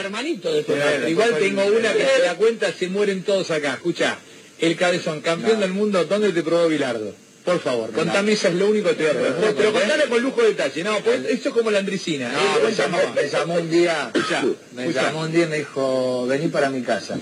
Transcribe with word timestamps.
hermanito 0.00 0.52
de 0.52 0.62
Bueno, 0.62 1.08
igual 1.08 1.36
tengo 1.38 1.64
una 1.66 1.92
que 1.92 2.04
se 2.06 2.22
da 2.22 2.34
cuenta, 2.36 2.72
se 2.72 2.88
mueren 2.88 3.22
todos 3.22 3.50
acá. 3.50 3.74
Escucha, 3.74 4.18
el 4.58 4.76
cabezón, 4.76 5.20
campeón 5.20 5.60
del 5.60 5.72
mundo, 5.72 6.04
¿dónde 6.04 6.32
te 6.32 6.42
probó 6.42 6.68
Bilardo? 6.68 7.14
Por 7.44 7.58
favor, 7.60 7.90
contame, 7.92 8.32
eso 8.32 8.48
es 8.48 8.54
lo 8.54 8.68
único 8.68 8.90
que 8.90 8.96
te 8.96 9.02
voy 9.04 9.10
a 9.12 9.20
preguntar. 9.20 9.54
Pero 9.56 9.72
contale 9.72 10.04
con 10.10 10.22
lujo 10.22 10.42
de 10.42 10.48
detalle, 10.48 10.84
no, 10.84 10.98
pues 11.00 11.24
eso 11.24 11.48
es 11.48 11.54
como 11.54 11.70
la 11.70 11.78
andricina. 11.78 12.30
No, 12.30 12.38
Eh, 12.38 12.62
me 12.66 12.72
llamó, 12.74 12.98
me 13.14 13.28
llamó 13.28 13.54
un 13.54 13.70
día, 13.70 14.10
Escuchá, 14.14 14.44
me 14.74 14.82
escuchá. 14.82 15.02
llamó 15.06 15.20
un 15.22 15.32
día 15.32 15.44
y 15.44 15.48
me 15.48 15.58
dijo, 15.58 16.26
vení 16.26 16.48
para 16.48 16.68
mi 16.68 16.82
casa, 16.82 17.18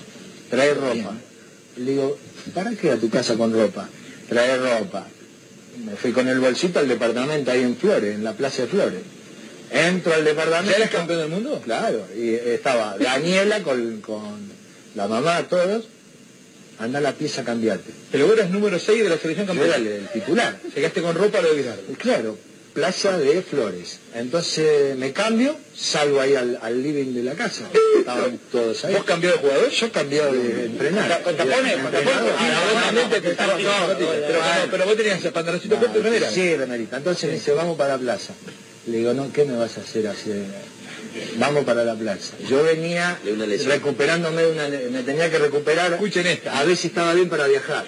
trae 0.49 0.73
ropa. 0.73 1.13
Le 1.77 1.91
digo, 1.91 2.19
¿para 2.53 2.71
qué 2.71 2.91
a 2.91 2.97
tu 2.97 3.09
casa 3.09 3.35
con 3.35 3.53
ropa? 3.53 3.87
Trae 4.27 4.57
ropa. 4.57 5.07
Me 5.85 5.95
fui 5.95 6.11
con 6.11 6.27
el 6.27 6.39
bolsito 6.41 6.79
al 6.79 6.89
departamento 6.89 7.51
ahí 7.51 7.61
en 7.63 7.77
Flores, 7.77 8.13
en 8.15 8.23
la 8.25 8.33
Plaza 8.33 8.63
de 8.63 8.67
Flores. 8.67 8.99
Entro 9.71 10.13
al 10.13 10.23
departamento. 10.25 10.71
¿Ya 10.71 10.77
eres 10.77 10.89
campeón 10.89 11.19
del 11.19 11.29
mundo? 11.29 11.61
Claro, 11.63 12.05
y 12.17 12.33
estaba 12.33 12.97
Daniela 12.97 13.61
con, 13.61 14.01
con 14.01 14.49
la 14.95 15.07
mamá, 15.07 15.43
todos. 15.47 15.85
Anda 16.79 16.99
a 16.99 17.01
la 17.01 17.11
pieza 17.13 17.41
a 17.41 17.43
cambiarte. 17.43 17.91
Pero 18.11 18.25
vos 18.27 18.37
eras 18.37 18.49
número 18.51 18.79
6 18.79 19.03
de 19.03 19.09
la 19.09 19.17
selección 19.17 19.47
Yo 19.47 19.53
era 19.65 19.73
campeona. 19.75 19.97
el, 19.97 20.07
titular. 20.13 20.59
Llegaste 20.73 21.01
con 21.01 21.13
ropa 21.13 21.41
de 21.41 21.53
Bilardo. 21.53 21.81
Claro, 21.97 22.37
Plaza 22.73 23.17
de 23.17 23.41
Flores. 23.41 23.99
Entonces 24.15 24.95
me 24.95 25.11
cambio, 25.11 25.57
salgo 25.75 26.21
ahí 26.21 26.35
al, 26.35 26.57
al 26.61 26.81
living 26.81 27.13
de 27.13 27.23
la 27.23 27.33
casa. 27.33 27.65
Estaban 27.99 28.39
todos 28.49 28.85
ahí. 28.85 28.93
¿Vos 28.93 29.03
cambió 29.03 29.29
de 29.31 29.37
jugador? 29.39 29.69
Yo 29.69 29.91
cambié 29.91 30.21
de 30.23 30.65
entrenar. 30.67 31.21
¿Con 31.21 31.35
tapones? 31.35 31.73
¿Con 31.77 31.91
tapones? 31.91 32.33
Ah, 34.41 34.65
pero 34.71 34.85
vos 34.85 34.95
tenías 34.95 35.19
pantaloncito 35.19 35.75
corto 35.75 35.99
y 35.99 36.01
remera. 36.01 36.31
Sí, 36.31 36.55
remerita. 36.55 36.97
Entonces 36.97 37.29
me 37.29 37.35
dice, 37.35 37.51
vamos 37.51 37.77
para 37.77 37.95
la 37.95 37.99
plaza. 37.99 38.33
Le 38.87 38.97
digo, 38.97 39.13
no, 39.13 39.31
¿qué 39.31 39.45
me 39.45 39.55
vas 39.55 39.77
a 39.77 39.81
hacer 39.81 40.07
así? 40.07 40.31
Vamos 41.37 41.63
para 41.65 41.83
la 41.83 41.95
plaza. 41.95 42.35
Yo 42.49 42.63
venía 42.63 43.17
De 43.23 43.33
una 43.33 43.45
lesión. 43.45 43.71
recuperándome, 43.71 44.41
de 44.43 44.51
una, 44.51 44.67
me 44.67 45.03
tenía 45.03 45.29
que 45.29 45.37
recuperar. 45.37 45.91
Escuchen 45.93 46.27
esta. 46.27 46.59
A 46.59 46.63
ver 46.63 46.75
si 46.75 46.87
estaba 46.87 47.13
bien 47.13 47.29
para 47.29 47.47
viajar. 47.47 47.85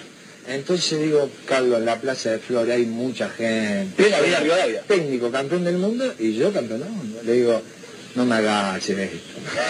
Entonces 0.48 1.00
digo, 1.00 1.30
Carlos, 1.46 1.78
en 1.78 1.86
la 1.86 2.00
plaza 2.00 2.32
de 2.32 2.38
Flores 2.38 2.74
hay 2.74 2.84
mucha 2.84 3.28
gente. 3.30 4.12
Técnico, 4.88 5.30
campeón 5.30 5.64
del 5.64 5.76
mundo, 5.76 6.12
y 6.18 6.34
yo 6.34 6.52
campeón 6.52 6.80
del 6.80 6.90
mundo. 6.90 7.20
Le 7.24 7.32
digo, 7.32 7.62
no 8.16 8.24
me 8.24 8.34
hagas 8.34 8.88
esto. 8.88 9.16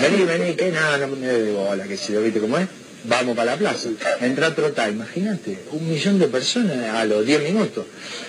Vení, 0.01 0.25
vení, 0.25 0.55
que 0.55 0.71
nada, 0.71 1.07
no 1.07 1.09
me 1.09 1.27
de 1.27 1.53
bola, 1.53 1.85
que 1.85 1.97
si 1.97 2.13
lo 2.13 2.23
viste 2.23 2.41
cómo 2.41 2.59
es. 2.59 2.67
Vamos 3.05 3.37
para 3.37 3.53
la 3.53 3.59
plaza. 3.59 3.91
Entra 4.21 4.47
a 4.49 4.55
trotar, 4.55 4.91
imagínate, 4.91 5.59
un 5.73 5.89
millón 5.91 6.19
de 6.19 6.29
personas 6.29 6.95
a 6.95 7.05
los 7.05 7.27
10 7.27 7.43
minutos. 7.43 7.85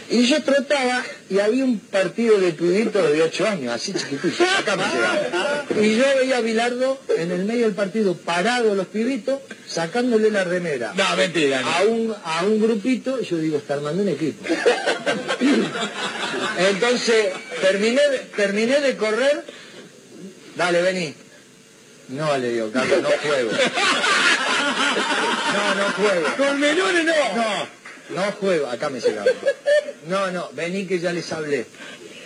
Y 0.10 0.26
yo 0.28 0.44
trotaba 0.44 1.04
y 1.30 1.40
había 1.40 1.64
un 1.64 1.80
partido 1.80 2.38
de 2.40 2.52
pibitos 2.52 3.12
de 3.12 3.24
8 3.24 3.48
años, 3.48 3.74
así 3.74 3.94
chiquititos, 3.94 4.42
acá 4.60 4.76
me 4.76 4.84
llegaba. 4.86 5.66
Y 5.82 5.96
yo 5.96 6.04
veía 6.20 6.38
a 6.38 6.42
Bilardo 6.42 7.00
en 7.18 7.32
el 7.32 7.46
medio 7.46 7.66
del 7.66 7.74
partido, 7.74 8.16
parado 8.16 8.76
los 8.76 8.88
pibitos, 8.88 9.40
sacándole 9.68 10.30
la 10.30 10.44
remera 10.44 10.94
No, 10.96 11.16
mentira. 11.18 11.62
no. 11.62 11.70
a 11.72 11.82
un, 11.84 12.16
a 12.24 12.44
un 12.46 12.62
grupito, 12.62 13.22
yo 13.22 13.38
digo, 13.38 13.58
está 13.58 13.76
armando 13.76 14.04
un 14.04 14.10
equipo. 14.10 14.46
Entonces, 16.58 17.28
terminé, 17.62 18.02
terminé 18.36 18.80
de 18.82 18.96
correr, 18.98 19.44
dale, 20.56 20.82
vení. 20.82 21.14
No, 22.10 22.38
le 22.38 22.50
digo, 22.50 22.72
Carlos, 22.72 23.02
no 23.02 23.10
juego. 23.10 23.52
No, 25.54 25.76
no 25.76 25.92
juego. 25.94 26.28
Con 26.38 26.60
menores 26.60 27.06
no. 27.06 27.36
No, 27.36 27.68
no 28.10 28.22
juego, 28.34 28.68
acá 28.68 28.90
me 28.90 29.00
llegaba. 29.00 29.30
No, 30.08 30.32
no, 30.32 30.50
vení 30.54 30.86
que 30.86 31.00
ya 31.00 31.14
les 31.14 31.32
hablé. 31.32 31.66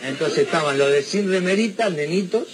Entonces 0.04 0.40
estaban 0.40 0.78
los 0.78 0.92
de 0.92 1.02
sin 1.04 1.30
remerita, 1.32 1.90
nenitos 1.90 2.48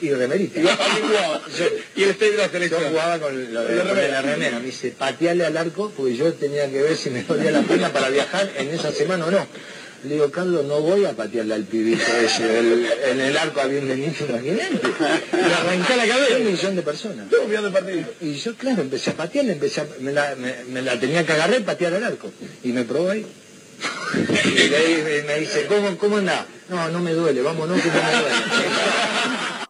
y 0.00 0.10
remeritas. 0.12 0.62
Yo- 0.62 1.66
Y 1.96 2.02
el 2.04 2.10
stage 2.10 2.30
de 2.32 2.36
la 2.38 2.46
yo 2.46 2.52
selección. 2.52 2.84
jugaba 2.90 3.18
con, 3.18 3.52
lo 3.54 3.62
de, 3.64 3.74
La 3.76 3.82
con 3.82 3.90
remera. 3.96 4.08
la 4.12 4.22
remera. 4.22 4.58
Me 4.60 4.66
dice, 4.66 4.90
pateale 4.96 5.44
al 5.46 5.56
arco, 5.56 5.92
porque 5.96 6.14
yo 6.16 6.32
tenía 6.34 6.70
que 6.70 6.80
ver 6.82 6.96
si 6.96 7.10
me 7.10 7.22
dolía 7.24 7.50
la 7.50 7.62
pena 7.62 7.92
para 7.92 8.08
viajar 8.08 8.50
en 8.56 8.70
esa 8.70 8.92
semana 8.92 9.26
o 9.26 9.30
no. 9.30 9.46
Le 10.04 10.14
digo, 10.14 10.30
Carlos, 10.30 10.64
no 10.64 10.80
voy 10.80 11.04
a 11.04 11.12
patearle 11.12 11.54
al 11.54 11.64
pibito 11.64 12.02
ese. 12.24 12.58
El- 12.58 12.86
en 13.10 13.20
el 13.20 13.36
arco 13.36 13.60
había 13.60 13.80
un 13.80 13.88
nenito, 13.88 14.24
imagínate. 14.26 14.80
Le 15.32 15.54
arrancá 15.54 15.96
la 15.96 16.06
cabeza. 16.08 16.36
Un 16.38 16.46
millón 16.46 16.76
de 16.76 16.82
personas. 16.82 17.26
Partido. 17.72 18.04
Y 18.22 18.34
yo, 18.34 18.54
claro, 18.54 18.80
empecé 18.82 19.10
a 19.10 19.14
patearle, 19.14 19.52
empecé 19.52 19.82
a- 19.82 19.86
me, 20.00 20.12
la, 20.12 20.34
me- 20.36 20.64
me 20.72 20.80
la 20.82 20.98
tenía 20.98 21.24
que 21.26 21.32
agarrar 21.32 21.60
y 21.60 21.64
patear 21.64 21.94
al 21.94 22.04
arco. 22.04 22.32
Y 22.64 22.72
me 22.72 22.84
probó 22.84 23.10
ahí. 23.10 23.26
Y 24.14 25.02
me, 25.04 25.22
me 25.22 25.40
dice, 25.40 25.66
¿cómo, 25.66 25.96
cómo 25.98 26.16
anda? 26.16 26.46
No, 26.68 26.88
no 26.88 27.00
me 27.00 27.12
duele, 27.12 27.42
vámonos 27.42 27.80
que 27.80 27.88
no 27.88 27.94
me 27.94 28.10
duele. 28.10 29.69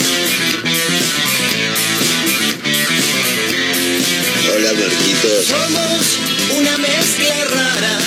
Somos 5.21 6.17
una 6.57 6.77
mezcla 6.79 7.35
rara. 7.53 7.97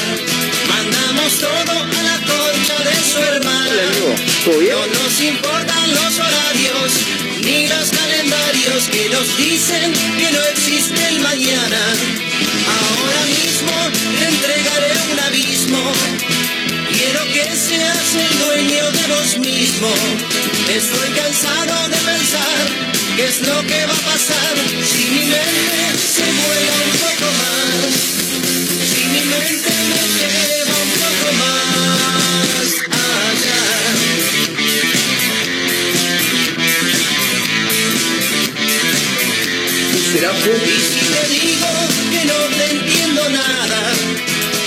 Mandamos 0.68 1.38
todo 1.38 1.72
a 1.72 2.02
la 2.02 2.18
concha 2.26 2.76
de 2.82 2.96
su 3.08 3.18
hermana. 3.18 3.82
No 4.46 4.86
nos 4.88 5.20
importan 5.20 5.90
los 5.94 6.18
horarios 6.18 6.92
ni 7.44 7.68
los 7.68 7.90
calendarios 7.90 8.88
que 8.90 9.08
nos 9.10 9.36
dicen 9.36 9.92
que 10.18 10.32
no 10.32 10.42
existe 10.42 11.06
el 11.06 11.20
mañana. 11.20 11.78
Ahora 12.82 13.22
mismo 13.26 13.72
te 14.18 14.24
entregaré 14.26 14.92
un 15.12 15.20
abismo. 15.20 15.92
Quiero 16.90 17.24
que 17.32 17.44
seas 17.54 18.14
el 18.16 18.38
dueño 18.40 18.90
de 18.90 19.06
vos 19.14 19.38
mismo. 19.38 19.88
Estoy 20.68 21.10
cansado 21.10 21.88
de 21.90 21.96
pensar 21.96 22.93
qué 23.16 23.26
es 23.26 23.40
lo 23.42 23.60
que 23.66 23.86
va 23.86 23.92
a 23.92 24.04
pasar 24.10 24.56
si 24.82 25.04
mi 25.10 25.24
mente 25.26 25.98
se 26.14 26.24
vuela 26.24 26.74
un 26.84 26.92
poco 27.04 27.26
más. 27.40 27.94
Si 28.90 29.02
mi 29.12 29.22
mente 29.32 29.70
me 29.90 30.02
lleva 30.18 30.76
un 30.86 30.92
poco 31.02 31.28
más 31.40 32.68
allá. 32.90 33.64
¿Será 40.12 40.30
Y 40.32 40.78
si 40.90 41.02
te 41.12 41.22
digo 41.34 41.70
que 42.10 42.22
no 42.24 42.38
te 42.56 42.64
entiendo 42.70 43.22
nada, 43.30 43.80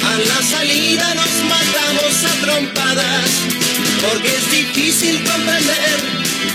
a 0.05 0.17
la 0.19 0.39
salida 0.43 1.07
nos 1.15 1.33
matamos 1.53 2.13
a 2.23 2.33
trompadas, 2.45 3.29
porque 4.01 4.29
es 4.35 4.51
difícil 4.51 5.23
comprender 5.23 6.17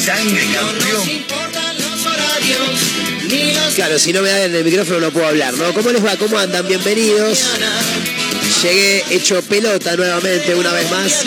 sangre, 0.00 0.40
campeón. 0.52 1.24
Claro, 3.74 3.98
si 3.98 4.12
no 4.12 4.22
me 4.22 4.30
dan 4.30 4.54
el 4.54 4.64
micrófono 4.64 5.00
no 5.00 5.10
puedo 5.10 5.26
hablar, 5.26 5.54
¿no? 5.54 5.72
¿Cómo 5.74 5.90
les 5.90 6.04
va? 6.04 6.16
¿Cómo 6.16 6.38
andan? 6.38 6.66
Bienvenidos. 6.66 7.44
Llegué 8.62 9.04
hecho 9.10 9.42
pelota 9.42 9.96
nuevamente, 9.96 10.54
una 10.54 10.72
vez 10.72 10.90
más. 10.90 11.24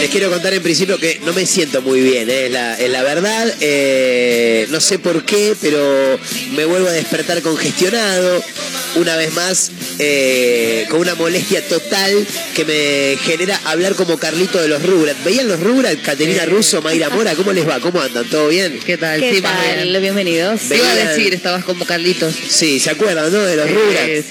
Les 0.00 0.10
quiero 0.10 0.30
contar 0.30 0.54
en 0.54 0.62
principio 0.62 0.98
que 0.98 1.20
no 1.24 1.32
me 1.32 1.44
siento 1.44 1.82
muy 1.82 2.00
bien, 2.00 2.30
¿eh? 2.30 2.46
es, 2.46 2.52
la, 2.52 2.74
es 2.78 2.90
la 2.90 3.02
verdad. 3.02 3.54
Eh, 3.60 4.66
no 4.70 4.80
sé 4.80 4.98
por 4.98 5.24
qué, 5.24 5.56
pero 5.60 6.18
me 6.54 6.64
vuelvo 6.64 6.88
a 6.88 6.92
despertar 6.92 7.42
congestionado. 7.42 8.42
Una 8.96 9.16
vez 9.16 9.32
más, 9.34 9.70
eh, 9.98 10.86
con 10.90 11.00
una 11.00 11.14
molestia 11.14 11.66
total 11.66 12.26
que 12.64 12.66
me 12.66 13.16
genera 13.22 13.58
hablar 13.64 13.94
como 13.94 14.18
Carlito 14.18 14.60
de 14.60 14.68
los 14.68 14.82
Rugrats. 14.82 15.24
¿Veían 15.24 15.48
los 15.48 15.60
Rugrats? 15.60 16.02
Caterina 16.02 16.44
Russo, 16.44 16.82
Mayra 16.82 17.08
Mora, 17.08 17.34
¿cómo 17.34 17.52
les 17.52 17.66
va? 17.66 17.80
¿Cómo 17.80 18.00
andan? 18.00 18.28
¿Todo 18.28 18.48
bien? 18.48 18.78
¿Qué 18.84 18.98
tal? 18.98 19.18
¿Qué 19.20 19.36
sí, 19.36 19.40
tal? 19.40 19.88
bien. 19.88 20.02
Bienvenidos. 20.02 20.60
Te 20.68 20.76
iba 20.76 20.90
a 20.90 20.94
decir, 20.94 21.32
estabas 21.32 21.64
como 21.64 21.86
Carlitos. 21.86 22.34
Sí, 22.34 22.78
¿se 22.78 22.90
acuerdan, 22.90 23.32
no? 23.32 23.40
De 23.40 23.56
los 23.56 23.66
Rugrats. 23.70 24.26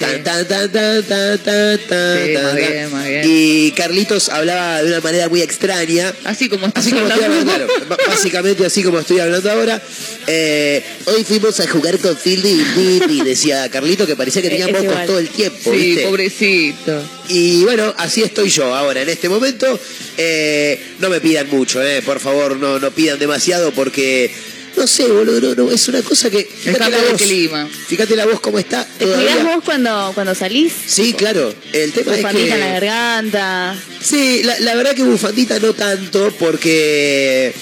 Y 3.25 3.71
Carlitos 3.71 4.29
hablaba 4.29 4.83
de 4.83 4.89
una 4.89 5.01
manera 5.01 5.29
muy 5.29 5.41
extraña. 5.41 6.13
Así 6.25 6.49
como 6.49 6.67
estás 6.67 6.85
Así 6.85 6.93
como 6.93 7.07
estoy 7.07 7.23
hablando. 7.23 7.51
claro, 7.51 7.67
básicamente 8.07 8.65
así 8.65 8.83
como 8.83 8.99
estoy 8.99 9.19
hablando 9.19 9.49
ahora. 9.49 9.81
Eh, 10.27 10.83
hoy 11.05 11.23
fuimos 11.23 11.59
a 11.59 11.67
jugar 11.67 11.97
con 11.97 12.15
Fildi 12.15 12.61
y 12.61 12.99
Titi, 12.99 13.21
decía 13.21 13.67
Carlito, 13.69 14.05
que 14.05 14.15
parecía 14.15 14.41
que 14.43 14.49
tenía 14.49 14.67
mocos 14.67 15.05
todo 15.07 15.17
el 15.17 15.29
tiempo. 15.29 15.71
Sí, 15.71 15.77
¿viste? 15.77 16.03
pobrecito. 16.03 17.18
Y 17.29 17.63
bueno, 17.63 17.93
así 17.97 18.23
estoy 18.23 18.49
yo 18.49 18.75
ahora 18.75 19.01
en 19.01 19.09
este 19.09 19.29
momento. 19.29 19.79
Eh, 20.17 20.79
no 20.99 21.09
me 21.09 21.21
pidan 21.21 21.47
mucho, 21.49 21.81
eh, 21.81 22.01
por 22.01 22.19
favor, 22.19 22.57
no, 22.57 22.79
no 22.79 22.91
pidan 22.91 23.19
demasiado 23.19 23.71
porque. 23.71 24.31
No 24.77 24.87
sé, 24.87 25.07
boludo, 25.07 25.55
no, 25.55 25.63
no, 25.65 25.71
es 25.71 25.87
una 25.89 26.01
cosa 26.01 26.29
que. 26.29 26.43
Fíjate 26.43 26.71
Está 26.71 26.89
la 26.89 27.11
voz. 27.11 27.21
clima. 27.21 27.67
Fíjate 27.87 28.15
la 28.15 28.25
voz 28.25 28.39
cómo 28.39 28.59
está. 28.59 28.85
¿Te 28.97 29.05
cuidás 29.05 29.43
vos 29.43 29.63
cuando, 29.63 30.11
cuando 30.13 30.33
salís? 30.35 30.71
Sí, 30.85 31.13
claro. 31.13 31.53
El 31.73 31.91
tema 31.91 32.11
es 32.13 32.17
Bufandita 32.17 32.53
en 32.55 32.59
la 32.59 32.67
garganta. 32.73 33.75
Sí, 34.01 34.41
la, 34.43 34.59
la 34.59 34.75
verdad 34.75 34.95
que 34.95 35.03
bufandita 35.03 35.59
no 35.59 35.73
tanto, 35.73 36.33
porque 36.39 37.53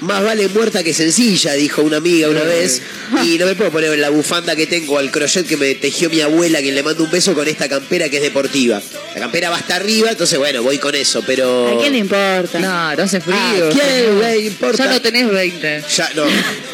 más 0.00 0.22
vale 0.22 0.48
muerta 0.48 0.82
que 0.84 0.92
sencilla, 0.94 1.52
dijo 1.54 1.82
una 1.82 1.96
amiga 1.98 2.28
una 2.28 2.42
vez. 2.42 2.82
Y 3.24 3.38
no 3.38 3.46
me 3.46 3.54
puedo 3.54 3.70
poner 3.70 3.98
la 3.98 4.10
bufanda 4.10 4.54
que 4.56 4.66
tengo 4.66 4.98
al 4.98 5.10
crochet 5.10 5.46
que 5.46 5.56
me 5.56 5.74
tejió 5.74 6.08
mi 6.10 6.20
abuela, 6.20 6.60
quien 6.60 6.74
le 6.74 6.82
mando 6.82 7.04
un 7.04 7.10
beso 7.10 7.34
con 7.34 7.48
esta 7.48 7.68
campera 7.68 8.08
que 8.08 8.16
es 8.18 8.22
deportiva. 8.22 8.80
La 9.14 9.20
campera 9.20 9.50
va 9.50 9.56
hasta 9.56 9.76
arriba, 9.76 10.10
entonces 10.10 10.38
bueno, 10.38 10.62
voy 10.62 10.78
con 10.78 10.94
eso, 10.94 11.22
pero. 11.26 11.76
¿A 11.76 11.80
quién 11.80 11.92
le 11.92 11.98
importa? 11.98 12.58
No, 12.60 12.94
no 12.96 13.02
hace 13.02 13.20
frío. 13.20 13.36
Ah, 13.36 13.70
¿quién 13.72 14.20
le 14.20 14.38
importa? 14.46 14.84
Ya 14.84 14.90
no 14.90 15.00
tenés 15.02 15.28
20. 15.30 15.82
Ya, 15.96 16.10
no, 16.14 16.24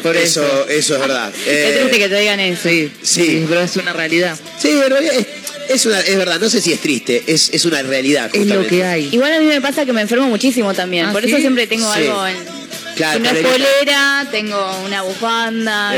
Por 0.03 0.15
eso, 0.17 0.43
eso. 0.45 0.67
eso 0.69 0.93
es 0.95 0.99
verdad. 1.01 1.31
Qué 1.43 1.69
Eh, 1.69 1.77
triste 1.79 1.97
que 1.99 2.09
te 2.09 2.19
digan 2.19 2.39
eso. 2.39 2.69
Sí, 2.69 2.91
Sí. 3.01 3.45
pero 3.47 3.61
es 3.61 3.75
una 3.77 3.93
realidad. 3.93 4.37
Sí, 4.61 4.69
en 4.71 4.89
realidad 4.89 5.13
es, 5.15 5.25
es, 5.69 5.85
una, 5.85 5.99
es 6.01 6.17
verdad, 6.17 6.39
no 6.39 6.49
sé 6.49 6.61
si 6.61 6.73
es 6.73 6.79
triste, 6.79 7.23
es, 7.25 7.49
es 7.53 7.65
una 7.65 7.81
realidad. 7.81 8.29
Es 8.33 8.45
lo 8.47 8.65
que 8.67 8.83
hay. 8.83 9.09
Igual 9.11 9.33
a 9.33 9.39
mí 9.39 9.45
me 9.45 9.61
pasa 9.61 9.85
que 9.85 9.93
me 9.93 10.01
enfermo 10.01 10.27
muchísimo 10.27 10.73
también. 10.73 11.07
¿Ah, 11.07 11.11
Por 11.11 11.23
sí? 11.23 11.29
eso 11.29 11.37
siempre 11.39 11.65
tengo 11.67 11.91
Sí. 11.93 11.99
algo 12.01 12.27
en... 12.27 12.64
Claro, 12.95 13.17
si 13.17 13.23
no 13.23 13.29
es 13.29 13.35
polerita. 13.41 13.67
polera, 13.75 14.27
tengo 14.31 14.77
una 14.85 15.01
bufanda. 15.01 15.93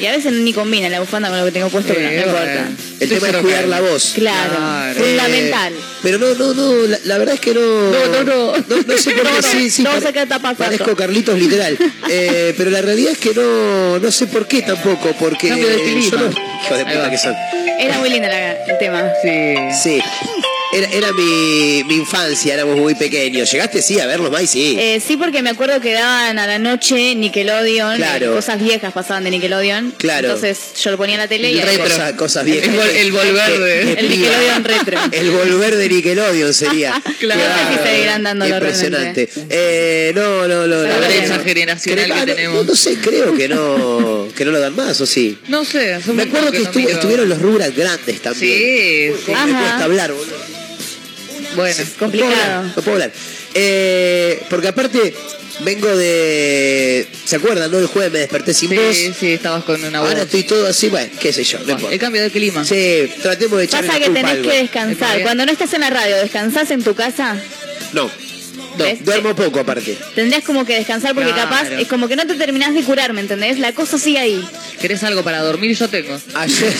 Y 0.00 0.06
a 0.06 0.12
veces 0.12 0.32
ni 0.32 0.52
combina 0.52 0.88
la 0.88 1.00
bufanda 1.00 1.28
con 1.28 1.38
lo 1.38 1.44
que 1.46 1.52
tengo 1.52 1.68
puesto, 1.70 1.94
pero 1.94 2.06
no, 2.06 2.12
Eh, 2.12 2.22
no 2.26 2.32
bueno. 2.32 2.52
importa. 2.52 2.82
El 3.00 3.08
tema 3.08 3.28
es 3.28 3.36
cuidar 3.38 3.64
la 3.68 3.80
voz. 3.80 4.12
Claro, 4.14 4.54
Claro. 4.56 5.00
fundamental. 5.04 5.72
Eh, 5.72 5.76
pero 6.02 6.18
no, 6.18 6.34
no, 6.34 6.54
no, 6.54 6.86
la, 6.86 6.98
la 7.04 7.18
verdad 7.18 7.34
es 7.34 7.40
que 7.40 7.54
no. 7.54 7.60
No, 7.60 8.06
no, 8.12 8.22
no. 8.24 8.52
No, 8.56 8.76
no 8.86 8.98
sé 8.98 9.10
por 9.12 9.22
qué, 9.26 9.28
No, 9.30 9.36
no, 9.36 9.42
sí, 9.42 9.70
sí. 9.70 9.82
no 9.82 9.90
pare- 9.90 10.02
sé 10.06 10.12
qué 10.12 10.22
está 10.22 10.38
pasando. 10.38 10.64
Parezco 10.64 10.94
Carlitos 10.96 11.38
literal. 11.38 11.76
Eh, 12.08 12.54
pero 12.58 12.70
la 12.70 12.82
realidad 12.82 13.12
es 13.12 13.18
que 13.18 13.32
no, 13.34 13.98
no 13.98 14.10
sé 14.12 14.26
por 14.26 14.46
qué 14.46 14.60
tampoco, 14.62 15.12
porque. 15.18 15.48
Cambio 15.48 15.68
de 15.68 15.76
yo 15.78 15.82
clima. 15.84 16.16
no- 16.22 16.28
Hijos 16.64 16.76
de 16.78 16.84
Ahí 16.84 16.84
puta 16.84 16.98
va. 17.02 17.10
que 17.10 17.18
son. 17.18 17.34
Era 17.80 17.98
muy 17.98 18.10
lindo 18.10 18.28
la- 18.28 18.52
el 18.52 18.78
tema. 18.78 19.10
Sí. 19.22 19.54
Sí. 19.82 20.02
Era, 20.72 20.88
era 20.90 21.12
mi, 21.12 21.84
mi 21.86 21.96
infancia, 21.96 22.54
éramos 22.54 22.78
muy 22.78 22.94
pequeños. 22.94 23.50
¿Llegaste, 23.52 23.82
sí, 23.82 24.00
a 24.00 24.06
verlos, 24.06 24.30
May? 24.32 24.46
Sí. 24.46 24.76
Eh, 24.78 25.00
sí, 25.06 25.18
porque 25.18 25.42
me 25.42 25.50
acuerdo 25.50 25.80
que 25.82 25.92
daban 25.92 26.38
a 26.38 26.46
la 26.46 26.58
noche 26.58 27.14
Nickelodeon, 27.14 27.96
Claro. 27.96 28.32
eh, 28.32 28.34
cosas 28.34 28.58
viejas 28.62 28.92
pasaban 28.92 29.24
de 29.24 29.30
Nickelodeon. 29.32 29.92
Claro. 29.98 30.28
Entonces 30.28 30.58
yo 30.82 30.90
lo 30.90 30.96
ponía 30.96 31.16
en 31.16 31.20
la 31.20 31.28
tele 31.28 31.50
y 31.52 31.60
retro. 31.60 31.84
Cosas, 31.84 32.12
cosas 32.14 32.44
viejas. 32.46 32.68
El, 32.68 32.74
vol- 32.80 32.96
el 32.96 33.12
volver 33.12 33.58
de... 33.60 33.82
El 33.92 33.96
piba. 34.06 34.08
Nickelodeon 34.08 34.64
retro. 34.64 35.00
El 35.12 35.30
volver 35.30 35.76
de 35.76 35.88
Nickelodeon 35.90 36.54
sería. 36.54 36.94
Claro. 37.20 37.40
No 37.42 37.70
sé 37.70 37.78
si 37.82 37.88
seguirán 37.88 38.22
dándolo 38.22 38.54
Impresionante. 38.54 39.28
Eh, 39.50 40.12
no, 40.14 40.48
no, 40.48 40.66
no. 40.66 40.82
La 40.82 40.96
brecha 40.98 41.38
generacional 41.40 42.04
Creo- 42.06 42.16
que 42.16 42.20
ah, 42.22 42.34
tenemos. 42.34 42.66
No, 42.66 42.74
sé, 42.74 42.96
creo 42.96 43.34
que 43.36 43.48
no, 43.48 44.28
que 44.34 44.44
no 44.46 44.50
lo 44.52 44.58
dan 44.58 44.74
más, 44.74 45.00
¿o 45.00 45.06
sí? 45.06 45.38
No 45.48 45.64
sé, 45.64 45.92
hace 45.94 46.10
un 46.10 46.16
Me 46.16 46.22
acuerdo 46.24 46.50
que, 46.50 46.60
no 46.60 46.88
estuvieron 46.88 47.28
los 47.28 47.40
Rugrats 47.40 47.76
grandes 47.76 48.20
también. 48.22 48.58
Sí, 48.58 49.08
sí. 49.18 49.22
¿Cómo 49.26 49.46
me 49.46 49.52
Ajá. 49.52 49.60
cuesta 49.60 49.84
hablar, 49.84 50.12
boludo? 50.12 50.41
Bueno, 51.56 51.84
complicado. 51.98 52.62
No 52.64 52.74
puedo 52.74 52.92
hablar. 52.92 53.12
Eh, 53.54 54.42
porque 54.48 54.68
aparte, 54.68 55.14
vengo 55.60 55.94
de. 55.96 57.06
¿Se 57.24 57.36
acuerdan, 57.36 57.70
no? 57.70 57.78
El 57.78 57.86
jueves 57.86 58.12
me 58.12 58.18
desperté 58.20 58.54
sin 58.54 58.70
voz. 58.74 58.96
sí, 58.96 59.12
sí, 59.18 59.32
estabas 59.32 59.64
con 59.64 59.82
una 59.84 60.00
voz. 60.00 60.08
Ahora 60.10 60.22
estoy 60.22 60.44
todo 60.44 60.66
así, 60.66 60.88
bueno, 60.88 61.12
qué 61.20 61.32
sé 61.32 61.44
yo, 61.44 61.58
no 61.60 61.64
Bueno, 61.74 61.90
el 61.90 61.98
cambio 61.98 62.22
de 62.22 62.30
clima. 62.30 62.64
Sí, 62.64 63.10
tratemos 63.22 63.58
de 63.58 63.64
echarle 63.64 63.88
Pasa 63.88 63.98
la 64.00 64.04
que 64.06 64.10
tenés 64.12 64.32
algo. 64.32 64.50
que 64.50 64.56
descansar. 64.58 65.22
Cuando 65.22 65.46
no 65.46 65.52
estás 65.52 65.72
en 65.74 65.80
la 65.82 65.90
radio, 65.90 66.16
¿descansás 66.16 66.70
en 66.70 66.82
tu 66.82 66.94
casa? 66.94 67.36
No, 67.92 68.10
no, 68.78 68.84
¿Ves? 68.84 69.04
duermo 69.04 69.36
poco 69.36 69.60
aparte. 69.60 69.98
Tendrías 70.14 70.44
como 70.44 70.64
que 70.64 70.74
descansar 70.76 71.14
porque 71.14 71.30
Claro. 71.32 71.50
capaz 71.50 71.70
es 71.72 71.86
como 71.88 72.08
que 72.08 72.16
no 72.16 72.26
te 72.26 72.34
terminás 72.34 72.72
de 72.74 72.82
curar, 72.82 73.12
¿me 73.12 73.20
entendés? 73.20 73.58
La 73.58 73.72
cosa 73.72 73.98
sigue 73.98 74.18
ahí. 74.18 74.42
¿Querés 74.80 75.02
algo 75.02 75.22
para 75.22 75.40
dormir? 75.42 75.76
Yo 75.76 75.88
tengo. 75.88 76.18
Ayer. 76.34 76.72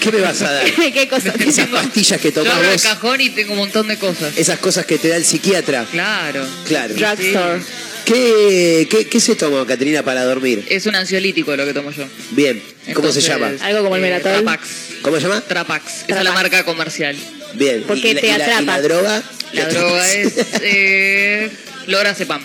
¿Qué, 0.00 0.10
me 0.12 0.20
vas 0.20 0.40
a 0.42 0.52
dar? 0.52 0.64
¿Qué 0.92 1.08
cosa? 1.08 1.34
Esas 1.46 1.68
pastillas 1.68 2.20
que 2.20 2.32
Yo 2.32 2.42
tomás 2.42 2.60
el 2.62 2.72
vos, 2.72 2.82
cajón 2.82 3.20
y 3.20 3.30
tengo 3.30 3.52
un 3.52 3.58
montón 3.58 3.86
de 3.88 3.96
cosas. 3.98 4.36
esas 4.36 4.58
cosas 4.58 4.86
que 4.86 4.98
te 4.98 5.08
da 5.08 5.16
el 5.16 5.24
psiquiatra. 5.24 5.84
Claro. 5.90 6.46
Claro. 6.66 6.94
Drugstore. 6.94 7.60
¿Qué, 8.04 8.88
qué, 8.90 9.06
qué 9.06 9.20
se 9.20 9.36
toma, 9.36 9.64
Caterina, 9.66 10.02
para 10.02 10.24
dormir? 10.24 10.64
Es 10.68 10.86
un 10.86 10.96
ansiolítico 10.96 11.54
lo 11.54 11.64
que 11.64 11.72
tomo 11.74 11.92
yo. 11.92 12.04
Bien. 12.32 12.60
¿Cómo 12.94 13.12
se 13.12 13.20
llama? 13.20 13.52
Algo 13.60 13.82
como 13.84 13.96
el 13.96 14.02
Melatol. 14.02 14.32
Trapax. 14.42 14.68
¿Cómo 15.02 15.16
se 15.16 15.22
llama? 15.22 15.40
Trapax. 15.42 15.84
Esa 16.08 16.18
es 16.18 16.24
la 16.24 16.32
marca 16.32 16.64
comercial. 16.64 17.14
Bien. 17.54 17.84
Porque 17.86 18.10
¿Y 18.10 18.14
la- 18.14 18.20
te 18.20 18.26
y 18.26 18.30
la- 18.30 18.38
y 18.38 18.42
atrapa. 18.42 18.62
la 18.62 18.80
droga? 18.82 19.22
La 19.52 19.68
¿Qué 19.68 19.74
droga 19.74 20.04
atrapa? 20.04 20.12
es 20.12 20.32
eh, 20.62 21.50
Lorazepam. 21.86 22.42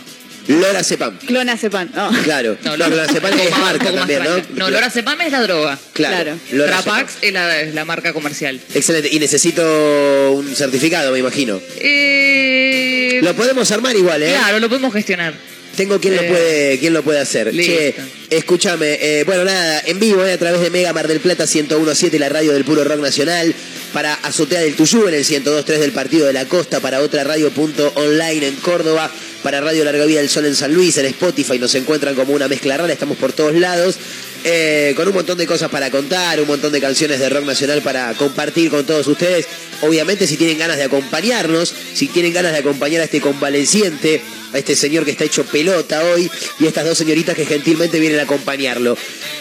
Lorazepam. 0.47 1.17
Clonazepam. 1.19 1.89
Oh. 1.97 2.09
Claro. 2.23 2.57
No, 2.63 2.77
No, 2.77 2.87
Lorazepam 2.87 3.33
es 3.39 3.51
más- 3.51 3.59
marca 3.59 3.91
también, 3.91 4.23
¿no? 4.23 4.41
No, 4.55 4.69
Lorazepam 4.69 5.19
es 5.21 5.31
la 5.31 5.41
droga. 5.41 5.79
Claro. 5.93 6.37
Claro. 6.49 6.65
Trapax 6.65 7.13
es 7.21 7.33
la, 7.33 7.61
es 7.61 7.73
la 7.73 7.85
marca 7.85 8.13
comercial. 8.13 8.59
Excelente. 8.73 9.09
Y 9.11 9.19
necesito 9.19 10.31
un 10.33 10.55
certificado, 10.55 11.11
me 11.11 11.19
imagino. 11.19 11.59
Eh, 11.77 13.19
Lo 13.21 13.33
podemos 13.35 13.69
armar 13.71 13.95
igual, 13.95 14.21
¿eh? 14.23 14.33
Claro, 14.37 14.59
lo 14.59 14.69
podemos 14.69 14.93
gestionar. 14.93 15.33
Tengo 15.75 15.99
quien 15.99 16.15
lo 16.15 16.21
Eh, 16.21 16.27
puede, 16.29 16.79
quien 16.79 16.93
lo 16.93 17.03
puede 17.03 17.19
hacer. 17.19 17.53
listo. 17.53 17.73
Che, 17.73 17.95
escúchame, 18.29 18.97
eh, 19.01 19.23
bueno 19.25 19.43
nada, 19.43 19.81
en 19.85 19.99
vivo 19.99 20.23
eh, 20.25 20.31
a 20.33 20.37
través 20.37 20.61
de 20.61 20.69
Mega 20.69 20.93
Mar 20.93 21.05
del 21.07 21.19
Plata 21.19 21.45
1017, 21.45 22.17
la 22.17 22.29
radio 22.29 22.53
del 22.53 22.63
puro 22.63 22.83
rock 22.85 22.99
nacional, 23.01 23.53
para 23.91 24.13
Azotea 24.13 24.61
del 24.61 24.75
Tuyú 24.75 25.07
en 25.07 25.15
el 25.15 25.25
1023 25.25 25.79
del 25.81 25.91
Partido 25.91 26.27
de 26.27 26.33
la 26.33 26.45
Costa, 26.45 26.79
para 26.79 27.01
otra 27.01 27.25
radio 27.25 27.49
punto 27.49 27.91
online 27.95 28.47
en 28.47 28.55
Córdoba, 28.55 29.11
para 29.45 29.61
Radio 29.61 29.83
Larga 29.83 30.05
Vida 30.05 30.21
del 30.21 30.29
Sol 30.29 30.47
en 30.47 30.55
San 30.55 30.73
Luis, 30.73 30.97
en 30.97 31.05
Spotify 31.05 31.59
nos 31.59 31.75
encuentran 31.75 32.15
como 32.15 32.33
una 32.33 32.47
mezcla 32.47 32.77
rara, 32.77 32.91
estamos 32.91 33.15
por 33.15 33.31
todos 33.31 33.53
lados. 33.53 33.95
eh, 34.43 34.93
con 34.95 35.07
un 35.07 35.13
montón 35.13 35.37
de 35.37 35.45
cosas 35.45 35.69
para 35.69 35.91
contar, 35.91 36.41
un 36.41 36.47
montón 36.47 36.71
de 36.71 36.81
canciones 36.81 37.19
de 37.19 37.29
rock 37.29 37.45
nacional 37.45 37.83
para 37.83 38.11
compartir 38.15 38.71
con 38.71 38.87
todos 38.87 39.05
ustedes. 39.05 39.45
Obviamente 39.81 40.25
si 40.25 40.35
tienen 40.37 40.57
ganas 40.57 40.77
de 40.77 40.83
acompañarnos, 40.83 41.71
si 41.93 42.07
tienen 42.07 42.33
ganas 42.33 42.53
de 42.53 42.57
acompañar 42.57 43.01
a 43.01 43.03
este 43.03 43.21
convaleciente, 43.21 44.23
a 44.55 44.59
este 44.59 44.75
señor 44.75 45.05
que 45.05 45.11
está 45.11 45.23
hecho 45.23 45.43
pelota 45.45 46.01
hoy 46.03 46.29
y 46.59 46.65
estas 46.65 46.85
dos 46.85 46.97
señoritas 46.97 47.35
que 47.35 47.45
gentilmente 47.45 47.99
vienen 47.99 48.19
a 48.19 48.23
acompañarlo. 48.23 48.97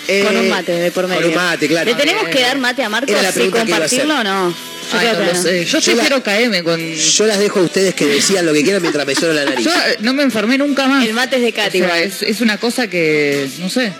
Eh, 0.09 0.23
Con 0.27 0.37
un 0.37 0.49
mate 0.51 0.73
de 0.73 0.91
por 0.91 1.07
medio. 1.07 1.23
Con 1.23 1.31
un 1.31 1.37
mate, 1.37 1.69
claro. 1.69 1.91
¿Le 1.91 1.95
tenemos 1.97 2.29
que 2.29 2.41
dar 2.41 2.59
mate 2.59 2.83
a 2.83 2.89
Marcos 2.89 3.11
Era 3.11 3.23
la 3.23 3.31
y 3.31 3.33
pregunta 3.33 3.65
que 3.65 3.69
iba 3.71 3.79
a 3.79 3.85
hacer. 3.85 4.01
compartirlo 4.01 4.21
o 4.21 4.25
no? 4.49 4.51
Yo 4.93 4.99
Ay, 4.99 5.07
no 5.07 5.19
que 5.19 5.25
lo 5.25 5.33
no. 5.33 5.43
sé. 5.43 5.65
Yo 5.65 5.79
Yo 5.79 5.93
la- 5.95 6.03
prefiero 6.03 6.23
KM 6.23 6.63
con. 6.65 6.95
Yo 6.95 7.27
las 7.27 7.39
dejo 7.39 7.61
a 7.61 7.63
ustedes 7.63 7.95
que 7.95 8.05
decían 8.07 8.45
lo 8.45 8.53
que 8.53 8.63
quieran 8.63 8.83
mientras 8.83 9.07
me 9.07 9.15
suena 9.15 9.35
la 9.35 9.45
nariz. 9.47 9.65
Yo 9.65 9.71
eh, 9.73 9.97
no 10.01 10.13
me 10.13 10.23
enfermé 10.25 10.59
nunca 10.59 10.87
más. 10.87 11.07
El 11.07 11.15
mate 11.15 11.37
es 11.37 11.43
de 11.43 11.53
Katy. 11.53 11.81
O 11.81 11.85
sea, 11.87 12.03
es, 12.03 12.23
es 12.23 12.41
una 12.43 12.59
cosa 12.59 12.87
que. 12.89 13.49
No 13.61 13.71
sé. 13.71 13.93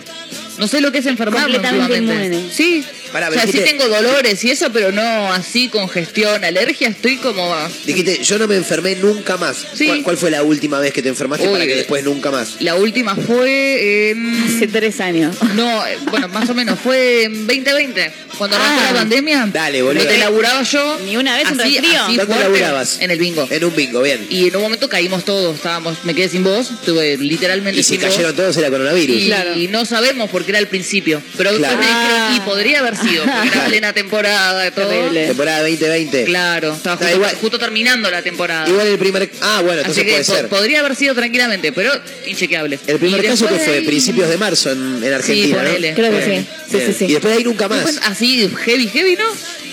No 0.59 0.67
sé 0.67 0.79
lo 0.81 0.91
que 0.91 0.99
es 0.99 1.05
enfermarme 1.07 1.53
Completamente 1.57 1.97
inmune. 1.97 2.49
Sí, 2.53 2.85
Pará, 3.15 3.29
O 3.29 3.31
sea, 3.33 3.47
sí 3.47 3.59
tengo 3.61 3.87
dolores 3.87 4.43
y 4.43 4.51
eso, 4.51 4.69
pero 4.73 4.91
no 4.91 5.31
así, 5.31 5.69
congestión, 5.69 6.43
alergia, 6.43 6.89
estoy 6.89 7.15
como... 7.15 7.55
dijiste, 7.85 8.21
yo 8.21 8.37
no 8.37 8.45
me 8.45 8.57
enfermé 8.57 8.95
nunca 8.97 9.37
más. 9.37 9.65
Sí. 9.73 9.87
¿Cuál, 9.87 10.03
cuál 10.03 10.17
fue 10.17 10.31
la 10.31 10.43
última 10.43 10.79
vez 10.79 10.91
que 10.91 11.01
te 11.01 11.07
enfermaste 11.07 11.47
Uy, 11.47 11.53
para 11.53 11.65
que 11.65 11.75
después 11.77 12.03
nunca 12.03 12.29
más? 12.29 12.57
La 12.59 12.75
última 12.75 13.15
fue 13.15 14.09
en... 14.11 14.43
Hace 14.53 14.67
tres 14.67 14.99
años. 14.99 15.33
No, 15.55 15.87
eh, 15.87 15.97
bueno, 16.11 16.27
más 16.27 16.49
o 16.49 16.53
menos, 16.53 16.77
fue 16.77 17.23
en 17.23 17.47
2020, 17.47 18.11
cuando 18.37 18.57
arrancó 18.57 18.81
Ah. 18.81 18.91
la 18.91 18.99
pandemia. 18.99 19.49
Dale, 19.53 19.81
boludo. 19.81 20.03
Donde 20.03 20.17
laburaba 20.19 20.63
yo. 20.63 20.99
Ni 21.05 21.15
una 21.15 21.37
vez 21.37 21.45
así, 21.45 21.57
resfrío. 21.79 22.03
así 22.03 22.17
¿Dónde 22.17 22.25
fuerte, 22.25 22.43
laburabas? 22.43 22.97
En 22.99 23.11
el 23.11 23.17
bingo. 23.19 23.47
En 23.49 23.63
un 23.63 23.73
bingo, 23.73 24.01
bien. 24.01 24.27
Y 24.29 24.49
en 24.49 24.55
un 24.57 24.61
momento 24.63 24.89
caímos 24.89 25.23
todos, 25.23 25.55
estábamos, 25.55 26.03
me 26.03 26.13
quedé 26.13 26.27
sin 26.27 26.43
voz, 26.43 26.71
tuve 26.85 27.15
literalmente 27.17 27.79
Y 27.79 27.83
si 27.83 27.95
voz. 27.97 28.07
cayeron 28.09 28.35
todos 28.35 28.57
era 28.57 28.69
coronavirus. 28.69 29.15
Y, 29.15 29.25
Claro. 29.27 29.57
y 29.57 29.69
no 29.69 29.85
sabemos 29.85 30.29
porque 30.29 30.51
era 30.51 30.59
el 30.59 30.67
principio. 30.67 31.21
Pero 31.37 31.51
después 31.53 31.71
Claro. 31.71 31.81
me 31.81 31.87
dijeron, 31.87 32.21
Ah. 32.21 32.33
y 32.35 32.39
podría 32.41 32.79
haber 32.79 32.97
sido, 32.97 33.04
porque 33.13 33.47
era 33.57 33.65
plena 33.65 33.93
temporada 33.93 34.63
de 34.63 34.71
todo. 34.71 34.89
Terrible. 34.89 35.27
Temporada 35.27 35.61
2020. 35.61 36.23
Claro, 36.25 36.73
estaba 36.73 36.97
justo, 36.97 37.15
igual. 37.15 37.35
justo 37.41 37.59
terminando 37.59 38.09
la 38.11 38.21
temporada. 38.21 38.67
Igual 38.67 38.87
el 38.87 38.97
primer... 38.97 39.29
Ah, 39.41 39.61
bueno, 39.63 39.81
entonces 39.81 40.03
Así 40.03 40.05
que 40.05 40.11
puede 40.13 40.25
po- 40.25 40.33
ser. 40.33 40.47
podría 40.49 40.79
haber 40.79 40.95
sido 40.95 41.15
tranquilamente, 41.15 41.71
pero 41.71 41.91
inchequeable. 42.27 42.79
El 42.87 42.99
primer 42.99 43.23
Y 43.23 43.27
caso 43.27 43.47
que 43.47 43.55
fue 43.59 43.75
ahí- 43.77 43.85
principios 43.85 44.29
de 44.29 44.37
marzo 44.37 44.71
en, 44.71 45.03
en 45.03 45.13
Argentina, 45.13 45.57
¿no? 45.57 45.63
ponele. 45.63 45.93
Creo 45.93 46.11
que 46.11 46.23
sí. 46.25 46.45
Sí, 46.71 46.77
sí, 46.87 46.93
sí. 46.99 47.05
Y 47.05 47.11
después 47.13 47.31
de 47.33 47.37
ahí 47.39 47.43
nunca 47.43 47.67
más. 47.67 47.85
Después, 47.85 48.07
así, 48.07 48.49
heavy, 48.65 48.87
heavy, 48.87 49.15
¿no? 49.15 49.27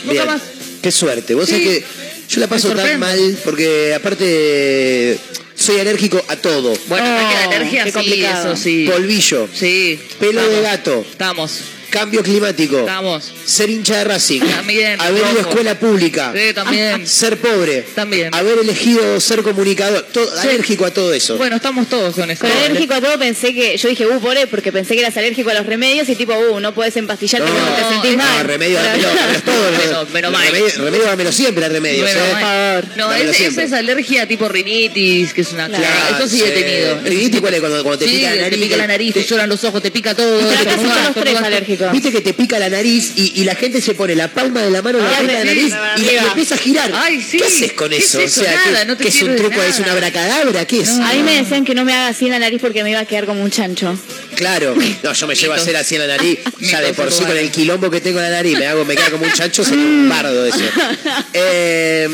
Nunca 0.04 0.12
Bien. 0.12 0.26
más. 0.26 0.42
Qué 0.82 0.90
suerte. 0.90 1.34
Vos 1.34 1.46
Sí. 1.46 1.52
sabés 1.52 1.68
que 1.68 1.84
yo 2.28 2.40
la 2.40 2.46
paso 2.48 2.70
tan 2.74 2.98
mal 2.98 3.38
porque 3.44 3.94
aparte 3.94 5.18
soy 5.54 5.78
alérgico 5.80 6.22
a 6.28 6.36
todo. 6.36 6.74
Bueno, 6.88 7.06
Oh, 7.06 7.18
ataque 7.18 7.36
de 7.48 7.54
alergia, 7.56 7.84
sí, 7.86 7.92
complicado. 7.92 8.52
eso 8.54 8.62
sí. 8.62 8.88
Polvillo, 8.90 9.48
Sí. 9.54 10.00
pelo 10.18 10.40
Estamos. 10.40 10.56
de 10.56 10.62
gato, 10.62 11.06
Estamos, 11.08 11.60
cambio 11.92 12.22
climático, 12.22 12.78
estamos. 12.80 13.32
ser 13.44 13.68
hincha 13.70 13.98
de 13.98 14.04
Racing, 14.04 14.40
También, 14.40 15.00
haber 15.00 15.18
ido 15.18 15.26
a 15.38 15.40
escuela 15.42 15.78
pública, 15.78 16.32
Sí, 16.34 16.52
también. 16.54 17.06
ser 17.06 17.36
pobre, 17.38 17.82
También. 17.94 18.34
haber 18.34 18.58
elegido 18.60 19.20
ser 19.20 19.42
comunicador, 19.42 20.02
todo, 20.12 20.26
Sí. 20.26 20.48
alérgico 20.48 20.86
a 20.86 20.90
todo 20.90 21.12
eso. 21.12 21.36
Bueno, 21.36 21.56
estamos 21.56 21.88
todos 21.88 22.14
con 22.14 22.30
eso. 22.30 22.40
Con 22.40 22.50
alérgico 22.50 22.94
a 22.94 23.00
todo 23.00 23.18
pensé 23.18 23.52
que, 23.54 23.76
yo 23.76 23.88
dije, 23.88 24.06
uh, 24.06 24.18
pobre, 24.20 24.46
porque 24.46 24.72
pensé 24.72 24.94
que 24.94 25.00
eras 25.02 25.16
alérgico 25.16 25.50
a 25.50 25.54
los 25.54 25.66
remedios 25.66 26.08
y 26.08 26.16
tipo, 26.16 26.32
uh, 26.34 26.58
no 26.60 26.72
puedes 26.74 26.96
empastillarte 26.96 27.48
No, 27.48 27.54
cuando 27.54 27.76
te 27.76 27.88
sentís 27.94 28.16
no, 28.16 28.24
mal. 28.24 28.32
No, 28.38 28.42
remedio, 28.44 28.78
Pero- 28.78 29.08
dámelo, 29.08 29.40
todos. 29.44 29.78
Menos- 29.86 30.10
menos 30.10 30.32
mal. 30.32 30.46
Remedio, 30.46 30.66
remedio 30.78 31.04
dámelo 31.04 31.32
siempre, 31.32 31.68
remedios. 31.68 32.10
Bueno, 32.10 32.20
¿eh? 32.24 32.82
por. 32.86 32.96
No, 32.96 33.12
esa 33.12 33.62
es 33.62 33.72
alergia 33.72 34.26
tipo 34.26 34.48
rinitis, 34.48 35.32
que 35.34 35.42
es 35.42 35.52
una 35.52 35.68
Claro. 35.68 35.84
Eso 36.18 36.28
sí 36.28 36.42
he 36.42 36.50
tenido. 36.50 37.00
¿Rinitis 37.04 37.40
cuál 37.40 37.54
es? 37.54 37.60
Cuando, 37.60 37.82
cuando 37.82 37.98
te 37.98 38.06
sí, 38.06 38.16
pica 38.16 38.30
la 38.30 38.36
nariz. 38.42 38.58
te 38.58 38.64
pica 38.64 38.76
la 38.78 38.86
nariz, 38.86 39.14
te 39.14 39.24
lloran 39.24 39.48
los 39.48 39.62
ojos, 39.64 39.82
te 39.82 39.90
pica 39.90 40.14
todo. 40.14 40.38
Pero 40.38 40.50
te 40.50 40.56
acá 40.70 40.76
somos 40.76 40.94
tres 40.96 41.04
estornudas. 41.34 41.42
Viste 41.90 42.12
que 42.12 42.20
te 42.20 42.34
pica 42.34 42.58
la 42.58 42.68
nariz 42.68 43.12
y, 43.16 43.32
y 43.40 43.44
la 43.44 43.54
gente 43.54 43.80
se 43.80 43.94
pone 43.94 44.14
la 44.14 44.28
palma 44.28 44.62
de 44.62 44.70
la 44.70 44.82
mano 44.82 44.98
en 44.98 45.04
la 45.04 45.10
Ay, 45.10 45.16
punta 45.18 45.32
de 45.32 45.38
la 45.38 45.44
nariz 45.44 45.74
y, 45.96 46.26
empieza 46.26 46.54
a 46.54 46.58
girar. 46.58 46.92
Ay, 46.94 47.22
sí. 47.22 47.38
¿Qué 47.38 47.44
haces 47.44 47.72
con 47.72 47.90
¿Qué 47.90 47.96
eso? 47.96 48.20
es 48.20 48.32
eso? 48.32 48.40
O 48.42 48.44
sea, 48.44 48.54
Nada, 48.54 48.80
¿qué, 48.80 48.86
no 48.86 48.96
te 48.96 49.04
qué 49.04 49.08
es 49.08 49.22
un 49.22 49.36
truco? 49.36 49.62
¿Es 49.62 49.78
una 49.78 49.92
abracadabra? 49.92 50.64
¿Qué 50.66 50.80
es? 50.80 50.90
A 50.90 51.12
mí 51.14 51.22
me 51.22 51.36
decían 51.36 51.64
que 51.64 51.74
no 51.74 51.84
me 51.84 51.92
haga 51.92 52.08
así 52.08 52.26
en 52.26 52.32
la 52.32 52.38
nariz 52.38 52.60
porque 52.60 52.82
me 52.84 52.90
iba 52.90 53.00
a 53.00 53.04
quedar 53.04 53.26
como 53.26 53.42
un 53.42 53.50
chancho. 53.50 53.98
Claro. 54.36 54.74
No, 55.02 55.12
yo 55.12 55.26
me 55.26 55.34
llevo 55.34 55.54
a 55.54 55.56
hacer 55.56 55.76
así 55.76 55.96
en 55.96 56.02
la 56.02 56.16
nariz. 56.16 56.38
Ya 56.60 56.80
de 56.80 56.94
por 56.94 57.10
sí 57.10 57.24
con 57.24 57.36
el 57.36 57.50
quilombo 57.50 57.90
que 57.90 58.00
tengo 58.00 58.18
en 58.18 58.24
la 58.24 58.30
nariz. 58.30 58.56
Me 58.58 58.66
hago, 58.66 58.84
me 58.84 58.94
queda 58.94 59.10
como 59.10 59.24
un 59.24 59.32
chancho, 59.32 59.64
sería 59.64 59.84
un 59.84 60.08
bardo 60.08 60.46
eso. 60.46 60.58
Eh, 61.34 62.08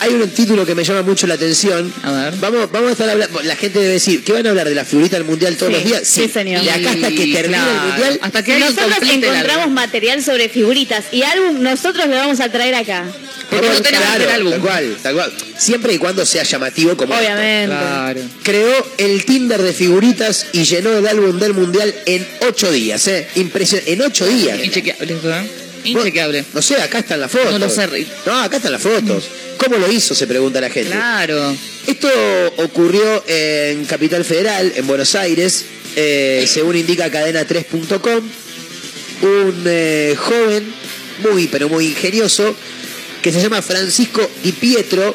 hay 0.00 0.14
un 0.14 0.28
título 0.30 0.64
que 0.66 0.74
me 0.74 0.84
llama 0.84 1.02
mucho 1.02 1.26
la 1.26 1.34
atención. 1.34 1.92
A 2.02 2.12
ver. 2.12 2.34
Vamos, 2.38 2.70
vamos 2.70 2.88
a 2.90 2.92
estar 2.92 3.08
hablando. 3.10 3.40
La 3.42 3.56
gente 3.56 3.78
debe 3.78 3.94
decir, 3.94 4.22
¿qué 4.24 4.32
van 4.32 4.46
a 4.46 4.50
hablar 4.50 4.68
de 4.68 4.74
la 4.74 4.84
figurita 4.84 5.16
del 5.16 5.24
mundial 5.24 5.56
todos 5.56 5.72
Sí, 5.72 5.78
los 5.78 5.84
días? 5.84 6.02
sí, 6.08 6.28
señor. 6.28 6.62
De 6.62 6.70
acá 6.70 6.90
hasta 6.90 7.08
que 7.10 7.26
termine 7.32 7.48
claro, 7.48 7.70
el 7.70 7.88
mundial. 7.88 8.18
Hasta 8.22 8.42
que 8.42 8.58
nosotros 8.58 8.98
encontramos 9.10 9.70
material 9.70 10.22
sobre 10.22 10.48
figuritas 10.48 11.04
y 11.12 11.22
álbum, 11.22 11.62
nosotros 11.62 12.06
le 12.08 12.14
vamos 12.16 12.40
a 12.40 12.50
traer 12.50 12.74
acá. 12.74 13.04
Porque 13.50 13.68
no 13.68 13.80
tenemos 13.80 14.06
claro, 14.08 14.24
el 14.24 14.30
álbum. 14.30 14.50
tal 14.52 14.60
cual, 14.60 14.96
tal 15.02 15.14
cual. 15.14 15.32
Siempre 15.56 15.94
y 15.94 15.98
cuando 15.98 16.26
sea 16.26 16.42
llamativo 16.42 16.96
como. 16.96 17.14
Obviamente. 17.14 17.66
Claro. 17.74 18.20
Creó 18.42 18.86
el 18.98 19.24
Tinder 19.24 19.62
de 19.62 19.72
figuritas 19.72 20.46
y 20.52 20.64
llenó 20.64 20.92
el 20.98 21.06
álbum 21.06 21.38
del 21.38 21.54
mundial 21.54 21.94
en 22.06 22.26
ocho 22.48 22.70
días, 22.72 23.06
¿eh? 23.06 23.28
Impresionante. 23.36 23.92
En 23.92 24.02
ocho 24.02 24.26
días. 24.26 24.58
Inchequeable 24.64 25.14
¿eh? 25.24 25.50
Inchequeable. 25.84 26.44
No 26.52 26.60
sé, 26.60 26.74
acá 26.82 26.98
están 26.98 27.20
las 27.20 27.30
fotos. 27.30 27.52
No 27.52 27.58
lo 27.58 27.70
sé. 27.70 28.06
No, 28.26 28.40
acá 28.40 28.56
están 28.56 28.72
las 28.72 28.82
fotos. 28.82 29.24
¿Cómo 29.66 29.78
lo 29.78 29.90
hizo? 29.90 30.14
Se 30.14 30.28
pregunta 30.28 30.60
la 30.60 30.70
gente. 30.70 30.92
Claro. 30.92 31.56
Esto 31.88 32.08
ocurrió 32.58 33.24
en 33.26 33.84
Capital 33.86 34.24
Federal, 34.24 34.72
en 34.76 34.86
Buenos 34.86 35.16
Aires, 35.16 35.64
eh, 35.96 36.44
según 36.46 36.76
indica 36.76 37.10
cadena3.com. 37.10 38.24
Un 39.22 39.62
eh, 39.66 40.14
joven 40.16 40.72
muy, 41.28 41.48
pero 41.48 41.68
muy 41.68 41.86
ingenioso, 41.86 42.54
que 43.20 43.32
se 43.32 43.42
llama 43.42 43.60
Francisco 43.60 44.30
Di 44.44 44.52
Pietro, 44.52 45.12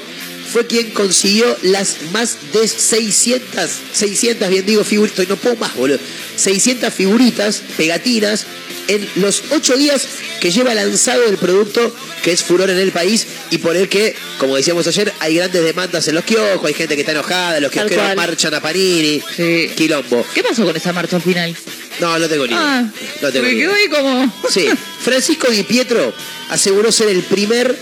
fue 0.52 0.68
quien 0.68 0.92
consiguió 0.92 1.58
las 1.64 1.98
más 2.12 2.38
de 2.54 2.68
600, 2.68 3.70
600, 3.94 4.50
bien 4.50 4.66
digo, 4.66 4.84
figuritas, 4.84 5.28
no 5.28 5.38
puedo 5.38 5.56
más, 5.56 5.76
boludo, 5.76 6.00
600 6.36 6.94
figuritas, 6.94 7.62
pegatinas, 7.78 8.46
en 8.88 9.08
los 9.16 9.44
ocho 9.52 9.78
días 9.78 10.06
que 10.42 10.52
lleva 10.52 10.74
lanzado 10.74 11.24
el 11.26 11.38
producto 11.38 11.96
que 12.24 12.32
es 12.32 12.44
furor 12.44 12.70
en 12.70 12.78
el 12.78 12.92
país 12.92 13.26
y 13.52 13.60
por 13.60 13.76
el 13.78 13.88
que, 13.88 14.16
como 14.38 14.56
decíamos 14.56 14.86
ayer, 14.88 15.14
hay 15.20 15.36
grandes 15.36 15.64
demandas 15.64 16.08
en 16.08 16.16
los 16.16 16.24
kioscos, 16.26 16.68
hay 16.68 16.74
gente 16.74 16.96
que 16.96 17.02
está 17.02 17.12
enojada, 17.14 17.60
los 17.60 17.72
kiosqueros 17.72 18.16
marchan 18.16 18.54
a 18.54 18.62
Panini, 18.62 19.22
Sí. 19.36 19.72
quilombo. 19.76 20.26
¿Qué 20.34 20.44
pasó 20.44 20.66
con 20.66 20.76
esa 20.76 20.92
marcha 20.94 21.16
al 21.16 21.22
final? 21.22 21.56
No, 22.00 22.18
no 22.20 22.28
tengo 22.28 22.46
ni 22.48 22.54
idea. 22.54 22.80
Ah, 22.80 22.92
no 23.22 23.32
tengo 23.32 23.48
me 23.48 23.56
quedo 23.56 23.74
ahí 23.74 23.88
como... 23.88 24.34
Sí, 24.50 24.68
Francisco 25.04 25.48
Di 25.50 25.64
Pietro 25.64 26.14
aseguró 26.50 26.92
ser 26.92 27.10
el 27.10 27.22
primer 27.24 27.78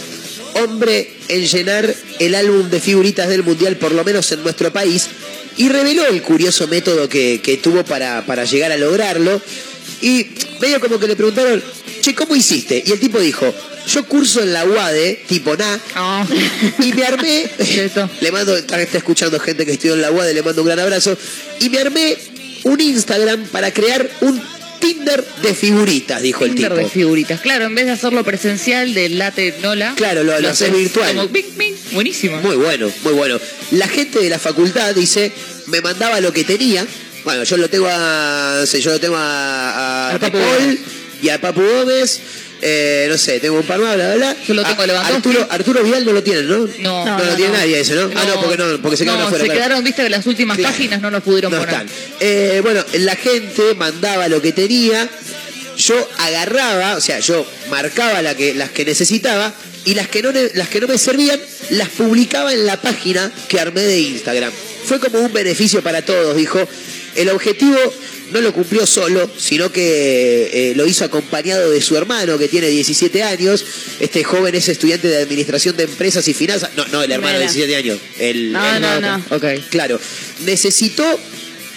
hombre 0.60 1.12
en 1.28 1.46
llenar 1.46 1.94
el 2.20 2.36
álbum 2.36 2.70
de 2.70 2.80
figuritas 2.80 3.28
del 3.28 3.44
Mundial, 3.44 3.78
por 3.78 3.92
lo 3.92 4.04
menos 4.04 4.32
en 4.32 4.44
nuestro 4.44 4.72
país, 4.72 5.08
y 5.58 5.70
reveló 5.70 6.06
el 6.08 6.22
curioso 6.22 6.68
método 6.68 7.10
que, 7.10 7.42
que 7.42 7.58
tuvo 7.58 7.84
para, 7.84 8.26
para 8.26 8.46
llegar 8.46 8.72
a 8.72 8.78
lograrlo. 8.78 9.42
Y 10.02 10.28
medio 10.62 10.80
como 10.80 11.00
que 11.00 11.08
le 11.08 11.16
preguntaron, 11.16 11.62
che, 12.02 12.16
¿cómo 12.16 12.36
hiciste? 12.36 12.82
Y 12.86 12.92
el 12.92 13.00
tipo 13.00 13.20
dijo, 13.20 13.54
yo 13.88 14.06
curso 14.06 14.42
en 14.42 14.54
la 14.54 14.66
UADE, 14.66 15.24
tipo 15.28 15.56
NA, 15.56 15.80
Ah. 15.96 16.26
y 16.80 16.94
me 16.94 17.04
armé, 17.04 17.50
le 18.22 18.32
mando, 18.32 18.56
está 18.56 18.82
escuchando 18.82 19.40
gente 19.40 19.66
que 19.66 19.74
estudió 19.74 19.96
en 19.96 20.02
la 20.02 20.12
UADE, 20.12 20.34
le 20.34 20.44
mando 20.44 20.62
un 20.62 20.68
gran 20.68 20.80
abrazo, 20.80 21.18
y 21.60 21.70
me 21.70 21.80
armé 21.80 22.18
un 22.64 22.80
Instagram 22.80 23.46
para 23.48 23.74
crear 23.74 24.10
un 24.22 24.42
Tinder 24.80 25.24
de 25.42 25.54
figuritas, 25.54 26.22
dijo 26.22 26.46
el 26.46 26.52
Tinder 26.56 26.72
tipo. 26.74 26.84
de 26.84 26.90
figuritas. 26.90 27.42
Claro, 27.42 27.66
en 27.66 27.76
vez 27.76 27.86
de 27.86 27.92
hacerlo 27.92 28.24
presencial 28.24 28.94
del 28.94 29.18
late 29.18 29.56
Nola. 29.62 29.94
Claro, 29.96 30.24
lo- 30.24 30.40
lo 30.40 30.50
haces 30.50 30.72
virtual. 30.72 31.16
Como 31.16 31.28
bing, 31.30 31.58
bing. 31.58 31.76
Buenísimo. 31.92 32.38
Muy 32.42 32.56
bueno, 32.56 32.92
muy 33.04 33.14
bueno. 33.14 33.40
La 33.72 33.88
gente 33.88 34.20
de 34.20 34.30
la 34.30 34.40
facultad 34.40 34.94
dice, 34.96 35.32
me 35.68 35.82
mandaba 35.82 36.20
lo 36.22 36.32
que 36.34 36.44
tenía. 36.44 36.86
Bueno, 37.26 37.44
yo 37.44 37.58
lo 37.58 37.70
tengo 37.70 37.88
a. 37.90 38.64
yo 38.66 38.92
lo 38.92 39.00
tengo 39.00 39.18
a. 39.18 40.10
a, 40.12 40.16
A 40.16 40.20
Paul 40.20 40.80
y 41.22 41.30
a 41.30 41.40
Papu 41.42 41.62
Gómez. 41.62 42.20
Eh, 42.62 43.08
no 43.10 43.18
sé, 43.18 43.40
tengo 43.40 43.58
un 43.58 43.64
par 43.64 43.80
más, 43.80 43.96
bla, 43.96 44.08
bla, 44.08 44.16
bla. 44.34 44.36
Yo 44.48 44.54
lo 44.54 44.64
tengo 44.64 44.82
A- 44.82 44.84
a 44.84 44.88
Lewandowski. 44.88 45.16
Arturo, 45.16 45.48
Arturo 45.50 45.84
Vidal 45.84 46.06
no 46.06 46.12
lo 46.12 46.24
tienen, 46.24 46.48
¿no? 46.50 46.58
No, 46.80 47.06
no, 47.06 47.18
no, 47.18 47.24
lo 47.24 47.36
tiene 47.36 47.52
no. 47.54 47.58
nadie 47.58 47.80
ese, 47.80 47.96
¿no? 47.96 48.10
Ah, 48.16 48.26
no, 48.28 48.42
porque 48.42 48.58
no, 48.58 48.82
porque 48.82 48.98
se 48.98 49.04
quedaron 49.06 49.22
no, 49.22 49.28
afuera. 49.28 49.44
se 49.46 49.50
claro. 49.50 49.60
quedaron, 49.66 49.84
viste, 49.84 50.04
que 50.04 50.10
las 50.10 50.26
últimas 50.28 50.58
Claro. 50.58 50.74
páginas 50.74 51.02
no 51.02 51.10
los 51.12 51.24
pudieron 51.24 51.52
No 51.54 51.60
poner. 51.60 51.74
están. 51.74 51.90
Eh, 52.20 52.60
bueno, 52.64 52.84
la 52.94 53.16
gente 53.16 53.74
mandaba 53.76 54.28
lo 54.28 54.42
que 54.42 54.52
tenía, 54.52 55.08
yo 55.78 56.10
agarraba, 56.18 56.96
o 56.98 57.02
sea, 57.02 57.20
yo 57.20 57.46
marcaba 57.70 58.22
la 58.22 58.36
que, 58.36 58.54
las 58.54 58.70
que 58.72 58.84
necesitaba 58.84 59.54
y 59.86 59.94
las 59.94 60.10
que, 60.10 60.22
no, 60.22 60.32
las 60.56 60.68
que 60.68 60.82
no 60.82 60.88
me 60.88 60.98
servían 60.98 61.40
las 61.70 61.88
publicaba 61.90 62.52
en 62.54 62.66
la 62.66 62.82
página 62.82 63.32
que 63.48 63.60
armé 63.60 63.82
de 63.84 64.00
Instagram. 64.02 64.52
Fue 64.86 65.00
como 65.00 65.20
un 65.20 65.32
beneficio 65.32 65.82
para 65.82 66.02
todos, 66.02 66.36
dijo. 66.36 66.60
El 67.16 67.30
objetivo 67.30 67.78
no 68.32 68.42
lo 68.42 68.54
cumplió 68.54 68.86
solo, 68.86 69.30
sino 69.38 69.72
que 69.72 70.50
eh, 70.72 70.74
lo 70.76 70.88
hizo 70.88 71.06
acompañado 71.06 71.70
de 71.70 71.82
su 71.82 71.96
hermano, 71.96 72.38
que 72.38 72.48
tiene 72.48 72.68
17 72.68 73.24
años. 73.24 73.66
Este 74.00 74.24
joven 74.24 74.56
es 74.56 74.70
estudiante 74.70 75.08
de 75.08 75.18
Administración 75.18 75.76
de 75.78 75.84
Empresas 75.84 76.28
y 76.28 76.34
Finanzas. 76.34 76.72
No, 76.76 76.86
no, 76.88 77.04
el 77.04 77.12
hermano 77.12 77.40
de 77.40 77.46
Mira. 77.46 77.52
17 77.52 77.76
años. 77.76 78.00
El, 78.18 78.52
No, 78.52 78.76
el 78.76 78.82
no, 78.82 79.02
no. 79.02 79.26
Ok. 79.32 79.46
Claro, 79.70 80.00
necesitó 80.46 81.20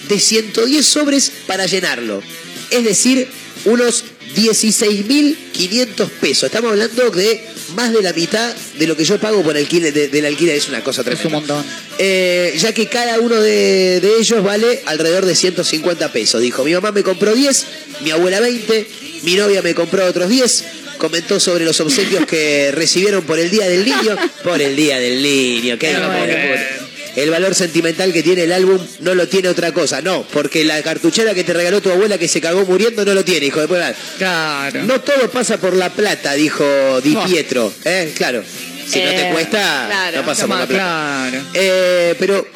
de 0.09 0.18
110 0.18 0.85
sobres 0.85 1.32
para 1.47 1.66
llenarlo. 1.66 2.23
Es 2.71 2.85
decir, 2.85 3.28
unos 3.64 4.04
16.500 4.35 6.09
pesos. 6.21 6.45
Estamos 6.45 6.71
hablando 6.73 7.11
de 7.11 7.41
más 7.75 7.93
de 7.93 8.02
la 8.02 8.12
mitad 8.12 8.55
de 8.79 8.87
lo 8.87 8.97
que 8.97 9.05
yo 9.05 9.19
pago 9.19 9.43
por 9.43 9.57
alquiler, 9.57 9.93
de- 9.93 10.09
del 10.09 10.26
alquiler. 10.26 10.57
Es 10.57 10.69
una 10.69 10.83
cosa 10.83 11.02
tremenda. 11.05 11.26
un 11.29 11.33
montón. 11.35 11.64
Eh, 11.99 12.55
ya 12.59 12.73
que 12.73 12.87
cada 12.88 13.19
uno 13.21 13.41
de, 13.41 14.00
de 14.00 14.19
ellos 14.19 14.43
vale 14.43 14.83
alrededor 14.87 15.25
de 15.26 15.35
150 15.35 16.12
pesos. 16.12 16.41
Dijo, 16.41 16.64
mi 16.64 16.73
mamá 16.75 16.93
me 16.93 17.02
compró 17.02 17.35
10, 17.35 17.67
mi 18.02 18.11
abuela 18.11 18.41
20, 18.41 18.87
mi 19.23 19.35
novia 19.37 19.62
me 19.62 19.75
compró 19.75 20.05
otros 20.07 20.29
10. 20.29 20.64
Comentó 20.99 21.41
sobre 21.41 21.64
los 21.64 21.81
obsequios 21.81 22.26
que 22.26 22.71
recibieron 22.75 23.25
por 23.25 23.38
el 23.38 23.50
Día 23.50 23.67
del 23.69 23.85
Niño. 23.85 24.17
Por 24.45 24.61
el 24.62 24.76
Día 24.76 24.99
del 24.99 25.23
Niño, 25.23 25.79
qué 25.79 25.88
Qué 25.88 26.82
el 27.16 27.31
valor 27.31 27.54
sentimental 27.54 28.12
que 28.12 28.23
tiene 28.23 28.45
el 28.45 28.52
álbum 28.52 28.78
no 29.00 29.14
lo 29.14 29.28
tiene 29.28 29.49
otra 29.49 29.73
cosa. 29.73 30.00
No, 30.00 30.26
porque 30.33 30.64
la 30.64 30.83
cartuchera 30.83 31.35
que 31.35 31.45
te 31.45 31.52
regaló 31.52 31.81
tu 31.81 31.90
abuela 31.90 32.19
que 32.19 32.28
se 32.28 32.40
cagó 32.40 32.64
muriendo 32.64 33.04
no 33.04 33.14
lo 33.14 33.25
tiene, 33.25 33.47
hijo 33.47 33.61
de 33.61 33.69
puta. 33.69 33.95
Claro. 34.19 34.83
No 34.85 35.00
todo 35.00 35.31
pasa 35.31 35.59
por 35.59 35.75
la 35.75 35.90
plata, 35.90 36.33
dijo 36.35 37.00
Di. 37.02 37.16
Pietro. 37.26 37.73
¿eh? 37.85 38.12
Claro. 38.16 38.42
Si 38.88 38.99
no 39.00 39.11
te 39.11 39.28
Eh, 39.28 39.33
cuesta, 39.33 39.85
claro, 39.88 40.16
no 40.19 40.26
pasa 40.26 40.47
por 40.47 40.59
la 40.59 40.66
plata. 40.66 41.28
claro. 41.31 41.45
Eh, 41.54 42.14
pero 42.19 42.47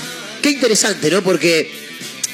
qué 0.43 0.51
interesante, 0.51 1.11
¿no? 1.11 1.23
Porque 1.23 1.71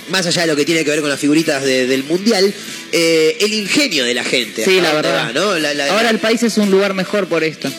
más 0.09 0.26
allá 0.26 0.43
de 0.43 0.49
lo 0.49 0.57
que 0.57 0.64
tiene 0.64 0.85
que 0.85 0.91
ver 0.91 1.00
con 1.00 1.11
las 1.11 1.21
figuritas 1.21 1.62
de- 1.62 1.87
del 1.87 2.02
mundial, 2.05 2.52
eh, 2.91 3.37
el 3.41 3.52
ingenio 3.52 4.05
de 4.05 4.14
la 4.14 4.25
gente. 4.25 4.64
Sí, 4.64 4.79
¿a 4.79 4.83
la 4.83 4.93
verdad. 4.95 5.26
va, 5.29 5.33
¿no? 5.33 5.59
La- 5.59 5.73
la- 5.75 5.87
Ahora 5.91 6.05
la- 6.05 6.11
el 6.11 6.19
país 6.19 6.43
es 6.43 6.57
un 6.59 6.71
lugar 6.71 6.95
mejor 6.95 7.26
por 7.29 7.45
esto. 7.45 7.71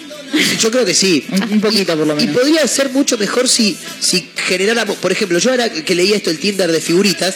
Yo 0.59 0.71
creo 0.71 0.85
que 0.85 0.93
sí. 0.93 1.25
Un- 1.51 1.61
poquito, 1.61 1.93
Y- 1.93 1.95
por 1.95 2.07
lo 2.07 2.13
Y 2.13 2.25
menos. 2.27 2.35
podría 2.35 2.67
ser 2.67 2.89
mucho 2.89 3.17
mejor 3.17 3.47
si, 3.49 3.77
si 3.99 4.29
generáramos, 4.47 4.97
por 4.97 5.11
ejemplo, 5.11 5.37
yo 5.39 5.51
ahora 5.51 5.69
que 5.71 5.95
leía 5.95 6.15
esto, 6.15 6.29
el 6.29 6.39
Tinder 6.39 6.71
de 6.71 6.81
figuritas, 6.81 7.35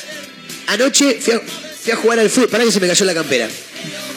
anoche 0.68 1.18
fui 1.22 1.34
a, 1.34 1.40
fui 1.42 1.92
a 1.92 1.96
jugar 1.96 2.20
al 2.20 2.30
fútbol. 2.30 2.50
Para 2.50 2.64
que 2.64 2.72
se 2.72 2.80
me 2.80 2.88
cayó 2.88 3.06
la 3.06 3.14
campera. 3.14 3.48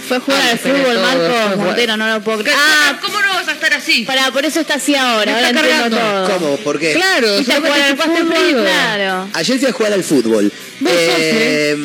Fue 0.09 0.19
jugar 0.19 0.41
Ah, 0.43 0.51
al 0.51 0.59
fútbol, 0.59 0.99
Marcos. 0.99 1.57
Montero, 1.59 1.97
no 1.97 2.09
lo 2.13 2.21
puedo 2.21 2.39
creer. 2.43 2.57
Ah, 2.59 2.99
¿cómo 3.01 3.21
no 3.21 3.29
vas 3.35 3.47
a 3.47 3.53
estar 3.53 3.73
así? 3.75 4.03
para, 4.03 4.33
por 4.33 4.45
eso 4.45 4.59
está 4.61 4.75
así 4.75 4.97
ahora, 4.97 5.27
Me 5.31 5.39
ahora 5.39 5.51
está 5.51 5.61
entiendo 5.61 5.97
cargando. 5.97 6.27
todo. 6.29 6.39
¿Cómo? 6.39 6.57
¿Por 6.65 6.79
qué? 6.81 6.93
Claro, 6.95 7.29
solamente 7.45 7.55
jugar 7.69 7.81
al 7.83 7.97
fútbol, 7.97 8.35
frío. 8.45 8.61
claro. 8.63 9.29
Ayer 9.35 9.59
fui 9.61 9.69
a 9.69 9.73
jugar 9.73 9.93
al 9.93 10.03
fútbol. 10.05 10.53
Vos 10.81 10.93
sos, 10.93 10.99
Eh, 11.19 11.77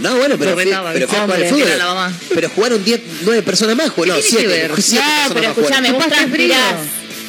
no, 0.00 0.16
bueno, 0.16 0.36
pero 0.38 0.54
fui, 0.54 0.64
pero 0.64 1.08
fui 1.08 1.18
a 1.18 1.22
jugar 1.24 1.42
al 1.42 1.46
fútbol. 1.48 1.62
era 1.68 1.76
la 1.76 1.84
mamá. 1.86 2.12
Pero 2.32 2.48
jugaron 2.48 2.82
10, 2.84 3.00
9 3.22 3.42
personas 3.42 3.76
más. 3.76 3.88
No, 3.88 3.94
tiene 4.02 4.14
que 4.16 4.22
7. 4.22 4.46
ver? 4.46 4.70
No, 4.70 5.34
pero 5.34 5.48
escúchame, 5.50 5.92
vos 5.92 6.06
transpirás. 6.06 6.74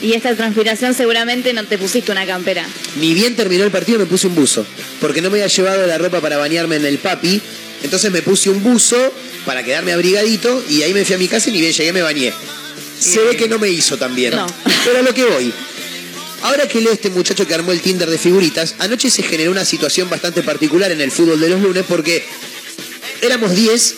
Y 0.01 0.13
esta 0.13 0.35
transpiración 0.35 0.93
seguramente 0.93 1.51
no 1.53 1.63
te 1.65 1.77
pusiste 1.77 2.11
una 2.13 2.25
campera. 2.25 2.65
Ni 2.97 3.13
bien 3.13 3.35
terminó 3.35 3.63
el 3.65 3.71
partido 3.71 3.99
me 3.99 4.05
puse 4.05 4.27
un 4.27 4.35
buzo. 4.35 4.65
Porque 5.01 5.21
no 5.21 5.29
me 5.29 5.39
había 5.41 5.47
llevado 5.47 5.85
la 5.87 5.97
ropa 5.97 6.21
para 6.21 6.37
bañarme 6.37 6.77
en 6.77 6.85
el 6.85 6.97
papi. 6.99 7.41
Entonces 7.83 8.11
me 8.11 8.21
puse 8.21 8.49
un 8.49 8.61
buzo 8.63 8.95
para 9.45 9.63
quedarme 9.63 9.93
abrigadito 9.93 10.63
y 10.69 10.81
ahí 10.83 10.93
me 10.93 11.05
fui 11.05 11.15
a 11.15 11.17
mi 11.17 11.27
casa 11.27 11.49
y 11.49 11.53
ni 11.53 11.61
bien 11.61 11.73
llegué 11.73 11.93
me 11.93 12.01
bañé. 12.01 12.33
Se 12.99 13.21
ve 13.21 13.35
que 13.35 13.47
no 13.47 13.59
me 13.59 13.69
hizo 13.69 13.97
tan 13.97 14.15
bien. 14.15 14.35
No. 14.35 14.45
Pero 14.83 14.99
a 14.99 15.01
lo 15.01 15.13
que 15.13 15.25
voy. 15.25 15.53
Ahora 16.43 16.67
que 16.67 16.81
leo 16.81 16.91
este 16.91 17.09
muchacho 17.09 17.47
que 17.47 17.53
armó 17.53 17.71
el 17.71 17.81
Tinder 17.81 18.09
de 18.09 18.17
figuritas, 18.17 18.75
anoche 18.79 19.09
se 19.09 19.23
generó 19.23 19.51
una 19.51 19.65
situación 19.65 20.09
bastante 20.09 20.43
particular 20.43 20.91
en 20.91 21.01
el 21.01 21.11
fútbol 21.11 21.39
de 21.39 21.49
los 21.49 21.61
lunes 21.61 21.85
porque 21.87 22.23
éramos 23.21 23.55
10 23.55 23.95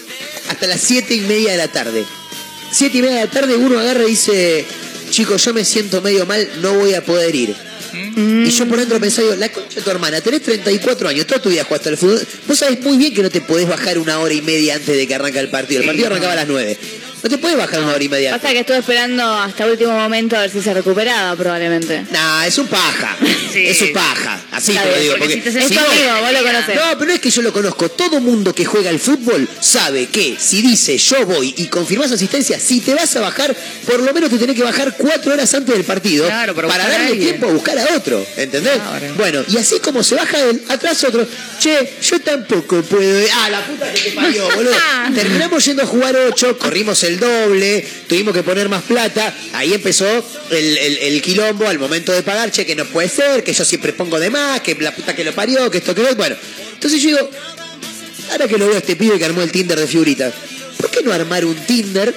hasta 0.49 0.67
las 0.67 0.81
7 0.81 1.13
y 1.13 1.21
media 1.21 1.51
de 1.51 1.57
la 1.57 1.67
tarde. 1.67 2.05
7 2.71 2.97
y 2.97 3.01
media 3.01 3.15
de 3.15 3.25
la 3.25 3.31
tarde 3.31 3.55
uno 3.55 3.79
agarra 3.79 4.03
y 4.03 4.11
dice, 4.11 4.65
chicos, 5.09 5.43
yo 5.43 5.53
me 5.53 5.65
siento 5.65 6.01
medio 6.01 6.25
mal, 6.25 6.47
no 6.61 6.73
voy 6.73 6.93
a 6.93 7.03
poder 7.03 7.35
ir. 7.35 7.55
Y 8.15 8.49
yo 8.49 8.67
por 8.67 8.79
dentro 8.79 8.99
pensaba, 8.99 9.27
digo, 9.27 9.39
la 9.39 9.49
concha 9.49 9.75
de 9.75 9.81
tu 9.81 9.89
hermana, 9.89 10.21
tenés 10.21 10.41
34 10.43 11.09
años, 11.09 11.27
toda 11.27 11.41
tu 11.41 11.49
vida 11.49 11.63
jugaste 11.63 11.89
al 11.89 11.97
fútbol. 11.97 12.25
Vos 12.47 12.57
sabés 12.57 12.81
muy 12.81 12.97
bien 12.97 13.13
que 13.13 13.21
no 13.21 13.29
te 13.29 13.41
podés 13.41 13.67
bajar 13.67 13.97
una 13.99 14.19
hora 14.19 14.33
y 14.33 14.41
media 14.41 14.75
antes 14.75 14.95
de 14.95 15.07
que 15.07 15.15
arranca 15.15 15.39
el 15.39 15.49
partido. 15.49 15.81
El 15.81 15.87
partido 15.87 16.07
arrancaba 16.07 16.33
a 16.33 16.37
las 16.37 16.47
9. 16.47 16.77
No 17.23 17.29
te 17.29 17.37
podés 17.37 17.57
bajar 17.57 17.81
una 17.81 17.93
hora 17.93 18.03
y 18.03 18.09
media. 18.09 18.31
Pasa 18.37 18.51
que 18.53 18.59
estuve 18.59 18.77
esperando 18.77 19.23
hasta 19.23 19.65
último 19.65 19.91
momento 19.91 20.35
a 20.37 20.41
ver 20.41 20.49
si 20.51 20.61
se 20.61 20.73
recuperaba 20.73 21.35
probablemente. 21.35 22.05
Nah, 22.11 22.45
es 22.45 22.57
un 22.57 22.67
paja. 22.67 23.15
Sí. 23.47 23.65
Es 23.65 23.81
un 23.81 23.93
paja. 23.93 24.39
Así 24.51 24.73
te 24.73 24.85
lo 24.85 24.99
digo. 24.99 25.15
porque 25.17 25.37
Porque 25.37 25.51
si 25.51 25.57
te 25.57 25.63
Es 25.65 25.71
tu 25.71 25.79
amigo, 25.79 26.21
vos 26.21 26.31
lo 26.31 26.43
conocés. 26.43 26.75
No, 26.75 26.81
pero 26.99 27.05
no 27.05 27.13
es 27.13 27.19
que 27.19 27.31
yo 27.31 27.41
lo 27.41 27.51
conozco. 27.53 27.89
Todo 27.89 28.19
mundo 28.19 28.53
que 28.53 28.65
juega 28.65 28.89
al 28.91 28.99
fútbol 28.99 29.47
sabe 29.61 30.07
que 30.07 30.35
si 30.39 30.61
dice 30.61 30.95
yo 30.97 31.25
voy 31.25 31.55
y 31.57 31.65
confirmás 31.67 32.11
asistencia, 32.11 32.59
si 32.59 32.81
te 32.81 32.93
vas 32.93 33.15
a 33.15 33.21
bajar, 33.21 33.55
por 33.87 33.99
lo 34.01 34.13
menos 34.13 34.29
te 34.29 34.37
tenés 34.37 34.55
que 34.55 34.61
bajar 34.63 34.93
cuatro 34.97 35.33
horas 35.33 35.51
antes 35.55 35.73
del 35.73 35.85
partido 35.85 36.25
Claro, 36.27 36.53
para 36.53 36.67
para 36.67 36.83
darle 36.87 37.07
alguien. 37.07 37.29
tiempo 37.29 37.47
a 37.47 37.53
buscar 37.53 37.79
a 37.79 37.95
otro. 37.95 38.23
¿Entendés? 38.35 38.73
Claro. 38.73 39.13
Bueno, 39.15 39.43
y 39.47 39.57
así 39.57 39.79
como 39.79 40.03
se 40.03 40.15
baja 40.15 40.39
él, 40.39 40.61
atrás 40.67 41.03
otro. 41.05 41.25
Che, 41.59 41.93
yo 42.03 42.19
tampoco 42.19 42.81
puedo. 42.83 43.19
ir". 43.23 43.29
Ah, 43.33 43.49
la 43.49 43.65
puta 43.65 43.91
que 43.91 44.01
te 44.01 44.11
parió, 44.11 44.47
boludo. 44.55 44.75
Terminamos 45.15 45.65
yendo 45.65 45.81
a 45.81 45.85
jugar 45.87 46.15
ocho, 46.15 46.59
corrimos 46.59 47.03
el 47.07 47.19
doble, 47.19 47.85
tuvimos 48.07 48.33
que 48.33 48.43
poner 48.43 48.69
más 48.69 48.83
plata. 48.83 49.33
Ahí 49.53 49.73
empezó 49.73 50.05
el, 50.51 50.77
el- 50.77 50.97
el 50.97 51.21
quilombo 51.21 51.67
al 51.67 51.79
momento 51.79 52.11
de 52.11 52.21
pagar. 52.23 52.51
Che, 52.51 52.65
que 52.65 52.75
no 52.75 52.85
puede 52.85 53.09
ser, 53.09 53.43
que 53.43 53.53
yo 53.53 53.65
siempre 53.65 53.93
pongo 53.93 54.19
de 54.19 54.29
más, 54.29 54.61
que 54.61 54.75
la 54.75 54.93
puta 54.93 55.15
que 55.15 55.23
lo 55.23 55.33
parió, 55.33 55.69
que 55.71 55.79
esto 55.79 55.95
que 55.95 56.03
lo. 56.03 56.15
Bueno, 56.15 56.35
entonces 56.73 57.01
yo 57.01 57.09
digo, 57.09 57.29
ahora 58.31 58.47
que 58.47 58.57
lo 58.57 58.65
veo 58.67 58.75
a 58.75 58.79
este 58.79 58.95
pibe 58.95 59.17
que 59.17 59.25
armó 59.25 59.41
el 59.41 59.51
Tinder 59.51 59.79
de 59.79 59.87
figuritas, 59.87 60.33
¿por 60.77 60.89
qué 60.91 61.01
no 61.01 61.11
armar 61.11 61.45
un 61.45 61.55
Tinder 61.55 62.13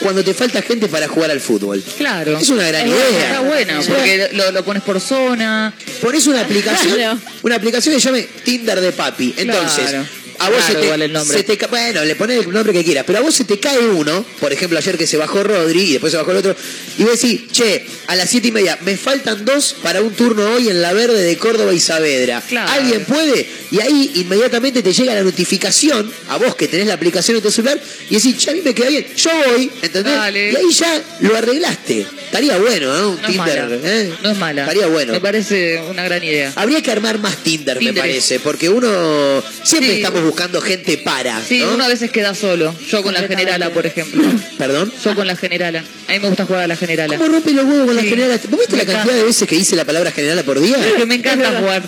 cuando 0.00 0.24
te 0.24 0.34
falta 0.34 0.60
gente 0.62 0.88
para 0.88 1.08
jugar 1.08 1.30
al 1.30 1.40
fútbol? 1.40 1.82
Claro. 1.98 2.36
Es 2.38 2.48
una 2.48 2.66
gran 2.68 2.86
Es 2.86 2.92
idea. 2.94 3.40
buena, 3.40 3.80
Está 3.80 3.94
porque 3.94 4.30
lo, 4.32 4.50
lo 4.52 4.64
pones 4.64 4.82
por 4.82 5.00
zona. 5.00 5.72
Pones 6.00 6.26
una 6.26 6.40
aplicación, 6.44 6.94
Claro. 6.94 7.18
una 7.42 7.56
aplicación 7.56 7.94
que 7.94 8.00
se 8.00 8.06
llame 8.06 8.26
Tinder 8.44 8.80
de 8.80 8.92
papi. 8.92 9.34
Entonces, 9.36 9.88
Claro. 9.90 10.06
A 10.46 10.50
vos 10.50 10.64
se 10.64 10.74
te, 10.74 10.84
igual 10.84 11.02
el 11.02 11.12
nombre. 11.12 11.36
se 11.38 11.44
te 11.44 11.56
ca- 11.56 11.66
bueno, 11.68 12.04
le 12.04 12.14
pones 12.16 12.44
el 12.44 12.52
nombre 12.52 12.72
que 12.72 12.84
quieras, 12.84 13.04
pero 13.06 13.18
a 13.20 13.22
vos 13.22 13.34
se 13.34 13.44
te 13.44 13.58
cae 13.58 13.78
uno, 13.78 14.24
por 14.40 14.52
ejemplo 14.52 14.78
ayer 14.78 14.96
que 14.98 15.06
se 15.06 15.16
bajó 15.16 15.42
Rodri 15.42 15.80
y 15.82 15.92
después 15.92 16.10
se 16.12 16.16
bajó 16.18 16.30
el 16.32 16.38
otro, 16.38 16.56
y 16.98 17.02
vos 17.04 17.20
decís, 17.20 17.42
che, 17.52 17.84
a 18.08 18.16
las 18.16 18.28
siete 18.30 18.48
y 18.48 18.52
media, 18.52 18.78
me 18.82 18.96
faltan 18.96 19.44
dos 19.44 19.74
para 19.82 20.00
un 20.02 20.12
turno 20.14 20.50
hoy 20.54 20.68
en 20.68 20.82
la 20.82 20.92
verde 20.92 21.22
de 21.22 21.36
Córdoba 21.38 21.72
y 21.72 21.80
Saavedra. 21.80 22.42
Claro. 22.48 22.70
¿Alguien 22.72 23.04
puede? 23.04 23.46
Y 23.70 23.80
ahí 23.80 24.10
inmediatamente 24.16 24.82
te 24.82 24.92
llega 24.92 25.14
la 25.14 25.22
notificación, 25.22 26.12
a 26.28 26.36
vos 26.36 26.54
que 26.56 26.68
tenés 26.68 26.86
la 26.86 26.94
aplicación 26.94 27.36
en 27.36 27.42
tu 27.42 27.50
celular, 27.50 27.80
y 28.10 28.14
decís, 28.16 28.36
che, 28.38 28.50
a 28.50 28.54
mí 28.54 28.60
me 28.64 28.74
queda 28.74 28.88
bien, 28.88 29.06
yo 29.16 29.30
voy, 29.48 29.70
¿entendés? 29.82 30.14
Dale. 30.14 30.52
Y 30.52 30.56
ahí 30.56 30.70
ya 30.72 31.02
lo 31.20 31.36
arreglaste. 31.36 32.06
Estaría 32.32 32.56
bueno, 32.56 32.96
¿no? 32.96 33.10
Un 33.10 33.16
No 33.20 33.28
es 33.28 33.34
Tinder, 33.34 33.62
mala. 33.62 33.78
¿eh? 33.84 34.12
No 34.22 34.30
es 34.30 34.38
mala. 34.38 34.62
Estaría 34.62 34.86
bueno. 34.86 35.12
Me 35.12 35.20
parece 35.20 35.82
una 35.90 36.02
gran 36.04 36.24
idea. 36.24 36.50
Habría 36.56 36.82
que 36.82 36.90
armar 36.90 37.18
más 37.18 37.36
Tinder, 37.42 37.80
me 37.82 37.92
parece, 37.92 38.40
porque 38.40 38.70
uno 38.70 39.42
siempre 39.62 39.90
Sí. 39.90 39.96
estamos 39.96 40.22
buscando 40.22 40.31
gente 40.62 40.98
para. 40.98 41.40
Sí, 41.42 41.60
¿no? 41.60 41.74
uno 41.74 41.84
a 41.84 41.88
veces 41.88 42.10
queda 42.10 42.34
solo. 42.34 42.74
Yo 42.88 43.02
con 43.02 43.14
la 43.14 43.20
generala, 43.22 43.70
por 43.70 43.86
ejemplo. 43.86 44.22
Perdón. 44.58 44.92
Yo 45.04 45.14
con 45.14 45.26
la 45.26 45.36
generala. 45.36 45.80
A 46.08 46.12
mí 46.12 46.18
me 46.20 46.28
gusta 46.28 46.44
jugar 46.46 46.62
a 46.64 46.66
la 46.66 46.76
generala. 46.76 47.16
¿Cómo 47.16 47.32
rompe 47.32 47.52
los 47.52 47.64
huevos 47.64 47.86
con 47.86 47.96
la 47.96 48.02
generala? 48.02 48.40
¿Vos 48.48 48.58
viste 48.60 48.76
Me 48.76 48.78
la 48.78 48.84
cantidad 48.84 49.02
encanta. 49.02 49.14
de 49.14 49.24
veces 49.24 49.48
que 49.48 49.56
dice 49.56 49.76
la 49.76 49.84
palabra 49.84 50.10
generala 50.12 50.42
por 50.42 50.60
día? 50.60 50.76
Es 50.86 50.94
que 50.94 51.06
me 51.06 51.14
encanta 51.16 51.58
jugar. 51.58 51.82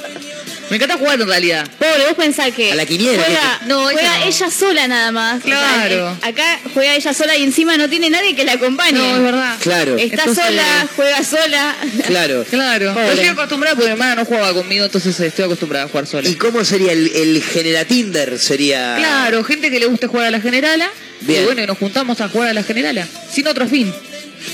Me 0.70 0.76
encanta 0.76 0.96
jugar 0.96 1.20
en 1.20 1.28
realidad. 1.28 1.68
Pobre, 1.78 2.06
vos 2.06 2.14
pensás 2.16 2.52
que 2.54 2.72
A 2.72 2.74
la 2.74 2.86
quiniela, 2.86 3.22
juega. 3.22 3.60
No, 3.66 3.82
juega 3.84 4.00
ella 4.00 4.18
no. 4.20 4.26
ella 4.26 4.50
sola 4.50 4.88
nada 4.88 5.12
más. 5.12 5.44
O 5.44 5.46
sea, 5.48 5.58
Claro. 5.58 6.10
eh, 6.22 6.26
acá 6.28 6.60
juega 6.72 6.94
ella 6.94 7.12
sola 7.14 7.36
y 7.36 7.42
encima 7.42 7.76
no 7.76 7.88
tiene 7.88 8.08
nadie 8.10 8.34
que 8.34 8.44
la 8.44 8.52
acompañe. 8.52 8.98
No, 8.98 9.16
es 9.16 9.22
verdad. 9.22 9.56
Claro, 9.60 9.96
Está 9.98 10.22
Entonces- 10.22 10.44
sola, 10.44 10.88
juega 10.96 11.22
sola. 11.24 11.76
claro. 12.06 12.44
Claro. 12.50 12.94
Pobre. 12.94 13.06
Yo 13.06 13.12
estoy 13.12 13.28
acostumbrada 13.28 13.74
porque 13.76 13.88
mi 13.88 13.92
hermana 13.92 14.14
no 14.16 14.24
jugaba 14.24 14.52
conmigo, 14.54 14.84
entonces 14.86 15.18
estoy 15.20 15.44
acostumbrada 15.44 15.84
a 15.84 15.88
jugar 15.88 16.06
sola. 16.06 16.28
¿Y 16.28 16.34
cómo 16.36 16.64
sería 16.64 16.92
el, 16.92 17.08
el 17.14 17.42
genera 17.42 17.84
Tinder? 17.84 18.38
Sería. 18.38 18.94
Claro, 18.96 19.44
gente 19.44 19.70
que 19.70 19.78
le 19.80 19.86
guste 19.86 20.06
jugar 20.06 20.26
a 20.26 20.30
la 20.30 20.40
generala. 20.40 20.88
Bien. 21.20 21.42
Y 21.42 21.44
bueno, 21.46 21.62
y 21.62 21.66
nos 21.66 21.78
juntamos 21.78 22.20
a 22.20 22.28
jugar 22.28 22.48
a 22.48 22.52
la 22.54 22.62
generala. 22.62 23.06
Sin 23.32 23.46
otro 23.46 23.66
fin. 23.68 23.92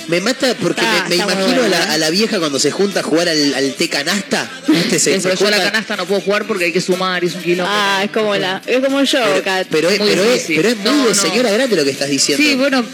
Me 0.08 0.20
mata 0.20 0.54
porque 0.60 0.80
Está- 0.80 1.02
me, 1.04 1.08
me 1.10 1.14
está 1.16 1.24
muy 1.26 1.34
imagino 1.34 1.62
a, 1.62 1.68
bueno, 1.68 1.68
la, 1.68 1.84
¿eh? 1.84 1.88
a 1.90 1.98
la 1.98 2.10
vieja 2.10 2.38
cuando 2.38 2.58
se 2.58 2.70
junta 2.70 3.00
a 3.00 3.02
jugar 3.02 3.28
al, 3.28 3.54
al 3.54 3.74
té 3.74 3.88
canasta. 3.88 4.50
¿viste? 4.68 4.98
Se- 4.98 5.20
se 5.20 5.28
pero 5.28 5.34
yo 5.40 5.46
a 5.46 5.50
la 5.50 5.62
canasta 5.62 5.96
no 5.96 6.06
puedo 6.06 6.20
jugar 6.20 6.46
porque 6.46 6.66
hay 6.66 6.72
que 6.72 6.80
sumar 6.80 7.22
y 7.22 7.28
es 7.28 7.34
un 7.34 7.42
kilómetro. 7.42 7.66
Ah, 7.76 8.02
es 8.04 8.10
como 8.10 8.34
la, 8.36 8.62
es 8.66 8.80
como 8.84 9.02
yo, 9.02 9.18
Pero, 9.22 9.42
Kat. 9.44 9.66
pero 9.70 9.90
es, 9.90 9.98
Muy 9.98 10.08
pero 10.08 10.24
es- 10.24 10.32
difícil. 10.34 10.56
pero 10.56 10.68
es 10.70 10.76
muy 10.76 10.84
No, 10.84 11.02
de 11.04 11.14
no. 11.14 11.14
señora 11.14 11.50
grande 11.50 11.76
lo 11.76 11.84
que 11.84 11.90
estás 11.90 12.08
diciendo. 12.10 12.42
Sí, 12.44 12.54
bueno, 12.56 12.84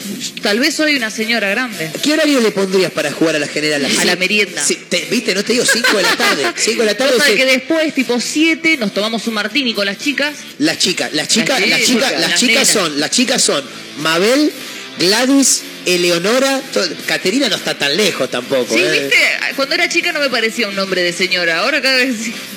tal 0.43 0.59
vez 0.61 0.75
soy 0.75 0.97
una 0.97 1.11
señora 1.11 1.49
grande. 1.49 1.91
¿Qué 2.03 2.13
horario 2.13 2.41
le 2.41 2.51
pondrías 2.51 2.91
para 2.93 3.11
jugar 3.13 3.37
a 3.37 3.39
la 3.39 3.49
general? 3.49 3.85
A 3.85 4.05
la 4.05 4.17
merienda. 4.17 4.63
Sí, 4.65 4.79
te- 4.89 5.07
¿Viste? 5.11 5.35
No 5.35 5.43
te 5.45 5.53
digo 5.55 5.65
5 5.65 5.97
de 5.97 6.03
la 6.03 6.17
tarde. 6.17 6.45
5 6.57 6.81
de 6.81 6.87
la 6.87 6.95
tarde. 6.97 7.13
Cosa 7.15 7.25
de 7.25 7.31
se- 7.33 7.37
que 7.37 7.47
después, 7.47 7.95
tipo 7.95 8.21
7, 8.21 8.77
nos 8.79 8.93
tomamos 8.93 9.27
un 9.27 9.35
martini 9.35 9.73
con 9.75 9.87
las 9.87 9.99
chicas. 9.99 10.35
Las 10.59 10.79
chicas, 10.79 11.13
las 11.13 11.29
chicas, 11.29 11.61
Las 11.61 11.69
las 11.71 11.81
chicas, 11.83 12.09
chicas, 12.11 12.21
las 12.21 12.41
chicas 12.41 12.69
son, 12.69 13.01
las 13.01 13.11
chicas 13.11 13.43
son 13.43 13.65
Mabel, 14.01 14.53
Gladys, 14.99 15.63
Eleonora, 15.87 16.61
Caterina 17.07 17.49
no 17.49 17.57
está 17.57 17.77
tan 17.79 17.97
lejos 17.97 18.31
tampoco. 18.31 18.75
Sí, 18.75 18.81
¿eh? 18.83 18.91
viste, 19.01 19.17
cuando 19.57 19.75
era 19.75 19.89
chica 19.89 20.13
no 20.13 20.21
me 20.21 20.29
parecía 20.29 20.69
un 20.69 20.75
nombre 20.75 21.03
de 21.03 21.13
señora. 21.13 21.59
Ahora 21.61 21.81
cada 21.81 21.97
vez. 21.97 22.17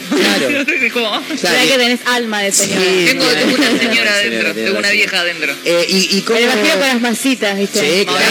Claro. 0.10 0.50
Es 0.82 0.92
como- 0.94 1.10
Claro, 1.10 1.38
Será 1.38 1.62
que 1.64 1.78
tenés 1.78 2.00
alma 2.06 2.42
de 2.42 2.52
señora. 2.52 2.82
Sí, 2.82 3.06
Tengo, 3.08 3.24
claro. 3.26 3.40
tengo 3.46 3.56
una 3.58 3.80
señora 3.80 4.14
adentro, 4.16 4.54
tengo 4.56 4.80
una 4.80 4.90
vieja 4.92 5.20
adentro. 5.20 5.54
Eh, 5.66 5.86
y, 5.88 6.18
y 6.18 6.22
cómo 6.24 6.40
Me 6.40 6.46
lo 6.48 6.52
imagino 6.54 6.74
con 6.80 6.88
las 6.88 7.02
masitas, 7.02 7.58
¿viste? 7.58 7.80
Sí, 7.80 8.06
claro. 8.06 8.26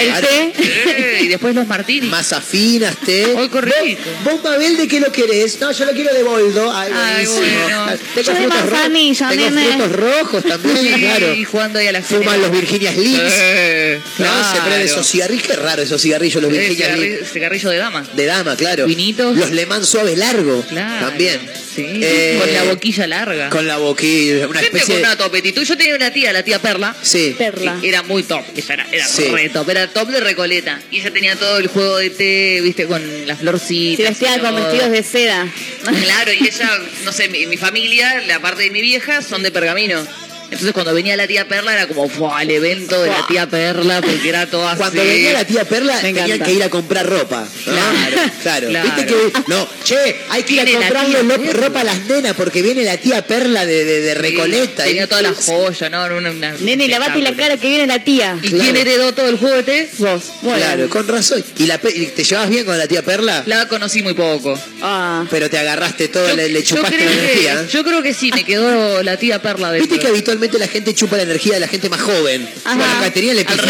El 0.00 0.08
Claro. 0.08 0.26
té. 0.28 0.52
Eh, 0.58 1.18
y 1.22 1.28
después 1.28 1.54
los 1.54 1.66
martinis. 1.68 2.10
más 2.10 2.32
afinas, 2.32 2.96
té. 2.96 3.24
Hoy 3.36 3.48
corridito. 3.48 4.02
¿Vos, 4.24 4.34
vos, 4.42 4.42
Mabel, 4.50 4.76
de 4.76 4.88
qué 4.88 4.98
lo 4.98 5.12
querés? 5.12 5.60
No, 5.60 5.70
yo 5.70 5.84
lo 5.84 5.92
quiero 5.92 6.12
de 6.12 6.22
boldo. 6.24 6.72
Ay, 6.74 6.90
Ay, 6.92 7.26
buenísimo. 7.26 7.62
bueno. 7.62 7.86
Tengo 7.86 8.26
Yo 8.26 8.32
de 8.34 8.40
frutos 8.40 8.60
rojos. 8.62 8.70
manzanilla, 8.72 9.28
Tengo 9.28 9.50
frutos 9.60 9.92
rojos 9.92 10.44
también, 10.44 10.94
Sí, 10.94 11.00
claro. 11.00 11.34
Y 11.34 11.44
jugando 11.44 11.78
ahí 11.78 11.86
a 11.86 11.92
la 11.92 12.02
Fuman 12.02 12.40
los 12.42 12.50
Virginia 12.50 12.92
Slims. 12.92 13.20
Eh, 13.32 14.00
No, 14.40 14.54
se 14.54 14.60
prende 14.62 14.84
esos 14.84 15.06
cigarrillos. 15.08 15.46
Qué 15.46 15.56
raro 15.56 15.82
esos 15.82 16.00
cigarrillos, 16.00 16.42
los 16.42 16.50
Virginia 16.50 16.94
Slims. 16.94 17.20
cigarri- 17.20 17.32
cigarrillo 17.32 17.70
de 17.70 17.76
dama. 17.78 18.04
De 18.14 18.26
dama, 18.26 18.56
claro. 18.56 18.86
Vinitos. 18.86 19.36
Los 19.36 19.50
Le 19.50 19.66
Mans 19.66 19.88
suaves 19.88 20.16
largos. 20.18 20.66
Claro. 20.66 21.08
También. 21.08 21.40
Sí, 21.74 21.86
Eh, 22.02 22.36
con 22.38 22.52
la 22.52 22.64
boquilla 22.64 23.06
larga. 23.06 23.48
Con 23.48 23.66
la 23.66 23.78
boquilla, 23.78 24.46
una 24.46 24.60
Gente 24.60 24.76
especie 24.78 24.94
con 24.94 25.02
de... 25.02 25.08
una 25.08 25.16
topetito. 25.16 25.62
Yo 25.62 25.76
tenía 25.76 25.96
una 25.96 26.12
tía, 26.12 26.30
la 26.32 26.42
tía 26.42 26.58
Perla. 26.58 26.94
Sí. 27.00 27.34
Perla. 27.38 27.78
Era 27.82 28.02
muy 28.02 28.22
top, 28.24 28.42
ella 28.54 28.74
era, 28.74 28.86
era 28.92 29.08
Sí. 29.08 29.24
re 29.32 29.48
top, 29.48 29.70
era 29.70 29.88
top 29.88 30.08
de 30.10 30.20
Recoleta. 30.20 30.78
Y 30.90 31.00
ella 31.00 31.10
tenía 31.10 31.34
todo 31.36 31.56
el 31.58 31.68
juego 31.68 31.96
de 31.96 32.10
té, 32.10 32.60
viste, 32.62 32.86
con 32.86 33.26
las 33.26 33.38
florcitas. 33.38 34.04
Se 34.04 34.10
vestía 34.10 34.38
con 34.38 34.54
vestidos 34.54 34.90
de 34.90 35.02
seda. 35.02 35.46
Claro, 35.82 36.32
y 36.32 36.46
ella, 36.46 36.78
no 37.04 37.12
sé, 37.12 37.28
mi, 37.28 37.46
mi 37.46 37.56
familia, 37.56 38.20
la 38.26 38.38
parte 38.40 38.64
de 38.64 38.70
mi 38.70 38.82
vieja, 38.82 39.22
son 39.22 39.42
de 39.42 39.50
pergamino. 39.50 40.06
Entonces 40.52 40.72
cuando 40.72 40.94
venía 40.94 41.16
la 41.16 41.26
tía 41.26 41.46
Perla 41.48 41.72
era 41.72 41.86
como, 41.88 42.08
¡fua! 42.08 42.42
el 42.42 42.50
evento 42.50 43.02
de 43.02 43.08
la 43.10 43.26
tía 43.26 43.48
Perla, 43.48 44.00
porque 44.00 44.28
era 44.28 44.46
todo 44.46 44.68
así. 44.68 44.78
Cuando 44.78 45.02
venía 45.02 45.32
la 45.32 45.44
tía 45.44 45.64
Perla, 45.64 45.98
tenían 46.00 46.40
que 46.42 46.52
ir 46.52 46.62
a 46.62 46.70
comprar 46.70 47.06
ropa. 47.08 47.46
Claro, 47.64 48.16
claro. 48.42 48.68
Claro. 48.68 48.84
Viste 48.94 49.06
que, 49.06 49.32
no, 49.48 49.68
che, 49.84 50.16
hay 50.28 50.42
que 50.42 50.52
ir 50.54 50.60
a 50.60 50.64
comprarle 50.64 51.38
tía 51.38 51.52
ropa 51.52 51.80
a 51.80 51.84
las 51.84 52.04
nenas 52.06 52.34
porque 52.36 52.62
viene 52.62 52.84
la 52.84 52.96
tía 52.96 53.26
Perla 53.26 53.64
de, 53.66 53.84
de, 53.84 54.00
de 54.00 54.14
Recoleta. 54.14 54.84
Tenía 54.84 55.06
todas 55.06 55.22
las 55.24 55.44
joyas, 55.46 55.90
¿no? 55.90 56.04
Una- 56.06 56.30
una- 56.30 56.52
Nene, 56.60 56.88
lavate 56.88 57.20
la 57.22 57.34
cara 57.34 57.56
que 57.56 57.68
viene 57.68 57.86
la 57.86 58.02
tía. 58.04 58.36
¿Y 58.42 58.50
quién 58.50 58.76
heredó 58.76 59.12
todo 59.14 59.28
el 59.28 59.38
juego 59.38 59.56
de 59.56 59.62
té? 59.62 59.90
Vos. 59.98 60.22
Bueno. 60.42 60.58
Claro, 60.58 60.88
con 60.88 61.08
razón. 61.08 61.42
¿Y 61.58 61.66
la 61.66 61.78
te 61.78 61.90
llevas 62.24 62.48
bien 62.48 62.64
con 62.64 62.76
la 62.78 62.86
tía 62.86 63.02
Perla? 63.02 63.42
La 63.46 63.66
conocí 63.68 64.02
muy 64.02 64.14
poco. 64.14 64.58
Ah. 64.82 65.24
Pero 65.30 65.48
te 65.48 65.58
agarraste 65.58 66.08
todo, 66.08 66.28
Yo- 66.28 66.36
le, 66.36 66.48
le 66.48 66.62
chupaste 66.62 66.98
la 66.98 67.06
que- 67.06 67.12
energía. 67.12 67.54
¿eh? 67.62 67.66
Yo 67.70 67.84
creo 67.84 68.02
que 68.02 68.12
sí, 68.14 68.30
me 68.34 68.44
quedó 68.44 69.02
la 69.02 69.16
tía 69.16 69.40
Perla 69.40 69.70
de 69.72 69.80
Viste 69.80 69.98
que 69.98 70.06
habitualmente 70.08 70.41
la 70.58 70.68
gente 70.68 70.94
chupa 70.94 71.16
la 71.16 71.22
energía 71.24 71.54
de 71.54 71.60
la 71.60 71.68
gente 71.68 71.88
más 71.88 72.00
joven. 72.00 72.48
Ajá. 72.64 72.76
Bueno, 72.76 72.92
Caterina 73.00 73.34
le 73.34 73.44
pifió. 73.44 73.62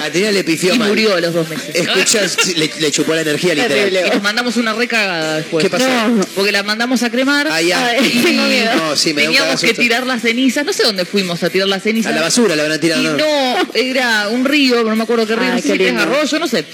Caterina 0.00 0.30
le 0.32 0.44
pifió 0.44 0.74
Y 0.74 0.78
mal. 0.78 0.88
murió 0.88 1.14
a 1.14 1.20
los 1.20 1.34
dos 1.34 1.48
meses. 1.48 1.74
Escuchas, 1.74 2.36
le, 2.56 2.70
le 2.78 2.90
chupó 2.90 3.14
la 3.14 3.20
energía 3.22 3.54
literal. 3.54 3.76
Terrible. 3.76 4.06
Y 4.06 4.10
nos 4.10 4.22
mandamos 4.22 4.56
una 4.56 4.74
recagada 4.74 5.36
después. 5.36 5.62
¿Qué 5.64 5.70
pasó? 5.70 5.88
No. 5.88 6.24
Porque 6.34 6.52
la 6.52 6.62
mandamos 6.62 7.02
a 7.02 7.10
cremar. 7.10 7.48
Ah, 7.50 7.60
ya. 7.60 7.84
Ay, 7.86 8.12
Y 8.14 8.18
tengo 8.24 8.42
miedo. 8.44 8.74
No, 8.76 8.96
sí, 8.96 9.14
me 9.14 9.22
da 9.24 9.28
un 9.30 9.34
teníamos 9.36 9.60
que 9.60 9.66
cagazo. 9.68 9.82
tirar 9.82 10.06
las 10.06 10.22
cenizas. 10.22 10.64
No 10.64 10.72
sé 10.72 10.82
dónde 10.84 11.04
fuimos 11.04 11.42
a 11.42 11.50
tirar 11.50 11.68
las 11.68 11.82
cenizas. 11.82 12.12
A 12.12 12.14
la 12.16 12.22
basura 12.22 12.56
la 12.56 12.62
van 12.62 12.72
a 12.72 12.78
tirar, 12.80 12.98
Y 13.00 13.04
¿no? 13.04 13.16
no, 13.16 13.56
era 13.74 14.28
un 14.28 14.44
río, 14.44 14.82
no 14.84 14.96
me 14.96 15.02
acuerdo 15.02 15.26
qué 15.26 15.36
río, 15.36 15.44
Ay, 15.52 15.56
no 15.56 15.56
sé 15.58 15.62
qué 15.62 15.68
si 15.76 15.82
es 15.84 15.86
lindo. 15.88 16.02
arroyo, 16.02 16.38
no 16.38 16.48
sé. 16.48 16.64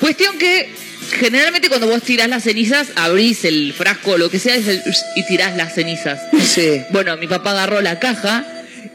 Cuestión 0.00 0.38
que 0.38 0.68
generalmente 1.18 1.68
cuando 1.68 1.86
vos 1.86 2.02
tirás 2.02 2.28
las 2.28 2.42
cenizas, 2.44 2.88
abrís 2.96 3.44
el 3.44 3.72
frasco 3.76 4.12
o 4.12 4.18
lo 4.18 4.30
que 4.30 4.38
sea 4.38 4.54
es 4.56 4.68
el- 4.68 4.82
y 5.16 5.26
tirás 5.26 5.56
las 5.56 5.74
cenizas. 5.74 6.20
Sí. 6.46 6.82
Bueno, 6.90 7.16
mi 7.16 7.26
papá 7.26 7.52
agarró 7.52 7.80
la 7.80 7.98
caja 7.98 8.44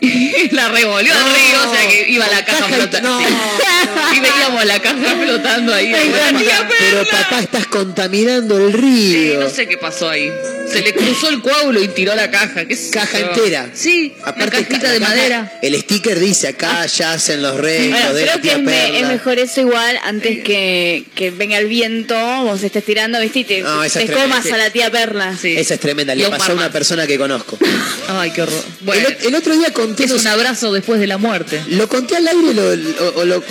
la 0.52 0.70
revolvió 0.70 1.14
al 1.14 1.20
No. 1.20 1.34
río, 1.34 1.70
o 1.70 1.74
sea 1.74 1.88
que 1.90 2.06
iba 2.10 2.28
la 2.28 2.44
caja, 2.46 2.66
flotando. 2.66 3.10
no, 3.10 3.20
Sí. 3.20 3.26
Y 4.16 4.20
veíamos 4.20 4.66
la 4.66 4.80
caja 4.80 5.16
flotando 5.24 5.74
ahí. 5.74 5.92
Pero 5.92 7.06
papá, 7.10 7.40
estás 7.40 7.68
contaminando 7.68 8.58
el 8.58 8.72
Sí, 8.74 8.78
río. 8.80 9.40
no 9.42 9.50
sé 9.50 9.68
qué 9.68 9.78
pasó 9.78 10.10
ahí. 10.10 10.32
Se 10.72 10.82
le 10.82 10.94
cruzó 10.94 11.30
el 11.30 11.42
coágulo 11.42 11.82
y 11.82 11.88
tiró 11.90 12.16
la 12.16 12.32
caja. 12.32 12.66
¿Qué 12.66 12.78
Caja 12.92 13.20
entera. 13.20 13.70
Sí, 13.74 14.14
Aparte, 14.24 14.58
una 14.58 14.68
cajita 14.68 14.92
de 14.92 15.00
caja, 15.00 15.10
madera. 15.12 15.60
El 15.62 15.76
sticker 15.80 16.20
dice 16.20 16.48
acá 16.50 16.86
yacen 16.86 17.42
los 17.42 17.56
restos 17.60 17.90
Bueno, 17.92 18.14
de 18.14 18.22
creo 18.24 18.36
que 18.36 18.42
tía 18.42 18.52
es, 18.54 18.60
me- 18.60 18.72
Perla. 18.72 19.00
es 19.00 19.08
mejor 19.08 19.40
eso 19.40 19.62
igual 19.62 20.00
antes 20.04 20.44
que, 20.44 21.04
que 21.16 21.32
venga 21.32 21.58
el 21.58 21.68
viento, 21.68 22.16
vos 22.44 22.64
estés 22.64 22.84
tirando, 22.86 23.20
viste, 23.20 23.40
y 23.40 23.44
te, 23.44 23.62
No, 23.62 23.84
esa 23.84 24.00
te 24.00 24.06
es 24.06 24.12
tremenda, 24.12 24.36
comas 24.36 24.46
sí. 24.48 24.52
a 24.54 24.58
la 24.58 24.70
tía 24.70 24.90
Perla. 24.92 25.38
Sí. 25.40 25.56
Esa 25.58 25.74
es 25.76 25.80
tremenda, 25.80 26.16
le 26.16 26.28
pasó 26.30 26.52
a 26.52 26.56
una 26.56 26.72
persona 26.72 27.06
que 27.08 27.18
conozco. 27.18 27.58
Ay, 28.10 28.32
qué 28.32 28.42
horror. 28.44 28.64
Bueno, 28.82 29.08
El, 29.08 29.28
el 29.28 29.36
otro 29.36 29.56
día 29.56 29.72
conté, 29.96 30.04
es 30.06 30.10
no 30.12 30.16
un 30.18 30.22
sé- 30.24 30.30
abrazo 30.30 30.72
después 30.74 31.00
de 31.00 31.08
la 31.08 31.18
muerte. 31.18 31.62
lo 31.70 31.88
conté 31.88 32.16
al 32.18 32.28
aire 32.28 32.54
lo- 32.54 33.06
o, 33.06 33.20
o 33.22 33.26
lo... 33.26 33.44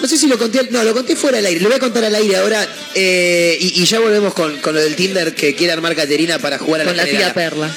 No 0.00 0.08
sé 0.08 0.16
si 0.18 0.26
lo 0.26 0.36
conté, 0.36 0.58
al- 0.58 0.72
no, 0.72 0.82
lo 0.82 0.92
conté 0.94 1.14
fuera 1.14 1.36
del 1.36 1.46
aire, 1.46 1.60
lo 1.60 1.68
voy 1.68 1.76
a 1.76 1.80
contar 1.80 2.04
al 2.04 2.14
aire 2.14 2.36
ahora 2.36 2.66
eh, 2.94 3.56
y, 3.60 3.80
y 3.82 3.84
ya 3.84 4.00
volvemos 4.00 4.34
con, 4.34 4.56
con 4.58 4.74
lo 4.74 4.80
del 4.80 4.96
Tinder 4.96 5.32
que 5.34 5.54
quiere 5.54 5.72
armar 5.72 5.94
Caterina 5.94 6.38
para 6.40 6.58
jugar 6.58 6.80
a 6.80 6.84
Con 6.84 6.96
la 6.96 7.04
tía. 7.04 7.32
Perla. 7.32 7.74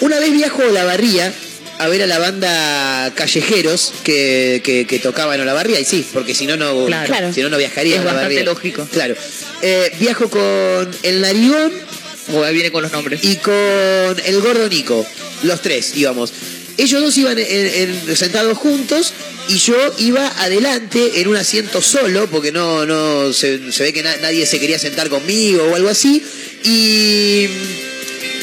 Una 0.00 0.18
vez 0.18 0.32
viajo 0.32 0.62
a 0.62 0.66
Olavarría 0.66 1.32
a 1.78 1.88
ver 1.88 2.02
a 2.02 2.06
la 2.06 2.18
banda 2.18 3.12
Callejeros 3.14 3.92
que, 4.04 4.60
que, 4.64 4.86
que 4.86 4.98
tocaba 4.98 5.34
en 5.34 5.40
Olavarría, 5.42 5.80
y 5.80 5.84
sí, 5.84 6.06
porque 6.12 6.34
si 6.34 6.46
no, 6.46 6.56
no, 6.56 6.86
Claro. 6.86 7.32
Si 7.32 7.40
no, 7.42 7.48
no 7.48 7.56
viajaría 7.58 7.94
Es 7.96 8.00
a 8.00 8.02
Olavarría. 8.04 8.44
lógico. 8.44 8.86
Claro. 8.92 9.14
Eh, 9.62 9.92
viajo 9.98 10.28
con 10.28 10.90
el 11.02 11.20
Narigón 11.22 11.72
O 12.34 12.44
ahí 12.44 12.52
viene 12.54 12.70
con 12.70 12.82
los 12.82 12.92
nombres. 12.92 13.20
y 13.24 13.36
con 13.36 13.54
el 14.24 14.40
Gordo 14.42 14.68
Nico. 14.68 15.06
Los 15.42 15.60
tres 15.62 15.92
íbamos. 15.96 16.32
Ellos 16.78 17.00
dos 17.02 17.16
iban 17.16 17.38
en- 17.38 17.46
en- 18.06 18.16
sentados 18.16 18.58
juntos 18.58 19.12
y 19.48 19.56
yo 19.58 19.76
iba 19.98 20.26
adelante 20.42 21.20
en 21.20 21.28
un 21.28 21.36
asiento 21.36 21.80
solo, 21.80 22.28
porque 22.30 22.52
no, 22.52 22.84
no 22.84 23.32
se, 23.32 23.72
se 23.72 23.82
ve 23.84 23.92
que 23.92 24.02
na- 24.02 24.16
nadie 24.18 24.44
se 24.46 24.60
quería 24.60 24.78
sentar 24.78 25.08
conmigo 25.08 25.62
o 25.64 25.74
algo 25.74 25.88
así. 25.88 26.22
Y 26.64 27.46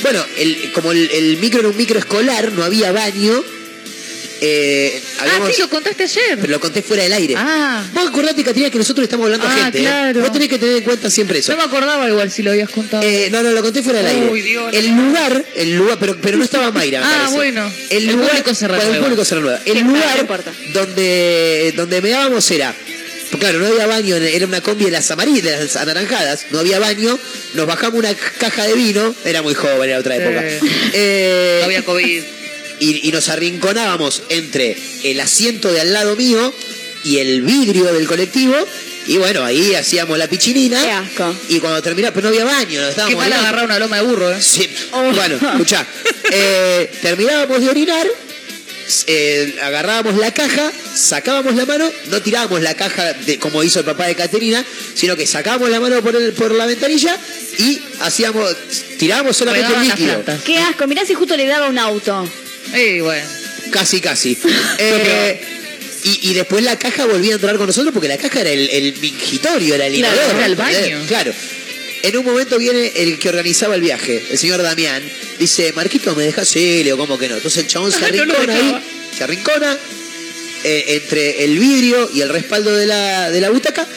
bueno, 0.01 0.23
el- 0.37 0.71
como 0.73 0.91
el, 0.91 1.09
el 1.11 1.37
micro 1.37 1.59
era 1.59 1.69
un 1.69 1.77
micro 1.77 1.99
escolar, 1.99 2.51
no 2.53 2.63
había 2.63 2.91
baño. 2.91 3.43
Eh, 4.45 5.01
Ah, 5.19 5.39
sí, 5.51 5.61
lo 5.61 5.69
contaste 5.69 6.03
ayer. 6.03 6.37
pero 6.39 6.51
lo 6.51 6.59
conté 6.59 6.81
fuera 6.81 7.03
del 7.03 7.13
aire. 7.13 7.35
Ah. 7.37 7.83
Vos 7.93 8.07
acordate, 8.09 8.43
Caterina, 8.43 8.69
que 8.69 8.77
nosotros 8.77 9.03
estamos 9.05 9.25
hablando 9.25 9.47
a 9.47 9.51
Ah, 9.51 9.57
gente. 9.63 9.79
¿eh? 9.79 9.81
claro. 9.83 10.19
Vos 10.21 10.31
tenés 10.33 10.49
que 10.49 10.59
tener 10.59 10.77
en 10.77 10.83
cuenta 10.83 11.09
siempre 11.09 11.39
eso. 11.39 11.51
No 11.53 11.57
me 11.59 11.63
acordaba 11.63 12.09
igual 12.09 12.29
si 12.29 12.43
lo 12.43 12.51
habías 12.51 12.69
contado. 12.69 13.03
Eh, 13.03 13.29
no, 13.31 13.41
no, 13.41 13.51
lo 13.51 13.61
conté 13.61 13.81
fuera 13.81 13.99
del 13.99 14.07
aire. 14.07 14.29
Uy, 14.29 14.41
Dios. 14.41 14.73
el 14.73 14.87
lugar, 14.89 15.45
el 15.55 15.75
lugar, 15.75 15.97
pero, 15.99 16.17
pero 16.21 16.37
no 16.37 16.43
estaba 16.43 16.71
Mayra. 16.71 16.99
me 16.99 17.05
Ah, 17.05 17.09
parece. 17.19 17.35
bueno. 17.35 17.71
El, 17.89 17.97
El 18.09 18.15
lugar, 18.15 18.29
público 18.31 18.53
se 18.53 18.67
bueno, 18.67 18.81
el 18.81 18.87
renueva. 18.87 19.05
público 19.05 19.25
se 19.25 19.35
renueva. 19.35 19.59
El 19.65 19.83
no 19.85 19.93
lugar 19.93 20.43
donde, 20.73 21.73
donde 21.75 22.01
me 22.01 22.09
dábamos 22.09 22.51
era. 22.51 22.73
Claro, 23.39 23.57
no 23.59 23.65
había 23.67 23.87
baño, 23.87 24.15
era 24.15 24.45
una 24.45 24.61
combi 24.61 24.85
de 24.85 24.91
las 24.91 25.09
amarillas, 25.09 25.43
de 25.43 25.63
las 25.65 25.75
anaranjadas, 25.75 26.45
no 26.51 26.59
había 26.59 26.77
baño, 26.77 27.17
nos 27.55 27.65
bajamos 27.65 27.97
una 27.97 28.13
caja 28.13 28.65
de 28.67 28.73
vino, 28.75 29.15
era 29.25 29.41
muy 29.41 29.55
joven, 29.55 29.89
era 29.89 29.97
otra 29.99 30.15
Sí. 30.17 30.21
época. 30.21 30.43
Eh, 30.93 31.57
No 31.61 31.65
había 31.65 31.81
COVID. 31.83 32.21
Y, 32.83 33.07
y 33.07 33.11
nos 33.11 33.29
arrinconábamos 33.29 34.23
entre 34.29 34.75
el 35.03 35.19
asiento 35.19 35.71
de 35.71 35.81
al 35.81 35.93
lado 35.93 36.15
mío 36.15 36.53
y 37.03 37.17
el 37.19 37.41
vidrio 37.41 37.85
del 37.93 38.05
colectivo. 38.07 38.55
Y 39.05 39.17
bueno, 39.17 39.43
ahí 39.43 39.75
hacíamos 39.75 40.17
la 40.17 40.27
pichinina. 40.27 40.81
Qué 40.81 40.91
asco. 40.91 41.35
Y 41.49 41.59
cuando 41.59 41.81
terminaba, 41.81 42.13
pero 42.13 42.29
no 42.29 42.29
había 42.29 42.45
baño, 42.45 42.79
nos 42.79 42.85
Qué 42.85 42.89
estábamos 42.91 43.17
mal 43.17 43.29
bailando. 43.29 43.47
agarrar 43.47 43.65
una 43.65 43.79
loma 43.79 43.97
de 43.97 44.03
burro, 44.03 44.31
¿eh? 44.31 44.41
Sí, 44.41 44.69
Oh. 44.91 45.11
bueno, 45.11 45.35
escuchá. 45.35 45.85
Eh, 46.35 46.89
terminábamos 47.01 47.61
de 47.61 47.69
orinar, 47.69 48.07
eh, 49.07 49.55
agarrábamos 49.61 50.17
la 50.17 50.33
caja, 50.33 50.71
sacábamos 50.95 51.53
la 51.55 51.65
mano, 51.65 51.89
no 52.09 52.21
tirábamos 52.21 52.61
la 52.61 52.73
caja 52.75 53.13
de, 53.13 53.37
como 53.39 53.63
hizo 53.63 53.79
el 53.79 53.85
papá 53.85 54.07
de 54.07 54.15
Caterina, 54.15 54.63
sino 54.95 55.15
que 55.15 55.27
sacábamos 55.27 55.69
la 55.69 55.79
mano 55.79 56.01
por, 56.01 56.15
el- 56.15 56.33
por 56.33 56.51
la 56.53 56.65
ventanilla 56.65 57.17
y 57.59 57.79
hacíamos, 58.01 58.55
tirábamos 58.97 59.35
solamente 59.37 59.67
el 59.73 59.79
Regaban 59.81 59.99
líquido. 59.99 60.23
Qué 60.45 60.57
asco, 60.59 60.87
mirá 60.87 61.05
si 61.05 61.13
justo 61.13 61.35
le 61.37 61.45
daba 61.45 61.67
un 61.67 61.77
auto. 61.77 62.27
Eh, 62.73 63.01
bueno. 63.01 63.27
Casi, 63.71 63.99
casi. 64.01 64.37
Eh, 64.79 65.41
y, 66.03 66.31
y 66.31 66.33
después 66.33 66.63
la 66.63 66.77
caja 66.77 67.05
volvía 67.05 67.31
a 67.31 67.35
entrar 67.35 67.55
con 67.57 67.65
nosotros 67.67 67.93
porque 67.93 68.09
la 68.09 68.17
caja 68.17 68.41
era 68.41 68.49
el, 68.51 68.69
el 68.69 68.93
mingitorio, 68.99 69.75
era 69.75 69.87
el 69.87 69.95
Claro, 69.95 70.15
inodoro. 70.15 70.37
era 70.37 70.45
el 70.47 70.55
baño. 70.55 70.99
Claro. 71.07 71.33
En 72.01 72.17
un 72.17 72.25
momento 72.25 72.57
viene 72.57 72.91
el 72.97 73.17
que 73.19 73.29
organizaba 73.29 73.75
el 73.75 73.81
viaje, 73.81 74.21
el 74.29 74.37
señor 74.37 74.61
Damián. 74.61 75.01
Dice, 75.39 75.71
Marquito, 75.73 76.13
¿me 76.15 76.23
dejas? 76.25 76.49
Sí, 76.49 76.77
le 76.79 76.83
digo, 76.83 76.97
¿cómo 76.97 77.17
que 77.17 77.29
no? 77.29 77.37
Entonces 77.37 77.63
el 77.63 77.67
chabón 77.69 77.91
se 77.93 78.03
arrincona 78.05 78.53
ahí, 78.53 78.75
se 79.17 79.23
arrincona 79.23 79.77
eh, 80.65 80.83
entre 80.89 81.45
el 81.45 81.57
vidrio 81.57 82.09
y 82.13 82.19
el 82.19 82.27
respaldo 82.29 82.75
de 82.75 82.85
la, 82.85 83.31
de 83.31 83.39
la 83.39 83.49
butaca, 83.49 83.87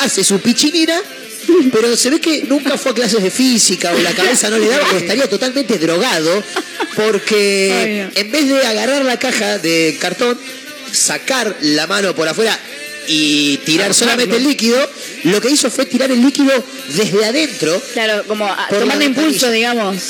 hace 0.00 0.24
su 0.24 0.40
pichinina, 0.40 0.98
pero 1.72 1.96
se 1.96 2.10
ve 2.10 2.20
que 2.20 2.44
nunca 2.44 2.76
fue 2.78 2.92
a 2.92 2.94
clases 2.94 3.22
de 3.22 3.30
física 3.30 3.92
o 3.92 3.98
la 3.98 4.12
cabeza 4.12 4.50
no 4.50 4.58
le 4.58 4.68
daba 4.68 4.86
o 4.92 4.96
estaría 4.96 5.28
totalmente 5.28 5.78
drogado 5.78 6.42
porque 6.96 8.08
en 8.14 8.30
vez 8.32 8.48
de 8.48 8.66
agarrar 8.66 9.04
la 9.04 9.18
caja 9.18 9.58
de 9.58 9.96
cartón, 10.00 10.38
sacar 10.92 11.56
la 11.60 11.86
mano 11.86 12.14
por 12.14 12.28
afuera 12.28 12.58
y 13.06 13.56
tirar 13.58 13.94
solamente 13.94 14.36
el 14.36 14.44
líquido, 14.44 14.78
lo 15.24 15.40
que 15.40 15.50
hizo 15.50 15.70
fue 15.70 15.86
tirar 15.86 16.10
el 16.10 16.20
líquido 16.20 16.52
desde 16.88 17.24
adentro. 17.24 17.80
Claro, 17.92 18.24
como 18.26 18.46
ah, 18.46 18.66
Por 18.68 18.78
la 18.78 18.84
tomando 18.84 19.04
impulso, 19.04 19.50
ventanilla. 19.50 19.72
digamos. 19.72 20.02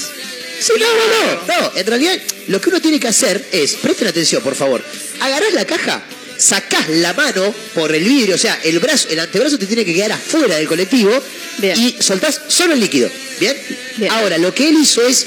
Sí, 0.60 0.72
no, 0.78 0.86
no, 0.86 1.46
no, 1.46 1.60
no. 1.60 1.78
En 1.78 1.86
realidad, 1.86 2.18
lo 2.48 2.60
que 2.60 2.70
uno 2.70 2.80
tiene 2.80 2.98
que 2.98 3.08
hacer 3.08 3.46
es, 3.52 3.74
presten 3.74 4.08
atención, 4.08 4.42
por 4.42 4.56
favor, 4.56 4.84
agarrás 5.20 5.52
la 5.52 5.64
caja, 5.64 6.02
sacás 6.38 6.88
la 6.88 7.12
mano 7.12 7.54
por 7.74 7.94
el 7.94 8.04
vidrio, 8.04 8.36
o 8.36 8.38
sea, 8.38 8.58
el 8.64 8.78
brazo, 8.78 9.08
el 9.10 9.18
antebrazo 9.18 9.58
te 9.58 9.66
tiene 9.66 9.84
que 9.84 9.92
quedar 9.92 10.12
afuera 10.12 10.56
del 10.56 10.66
colectivo 10.66 11.10
Bien. 11.58 11.78
y 11.78 11.96
soltás 12.00 12.40
solo 12.48 12.74
el 12.74 12.80
líquido. 12.80 13.10
¿Bien? 13.40 13.56
Bien. 13.96 14.10
Ahora, 14.12 14.38
lo 14.38 14.54
que 14.54 14.68
él 14.68 14.76
hizo 14.80 15.06
es 15.06 15.26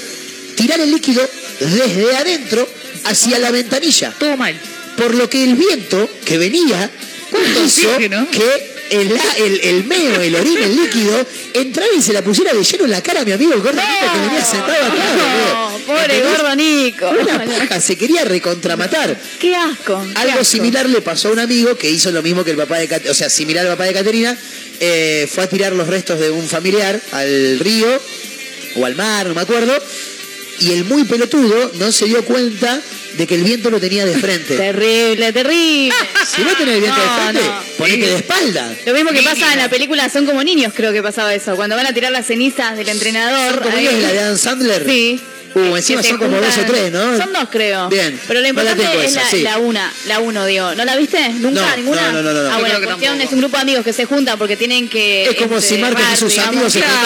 tirar 0.56 0.80
el 0.80 0.90
líquido 0.90 1.28
desde 1.60 2.16
adentro 2.16 2.68
hacia 3.04 3.38
la 3.38 3.50
ventanilla. 3.50 4.12
Todo 4.18 4.36
mal. 4.36 4.58
Por 4.96 5.14
lo 5.14 5.28
que 5.30 5.44
el 5.44 5.54
viento 5.54 6.08
que 6.24 6.38
venía 6.38 6.90
¿Cuánto 7.32 7.64
hizo 7.64 7.96
que 8.30 8.71
el, 8.92 9.12
el, 9.38 9.60
el 9.62 9.84
meo, 9.84 10.20
el 10.20 10.34
orina, 10.36 10.64
el 10.66 10.76
líquido, 10.76 11.26
entrara 11.54 11.92
y 11.96 12.02
se 12.02 12.12
la 12.12 12.22
pusiera 12.22 12.52
de 12.52 12.62
lleno 12.62 12.84
en 12.84 12.90
la 12.90 13.02
cara 13.02 13.22
a 13.22 13.24
mi 13.24 13.32
amigo 13.32 13.52
el 13.54 13.60
gordo 13.60 13.80
Nico, 13.80 14.12
que 14.12 14.20
venía 14.20 14.44
sentado 14.44 14.84
atrás. 14.84 15.16
No, 15.16 15.78
pobre 15.86 16.20
gordo 16.22 16.54
Nico. 16.56 17.10
Una 17.10 17.44
paja, 17.44 17.80
se 17.80 17.96
quería 17.96 18.24
recontramatar. 18.24 19.18
Qué 19.40 19.54
asco. 19.56 20.02
qué 20.06 20.18
Algo 20.20 20.32
asco. 20.40 20.44
similar 20.44 20.88
le 20.88 21.00
pasó 21.00 21.28
a 21.28 21.32
un 21.32 21.38
amigo 21.40 21.76
que 21.76 21.90
hizo 21.90 22.10
lo 22.10 22.22
mismo 22.22 22.44
que 22.44 22.52
el 22.52 22.56
papá 22.56 22.78
de 22.78 22.88
Cat- 22.88 23.06
o 23.08 23.14
sea, 23.14 23.28
similar 23.30 23.64
al 23.66 23.72
papá 23.72 23.84
de 23.84 23.92
Caterina, 23.94 24.36
eh, 24.80 25.28
fue 25.32 25.44
a 25.44 25.48
tirar 25.48 25.72
los 25.72 25.88
restos 25.88 26.18
de 26.20 26.30
un 26.30 26.46
familiar 26.48 27.00
al 27.12 27.58
río 27.60 27.86
o 28.76 28.86
al 28.86 28.94
mar, 28.94 29.26
no 29.26 29.34
me 29.34 29.40
acuerdo, 29.42 29.72
y 30.62 30.72
el 30.72 30.84
muy 30.84 31.04
pelotudo 31.04 31.72
no 31.74 31.92
se 31.92 32.06
dio 32.06 32.24
cuenta 32.24 32.80
de 33.16 33.26
que 33.26 33.34
el 33.34 33.42
viento 33.44 33.70
lo 33.70 33.78
tenía 33.80 34.04
de 34.06 34.16
frente. 34.16 34.56
Terrible, 34.56 35.32
terrible. 35.32 35.94
Si 36.34 36.42
no 36.42 36.54
tenés 36.56 36.74
el 36.76 36.80
viento 36.80 36.98
No, 36.98 37.04
de 37.04 37.22
frente, 37.22 37.42
no. 37.48 37.62
ponete 37.78 38.06
de 38.06 38.16
espalda. 38.16 38.74
Lo 38.86 38.94
mismo 38.94 39.10
que 39.10 39.22
pasa 39.22 39.52
en 39.52 39.58
la 39.58 39.68
película 39.68 40.08
Son 40.08 40.24
como 40.24 40.42
niños, 40.42 40.72
creo 40.74 40.92
que 40.92 41.02
pasaba 41.02 41.34
eso. 41.34 41.54
Cuando 41.56 41.76
van 41.76 41.86
a 41.86 41.92
tirar 41.92 42.10
las 42.12 42.26
cenizas 42.26 42.76
del 42.76 42.88
entrenador. 42.88 43.54
¿Son 43.62 43.72
como 43.72 43.76
la 43.90 44.12
de 44.12 44.18
Adam 44.20 44.38
Sandler? 44.38 44.84
Sí. 44.86 45.20
Uh, 45.54 45.76
encima 45.76 46.02
Que 46.02 46.08
son 46.08 46.18
como 46.18 46.40
dos 46.40 46.56
o 46.58 46.60
tres, 46.66 46.90
¿no? 46.92 47.16
Son 47.16 47.32
dos, 47.32 47.48
creo. 47.50 47.88
Bien. 47.88 48.18
Pero 48.26 48.40
lo 48.40 48.46
No 48.52 48.62
la 48.62 48.70
importante 48.72 49.04
es 49.04 49.10
esa, 49.12 49.22
la, 49.22 49.30
sí. 49.30 49.40
la 49.42 49.58
una, 49.58 49.92
la 50.06 50.20
uno, 50.20 50.46
digo. 50.46 50.74
¿No 50.74 50.84
la 50.84 50.96
viste? 50.96 51.28
¿Nunca? 51.34 51.60
No, 51.70 51.76
¿Ninguna? 51.76 52.12
no, 52.12 52.22
no, 52.22 52.32
no, 52.32 52.42
no. 52.42 52.50
Ah, 52.54 52.58
bueno, 52.58 52.80
que 52.80 52.86
cuestión 52.86 53.20
es 53.20 53.32
un 53.32 53.38
grupo 53.40 53.56
de 53.56 53.62
amigos 53.62 53.84
que 53.84 53.92
se 53.92 54.04
juntan 54.04 54.38
porque 54.38 54.56
tienen 54.56 54.88
que. 54.88 55.24
Es 55.24 55.36
como 55.36 55.60
si 55.60 55.78
Marcos 55.78 56.00
y 56.00 56.02
enterrar, 56.02 56.16
sus 56.16 56.32
digamos. 56.32 56.54
amigos 56.54 56.72
se 56.72 56.78
Claro. 56.80 56.96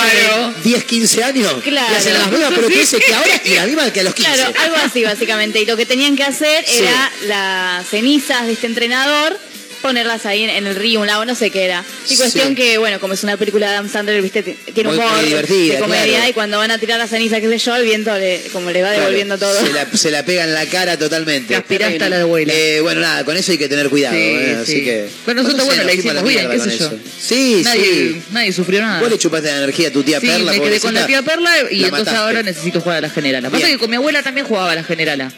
juntan 0.45 0.55
en 0.57 0.63
10, 0.63 0.85
15 0.85 1.25
años 1.25 1.55
Claro. 1.65 1.93
y 1.93 1.97
hacen 1.97 2.15
las 2.15 2.31
mismas 2.31 2.49
Sí. 2.51 2.55
pelotudeces 2.57 3.05
que 3.05 3.15
ahora 3.15 3.41
y 3.45 3.51
la 3.55 3.67
misma 3.67 3.91
que 3.93 4.01
a 4.01 4.05
los 4.05 4.15
15. 4.15 4.33
Claro, 4.33 4.53
algo 4.63 4.77
así 4.85 5.03
básicamente. 5.05 5.61
Y 5.61 5.67
lo 5.67 5.77
que 5.77 5.87
tenían 5.87 6.17
que 6.17 6.25
hacer 6.25 6.65
Sí. 6.67 6.79
era 6.83 7.13
las 7.27 7.87
cenizas 7.89 8.47
de 8.47 8.53
este 8.53 8.67
entrenador 8.67 9.39
ponerlas 9.87 10.27
ahí 10.27 10.43
en, 10.45 10.51
en 10.51 10.67
el 10.67 10.75
río, 10.77 11.01
un 11.01 11.07
lago, 11.07 11.25
no 11.25 11.35
sé 11.35 11.51
qué 11.51 11.65
era. 11.65 11.85
Y 12.09 12.17
cuestión 12.17 12.49
Sí. 12.49 12.55
que, 12.55 12.79
bueno, 12.79 12.99
como 13.01 13.15
es 13.15 13.23
una 13.23 13.37
película 13.37 13.67
de 13.69 13.73
Adam 13.77 13.91
Sandler, 13.91 14.21
viste, 14.23 14.43
tiene 14.43 14.91
Muy- 14.91 14.99
humor, 14.99 15.13
muy 15.17 15.25
divertida, 15.27 15.75
de 15.75 15.81
comedia, 15.81 16.05
claro. 16.17 16.31
y 16.31 16.33
cuando 16.33 16.59
van 16.59 16.71
a 16.71 16.79
tirar 16.79 16.99
las 16.99 17.11
cenizas, 17.11 17.41
qué 17.41 17.49
sé 17.49 17.59
yo, 17.59 17.77
el 17.77 17.85
viento 17.85 18.17
le, 18.17 18.41
como 18.53 18.71
le 18.71 18.83
va 18.83 18.89
Claro, 18.89 19.03
devolviendo 19.05 19.39
todo. 19.39 19.59
Se 19.65 19.73
la, 19.73 19.87
se 19.93 20.11
la 20.11 20.25
pega 20.25 20.45
en 20.45 20.55
la 20.55 20.67
cara 20.67 20.99
totalmente. 20.99 21.55
Transpiraste 21.55 22.05
a 22.05 22.09
la 22.09 22.21
abuela. 22.23 22.53
Eh, 22.55 22.81
bueno, 22.81 23.01
nada, 23.01 23.25
con 23.25 23.37
eso 23.37 23.53
hay 23.53 23.59
que 23.59 23.69
tener 23.69 23.89
cuidado. 23.89 24.15
Sí, 24.17 24.21
eh, 24.23 24.57
sí. 24.65 24.73
Así 24.73 24.85
que. 24.85 25.09
Pero 25.25 25.43
nosotros, 25.43 25.67
bueno, 25.67 25.85
la 25.85 25.93
hicimos 25.93 26.23
bien, 26.25 26.51
qué 26.51 26.59
sé 26.61 26.71
yo. 26.79 26.87
eso. 26.87 26.93
Sí, 27.21 27.63
nadie, 27.65 27.85
sí. 27.85 28.23
nadie 28.33 28.53
sufrió 28.53 28.81
nada. 28.81 29.01
Vos 29.01 29.11
le 29.11 29.19
chupaste 29.19 29.49
la 29.49 29.57
energía 29.59 29.89
a 29.89 29.93
tu 29.93 30.03
tía 30.03 30.21
Sí, 30.21 30.27
Perla, 30.27 30.53
me 30.53 30.61
quedé 30.61 30.81
con 30.81 30.95
la 30.95 31.07
tía 31.07 31.23
Perla 31.23 31.51
y 31.71 31.77
La 31.81 31.89
entonces 31.89 31.91
mataste. 31.93 32.19
ahora 32.19 32.43
necesito 32.43 32.81
jugar 32.81 32.99
a 32.99 33.01
la 33.03 33.11
generala. 33.11 33.51
Pasa 33.51 33.67
que 33.67 33.79
con 33.79 33.91
mi 33.91 33.97
abuela 33.97 34.23
también 34.23 34.47
jugaba 34.47 34.73
a 34.73 34.75
la 34.75 34.85
generala. 34.85 35.33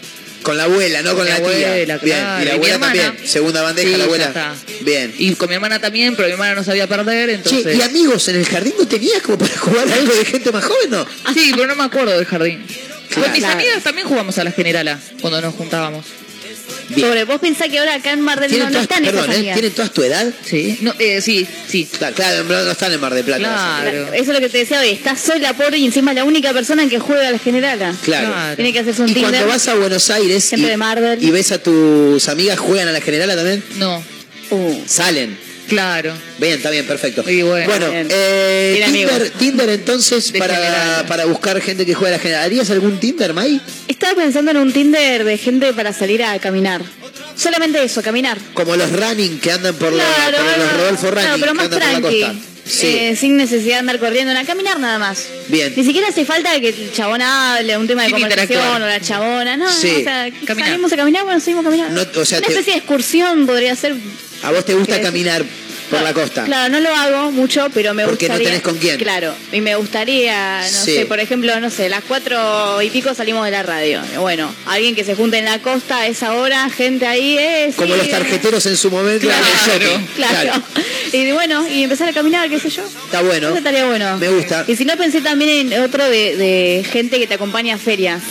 Con 0.49 0.57
la 0.57 0.65
abuela, 0.65 1.03
no 1.03 1.11
con, 1.11 1.19
Con 1.19 1.27
la 1.29 1.35
mi 1.41 1.45
tía. 1.57 1.69
abuela, 1.69 1.99
Bien. 1.99 2.17
claro. 2.17 2.43
Y 2.43 2.47
la 2.47 2.55
abuela 2.55 2.79
también. 2.79 3.19
Segunda 3.23 3.61
bandeja, 3.61 3.91
Sí, 3.91 3.97
la 3.99 4.05
abuela. 4.05 4.55
Bien. 4.81 5.15
Y 5.19 5.35
con 5.35 5.47
mi 5.51 5.57
hermana 5.57 5.79
también, 5.79 6.17
pero 6.17 6.27
mi 6.27 6.33
hermana 6.33 6.55
no 6.55 6.65
sabía 6.65 6.87
perder, 6.87 7.29
entonces... 7.29 7.65
Che, 7.65 7.75
¿y 7.75 7.83
amigos 7.83 8.27
en 8.29 8.37
el 8.37 8.47
jardín 8.47 8.73
no 8.79 8.89
tenías 8.89 9.21
como 9.21 9.37
para 9.37 9.55
jugar 9.59 9.87
algo 9.93 10.15
de 10.15 10.25
gente 10.25 10.51
más 10.51 10.65
joven, 10.65 10.89
no? 10.91 11.07
Sí, 11.35 11.53
pero 11.55 11.67
no 11.67 11.75
me 11.75 11.85
acuerdo 11.85 12.17
del 12.17 12.25
jardín. 12.25 12.65
Con 13.13 13.31
mis 13.31 13.41
Claro. 13.41 13.59
amigas 13.61 13.83
también 13.83 14.07
jugamos 14.09 14.39
a 14.39 14.45
la 14.45 14.53
generala 14.53 14.99
cuando 15.21 15.39
nos 15.43 15.55
juntábamos. 15.55 16.07
Bien. 16.89 17.09
Sobre 17.09 17.25
vos 17.25 17.39
pensás 17.41 17.69
que 17.69 17.79
ahora 17.79 17.95
acá 17.95 18.13
en 18.13 18.21
Mar 18.21 18.41
del 18.41 18.51
¿Tienen, 18.51 18.73
Norte 18.73 18.79
no 18.79 18.87
todas, 18.87 19.01
están 19.01 19.05
esas 19.05 19.27
perdón, 19.37 19.45
¿eh? 19.47 19.53
¿Tienen 19.53 19.73
todas 19.73 19.93
tu 19.93 20.03
edad? 20.03 20.27
Sí, 20.45 20.79
no, 20.81 20.95
eh, 20.99 21.21
sí, 21.21 21.47
sí. 21.69 21.89
Claro, 21.99 22.15
claro, 22.15 22.45
no 22.45 22.71
están 22.71 22.93
en 22.93 23.01
Mar 23.01 23.15
de 23.15 23.25
Plata. 23.25 23.41
Claro. 23.43 24.13
Eso 24.15 24.23
es 24.23 24.29
lo 24.29 24.41
que 24.41 24.49
te 24.49 24.59
decía 24.59 24.81
hoy, 24.81 24.91
estás 24.91 25.21
sola, 25.21 25.53
pobre, 25.55 25.79
y 25.79 25.87
encima 25.87 26.13
es 26.13 26.17
la 26.17 26.25
única 26.25 26.53
persona 26.53 26.89
que 26.89 26.99
juega 26.99 27.29
a 27.29 27.31
la 27.31 27.39
generala. 27.39 27.95
Claro. 28.05 28.29
Claro. 28.29 28.57
Tiene 28.57 28.73
que 28.73 28.79
hacerse 28.81 29.03
un 29.03 29.09
Y 29.11 29.15
Tinder. 29.15 29.31
cuando 29.33 29.49
vas 29.49 29.69
a 29.69 29.75
Buenos 29.75 30.11
Aires 30.11 30.53
y, 30.53 30.61
de 30.63 30.77
Marvel. 30.77 31.23
y 31.23 31.31
ves 31.31 31.53
a 31.53 31.59
tus 31.63 32.29
amigas 32.29 32.59
juegan 32.59 32.89
a 32.89 32.93
la 32.93 33.01
generala 33.01 33.37
también, 33.37 33.63
No, 33.77 34.03
Uh, 34.51 34.75
salen. 34.87 35.37
claro. 35.69 36.15
Bien, 36.39 36.55
está 36.55 36.71
bien, 36.71 36.87
perfecto. 36.87 37.23
Y 37.31 37.43
bueno. 37.43 37.91
Bien. 37.91 38.09
eh, 38.11 38.83
Tinder. 38.91 39.31
Tinder 39.39 39.69
entonces 39.69 40.33
para, 40.39 41.05
para 41.07 41.27
buscar 41.27 41.61
gente 41.61 41.85
que 41.85 41.93
juega 41.93 42.15
a 42.15 42.17
la 42.17 42.23
general. 42.23 42.45
¿Harías 42.45 42.71
algún 42.71 42.99
Tinder, 42.99 43.35
May? 43.35 43.61
Estaba 43.99 44.15
pensando 44.23 44.51
en 44.53 44.57
un 44.59 44.73
Tinder 44.73 45.25
de 45.25 45.37
gente 45.39 45.73
para 45.73 45.93
salir 45.93 46.23
a 46.23 46.39
caminar. 46.39 46.81
Solamente 47.37 47.83
eso, 47.83 48.03
caminar. 48.03 48.39
Como 48.55 48.75
los 48.77 48.91
running 48.93 49.39
que 49.41 49.53
andan 49.53 49.75
por, 49.77 49.93
la, 49.93 50.05
Claro, 50.05 50.37
por 50.39 50.59
los 50.59 50.73
Rodolfo 50.73 51.11
Running 51.11 51.25
claro, 51.25 51.37
pero 51.41 51.53
que 51.53 51.57
más 51.59 51.69
por 51.69 51.79
la 51.79 51.91
tranqui. 52.01 52.21
costa. 52.23 52.35
Sí. 52.65 52.87
Eh, 52.87 53.17
sin 53.17 53.37
necesidad 53.39 53.75
de 53.77 53.81
andar 53.81 53.99
corriendo, 53.99 54.37
a 54.39 54.45
caminar 54.45 54.79
nada 54.79 54.99
más. 54.99 55.25
Bien. 55.49 55.73
Ni 55.75 55.85
siquiera 55.85 56.09
hace 56.09 56.25
falta 56.27 56.51
que 56.61 56.69
el 56.69 56.93
chabón 56.93 57.23
hable, 57.23 57.77
un 57.79 57.87
tema 57.87 58.03
de 58.03 58.09
Sin 58.09 58.19
conversación 58.21 58.83
o 58.83 58.87
la 58.87 59.01
chabona, 59.01 59.57
no, 59.57 59.73
Sí. 59.73 59.91
o 60.01 60.05
sea, 60.05 60.29
Caminar. 60.45 60.69
salimos 60.71 60.93
a 60.93 60.97
caminar, 60.97 61.25
bueno, 61.25 61.41
seguimos 61.41 61.65
caminando. 61.65 62.05
No, 62.15 62.21
o 62.21 62.25
sea, 62.27 62.39
Una 62.39 62.47
te- 62.47 62.53
especie 62.53 62.73
de 62.75 62.79
excursión 62.81 63.47
podría 63.47 63.75
ser. 63.75 63.95
¿A 64.43 64.53
vos 64.53 64.65
te 64.67 64.75
gusta 64.75 64.97
¿Qué 64.97 65.01
decís? 65.01 65.11
Por 65.91 66.03
la 66.03 66.13
costa? 66.15 66.45
Claro, 66.45 66.73
no 66.73 66.81
lo 66.81 66.95
hago 66.95 67.31
mucho, 67.31 67.69
pero 67.75 67.95
me 67.95 68.05
Porque 68.05 68.29
no 68.29 68.35
gustaría. 68.35 68.49
tenés 68.51 68.63
con 68.63 68.77
quién. 68.79 68.99
Claro, 68.99 69.35
y 69.53 69.61
me 69.61 69.75
gustaría, 69.77 70.61
no 70.61 70.69
Sí. 70.85 70.95
sé, 70.97 71.07
por 71.07 71.21
ejemplo, 71.21 71.59
no 71.61 71.71
sé, 71.71 71.89
las 71.89 72.03
cuatro 72.05 72.81
y 72.83 72.91
pico 72.91 73.15
salimos 73.15 73.45
de 73.45 73.51
la 73.51 73.63
radio. 73.63 74.01
Bueno, 74.21 74.55
alguien 74.67 74.95
que 74.95 75.05
se 75.05 75.15
junte 75.15 75.39
en 75.39 75.45
la 75.47 75.59
costa 75.61 75.99
a 76.01 76.07
esa 76.07 76.35
hora, 76.35 76.69
gente 76.71 77.07
ahí, 77.07 77.37
eh, 77.39 77.73
Como 77.77 77.95
los 77.97 78.09
tarjeteros 78.09 78.65
en 78.67 78.77
su 78.77 78.91
momento 78.91 79.27
Claro. 79.29 80.03
Claro. 80.17 80.63
Y 81.13 81.33
bueno, 81.33 81.67
y 81.69 81.85
empezar 81.85 82.09
a 82.09 82.13
caminar, 82.13 82.49
qué 82.51 82.59
sé 82.61 82.69
yo. 82.71 82.85
Está 82.85 83.23
bueno. 83.23 83.49
Eso 83.49 83.59
estaría 83.59 83.87
bueno. 83.87 84.19
Me 84.19 84.29
gusta. 84.29 84.65
Y 84.69 84.77
si 84.77 84.85
no, 84.85 84.97
pensé 84.97 85.21
también 85.23 85.73
en 85.73 85.81
otro 85.83 86.05
de, 86.05 86.37
de 86.37 86.85
gente 86.91 87.19
que 87.19 87.27
te 87.27 87.35
acompaña 87.35 87.77
a 87.77 87.79
ferias. 87.79 88.23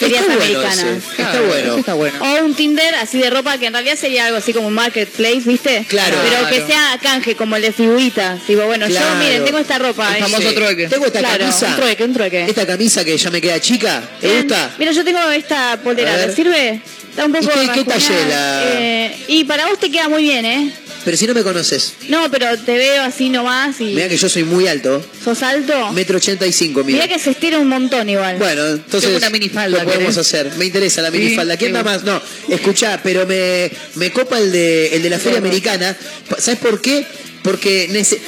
Ferias 0.00 0.22
Está 0.22 0.34
bueno 0.36 0.58
americanas. 0.60 0.78
ese. 0.78 1.22
Está 1.22 1.40
bueno. 1.42 1.76
está 1.76 1.94
bueno. 1.94 2.18
O 2.20 2.44
un 2.44 2.54
Tinder 2.54 2.94
así 2.96 3.18
de 3.18 3.30
ropa 3.30 3.58
que 3.58 3.66
en 3.66 3.72
realidad 3.74 3.96
sería 3.96 4.26
algo 4.26 4.38
así 4.38 4.52
como 4.52 4.66
un 4.68 4.74
marketplace, 4.74 5.42
¿viste? 5.44 5.84
Claro. 5.88 6.16
Pero 6.22 6.48
que 6.48 6.56
Claro. 6.62 6.66
sea 6.66 6.98
canje, 7.02 7.36
como 7.36 7.56
el 7.56 7.62
de 7.62 7.72
figurita. 7.72 8.38
Digo, 8.48 8.64
bueno, 8.66 8.86
Claro. 8.86 9.06
yo 9.10 9.14
miren, 9.16 9.44
tengo 9.44 9.58
esta 9.58 9.78
ropa. 9.78 10.08
El 10.10 10.16
eh, 10.16 10.20
famoso 10.26 10.48
Sí. 10.48 10.54
trueque. 10.54 10.88
Tengo 10.88 11.06
esta 11.06 11.18
Claro, 11.20 11.38
camisa. 11.38 11.66
un 11.68 11.76
trueque, 11.76 12.04
un 12.04 12.14
trueque. 12.14 12.44
Esta 12.48 12.66
camisa 12.66 13.04
que 13.04 13.16
ya 13.16 13.30
me 13.30 13.40
queda 13.40 13.60
chica. 13.60 14.02
¿Te 14.20 14.26
Bien. 14.28 14.42
gusta? 14.48 14.70
Mira, 14.78 14.92
yo 14.92 15.04
tengo 15.04 15.20
esta 15.30 15.78
polera. 15.84 16.26
¿te 16.26 16.34
sirve? 16.34 16.80
Está 17.10 17.26
un 17.26 17.32
poco 17.32 17.62
¿Y 17.62 17.66
qué- 17.68 17.74
qué 17.74 17.84
talle 17.84 18.14
la- 18.28 18.62
Eh, 18.64 19.16
y 19.28 19.44
para 19.44 19.66
vos 19.66 19.78
te 19.80 19.90
queda 19.90 20.08
muy 20.08 20.22
bien, 20.22 20.44
¿eh? 20.46 20.72
Pero 21.04 21.16
si 21.16 21.26
no 21.26 21.32
me 21.34 21.42
conoces. 21.42 21.94
No, 22.08 22.30
pero 22.30 22.58
te 22.58 22.76
veo 22.76 23.02
así 23.02 23.30
nomás 23.30 23.80
y 23.80 23.84
Mira 23.94 24.08
que 24.08 24.16
yo 24.18 24.28
soy 24.28 24.44
muy 24.44 24.66
alto. 24.66 25.04
sos 25.24 25.42
alto. 25.42 25.92
Metro 25.92 26.18
ochenta 26.18 26.46
y 26.46 26.52
cinco, 26.52 26.84
mira. 26.84 27.02
Mira 27.04 27.14
que 27.14 27.18
se 27.22 27.30
estira 27.30 27.58
un 27.58 27.68
montón 27.68 28.08
igual. 28.10 28.36
Bueno, 28.38 28.66
entonces 28.66 29.04
Tengo 29.08 29.16
una 29.16 29.30
minifalda, 29.30 29.78
lo 29.78 29.84
podemos 29.84 30.14
¿querés? 30.14 30.18
hacer. 30.18 30.52
Me 30.58 30.66
interesa 30.66 31.00
la 31.02 31.10
Sí, 31.10 31.16
minifalda. 31.18 31.56
¿Quién 31.56 31.72
da 31.72 31.82
más? 31.82 32.04
No, 32.04 32.20
escuchá, 32.48 33.00
pero 33.02 33.26
me, 33.26 33.70
me 33.94 34.10
copa 34.12 34.38
el 34.38 34.52
de, 34.52 34.94
el 34.96 35.02
de 35.02 35.10
la 35.10 35.18
feria 35.18 35.38
americana. 35.38 35.96
¿Sabes 36.38 36.60
por 36.60 36.80
qué? 36.82 37.06
Porque 37.42 37.88
nece- 37.90 38.18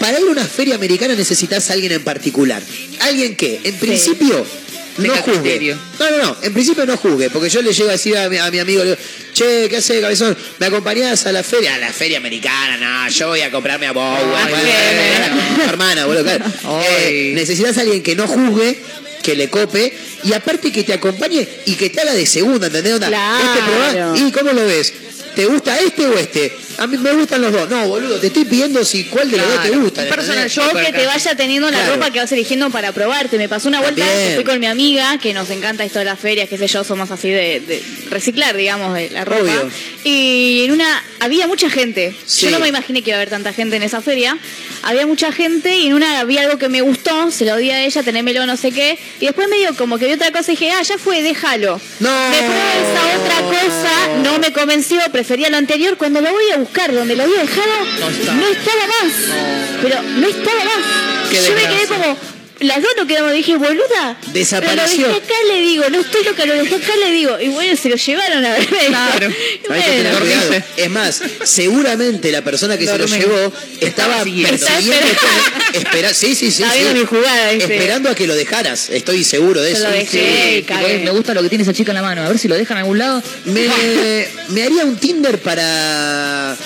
para 0.00 0.18
ir 0.18 0.26
a 0.26 0.30
una 0.30 0.44
feria 0.44 0.74
americana 0.74 1.14
necesitas 1.14 1.70
a 1.70 1.74
alguien 1.74 1.92
en 1.92 2.02
particular. 2.02 2.62
Alguien 3.00 3.36
que, 3.36 3.60
en 3.62 3.74
principio, 3.76 4.44
no 4.98 5.16
juzgue. 5.16 5.76
No, 5.98 6.10
no, 6.10 6.16
no, 6.18 6.36
en 6.42 6.52
principio 6.52 6.84
no 6.86 6.96
juzgue, 6.96 7.30
porque 7.30 7.48
yo 7.48 7.62
le 7.62 7.72
llego 7.72 7.88
a 7.88 7.92
decir 7.92 8.16
a 8.16 8.28
mi, 8.28 8.36
a 8.36 8.50
mi 8.50 8.58
amigo, 8.58 8.84
le 8.84 8.90
digo, 8.90 9.02
che, 9.32 9.68
¿qué 9.68 9.76
haces, 9.76 10.00
cabezón? 10.00 10.36
¿Me 10.58 10.66
acompañás 10.66 11.26
a 11.26 11.32
la 11.32 11.42
feria? 11.42 11.74
A 11.74 11.78
la 11.78 11.92
feria 11.92 12.18
americana, 12.18 12.76
no, 12.76 13.10
yo 13.10 13.28
voy 13.28 13.40
a 13.40 13.50
comprarme 13.50 13.86
a 13.86 13.92
bueno. 13.92 14.26
tu 15.56 15.62
hermana, 15.62 16.06
boludo, 16.06 16.24
claro. 16.24 16.44
Eh, 16.88 17.32
necesitas 17.34 17.78
a 17.78 17.82
alguien 17.82 18.02
que 18.02 18.16
no 18.16 18.26
juzgue, 18.26 18.78
que 19.22 19.34
le 19.36 19.48
cope, 19.48 19.92
y 20.24 20.32
aparte 20.32 20.72
que 20.72 20.84
te 20.84 20.92
acompañe 20.92 21.46
y 21.66 21.74
que 21.74 21.90
te 21.90 22.00
haga 22.00 22.14
de 22.14 22.26
segunda, 22.26 22.66
¿entendés? 22.66 22.94
Onda, 22.94 23.08
Claro. 23.08 24.14
Este 24.14 24.26
¿y 24.26 24.32
cómo 24.32 24.52
lo 24.52 24.66
ves? 24.66 24.92
¿Te 25.38 25.46
gusta 25.46 25.78
este 25.78 26.04
o 26.04 26.18
este? 26.18 26.52
A 26.78 26.88
mí 26.88 26.98
me 26.98 27.12
gustan 27.12 27.40
los 27.40 27.52
dos. 27.52 27.70
No, 27.70 27.86
boludo, 27.86 28.18
te 28.18 28.26
estoy 28.26 28.44
pidiendo 28.44 28.84
si 28.84 29.04
cuál 29.04 29.30
de 29.30 29.36
los 29.36 29.46
dos 29.48 29.62
te 29.62 29.70
gusta. 29.70 30.02
Personal 30.08 30.38
¿entendés? 30.46 30.52
shopper 30.52 30.82
O 30.82 30.86
que 30.86 30.92
te 30.98 31.06
vaya 31.06 31.36
teniendo 31.36 31.70
la 31.70 31.78
Claro. 31.78 31.94
ropa 31.94 32.10
que 32.10 32.18
vas 32.18 32.32
eligiendo 32.32 32.68
para 32.70 32.90
probarte. 32.90 33.38
Me 33.38 33.48
pasó 33.48 33.68
una 33.68 33.80
vuelta 33.80 34.04
que 34.04 34.32
fui 34.34 34.42
con 34.42 34.58
mi 34.58 34.66
amiga, 34.66 35.16
que 35.18 35.32
nos 35.34 35.48
encanta 35.50 35.84
esto 35.84 36.00
de 36.00 36.06
las 36.06 36.18
ferias, 36.18 36.48
qué 36.48 36.58
sé 36.58 36.66
yo, 36.66 36.82
somos 36.82 37.12
así 37.12 37.28
de, 37.30 37.60
de 37.60 37.80
reciclar, 38.10 38.56
digamos, 38.56 38.94
de 38.94 39.10
la 39.10 39.24
ropa. 39.24 39.42
Obvio. 39.42 39.70
Y 40.02 40.62
en 40.64 40.72
una, 40.72 41.04
había 41.20 41.46
mucha 41.46 41.70
gente. 41.70 42.16
Sí. 42.26 42.46
Yo 42.46 42.50
no 42.50 42.58
me 42.58 42.66
imaginé 42.66 43.02
que 43.02 43.10
iba 43.10 43.18
a 43.18 43.20
haber 43.20 43.30
tanta 43.30 43.52
gente 43.52 43.76
en 43.76 43.84
esa 43.84 44.00
feria. 44.00 44.36
Había 44.82 45.06
mucha 45.06 45.30
gente 45.30 45.76
y 45.76 45.86
en 45.86 45.94
una 45.94 46.18
había 46.18 46.40
algo 46.42 46.58
que 46.58 46.68
me 46.68 46.80
gustó, 46.80 47.30
se 47.30 47.44
lo 47.44 47.56
di 47.56 47.70
a 47.70 47.84
ella, 47.84 48.02
tenémelo, 48.02 48.44
no 48.44 48.56
sé 48.56 48.72
qué. 48.72 48.98
Y 49.20 49.26
después 49.26 49.48
medio 49.48 49.72
como 49.76 49.98
que 49.98 50.06
vi 50.06 50.14
otra 50.14 50.32
cosa 50.32 50.50
y 50.50 50.56
dije, 50.56 50.72
ah, 50.72 50.82
ya 50.82 50.98
fue, 50.98 51.22
déjalo. 51.22 51.80
No. 52.00 52.30
Después 52.30 52.58
esa 52.82 53.18
otra 53.20 53.40
cosa 53.60 54.08
no 54.24 54.38
me 54.40 54.52
convenció, 54.52 54.98
prefería 55.28 55.50
lo 55.50 55.58
anterior. 55.58 55.98
Cuando 55.98 56.22
lo 56.22 56.32
voy 56.32 56.50
a 56.54 56.56
buscar, 56.56 56.90
donde 56.90 57.14
lo 57.14 57.22
había 57.24 57.40
dejado, 57.40 57.84
No 58.34 58.48
estaba 58.48 58.86
más. 58.86 59.12
Pero 59.82 60.02
no 60.02 60.26
estaba 60.26 60.64
más. 60.64 61.30
Qué 61.30 61.36
Yo 61.42 61.54
me 61.54 61.68
quedé 61.68 61.86
como. 61.86 62.16
Las 62.60 62.82
dos 62.82 62.90
nos 62.96 63.06
quedamos, 63.06 63.32
dije, 63.32 63.56
boluda. 63.56 64.16
Desapareció. 64.32 65.06
Lo 65.06 65.14
dejé 65.14 65.24
acá, 65.24 65.34
le 65.48 65.60
digo, 65.60 65.88
no 65.90 66.00
estoy 66.00 66.24
loca, 66.24 66.44
lo 66.44 66.54
dejé 66.54 66.74
acá, 66.74 66.96
le 66.96 67.12
digo. 67.12 67.40
Y 67.40 67.48
bueno, 67.48 67.76
se 67.76 67.88
lo 67.88 67.96
llevaron 67.96 68.44
a 68.44 68.52
ver. 68.52 68.66
Claro. 68.66 69.28
Y 69.68 69.72
Hay 69.72 69.82
que 69.82 69.90
tener 69.90 70.12
bueno, 70.12 70.26
cuidado. 70.26 70.64
Es 70.76 70.90
más, 70.90 71.22
seguramente 71.44 72.32
la 72.32 72.42
persona 72.42 72.76
que 72.78 72.86
se 72.86 72.98
lo 72.98 73.06
llevó 73.06 73.52
estaba 73.80 74.24
siguiendo. 74.24 74.58
persiguiendo 74.58 75.06
espera, 75.72 76.14
sí, 76.14 76.34
sí, 76.34 76.50
sí, 76.50 76.62
sí. 76.64 76.94
mi 76.94 77.04
jugada, 77.04 77.52
esperando 77.52 78.10
a 78.10 78.14
que 78.14 78.26
lo 78.26 78.34
dejaras. 78.34 78.90
Estoy 78.90 79.24
seguro 79.24 79.60
de 79.60 79.72
eso. 79.72 79.84
lo 79.84 79.90
dejé. 79.90 80.56
Sí, 80.56 80.62
tipo, 80.62 80.80
me 80.80 81.10
gusta 81.10 81.34
lo 81.34 81.42
que 81.42 81.48
tiene 81.48 81.62
esa 81.62 81.72
chica 81.72 81.92
en 81.92 81.96
la 81.96 82.02
mano. 82.02 82.22
A 82.22 82.28
ver 82.28 82.38
si 82.38 82.48
lo 82.48 82.56
dejan 82.56 82.78
en 82.78 82.82
algún 82.82 82.98
lado. 82.98 83.22
Me, 83.44 83.68
me 84.48 84.62
haría 84.62 84.84
un 84.84 84.96
Tinder 84.96 85.38
para 85.38 86.56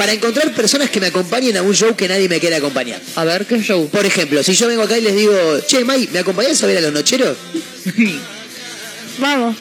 para 0.00 0.14
encontrar 0.14 0.50
personas 0.54 0.88
que 0.88 0.98
me 0.98 1.08
acompañen 1.08 1.58
a 1.58 1.62
un 1.62 1.74
show 1.74 1.94
que 1.94 2.08
nadie 2.08 2.26
me 2.26 2.40
quiera 2.40 2.56
acompañar. 2.56 2.98
A 3.16 3.24
ver, 3.26 3.44
¿qué 3.44 3.60
show? 3.60 3.86
Por 3.90 4.06
ejemplo, 4.06 4.42
si 4.42 4.54
yo 4.54 4.66
vengo 4.66 4.82
acá 4.84 4.96
y 4.96 5.02
les 5.02 5.14
digo, 5.14 5.60
che, 5.66 5.84
May, 5.84 6.08
¿me 6.10 6.20
acompañás 6.20 6.62
a 6.62 6.66
ver 6.66 6.78
a 6.78 6.80
los 6.80 6.92
nocheros? 6.94 7.36
Vamos. 9.18 9.56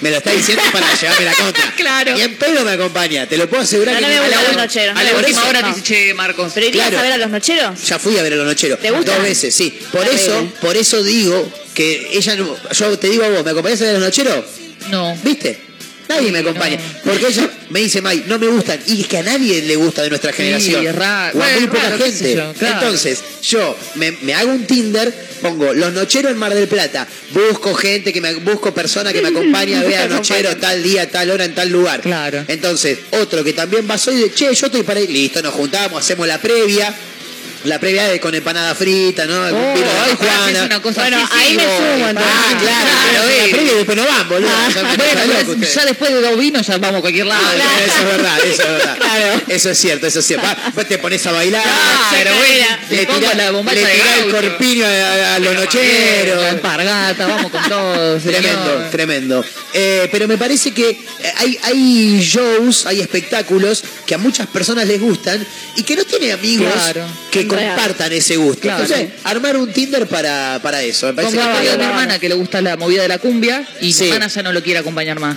Me 0.00 0.10
lo 0.10 0.16
está 0.16 0.30
diciendo 0.32 0.62
para 0.72 0.86
llevarme 0.98 1.24
la 1.26 1.34
contra. 1.34 1.72
Claro. 1.76 2.16
Y 2.16 2.22
en 2.22 2.36
pedo 2.36 2.64
me 2.64 2.70
acompaña, 2.70 3.26
te 3.28 3.36
lo 3.36 3.50
puedo 3.50 3.64
asegurar 3.64 4.00
No, 4.00 4.08
que 4.08 4.14
no 4.14 4.22
me 4.22 4.26
a 4.26 4.30
la- 4.30 4.42
los 4.44 4.56
nocheros, 4.56 4.94
no 4.94 5.00
A 5.00 5.04
la 5.04 5.14
última 5.14 5.44
hora 5.44 5.60
te 5.60 5.68
dice, 5.68 5.82
che, 5.82 6.14
Marcos. 6.14 6.52
¿Pero 6.54 6.66
irías 6.68 6.86
Claro. 6.88 6.98
a 7.00 7.02
ver 7.02 7.12
a 7.12 7.18
los 7.18 7.28
nocheros? 7.30 7.82
Ya 7.86 7.98
fui 7.98 8.16
a 8.16 8.22
ver 8.22 8.32
a 8.32 8.36
los 8.36 8.46
nocheros. 8.46 8.80
¿Te 8.80 8.90
gustan? 8.90 9.14
Dos 9.16 9.24
veces, 9.24 9.54
sí. 9.54 9.78
Por 9.92 10.08
eso, 10.08 10.52
por 10.62 10.74
eso 10.74 11.02
digo 11.02 11.52
que 11.74 12.08
ella 12.12 12.34
no. 12.36 12.56
Yo 12.72 12.98
te 12.98 13.10
digo 13.10 13.24
a 13.24 13.28
vos, 13.28 13.44
¿me 13.44 13.50
acompañás 13.50 13.78
a 13.82 13.84
ver 13.84 13.96
a 13.96 13.98
los 13.98 14.06
nocheros? 14.08 14.42
No. 14.90 15.14
¿Viste? 15.22 15.65
Nadie 16.08 16.30
me 16.32 16.38
acompaña. 16.38 16.78
Porque 17.04 17.26
ella 17.28 17.50
me 17.70 17.80
dice, 17.80 18.00
May, 18.00 18.24
no 18.26 18.38
me 18.38 18.46
gustan. 18.48 18.78
Y 18.86 19.02
es 19.02 19.06
que 19.08 19.18
a 19.18 19.22
nadie 19.22 19.62
le 19.62 19.76
gusta 19.76 20.02
de 20.02 20.08
nuestra 20.10 20.32
generación. 20.32 20.86
es 20.86 20.94
raro. 20.94 21.38
O 21.38 21.42
a 21.42 21.46
muy 21.46 21.66
Bueno, 21.66 21.72
poca 21.72 22.04
gente. 22.04 22.34
yo, 22.36 22.52
claro. 22.54 22.74
Entonces, 22.80 23.20
yo 23.42 23.76
me, 23.96 24.12
me 24.22 24.34
hago 24.34 24.52
un 24.52 24.66
Tinder, 24.66 25.12
pongo 25.42 25.72
los 25.74 25.92
nocheros 25.92 26.30
en 26.32 26.38
Mar 26.38 26.54
del 26.54 26.68
Plata, 26.68 27.06
busco 27.32 27.74
gente 27.74 28.12
que 28.12 28.20
me 28.20 28.34
busco 28.34 28.72
persona 28.72 29.12
que 29.12 29.20
me 29.22 29.28
acompañe 29.28 29.76
a 29.76 29.82
ver 29.84 29.96
a 29.98 30.06
nochero 30.08 30.56
tal 30.56 30.82
día, 30.82 31.10
tal 31.10 31.30
hora, 31.30 31.44
en 31.44 31.54
tal 31.54 31.68
lugar. 31.70 32.00
Claro. 32.00 32.44
Entonces, 32.48 32.98
otro 33.10 33.42
que 33.42 33.52
también 33.52 33.86
va 33.90 33.98
soy 33.98 34.16
de, 34.16 34.32
che, 34.32 34.54
yo 34.54 34.66
estoy 34.66 34.82
para 34.82 35.00
ir. 35.00 35.10
Listo, 35.10 35.42
nos 35.42 35.54
juntamos, 35.54 36.00
hacemos 36.02 36.26
la 36.26 36.38
previa. 36.40 36.94
La 37.64 37.80
previa 37.80 38.06
de 38.08 38.20
con 38.20 38.34
empanada 38.34 38.74
frita, 38.74 39.26
¿no? 39.26 39.34
Oh, 39.40 39.46
Vino 39.74 39.86
de 39.86 39.98
ay, 40.04 40.16
Juana. 40.16 40.50
es 40.60 40.64
una 40.66 40.80
cosa 40.82 41.00
Bueno, 41.02 41.16
así, 41.18 41.32
ahí 41.36 41.50
sí, 41.50 41.56
me 41.56 41.62
sumo, 41.64 42.08
entonces. 42.08 42.32
Ah, 42.34 42.58
claro, 42.60 42.86
Claro, 43.10 43.28
la 43.28 43.34
eh. 43.44 43.48
previa 43.50 43.72
y 43.72 43.74
después 43.76 43.96
no 43.96 44.04
van, 44.06 44.28
boludo. 44.28 44.48
Ya 44.74 44.82
me- 44.82 44.96
Bueno, 44.96 45.04
está 45.04 45.20
pero 45.22 45.26
loco 45.26 45.40
es- 45.40 45.48
usted. 45.48 45.74
ya 45.74 45.84
después 45.86 46.12
de 46.12 46.20
dos 46.20 46.38
vinos 46.38 46.66
ya 46.66 46.78
vamos 46.78 46.98
a 46.98 47.00
cualquier 47.00 47.26
lado. 47.26 47.42
Ah, 47.44 47.80
Eso 47.84 47.98
es 47.98 48.04
verdad, 48.06 48.38
eso 48.44 48.62
es 48.62 48.68
verdad. 48.68 48.96
Claro. 48.98 49.40
Eso 49.48 49.70
es 49.70 49.78
cierto, 49.78 50.06
eso 50.06 50.18
es 50.20 50.26
cierto. 50.26 50.46
Después 50.64 50.88
te 50.88 50.98
pones 50.98 51.26
a 51.26 51.32
bailar, 51.32 51.62
Claro, 52.10 52.30
güey, 52.36 52.60
le 52.90 53.06
tirás 53.06 53.36
la 53.36 53.50
bombacha 53.50 53.80
le 53.80 53.86
tirás 53.86 54.18
el 54.18 54.30
corpiño 54.30 54.84
a, 54.86 54.88
a- 54.88 55.34
a 55.34 55.38
los 55.38 55.54
La 55.54 55.60
nocheros. 55.60 56.44
alpargata, 56.44 57.26
vamos 57.26 57.50
con 57.50 57.68
todo. 57.68 58.18
Tremendo, 58.20 58.88
tremendo. 58.90 59.44
Eh, 59.72 60.08
pero 60.12 60.28
me 60.28 60.38
parece 60.38 60.72
que 60.72 60.90
eh, 60.90 60.98
hay, 61.38 61.58
hay 61.62 62.20
shows, 62.20 62.86
hay 62.86 63.00
espectáculos 63.00 63.82
que 64.06 64.14
a 64.14 64.18
muchas 64.18 64.46
personas 64.46 64.86
les 64.86 65.00
gustan 65.00 65.44
y 65.76 65.82
que 65.82 65.96
no 65.96 66.04
tiene 66.04 66.32
amigos 66.32 66.72
Claro. 66.72 67.06
Que 67.48 67.56
compartan 67.66 68.12
ese 68.12 68.36
gusto. 68.36 68.62
Claro. 68.62 68.82
Entonces, 68.84 69.10
armar 69.24 69.56
un 69.56 69.72
Tinder 69.72 70.06
para, 70.06 70.58
para 70.62 70.82
eso. 70.82 71.06
Me 71.08 71.14
parece 71.14 71.36
Como 71.36 71.50
que 71.60 71.70
a 71.70 71.76
mi 71.76 71.84
hermana 71.84 72.18
que 72.18 72.28
le 72.28 72.34
gusta 72.34 72.60
la 72.60 72.76
movida 72.76 73.02
de 73.02 73.08
la 73.08 73.18
cumbia 73.18 73.66
y 73.80 73.92
Sí. 73.92 74.04
mi 74.04 74.10
hermana 74.10 74.28
ya 74.28 74.42
no 74.42 74.52
lo 74.52 74.62
quiere 74.62 74.78
acompañar 74.80 75.18
más. 75.20 75.36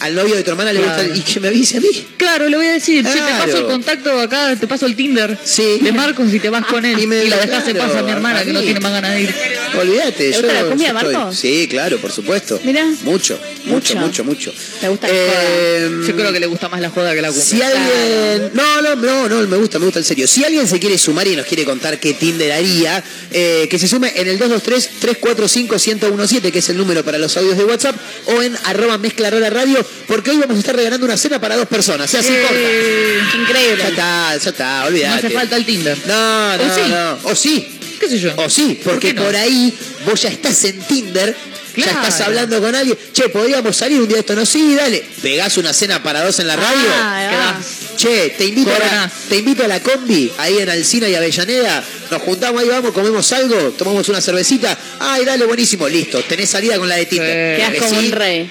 Al 0.00 0.14
novio 0.14 0.34
de 0.34 0.42
tu 0.42 0.50
hermana 0.50 0.72
le 0.72 0.80
Claro. 0.80 1.02
gusta. 1.08 1.18
¿Y 1.18 1.22
que 1.22 1.40
me 1.40 1.48
avise 1.48 1.78
a 1.78 1.80
mí? 1.80 1.88
Claro, 2.16 2.48
le 2.48 2.56
voy 2.56 2.66
a 2.66 2.72
decir, 2.72 3.04
che, 3.04 3.10
te 3.12 3.18
Claro. 3.18 3.44
paso 3.44 3.58
el 3.58 3.64
contacto 3.66 4.20
acá, 4.20 4.56
te 4.56 4.66
paso 4.66 4.86
el 4.86 4.96
Tinder 4.96 5.38
Sí. 5.44 5.78
de 5.80 5.92
Marcos 5.92 6.32
y 6.32 6.40
te 6.40 6.50
vas 6.50 6.64
con 6.66 6.84
él. 6.84 6.98
Y 6.98 7.06
la 7.28 7.36
dejás 7.38 7.64
claro, 7.64 7.78
paz 7.78 7.96
a 7.96 8.02
mi 8.02 8.10
hermana 8.10 8.40
a 8.40 8.44
que 8.44 8.52
no 8.52 8.60
tiene 8.60 8.80
más 8.80 8.92
ganas 8.92 9.14
de 9.14 9.22
ir. 9.22 9.34
Olvídate, 9.80 10.12
¿Te 10.12 10.32
yo, 10.32 10.42
la 10.42 10.64
cumbia, 10.64 10.92
yo 10.92 10.98
estoy- 10.98 11.14
Marcos? 11.14 11.36
Sí, 11.36 11.66
claro, 11.68 11.98
por 11.98 12.12
supuesto. 12.12 12.60
Mirá. 12.64 12.84
Mucho, 13.02 13.38
mucho, 13.66 13.96
Mucho. 13.96 14.24
mucho. 14.24 14.52
¿Te 14.80 14.88
gusta 14.88 15.08
la 15.08 15.14
Eh, 15.16 15.90
Yo 16.06 16.14
creo 16.16 16.32
que 16.32 16.40
le 16.40 16.46
gusta 16.46 16.68
más 16.68 16.80
la 16.80 16.90
joda 16.90 17.14
que 17.14 17.22
la 17.22 17.28
cumbia. 17.28 17.44
Si 17.44 17.62
alguien. 17.62 18.50
No, 18.54 18.82
no, 18.82 18.96
no, 18.96 19.28
no, 19.28 19.46
me 19.48 19.56
gusta, 19.56 19.78
me 19.78 19.86
gusta 19.86 20.00
en 20.00 20.04
serio. 20.04 20.26
Si 20.26 20.44
alguien 20.44 20.66
se 20.68 20.78
quiere 20.78 20.98
sumar 20.98 21.26
y 21.26 21.36
nos 21.36 21.46
quiere 21.46 21.64
contar 21.64 21.98
qué 21.98 22.14
Tinder 22.14 22.52
haría, 22.52 23.02
eh, 23.30 23.66
que 23.70 23.78
se 23.78 23.88
sume 23.88 24.12
en 24.16 24.28
el 24.28 24.38
223-345-1017, 24.38 26.52
que 26.52 26.58
es 26.58 26.68
el 26.68 26.76
número 26.76 27.04
para 27.04 27.18
los 27.18 27.36
audios 27.36 27.56
de 27.56 27.64
WhatsApp, 27.64 27.96
o 28.26 28.42
en 28.42 28.56
arroba 28.64 28.98
mezclarola 28.98 29.50
radio, 29.50 29.83
porque 30.06 30.30
hoy 30.30 30.38
vamos 30.38 30.56
a 30.56 30.60
estar 30.60 30.76
regalando 30.76 31.06
una 31.06 31.16
cena 31.16 31.40
para 31.40 31.56
dos 31.56 31.66
personas. 31.68 32.10
Sea, 32.10 32.20
así 32.20 32.28
corta. 32.28 32.54
Ya 32.54 33.40
Increíble. 33.40 33.84
está, 33.88 34.36
ya 34.36 34.50
está, 34.50 34.80
No 34.80 34.86
olvídate. 34.86 35.26
hace 35.26 35.30
falta 35.30 35.56
el 35.56 35.64
Tinder. 35.64 35.98
No, 36.06 36.56
no, 36.56 36.64
¿O 36.64 36.74
sí? 36.74 36.80
no. 36.88 37.18
O 37.30 37.34
sí. 37.34 37.78
¿Qué 38.00 38.08
sé 38.08 38.18
yo? 38.18 38.32
O 38.36 38.50
sí, 38.50 38.80
porque 38.84 39.14
no? 39.14 39.22
por 39.24 39.34
ahí 39.36 39.72
vos 40.04 40.20
ya 40.20 40.28
estás 40.28 40.62
en 40.64 40.78
Tinder, 40.80 41.34
ya 41.76 41.86
estás 41.86 42.20
hablando 42.20 42.60
con 42.60 42.74
alguien. 42.74 42.98
Che, 43.12 43.28
podríamos 43.30 43.74
salir 43.76 44.00
un 44.00 44.06
día 44.08 44.16
de 44.16 44.20
esto, 44.20 44.34
no, 44.34 44.44
sí, 44.44 44.74
dale. 44.74 45.02
Pegás 45.22 45.56
una 45.56 45.72
cena 45.72 46.02
para 46.02 46.22
dos 46.24 46.38
en 46.40 46.48
la 46.48 46.56
radio. 46.56 46.88
Ah, 46.92 47.28
Quedás. 47.30 47.96
Che, 47.96 48.30
te 48.36 48.46
invito, 48.46 48.74
a 48.74 48.78
la, 48.78 49.10
te 49.28 49.36
invito 49.36 49.64
a 49.64 49.68
la 49.68 49.80
combi, 49.80 50.30
ahí 50.38 50.58
en 50.58 50.68
Alcina 50.68 51.08
y 51.08 51.14
Avellaneda. 51.14 51.82
Nos 52.10 52.20
juntamos 52.22 52.60
ahí, 52.60 52.68
vamos, 52.68 52.92
comemos 52.92 53.32
algo, 53.32 53.56
tomamos 53.78 54.06
una 54.08 54.20
cervecita. 54.20 54.76
Ay, 54.98 55.24
dale, 55.24 55.46
buenísimo, 55.46 55.88
listo. 55.88 56.20
Tenés 56.24 56.50
salida 56.50 56.76
con 56.78 56.88
la 56.88 56.96
de 56.96 57.06
Tinder. 57.06 57.56
Sí. 57.56 57.62
Porque 57.64 57.78
como 57.78 58.00
sí, 58.00 58.06
un 58.06 58.12
rey. 58.12 58.50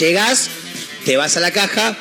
Llegás, 0.00 0.50
te 1.04 1.16
vas 1.16 1.36
a 1.36 1.40
la 1.40 1.50
caja. 1.50 1.96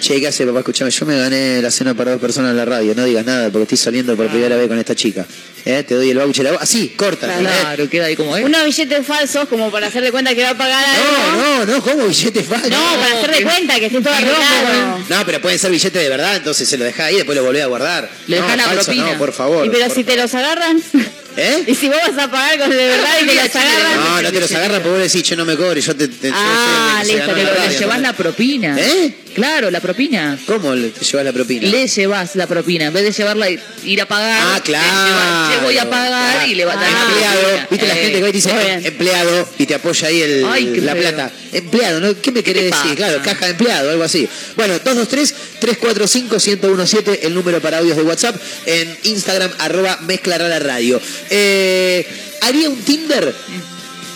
Che, 0.00 0.20
¿qué 0.20 0.26
hace, 0.26 0.44
papá? 0.44 0.58
Escuchame, 0.60 0.90
yo 0.90 1.06
me 1.06 1.16
gané 1.16 1.62
la 1.62 1.70
cena 1.70 1.94
para 1.94 2.10
dos 2.10 2.20
personas 2.20 2.50
en 2.50 2.56
la 2.56 2.64
radio. 2.64 2.92
No 2.96 3.04
digas 3.04 3.24
nada 3.24 3.50
porque 3.50 3.62
estoy 3.62 3.78
saliendo 3.78 4.16
por 4.16 4.26
primera 4.26 4.56
vez 4.56 4.66
con 4.66 4.76
esta 4.76 4.96
chica. 4.96 5.24
¿Eh? 5.64 5.84
Te 5.86 5.94
doy 5.94 6.10
el 6.10 6.18
voucher. 6.18 6.44
a 6.48 6.52
vos. 6.52 6.60
Así, 6.60 6.88
corta. 6.88 7.28
¿eh? 7.28 7.38
Claro, 7.38 7.88
queda 7.88 8.06
ahí 8.06 8.16
como 8.16 8.36
es. 8.36 8.44
Unos 8.44 8.64
billetes 8.64 9.06
falsos 9.06 9.46
como 9.48 9.70
para 9.70 9.86
hacerle 9.86 10.10
cuenta 10.10 10.34
que 10.34 10.42
va 10.42 10.50
a 10.50 10.58
pagar 10.58 10.84
algo. 10.84 11.36
No, 11.36 11.64
no, 11.66 11.72
no, 11.76 11.82
¿cómo 11.84 12.08
billete 12.08 12.42
falso? 12.42 12.68
No, 12.68 12.82
para 13.00 13.14
hacerle 13.16 13.38
que- 13.38 13.44
cuenta 13.44 13.78
que 13.78 13.86
esté 13.86 14.00
todo 14.00 14.10
no, 14.12 14.16
arreglado. 14.16 14.98
No, 15.08 15.24
pero 15.24 15.40
pueden 15.40 15.58
ser 15.60 15.70
billetes 15.70 16.02
de 16.02 16.08
verdad, 16.08 16.34
entonces 16.34 16.68
se 16.68 16.76
lo 16.78 16.84
dejás 16.84 17.06
ahí 17.06 17.14
y 17.14 17.16
después 17.18 17.38
lo 17.38 17.44
volvés 17.44 17.62
a 17.62 17.66
guardar. 17.66 18.10
Le 18.26 18.38
no, 18.40 18.42
dejás 18.42 18.56
la 18.56 18.64
falso 18.64 18.84
propina. 18.86 19.12
No, 19.12 19.18
por 19.18 19.32
favor. 19.32 19.64
Y 19.66 19.70
pero 19.70 19.86
por 19.86 19.94
si 19.94 20.02
te 20.02 20.16
los 20.16 20.34
agarran, 20.34 20.82
¿Eh? 21.36 21.64
y 21.66 21.74
si 21.74 21.88
vos 21.88 21.96
vas 22.14 22.26
a 22.26 22.30
pagar 22.30 22.58
con 22.58 22.70
de 22.70 22.76
verdad 22.76 23.10
y 23.22 23.26
te 23.26 23.34
los 23.34 23.56
agarran, 23.56 23.96
No, 23.96 24.22
no 24.22 24.32
te 24.32 24.40
los 24.40 24.52
agarras 24.52 24.80
porque 24.80 24.90
vos 24.90 25.00
decís, 25.12 25.22
che, 25.22 25.36
no 25.36 25.44
me 25.44 25.56
cobres, 25.56 25.84
yo 25.86 25.96
te... 25.96 26.08
te 26.08 26.30
Ah, 26.34 27.00
que 27.02 27.08
listo, 27.12 27.34
que 27.34 27.44
la 27.44 27.52
lo- 27.54 27.68
Le 27.68 27.78
llevas 27.78 28.00
la 28.00 28.12
propina. 28.12 28.76
¿Eh? 28.78 29.14
Claro, 29.34 29.70
la 29.70 29.80
propina. 29.80 30.38
¿Cómo 30.46 30.74
le- 30.74 30.90
te 30.90 31.04
llevas 31.06 31.24
la 31.24 31.32
propina? 31.32 31.66
Le 31.68 31.86
llevas 31.86 32.36
la 32.36 32.46
propina. 32.46 32.84
En 32.86 32.92
vez 32.92 33.04
de 33.04 33.12
llevarla 33.12 33.48
y 33.48 33.58
ir 33.86 34.02
a 34.02 34.06
pagar, 34.06 34.42
Ah, 34.42 34.54
le 34.56 34.62
claro. 34.62 35.06
llevas, 35.08 35.50
"Che, 35.58 35.64
voy 35.64 35.78
a 35.78 35.88
pagar 35.88 36.32
Claro. 36.34 36.50
y 36.50 36.54
le 36.54 36.64
va 36.66 36.72
a 36.72 36.76
dar 36.76 36.92
la 36.92 37.02
empleado, 37.02 37.40
propina. 37.40 37.66
viste 37.70 37.86
la 37.86 37.94
Eh, 37.94 38.02
gente 38.02 38.12
que 38.18 38.22
va 38.22 38.28
y 38.28 38.32
te 38.32 38.36
dice 38.36 38.50
empleado 38.88 39.48
y 39.58 39.66
te 39.66 39.74
apoya 39.74 40.08
ahí 40.08 40.20
el, 40.20 40.44
Ay, 40.46 40.80
la 40.80 40.92
feo. 40.92 41.00
plata. 41.00 41.30
Empleado, 41.52 42.00
¿no? 42.00 42.20
¿Qué 42.20 42.30
me 42.32 42.42
querés 42.42 42.64
te 42.64 42.68
decir? 42.76 42.82
pasa? 42.82 42.94
Claro, 42.96 43.22
caja 43.22 43.44
de 43.46 43.50
empleado, 43.52 43.90
algo 43.90 44.02
así. 44.04 44.28
Bueno, 44.56 44.78
223-345-1017, 44.80 47.20
el 47.22 47.34
número 47.34 47.60
para 47.60 47.78
audios 47.78 47.96
de 47.96 48.02
WhatsApp, 48.02 48.36
en 48.66 48.96
Instagram, 49.04 49.50
arroba 49.58 49.98
mezcla 50.02 50.38
rara 50.38 50.58
radio. 50.58 51.00
Eh, 51.30 52.06
haría 52.40 52.68
un 52.68 52.80
Tinder 52.82 53.34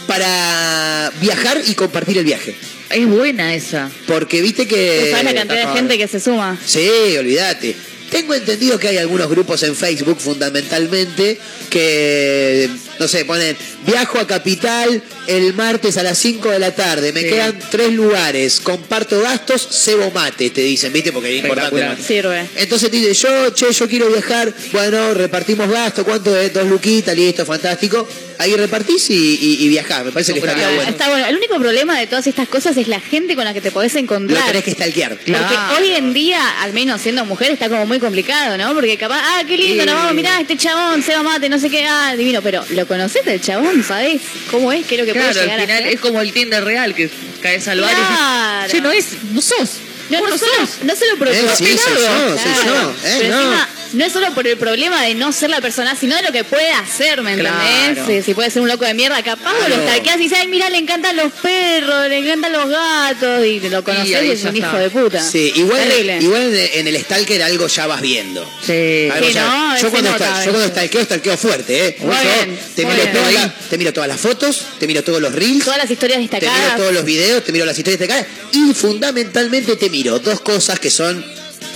para 0.06 1.12
viajar 1.20 1.60
y 1.66 1.74
compartir 1.74 2.18
el 2.18 2.24
viaje. 2.24 2.54
Es 2.90 3.06
buena 3.06 3.54
esa. 3.54 3.90
Porque 4.06 4.40
viste 4.40 4.66
que... 4.66 5.08
¿sabes 5.10 5.24
la 5.24 5.34
cantidad 5.34 5.68
de 5.68 5.76
gente 5.78 5.98
que 5.98 6.08
se 6.08 6.20
suma? 6.20 6.58
Sí, 6.64 6.88
olvídate. 7.18 7.74
Tengo 8.10 8.34
entendido 8.34 8.78
que 8.78 8.88
hay 8.88 8.98
algunos 8.98 9.28
grupos 9.28 9.62
en 9.64 9.74
Facebook 9.74 10.18
fundamentalmente 10.20 11.38
que, 11.70 12.70
no 12.98 13.08
sé, 13.08 13.24
ponen, 13.24 13.56
viajo 13.86 14.18
a 14.18 14.26
Capital 14.26 15.02
el 15.26 15.54
martes 15.54 15.96
a 15.96 16.02
las 16.02 16.18
5 16.18 16.50
de 16.50 16.58
la 16.58 16.74
tarde, 16.74 17.12
me 17.12 17.22
Sí. 17.22 17.28
quedan 17.28 17.58
tres 17.70 17.92
lugares, 17.92 18.60
comparto 18.60 19.20
gastos, 19.20 19.66
cebo 19.70 20.10
mate, 20.12 20.50
te 20.50 20.60
dicen, 20.62 20.92
¿viste? 20.92 21.12
Porque 21.12 21.36
es 21.38 21.42
importante. 21.44 22.02
Sirve. 22.02 22.46
Entonces 22.56 22.90
te 22.90 22.96
dice, 22.96 23.12
yo, 23.14 23.50
che, 23.50 23.72
yo 23.72 23.88
quiero 23.88 24.08
viajar, 24.08 24.52
bueno, 24.72 25.14
repartimos 25.14 25.68
gastos, 25.68 26.04
¿cuánto 26.04 26.36
es? 26.38 26.52
Dos 26.52 26.66
luquitas, 26.68 27.14
listo, 27.16 27.44
fantástico. 27.44 28.06
Ahí 28.38 28.54
repartís 28.54 29.08
y, 29.08 29.14
y, 29.14 29.64
y 29.64 29.68
viajás, 29.68 30.04
me 30.04 30.12
parece 30.12 30.34
que 30.34 30.40
estaría 30.40 30.68
bueno. 30.68 30.90
Está 30.90 31.08
bueno. 31.08 31.26
El 31.26 31.36
único 31.36 31.58
problema 31.58 31.98
de 31.98 32.06
todas 32.06 32.26
estas 32.26 32.46
cosas 32.48 32.76
es 32.76 32.86
la 32.86 33.00
gente 33.00 33.34
con 33.34 33.44
la 33.46 33.54
que 33.54 33.62
te 33.62 33.70
podés 33.70 33.94
Lo 33.94 34.00
encontrar. 34.00 34.46
tenés 34.48 34.62
que 34.62 34.72
stalkear. 34.72 35.12
Porque 35.16 35.32
Claro. 35.32 35.76
hoy 35.78 35.92
en 35.92 36.12
día, 36.12 36.60
al 36.60 36.74
menos 36.74 37.00
siendo 37.00 37.24
mujer, 37.24 37.50
está 37.52 37.70
como 37.70 37.86
muy 37.86 37.98
complicado, 37.98 38.58
¿no? 38.58 38.74
Porque 38.74 38.98
capaz, 38.98 39.20
ah, 39.22 39.42
qué 39.48 39.56
lindo, 39.56 39.82
Sí. 39.82 39.86
nos 39.88 39.94
vamos, 39.96 40.14
mirá, 40.14 40.38
este 40.38 40.56
chabón, 40.58 41.02
se 41.02 41.14
va 41.16 41.22
mate, 41.22 41.48
no 41.48 41.58
sé 41.58 41.70
qué, 41.70 41.86
ah, 41.86 42.14
divino. 42.14 42.42
Pero, 42.42 42.62
¿lo 42.70 42.85
conoces 42.86 43.26
el 43.26 43.40
chabón? 43.40 43.84
¿Sabés 43.84 44.22
cómo 44.50 44.72
es? 44.72 44.86
¿Qué 44.86 44.94
es 44.96 45.00
lo 45.00 45.06
que 45.06 45.12
Claro, 45.12 45.28
puede 45.32 45.40
llegar 45.44 45.60
al 45.60 45.66
final 45.66 45.84
a 45.84 45.88
es 45.88 46.00
como 46.00 46.20
el 46.20 46.32
Tinder 46.32 46.64
real 46.64 46.94
que 46.94 47.10
caes 47.42 47.66
al 47.68 47.80
bar 47.80 47.92
y 47.92 48.00
dices, 48.00 48.72
che, 48.72 48.80
no 48.80 48.92
es, 48.92 49.06
no 49.32 49.40
sos. 49.40 49.70
No, 50.10 50.20
no, 50.20 50.38
solo, 50.38 50.52
no 50.84 50.94
solo 50.96 51.18
por 51.18 51.28
Eh, 51.28 51.34
sí, 51.56 51.64
soy 51.66 51.94
Claro. 51.96 52.28
yo, 52.28 52.38
soy 52.38 52.52
yo, 52.66 52.94
eh, 53.04 53.16
Pero 53.18 53.34
no. 53.34 53.42
encima, 53.42 53.68
no 53.92 54.04
es 54.04 54.12
solo 54.12 54.32
por 54.34 54.46
el 54.46 54.56
problema 54.56 55.02
de 55.02 55.14
no 55.14 55.32
ser 55.32 55.50
la 55.50 55.60
persona, 55.60 55.96
sino 55.96 56.16
de 56.16 56.22
lo 56.22 56.32
que 56.32 56.44
puede 56.44 56.70
hacer, 56.72 57.22
¿me 57.22 57.32
entendés? 57.32 57.54
Claro. 57.94 58.06
Si, 58.06 58.22
si 58.22 58.34
puede 58.34 58.50
ser 58.50 58.62
un 58.62 58.68
loco 58.68 58.84
de 58.84 58.94
mierda, 58.94 59.22
capaz 59.22 59.52
Claro. 59.54 59.76
lo 59.76 59.82
stalkeás 59.82 60.16
y 60.16 60.20
dices, 60.24 60.38
ay, 60.40 60.48
mira, 60.48 60.68
le 60.70 60.78
encantan 60.78 61.16
los 61.16 61.32
perros, 61.32 62.08
le 62.08 62.18
encantan 62.18 62.52
los 62.52 62.68
gatos, 62.68 63.44
y 63.46 63.60
lo 63.68 63.82
conocés 63.84 64.08
y, 64.24 64.30
es 64.30 64.42
un 64.44 64.54
está. 64.56 64.58
hijo 64.68 64.76
de 64.78 64.90
puta. 64.90 65.20
Sí, 65.30 65.52
igual, 65.56 65.82
Terrible. 65.88 66.18
igual 66.20 66.54
en 66.54 66.86
el 66.88 66.96
stalker 67.00 67.42
algo 67.42 67.66
ya 67.66 67.86
vas 67.86 68.00
viendo. 68.00 68.44
Sí. 68.64 69.08
Sí, 69.20 69.32
ya- 69.32 69.44
no, 69.46 69.78
yo 69.80 69.90
cuando, 69.90 70.10
nota 70.12 70.44
yo 70.44 70.50
cuando 70.52 70.68
stalkeo, 70.68 71.04
stalkeo 71.04 71.36
fuerte, 71.36 71.86
¿eh? 71.88 71.96
Muy 72.00 72.14
Yo 72.14 72.22
bien, 72.22 72.58
te, 72.74 72.84
muy 72.84 72.92
miro 72.94 73.04
bien. 73.04 73.16
todas 73.16 73.32
las- 73.34 73.54
te 73.70 73.78
miro 73.78 73.92
todas 73.92 74.08
las 74.08 74.20
fotos, 74.20 74.62
te 74.78 74.86
miro 74.86 75.02
todos 75.04 75.20
los 75.20 75.32
reels, 75.34 75.64
Todas 75.64 75.78
las 75.78 75.90
historias 75.90 76.18
te 76.18 76.22
miro 76.36 76.40
destacadas. 76.40 76.76
todos 76.76 76.92
los 76.92 77.04
videos, 77.04 77.44
te 77.44 77.52
miro 77.52 77.64
las 77.64 77.76
historias 77.78 78.00
de 78.00 78.08
cara 78.08 78.26
y 78.52 78.74
fundamentalmente 78.74 79.76
te 79.76 79.90
miro 79.90 80.18
dos 80.18 80.40
cosas 80.40 80.78
que 80.80 80.90
son 80.90 81.24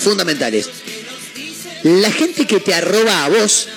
fundamentales. 0.02 0.68
La 1.82 2.10
gente 2.12 2.46
que 2.46 2.60
te 2.60 2.74
arroba 2.74 3.24
a 3.24 3.28
vos, 3.28 3.68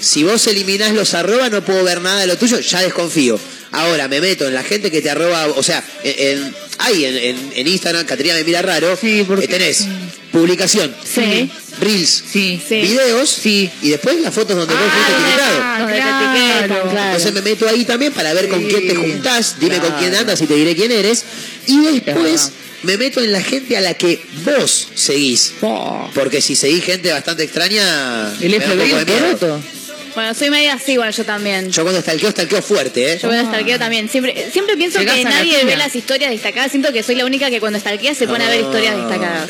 si 0.00 0.22
vos 0.24 0.46
eliminás 0.46 0.92
los 0.92 1.14
arroba 1.14 1.48
no 1.48 1.64
puedo 1.64 1.84
ver 1.84 2.00
nada 2.00 2.20
de 2.20 2.26
lo 2.26 2.36
tuyo, 2.36 2.58
ya 2.60 2.80
desconfío. 2.80 3.38
Ahora 3.72 4.08
me 4.08 4.20
meto 4.20 4.48
en 4.48 4.54
la 4.54 4.64
gente 4.64 4.90
que 4.90 5.00
te 5.00 5.10
arroba, 5.10 5.46
o 5.46 5.62
sea, 5.62 5.84
en- 6.02 6.38
en- 6.38 6.54
hay 6.78 7.04
en, 7.04 7.16
en- 7.16 7.52
en 7.54 7.66
Instagram, 7.68 8.04
Caterina 8.04 8.34
me 8.34 8.42
mira 8.42 8.62
raro, 8.62 8.96
Sí, 9.00 9.22
porque- 9.26 9.44
eh, 9.44 9.48
tenés 9.48 9.86
publicación, 10.32 10.92
Sí. 11.04 11.48
reels, 11.80 12.24
Sí. 12.32 12.60
Sí. 12.68 12.80
videos 12.80 13.30
Sí. 13.30 13.70
y 13.82 13.90
después 13.90 14.18
las 14.20 14.34
fotos 14.34 14.56
donde 14.56 14.74
vos 14.74 14.82
fuiste 14.82 15.12
etiquetado. 15.12 15.78
Donde 15.80 15.94
te 15.94 16.00
claro. 16.00 16.90
claro. 16.90 17.06
Entonces 17.16 17.32
me 17.32 17.42
meto 17.42 17.68
ahí 17.68 17.84
también 17.84 18.12
para 18.12 18.34
ver 18.34 18.48
con 18.48 18.60
quién 18.64 18.88
te 18.88 18.96
juntás, 18.96 19.56
dime 19.60 19.78
con 19.78 19.92
quién 19.98 20.14
andas 20.16 20.40
y 20.40 20.46
te 20.48 20.54
diré 20.54 20.74
quién 20.74 20.90
eres. 20.90 21.24
Y 21.68 22.00
después. 22.00 22.50
Me 22.82 22.96
meto 22.96 23.22
en 23.22 23.32
la 23.32 23.42
gente 23.42 23.76
a 23.76 23.80
la 23.80 23.94
que 23.94 24.22
vos 24.44 24.88
seguís. 24.94 25.54
Po. 25.60 26.10
Porque 26.14 26.40
si 26.40 26.56
seguís 26.56 26.84
gente 26.84 27.12
bastante 27.12 27.44
extraña, 27.44 28.32
El 28.40 28.60
FBI 28.60 29.79
Bueno, 30.14 30.34
soy 30.34 30.50
media 30.50 30.74
así, 30.74 30.96
bueno, 30.96 31.12
yo 31.12 31.24
también. 31.24 31.70
Yo 31.70 31.82
cuando 31.82 32.00
stalkeo, 32.00 32.30
stalkeo 32.30 32.62
fuerte, 32.62 33.12
¿eh? 33.12 33.18
Yo 33.20 33.28
cuando 33.28 33.48
stalkeo 33.48 33.78
también. 33.78 34.08
Siempre, 34.08 34.50
siempre 34.52 34.76
pienso 34.76 34.98
Llegás 34.98 35.16
que 35.16 35.24
la 35.24 35.30
nadie 35.30 35.64
ve 35.64 35.76
las 35.76 35.94
historias 35.94 36.30
destacadas. 36.30 36.70
Siento 36.70 36.92
que 36.92 37.02
soy 37.02 37.14
la 37.14 37.24
única 37.24 37.50
que 37.50 37.60
cuando 37.60 37.78
stalkea 37.78 38.14
se 38.14 38.26
pone 38.26 38.44
a 38.44 38.48
ver 38.48 38.60
historias 38.60 38.96
destacadas. 38.96 39.48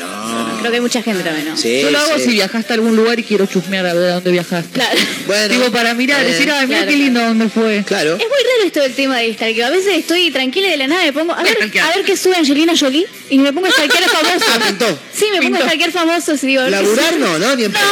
Creo 0.59 0.71
que 0.71 0.77
hay 0.77 0.81
mucha 0.81 1.01
gente 1.01 1.23
también, 1.23 1.47
¿no? 1.47 1.57
Sí, 1.57 1.81
Yo 1.81 1.89
lo 1.89 1.97
hago 1.97 2.17
sí. 2.17 2.25
si 2.25 2.31
viajaste 2.33 2.73
a 2.73 2.75
algún 2.75 2.95
lugar 2.95 3.19
y 3.19 3.23
quiero 3.23 3.47
chusmear 3.47 3.85
a 3.87 3.93
ver 3.93 4.11
a 4.11 4.13
dónde 4.15 4.31
viajaste. 4.31 4.71
Claro. 4.73 4.99
Bueno, 5.27 5.47
Digo, 5.53 5.71
para 5.71 5.93
mirar, 5.93 6.25
decir, 6.25 6.51
ay, 6.51 6.67
mira 6.67 6.79
claro, 6.79 6.91
qué 6.91 6.97
lindo 6.97 7.21
dónde 7.21 7.47
fue. 7.47 7.83
Claro. 7.85 8.15
Es 8.15 8.19
muy 8.19 8.27
raro 8.27 8.65
esto 8.65 8.81
del 8.81 8.93
tema 8.93 9.17
de 9.17 9.33
stalkeo. 9.33 9.65
A 9.65 9.69
veces 9.69 9.95
estoy 9.95 10.29
tranquila 10.29 10.67
y 10.67 10.71
de 10.71 10.77
la 10.77 10.87
nada 10.87 11.03
me 11.03 11.13
pongo 11.13 11.33
a 11.33 11.41
ver, 11.43 11.57
a 11.81 11.95
ver 11.95 12.05
qué 12.05 12.17
sube 12.17 12.35
Angelina 12.35 12.73
Jolie 12.77 13.07
y 13.29 13.37
me 13.39 13.53
pongo 13.53 13.67
a 13.67 13.71
stalkear 13.71 14.03
a 14.03 14.07
famosos. 14.09 14.43
Ah, 14.49 14.59
pintó. 14.67 14.99
Sí, 15.13 15.25
me 15.31 15.41
pongo 15.41 15.57
a 15.57 15.61
stalkear 15.61 15.91
famosos 15.91 16.43
y 16.43 16.47
digo... 16.47 16.63
¿Laburar 16.63 17.17
no, 17.17 17.39
no? 17.39 17.55
Ni 17.55 17.63
en 17.63 17.71
pedo. 17.71 17.83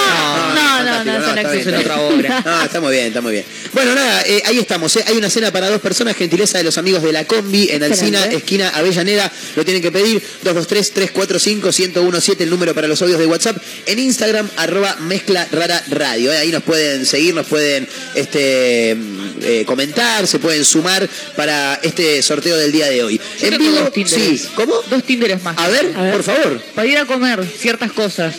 No, 0.56 0.84
no, 0.84 1.04
no, 1.06 1.26
fantástico, 1.26 1.48
no, 1.48 1.54
eso 1.54 1.72
no 1.72 1.78
está 1.80 2.59
No, 2.60 2.66
está 2.66 2.80
muy 2.82 2.92
bien, 2.94 3.08
está 3.08 3.22
muy 3.22 3.32
bien. 3.34 3.46
Bueno, 3.74 3.96
nada, 3.96 4.22
eh, 4.26 4.42
ahí 4.46 4.60
estamos. 4.60 4.96
eh. 4.98 5.04
Hay 5.08 5.18
una 5.18 5.30
cena 5.30 5.52
para 5.52 5.70
dos 5.70 5.82
personas, 5.82 6.16
gentileza 6.16 6.58
de 6.58 6.64
los 6.64 6.78
amigos 6.78 7.02
de 7.04 7.12
la 7.12 7.26
Combi 7.26 7.70
en 7.72 7.84
Alcina, 7.84 8.26
esquina 8.26 8.70
Avellaneda. 8.70 9.32
Lo 9.56 9.64
tienen 9.66 9.82
que 9.82 9.92
pedir 9.92 10.22
223-345-1017, 10.44 12.42
el 12.42 12.50
número 12.50 12.74
para 12.74 12.88
los 12.88 13.02
audios 13.02 13.20
de 13.20 13.26
WhatsApp. 13.26 13.58
En 13.86 14.00
Instagram, 14.00 14.50
arroba 14.58 14.96
mezcla 15.02 15.48
rara 15.52 15.84
radio. 15.90 16.32
eh. 16.34 16.38
Ahí 16.38 16.52
nos 16.52 16.64
pueden 16.64 17.06
seguir, 17.06 17.34
nos 17.34 17.48
pueden 17.48 17.88
este, 18.16 18.96
mm, 18.96 19.30
eh, 19.44 19.64
comentar, 19.66 20.26
se 20.28 20.40
pueden 20.40 20.66
sumar 20.66 21.08
para 21.36 21.76
este 21.84 22.22
sorteo 22.22 22.58
del 22.58 22.72
día 22.72 22.88
de 22.90 23.04
hoy. 23.04 23.20
Yo 23.40 23.48
en 23.48 23.58
tengo 23.58 23.64
vivo, 23.72 23.80
dos 23.84 23.94
Tinderes. 23.94 24.42
sí. 24.42 24.48
¿Cómo? 24.56 24.76
Dos 24.90 25.04
Tinderes 25.04 25.42
más. 25.44 25.58
A 25.58 25.68
ver, 25.70 25.92
A 25.96 26.02
ver. 26.04 26.14
por 26.14 26.24
favor. 26.24 26.62
Para 26.76 26.88
ir 26.88 26.98
a 26.98 27.06
comer 27.06 27.46
ciertas 27.58 27.92
cosas. 27.92 28.36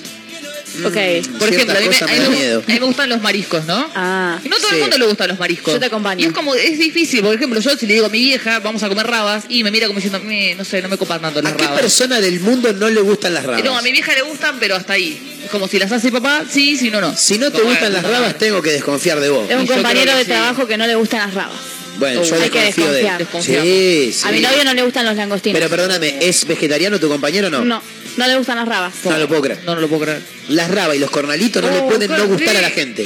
Ok. 0.84 1.38
Por 1.38 1.48
ejemplo, 1.48 1.76
a 1.76 1.80
mí, 1.80 1.88
me, 1.88 1.96
a 1.96 2.28
mí 2.28 2.36
a 2.54 2.60
mí 2.66 2.78
gustan 2.78 3.08
los 3.08 3.20
mariscos, 3.20 3.64
¿no? 3.66 3.90
Ah. 3.94 4.38
Y 4.44 4.48
no 4.48 4.56
todo 4.56 4.68
Sí. 4.70 4.74
el 4.76 4.80
mundo 4.82 4.98
le 4.98 5.06
gustan 5.06 5.28
los 5.28 5.38
mariscos. 5.38 5.74
Yo 5.74 5.80
te 5.80 5.86
acompaño. 5.86 6.22
Y 6.22 6.26
es 6.28 6.32
como, 6.32 6.54
es 6.54 6.78
difícil. 6.78 7.22
Por 7.22 7.34
ejemplo, 7.34 7.60
yo 7.60 7.76
si 7.76 7.86
le 7.86 7.94
digo 7.94 8.06
a 8.06 8.08
mi 8.08 8.18
vieja, 8.20 8.60
vamos 8.60 8.82
a 8.82 8.88
comer 8.88 9.06
rabas, 9.06 9.44
y 9.48 9.64
me 9.64 9.70
mira 9.70 9.86
como 9.88 9.98
diciendo, 9.98 10.20
"Me, 10.20 10.54
no 10.54 10.64
sé, 10.64 10.80
no 10.82 10.88
me 10.88 10.96
copan 10.96 11.20
tanto 11.20 11.42
las 11.42 11.52
¿A 11.52 11.56
qué 11.56 11.64
rabas. 11.64 11.80
persona 11.80 12.20
del 12.20 12.40
mundo 12.40 12.72
no 12.72 12.88
le 12.88 13.00
gustan 13.00 13.34
las 13.34 13.44
rabas? 13.44 13.64
no, 13.64 13.76
a 13.76 13.82
mi 13.82 13.92
vieja 13.92 14.14
le 14.14 14.22
gustan, 14.22 14.56
pero 14.60 14.76
hasta 14.76 14.92
ahí. 14.94 15.20
Es 15.44 15.50
como 15.50 15.66
si 15.68 15.78
las 15.78 15.90
hace 15.92 16.12
papá, 16.12 16.44
sí, 16.48 16.76
si 16.76 16.90
no, 16.90 17.00
no. 17.00 17.16
Si 17.16 17.38
no 17.38 17.50
te 17.50 17.58
Como, 17.58 17.70
gustan 17.70 17.92
bueno, 17.92 18.08
las 18.08 18.18
rabas, 18.18 18.38
tengo 18.38 18.62
que 18.62 18.70
desconfiar 18.72 19.20
de 19.20 19.30
vos. 19.30 19.48
Es 19.50 19.56
un 19.56 19.64
Y 19.64 19.66
compañero 19.68 20.12
que 20.12 20.18
de 20.18 20.24
sí. 20.24 20.30
trabajo 20.30 20.66
que 20.66 20.76
no 20.76 20.86
le 20.86 20.94
gustan 20.94 21.20
las 21.20 21.34
rabas. 21.34 21.58
Bueno, 21.98 22.22
yo 22.24 22.34
Hay 22.40 22.48
que 22.48 22.60
desconfío 22.60 22.92
de 22.92 23.00
él. 23.00 23.08
desconfiar. 23.18 23.62
Sí, 23.62 24.12
sí. 24.14 24.22
A 24.26 24.32
mi 24.32 24.40
novio 24.40 24.64
no 24.64 24.72
le 24.72 24.82
gustan 24.82 25.04
los 25.04 25.16
langostinos. 25.16 25.58
Pero 25.58 25.68
perdóname, 25.68 26.16
¿es 26.20 26.46
vegetariano 26.46 26.98
tu 26.98 27.08
compañero 27.08 27.48
o 27.48 27.50
no? 27.50 27.62
No, 27.64 27.82
no 28.20 28.26
le 28.28 28.36
gustan 28.36 28.56
las 28.56 28.68
rabas. 28.68 28.94
No 29.04 29.18
lo 29.18 29.26
puedo 29.28 29.42
creer. 29.42 29.58
No, 29.64 29.74
no 29.74 29.80
lo 29.80 29.88
puedo 29.88 30.02
creer. 30.02 30.20
Las 30.48 30.70
rabas 30.70 30.96
y 30.96 30.98
los 31.00 31.10
cornalitos 31.10 31.62
no 31.62 31.70
le 31.70 31.78
Oh, 31.78 31.88
pueden 31.88 32.10
no 32.10 32.26
gustar 32.26 32.56
a 32.56 32.60
la 32.60 32.70
gente. 32.70 33.04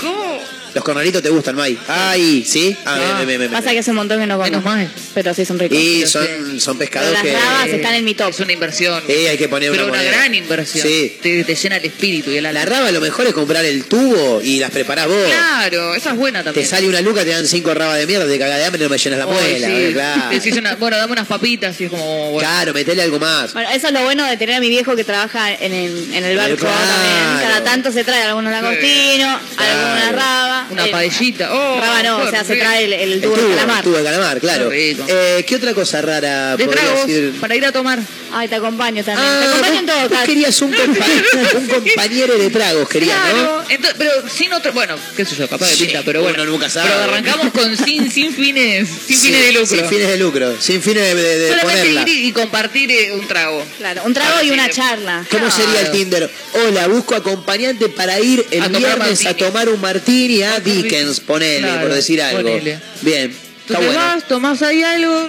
Los 0.75 0.83
cornalitos 0.85 1.23
te 1.23 1.29
gustan, 1.31 1.55
May. 1.57 1.79
Ay, 1.89 2.45
¿sí? 2.47 2.77
Ah, 2.85 2.97
bien, 2.97 3.17
bien, 3.17 3.29
bien, 3.29 3.39
bien. 3.41 3.51
Pasa 3.53 3.71
que 3.71 3.79
hace 3.79 3.91
un 3.91 3.97
montón 3.97 4.19
que 4.21 4.27
no 4.27 4.35
como. 4.35 4.45
Menos 4.45 4.65
mal. 4.65 4.91
Pero 5.15 5.33
sí 5.35 5.45
son 5.45 5.59
ricos. 5.59 5.79
Y 5.79 6.05
son, 6.07 6.27
sí. 6.51 6.61
son 6.61 6.77
pescados 6.79 7.13
las 7.13 7.23
que... 7.23 7.33
rabas 7.33 7.69
están 7.69 7.95
en 7.95 8.05
mi 8.05 8.15
top. 8.15 8.31
Es 8.31 8.41
una 8.41 8.53
inversión. 8.53 9.03
Sí, 9.07 9.13
hay 9.13 9.39
que 9.39 9.49
poner 9.49 9.71
pero 9.71 9.87
una 9.87 10.03
gran 10.03 10.35
inversión. 10.35 10.87
Sí. 10.87 11.17
Te, 11.23 11.45
te 11.45 11.55
llena 11.55 11.77
el 11.77 11.85
espíritu 11.85 12.31
y 12.31 12.39
el 12.39 12.47
alma. 12.47 12.61
La 12.61 12.67
raba 12.67 12.91
lo 12.91 13.01
mejor 13.01 13.27
es 13.27 13.33
comprar 13.33 13.65
el 13.65 13.85
tubo 13.85 14.41
y 14.43 14.59
las 14.59 14.71
preparás 14.71 15.07
vos. 15.07 15.17
Claro, 15.27 15.95
esa 15.95 16.11
es 16.11 16.17
buena 16.17 16.41
Te 16.41 16.45
también. 16.47 16.67
sale 16.67 16.89
una 16.89 17.01
luca, 17.01 17.23
te 17.25 17.31
dan 17.31 17.47
cinco 17.47 17.73
rabas 17.73 17.99
de 17.99 18.07
mierda, 18.07 18.27
te 18.27 18.39
cagas 18.39 18.59
de 18.59 18.65
hambre 18.65 18.81
y 18.81 18.85
no 18.85 18.91
me 18.91 18.99
llenas 18.99 19.19
la 19.19 19.27
muela. 19.27 19.67
sí. 19.69 19.91
Claro. 19.93 20.23
Te 20.45 20.59
una- 20.59 20.75
bueno, 20.77 20.97
dame 20.99 21.13
unas 21.13 21.27
papitas 21.27 21.81
y 21.81 21.85
es 21.85 21.91
como. 21.91 22.31
Bueno. 22.33 22.39
Claro, 22.49 22.75
metele 22.75 23.03
algo 23.03 23.19
más. 23.19 23.53
Bueno, 23.55 23.69
eso 23.73 23.87
es 23.89 23.93
lo 23.93 24.03
bueno 24.03 24.25
de 24.27 24.37
tener 24.37 24.57
a 24.57 24.61
mi 24.61 24.69
viejo 24.69 24.95
que 24.97 25.05
trabaja 25.05 25.53
en 25.53 25.73
el, 25.73 26.15
en 26.15 26.25
el 26.25 26.37
barco 26.37 26.57
Claro. 26.57 26.75
también. 26.77 27.49
Cada 27.49 27.65
tanto 27.65 27.93
se 27.93 28.03
trae 28.05 28.23
algunos 28.23 28.51
langostinos, 28.53 29.41
alguna 29.57 30.13
raba. 30.13 30.64
Una 30.71 30.87
eh, 30.87 30.91
paellita. 30.91 31.53
Oh, 31.53 31.81
Raba 31.81 32.03
no, 32.03 32.21
qué 32.23 32.27
o 32.29 32.31
sea, 32.31 32.45
se 32.45 32.57
trae 32.57 32.85
el, 32.85 32.93
el 32.93 33.13
El 33.15 33.21
tubo 33.23 33.37
de 33.37 33.49
calamar. 33.55 33.85
tubo 33.85 33.97
de 33.99 34.05
calamar, 34.05 34.41
claro. 34.41 34.71
Qué. 34.71 34.97
Eh, 35.09 35.45
¿Qué 35.47 35.57
otra 35.57 35.75
cosa 35.75 36.01
rara 36.03 36.57
De 36.57 36.67
tragos 36.67 37.07
decir? 37.07 37.33
para 37.41 37.55
ir 37.57 37.65
a 37.65 37.73
tomar. 37.73 37.99
Ay, 38.37 38.49
te 38.49 38.57
acompaño 38.57 39.05
también. 39.05 39.29
Ah, 39.31 39.41
te 39.43 39.49
acompaño 39.49 39.79
en 39.81 39.87
todo 39.87 40.01
vos 40.01 40.09
caso. 40.11 40.27
querías 40.27 40.63
un, 40.63 40.73
compa- 40.73 41.55
un 41.57 41.67
compañero 41.69 42.37
de 42.37 42.51
tragos, 42.51 42.89
querías, 42.89 43.17
¿no? 43.37 43.61
Entonces, 43.69 43.95
pero 43.97 44.11
sin 44.29 44.53
otro, 44.53 44.73
bueno, 44.73 44.97
qué 45.17 45.25
sé 45.25 45.37
yo, 45.37 45.49
capaz 45.49 45.67
de 45.71 45.77
Sí, 45.77 45.85
pinta, 45.85 46.03
pero 46.05 46.21
bueno, 46.23 46.43
uno 46.43 46.51
nunca 46.53 46.69
sabe. 46.69 46.89
Pero 46.91 47.05
arrancamos 47.05 47.53
con 47.53 47.77
sin, 47.77 48.11
sin 48.11 48.33
fines, 48.35 48.89
sin 49.07 49.17
Sí, 49.19 49.27
fines 49.29 49.41
de 49.47 49.53
lucro. 49.53 49.67
Sin 49.77 49.87
fines 49.89 50.09
de 50.09 50.17
lucro, 50.17 50.57
sin 50.61 50.83
fines 50.83 51.03
de, 51.05 51.15
de- 51.15 51.39
de 51.39 51.49
Solamente 51.51 51.81
ponerla. 51.83 52.11
ir 52.11 52.25
y 52.27 52.33
compartir 52.33 52.91
eh, 52.91 53.13
un 53.13 53.29
trago. 53.29 53.65
Claro, 53.79 54.03
un 54.05 54.15
trago 54.15 54.43
y 54.43 54.51
una 54.51 54.69
charla. 54.69 55.25
¿Cómo 55.31 55.47
Claro. 55.47 55.65
sería 55.65 55.81
el 55.83 55.91
Tinder? 55.93 56.31
Hola, 56.67 56.89
busco 56.89 57.15
acompañante 57.15 57.89
para 57.89 58.19
ir 58.19 58.45
el 58.51 58.63
A 58.63 58.67
tomar 58.67 58.81
viernes 58.81 59.27
a 59.27 59.35
tomar 59.37 59.69
un 59.69 59.81
martini 59.81 60.43
a 60.43 60.54
Dickens, 60.61 61.21
ponele, 61.21 61.61
Claro, 61.67 61.83
por 61.83 61.95
decir 61.95 62.21
algo. 62.23 62.43
ponele. 62.43 62.79
Bien, 63.03 63.35
está 63.67 63.79
bueno. 63.79 63.95
vas, 63.95 64.29
tomás 64.29 64.63
ahí 64.63 64.83
algo. 64.83 65.29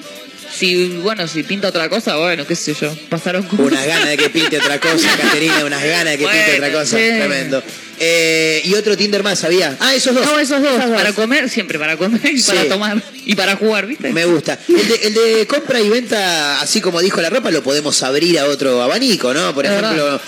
Si, 0.57 0.87
bueno, 1.03 1.27
si 1.27 1.43
pinta 1.43 1.67
otra 1.67 1.89
cosa, 1.89 2.15
bueno, 2.15 2.45
qué 2.47 2.55
sé 2.55 2.73
yo, 2.79 2.95
pasaron 3.09 3.43
cosas. 3.43 3.65
Unas 3.65 3.85
ganas 3.87 4.07
de 4.07 4.15
que 4.17 4.29
pinte 4.29 4.57
otra 4.57 4.79
cosa, 4.79 5.09
Caterina, 5.21 5.65
unas 5.65 5.83
ganas 5.83 6.13
de 6.13 6.17
que 6.17 6.25
pinte 6.27 6.53
otra 6.55 6.71
cosa. 6.71 6.97
sí. 6.97 7.03
Tremendo. 7.03 7.63
Eh, 7.99 8.61
y 8.65 8.73
otro 8.73 8.95
Tinder 8.97 9.23
más, 9.23 9.39
¿sabía? 9.39 9.75
Ah, 9.79 9.95
esos 9.95 10.13
dos. 10.15 10.25
No, 10.25 10.37
esos 10.39 10.61
dos, 10.61 10.71
Esos 10.77 10.89
dos. 10.89 10.97
para 10.97 11.13
comer, 11.13 11.49
siempre 11.49 11.79
para 11.79 11.95
comer 11.97 12.21
y 12.25 12.39
Sí. 12.39 12.51
para 12.51 12.67
tomar 12.69 13.01
y 13.25 13.35
para 13.35 13.55
jugar, 13.55 13.85
¿viste? 13.87 14.11
Me 14.13 14.25
gusta. 14.25 14.59
El 14.67 14.87
de, 14.87 14.95
el 15.07 15.13
de 15.13 15.47
compra 15.47 15.79
y 15.81 15.89
venta, 15.89 16.61
así 16.61 16.79
como 16.81 17.01
dijo 17.01 17.21
la 17.21 17.29
ropa, 17.29 17.51
lo 17.51 17.63
podemos 17.63 18.01
abrir 18.03 18.37
a 18.39 18.45
otro 18.45 18.81
abanico, 18.81 19.33
¿no? 19.33 19.53
Por 19.53 19.65
ejemplo. 19.65 20.21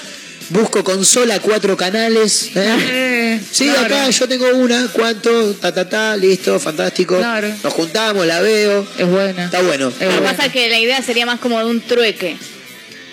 Busco 0.49 0.83
consola, 0.83 1.39
cuatro 1.39 1.75
canales. 1.77 2.49
¿eh? 2.55 2.75
Eh, 2.89 3.41
Sí, 3.51 3.65
claro. 3.69 3.85
acá 3.85 4.09
yo 4.09 4.27
tengo 4.27 4.47
una, 4.55 4.87
¿cuánto? 4.93 5.53
Ta, 5.55 5.73
ta, 5.73 5.87
ta, 5.87 6.15
listo, 6.17 6.59
fantástico. 6.59 7.17
Claro. 7.17 7.49
Nos 7.63 7.73
juntamos, 7.73 8.25
la 8.25 8.41
veo. 8.41 8.85
Es 8.97 9.07
buena. 9.07 9.45
Está 9.45 9.61
bueno. 9.61 9.91
Es 9.99 10.07
Lo 10.07 10.15
que 10.21 10.27
pasa 10.27 10.45
es 10.47 10.51
que 10.53 10.69
la 10.69 10.79
idea 10.79 11.01
sería 11.01 11.25
más 11.25 11.39
como 11.39 11.59
de 11.59 11.65
un 11.65 11.81
trueque. 11.81 12.35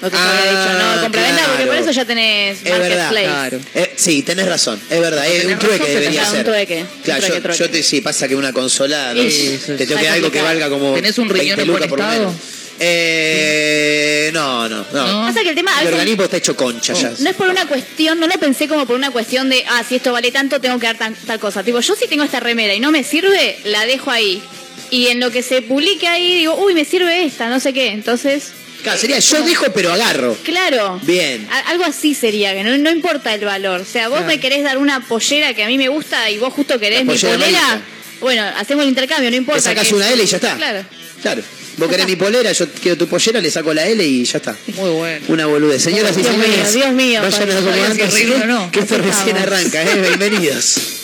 Lo 0.02 0.10
que 0.10 0.16
te 0.16 0.22
había 0.22 0.42
Ah, 0.42 0.66
dicho, 0.66 0.78
¿no? 0.96 1.02
Compra-venta, 1.02 1.42
porque 1.46 1.62
por 1.64 1.70
claro. 1.76 1.82
eso 1.84 1.90
ya 1.92 2.04
tenés 2.04 2.58
Es 2.58 2.64
verdad, 2.64 3.10
Marketplace. 3.12 3.26
claro. 3.26 3.60
Eh, 3.74 3.92
sí, 3.96 4.22
tenés 4.22 4.46
razón, 4.46 4.78
es 4.90 5.00
verdad, 5.00 5.26
es 5.26 5.44
un 5.46 5.58
trueque 5.58 5.78
razón, 5.78 5.94
debería 5.94 6.24
ser. 6.26 6.38
un 6.40 6.44
trueque, 6.44 6.74
Claro, 6.74 6.84
un 6.84 7.00
trueque, 7.04 7.28
yo, 7.36 7.42
trueque. 7.42 7.58
yo 7.58 7.70
te, 7.70 7.82
sí, 7.82 8.00
pasa 8.02 8.28
que 8.28 8.34
una 8.36 8.52
consola, 8.52 9.14
no, 9.14 9.22
Sí, 9.22 9.30
sí, 9.64 9.72
te 9.78 9.86
tengo 9.86 10.00
que 10.00 10.08
algo 10.08 10.30
que 10.30 10.42
valga 10.42 10.68
como 10.68 10.92
¿Tenés 10.94 11.16
un 11.18 11.28
20 11.28 11.42
riñón 11.42 11.60
en 11.60 11.66
buen 11.68 11.88
por 11.88 11.98
lo 11.98 12.04
estado? 12.04 12.20
menos. 12.26 12.34
Eh, 12.80 14.30
no, 14.32 14.68
no, 14.68 14.84
no. 14.92 15.06
¿No? 15.22 15.26
Pasa 15.26 15.42
que 15.42 15.50
el 15.50 15.54
tema 15.54 15.72
a 15.76 15.80
El 15.80 15.86
veces 15.86 15.98
organismo 16.00 16.24
está 16.24 16.36
hecho 16.36 16.56
concha 16.56 16.92
ya. 16.94 17.12
no 17.18 17.30
es 17.30 17.36
por 17.36 17.48
una 17.48 17.66
cuestión, 17.66 18.18
no 18.20 18.26
lo 18.26 18.34
pensé 18.38 18.66
como 18.68 18.86
por 18.86 18.96
una 18.96 19.10
cuestión 19.10 19.48
de, 19.48 19.64
ah, 19.68 19.82
si 19.88 19.96
esto 19.96 20.12
vale 20.12 20.30
tanto, 20.32 20.60
tengo 20.60 20.78
que 20.78 20.86
dar 20.86 20.96
tan- 20.98 21.14
tal 21.14 21.38
cosa. 21.38 21.62
Tipo, 21.62 21.80
yo 21.80 21.94
si 21.94 22.06
tengo 22.08 22.24
esta 22.24 22.40
remera 22.40 22.74
y 22.74 22.80
no 22.80 22.90
me 22.90 23.04
sirve, 23.04 23.58
la 23.64 23.86
dejo 23.86 24.10
ahí. 24.10 24.42
Y 24.90 25.08
en 25.08 25.20
lo 25.20 25.30
que 25.30 25.42
se 25.42 25.62
publique 25.62 26.06
ahí, 26.06 26.38
digo, 26.38 26.54
uy, 26.56 26.74
me 26.74 26.84
sirve 26.84 27.24
esta, 27.24 27.48
no 27.48 27.58
sé 27.60 27.72
qué. 27.72 27.88
Entonces, 27.88 28.52
Claro, 28.82 28.98
sería 28.98 29.18
yo 29.18 29.42
dejo 29.42 29.66
pero 29.72 29.92
agarro. 29.92 30.36
claro. 30.44 31.00
Bien. 31.02 31.48
A- 31.50 31.70
algo 31.70 31.84
así 31.84 32.14
sería, 32.14 32.52
que 32.54 32.62
no, 32.64 32.76
no 32.78 32.90
importa 32.90 33.34
el 33.34 33.44
valor. 33.44 33.80
O 33.80 33.84
sea, 33.84 34.08
vos 34.08 34.24
me 34.26 34.38
querés 34.40 34.62
dar 34.62 34.78
una 34.78 35.00
pollera 35.00 35.54
que 35.54 35.64
a 35.64 35.68
mí 35.68 35.78
me 35.78 35.88
gusta 35.88 36.30
y 36.30 36.38
vos 36.38 36.52
justo 36.52 36.78
querés 36.78 36.98
La 36.98 37.04
mi 37.04 37.10
pollera 37.18 37.34
polera. 37.38 37.58
amarilla. 37.66 37.84
Bueno, 38.20 38.42
hacemos 38.58 38.82
el 38.84 38.90
intercambio, 38.90 39.30
no 39.30 39.36
importa. 39.36 39.58
Le 39.58 39.62
sacás 39.62 39.88
que- 39.88 39.94
una 39.94 40.10
L 40.10 40.22
y 40.22 40.26
ya 40.26 40.36
está. 40.36 40.56
Claro. 40.56 40.84
Claro. 41.22 41.42
Vos 41.76 41.88
querés 41.88 42.06
mi 42.06 42.16
polera, 42.16 42.52
yo 42.52 42.68
quiero 42.80 42.96
tu 42.96 43.08
pollera, 43.08 43.40
le 43.40 43.50
saco 43.50 43.74
la 43.74 43.86
L 43.86 44.04
y 44.04 44.24
ya 44.24 44.38
está. 44.38 44.56
Muy 44.76 44.90
bueno. 44.90 45.26
Una 45.28 45.46
boludez. 45.46 45.82
Señoras 45.82 46.16
y 46.16 46.22
señores, 46.22 46.72
Dios 46.72 46.92
mío, 46.92 47.20
vayan 47.22 47.48
reír 47.48 48.34
o 48.42 48.46
no. 48.46 48.70
que 48.70 48.80
esto 48.80 48.98
recién 48.98 49.36
arranca, 49.36 49.82
¿eh? 49.82 50.00
Bienvenidos. 50.00 51.03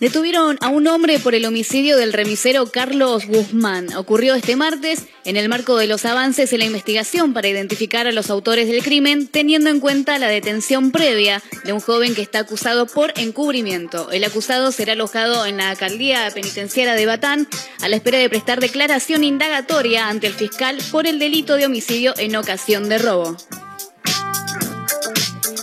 Detuvieron 0.00 0.56
a 0.62 0.70
un 0.70 0.86
hombre 0.86 1.18
por 1.18 1.34
el 1.34 1.44
homicidio 1.44 1.98
del 1.98 2.14
remisero 2.14 2.64
Carlos 2.72 3.26
Guzmán. 3.26 3.94
Ocurrió 3.94 4.34
este 4.34 4.56
martes 4.56 5.04
en 5.26 5.36
el 5.36 5.50
marco 5.50 5.76
de 5.76 5.86
los 5.86 6.06
avances 6.06 6.54
en 6.54 6.60
la 6.60 6.64
investigación 6.64 7.34
para 7.34 7.48
identificar 7.48 8.06
a 8.06 8.12
los 8.12 8.30
autores 8.30 8.66
del 8.66 8.82
crimen, 8.82 9.28
teniendo 9.28 9.68
en 9.68 9.78
cuenta 9.78 10.18
la 10.18 10.28
detención 10.28 10.90
previa 10.90 11.42
de 11.64 11.74
un 11.74 11.80
joven 11.80 12.14
que 12.14 12.22
está 12.22 12.38
acusado 12.38 12.86
por 12.86 13.12
encubrimiento. 13.16 14.10
El 14.10 14.24
acusado 14.24 14.72
será 14.72 14.94
alojado 14.94 15.44
en 15.44 15.58
la 15.58 15.68
alcaldía 15.68 16.30
penitenciaria 16.32 16.94
de 16.94 17.04
Batán 17.04 17.46
a 17.82 17.88
la 17.90 17.96
espera 17.96 18.16
de 18.16 18.30
prestar 18.30 18.58
declaración 18.58 19.22
indagatoria 19.22 20.08
ante 20.08 20.28
el 20.28 20.32
fiscal 20.32 20.78
por 20.90 21.06
el 21.06 21.18
delito 21.18 21.56
de 21.56 21.66
homicidio 21.66 22.14
en 22.16 22.36
ocasión 22.36 22.88
de 22.88 22.96
robo. 22.96 23.36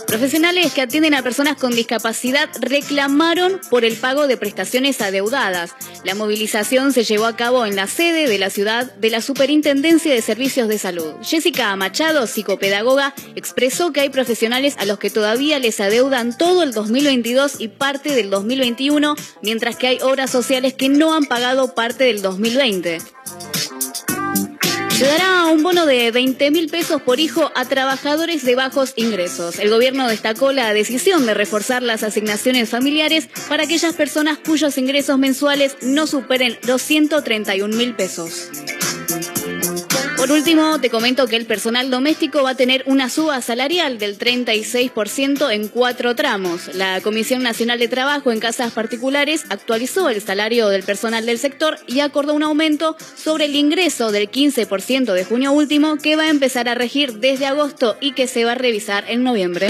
Profesionales 0.08 0.72
que 0.72 0.80
atienden 0.80 1.12
a 1.12 1.22
personas 1.22 1.58
con 1.58 1.70
discapacidad 1.70 2.48
reclamaron 2.62 3.60
por 3.68 3.84
el 3.84 3.94
pago 3.94 4.26
de 4.26 4.38
prestaciones 4.38 5.02
adeudadas. 5.02 5.74
La 6.02 6.14
movilización 6.14 6.94
se 6.94 7.04
llevó 7.04 7.26
a 7.26 7.36
cabo 7.36 7.66
en 7.66 7.76
la 7.76 7.86
sede 7.86 8.26
de 8.26 8.38
la 8.38 8.48
ciudad 8.48 8.90
de 8.94 9.10
la 9.10 9.20
Superintendencia 9.20 10.14
de 10.14 10.22
Servicios 10.22 10.66
de 10.66 10.78
Salud. 10.78 11.12
Jessica 11.22 11.76
Machado, 11.76 12.26
psicopedagoga, 12.26 13.14
expresó 13.36 13.92
que 13.92 14.00
hay 14.00 14.08
profesionales 14.08 14.76
a 14.78 14.86
los 14.86 14.98
que 14.98 15.10
todavía 15.10 15.58
les 15.58 15.78
adeudan 15.78 16.38
todo 16.38 16.62
el 16.62 16.72
2022 16.72 17.60
y 17.60 17.68
parte 17.68 18.14
del 18.14 18.30
2021, 18.30 19.14
mientras 19.42 19.76
que 19.76 19.88
hay 19.88 19.98
obras 20.00 20.30
sociales 20.30 20.72
que 20.72 20.88
no 20.88 21.14
han 21.14 21.26
pagado 21.26 21.74
parte 21.74 22.04
del 22.04 22.22
2020. 22.22 22.98
Se 24.98 25.06
dará 25.06 25.46
un 25.46 25.62
bono 25.62 25.86
de 25.86 26.10
20 26.10 26.50
mil 26.50 26.68
pesos 26.68 27.00
por 27.00 27.20
hijo 27.20 27.52
a 27.54 27.64
trabajadores 27.66 28.44
de 28.44 28.56
bajos 28.56 28.94
ingresos. 28.96 29.60
El 29.60 29.70
gobierno 29.70 30.08
destacó 30.08 30.50
la 30.50 30.74
decisión 30.74 31.24
de 31.24 31.34
reforzar 31.34 31.84
las 31.84 32.02
asignaciones 32.02 32.68
familiares 32.68 33.28
para 33.48 33.62
aquellas 33.62 33.94
personas 33.94 34.38
cuyos 34.44 34.76
ingresos 34.76 35.16
mensuales 35.16 35.76
no 35.82 36.08
superen 36.08 36.58
los 36.66 36.82
131 36.82 37.76
mil 37.76 37.94
pesos. 37.94 38.50
Por 40.18 40.32
último, 40.32 40.80
te 40.80 40.90
comento 40.90 41.28
que 41.28 41.36
el 41.36 41.46
personal 41.46 41.90
doméstico 41.90 42.42
va 42.42 42.50
a 42.50 42.56
tener 42.56 42.82
una 42.86 43.08
suba 43.08 43.40
salarial 43.40 43.98
del 43.98 44.18
36% 44.18 45.52
en 45.52 45.68
cuatro 45.68 46.16
tramos. 46.16 46.74
La 46.74 47.00
Comisión 47.00 47.44
Nacional 47.44 47.78
de 47.78 47.86
Trabajo 47.86 48.32
en 48.32 48.40
Casas 48.40 48.72
Particulares 48.72 49.44
actualizó 49.48 50.08
el 50.08 50.20
salario 50.20 50.70
del 50.70 50.82
personal 50.82 51.24
del 51.24 51.38
sector 51.38 51.78
y 51.86 52.00
acordó 52.00 52.34
un 52.34 52.42
aumento 52.42 52.96
sobre 53.16 53.44
el 53.44 53.54
ingreso 53.54 54.10
del 54.10 54.28
15% 54.28 55.12
de 55.12 55.24
junio 55.24 55.52
último 55.52 55.98
que 55.98 56.16
va 56.16 56.24
a 56.24 56.30
empezar 56.30 56.68
a 56.68 56.74
regir 56.74 57.20
desde 57.20 57.46
agosto 57.46 57.96
y 58.00 58.12
que 58.12 58.26
se 58.26 58.44
va 58.44 58.52
a 58.52 58.56
revisar 58.56 59.04
en 59.06 59.22
noviembre. 59.22 59.68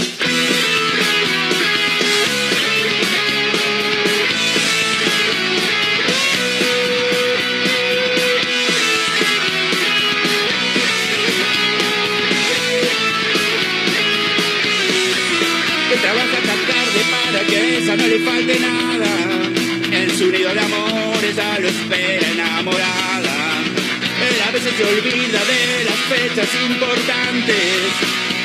Se 24.79 24.85
olvida 24.85 25.41
de 25.45 25.85
las 25.91 26.01
fechas 26.07 26.49
importantes. 26.55 27.91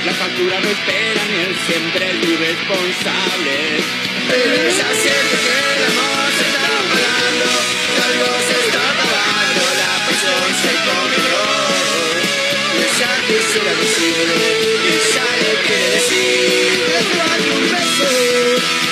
La 0.04 0.14
factura 0.14 0.60
no 0.62 0.68
espera 0.68 1.22
ni 1.30 1.38
él 1.46 1.56
siempre 1.68 2.10
es 2.10 2.28
irresponsable. 2.28 3.56
Pero 4.30 4.54
ella 4.66 4.88
siente 5.04 5.36
que 5.46 5.58
el 5.78 5.84
amor 5.94 6.26
se 6.34 6.46
está 6.50 6.72
apagando, 6.82 7.50
que 7.94 8.02
algo 8.10 8.30
se 8.50 8.56
está 8.66 8.82
acabando, 8.94 9.62
la 9.78 9.94
pasión 10.06 10.50
se 10.64 10.74
congeló. 10.90 11.54
Y 12.74 12.82
ella 12.82 13.12
quisiera 13.30 13.74
decirle, 13.84 14.50
y 14.64 14.94
ella 14.98 15.28
le 15.44 15.54
quiere 15.68 15.88
decir, 15.94 16.82
que 17.14 17.52
un 17.54 17.66
beso, 17.70 18.83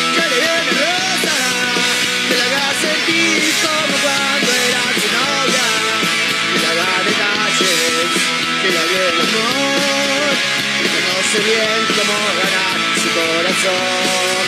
conoce 11.42 11.56
bien 11.56 11.86
cómo 11.98 12.14
ganar 12.38 12.78
su 12.96 13.10
corazón, 13.10 14.44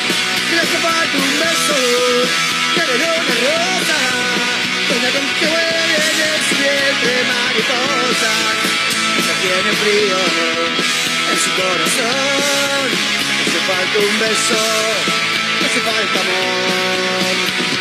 le 0.52 0.60
hace 0.60 0.78
falta 0.78 1.18
un 1.18 1.40
beso, 1.40 1.78
le 2.76 2.84
dé 2.86 2.94
una 2.94 3.36
rosa, 3.44 4.00
donde 4.90 5.10
con 5.12 5.26
que 5.40 5.46
huele 5.46 5.96
en 5.96 6.02
el 6.02 6.58
vientre 6.60 7.14
mariposas, 7.28 8.58
ella 9.18 9.36
tiene 9.42 9.72
frío 9.82 10.20
en 11.32 11.38
su 11.40 11.50
corazón, 11.62 12.86
le 13.38 13.50
hace 13.50 13.60
falta 13.68 14.00
un 14.00 14.20
beso, 14.20 14.64
le 15.60 15.66
hace 15.66 15.80
falta 15.82 16.20
amor. 16.20 17.73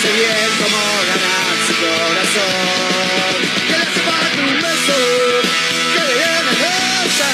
Conoce 0.00 0.12
bien 0.18 0.50
cómo 0.58 0.80
ganar 1.08 1.56
su 1.66 1.74
corazón. 1.80 3.36
Que 3.66 3.76
le 3.76 3.84
hace 3.84 4.00
falta 4.00 4.40
un 4.40 4.56
beso, 4.60 4.96
que 5.94 6.02
le 6.08 6.14
una 6.40 6.54
rosa, 6.64 7.30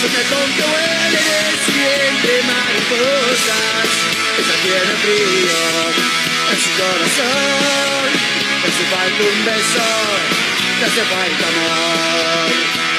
sueña 0.00 0.22
con 0.30 0.48
que 0.56 0.62
huele 0.62 1.24
el 1.48 1.72
vientre 1.76 2.34
mariposas. 2.48 3.90
Ella 4.38 4.56
tiene 4.62 4.94
frío 5.02 5.60
en 6.50 6.58
su 6.62 6.70
corazón, 6.80 8.08
le 8.62 8.68
hace 8.68 8.84
falta 8.92 9.22
un 9.22 9.44
beso, 9.44 9.88
le 10.80 10.86
hace 10.86 11.02
falta 11.12 11.48
amor. 11.48 12.91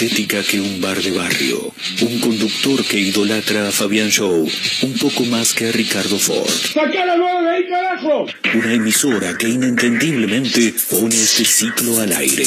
Estética 0.00 0.42
que 0.42 0.58
un 0.58 0.80
bar 0.80 1.02
de 1.02 1.10
barrio. 1.10 1.74
Un 2.00 2.20
conductor 2.20 2.82
que 2.86 2.98
idolatra 2.98 3.68
a 3.68 3.70
Fabián 3.70 4.08
Show 4.10 4.48
un 4.82 4.94
poco 4.94 5.26
más 5.26 5.52
que 5.52 5.68
a 5.68 5.72
Ricardo 5.72 6.18
Ford. 6.18 6.48
¡Saca 6.48 7.04
la 7.04 7.16
de 7.16 7.50
ahí, 7.50 7.68
carajo! 7.68 8.26
Una 8.54 8.72
emisora 8.72 9.36
que 9.36 9.48
inentendiblemente 9.48 10.72
pone 10.88 11.14
este 11.14 11.44
ciclo 11.44 12.00
al 12.00 12.12
aire. 12.12 12.46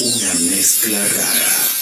Una 0.00 0.34
mezcla 0.50 0.98
rara. 0.98 1.73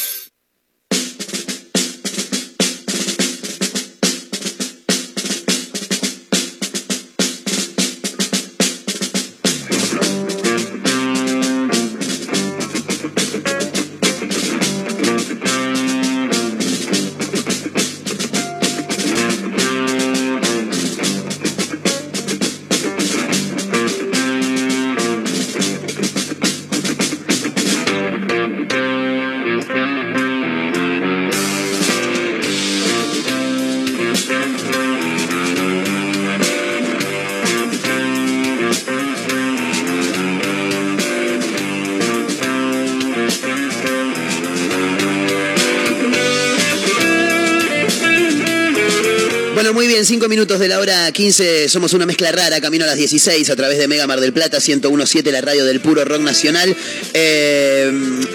Bien, 50.12 50.20
cinco 50.20 50.28
minutos 50.28 50.58
de 50.58 50.68
la 50.68 50.78
hora 50.78 51.10
15, 51.10 51.70
somos 51.70 51.94
una 51.94 52.04
mezcla 52.04 52.30
rara, 52.32 52.60
camino 52.60 52.84
a 52.84 52.86
las 52.86 52.96
16 52.96 53.48
a 53.48 53.56
través 53.56 53.78
de 53.78 53.88
Mega 53.88 54.06
Mar 54.06 54.20
del 54.20 54.32
Plata, 54.32 54.58
101.7, 54.58 55.30
la 55.30 55.40
radio 55.40 55.64
del 55.64 55.80
puro 55.80 56.04
rock 56.04 56.20
nacional. 56.20 56.76
Eh, 57.14 57.86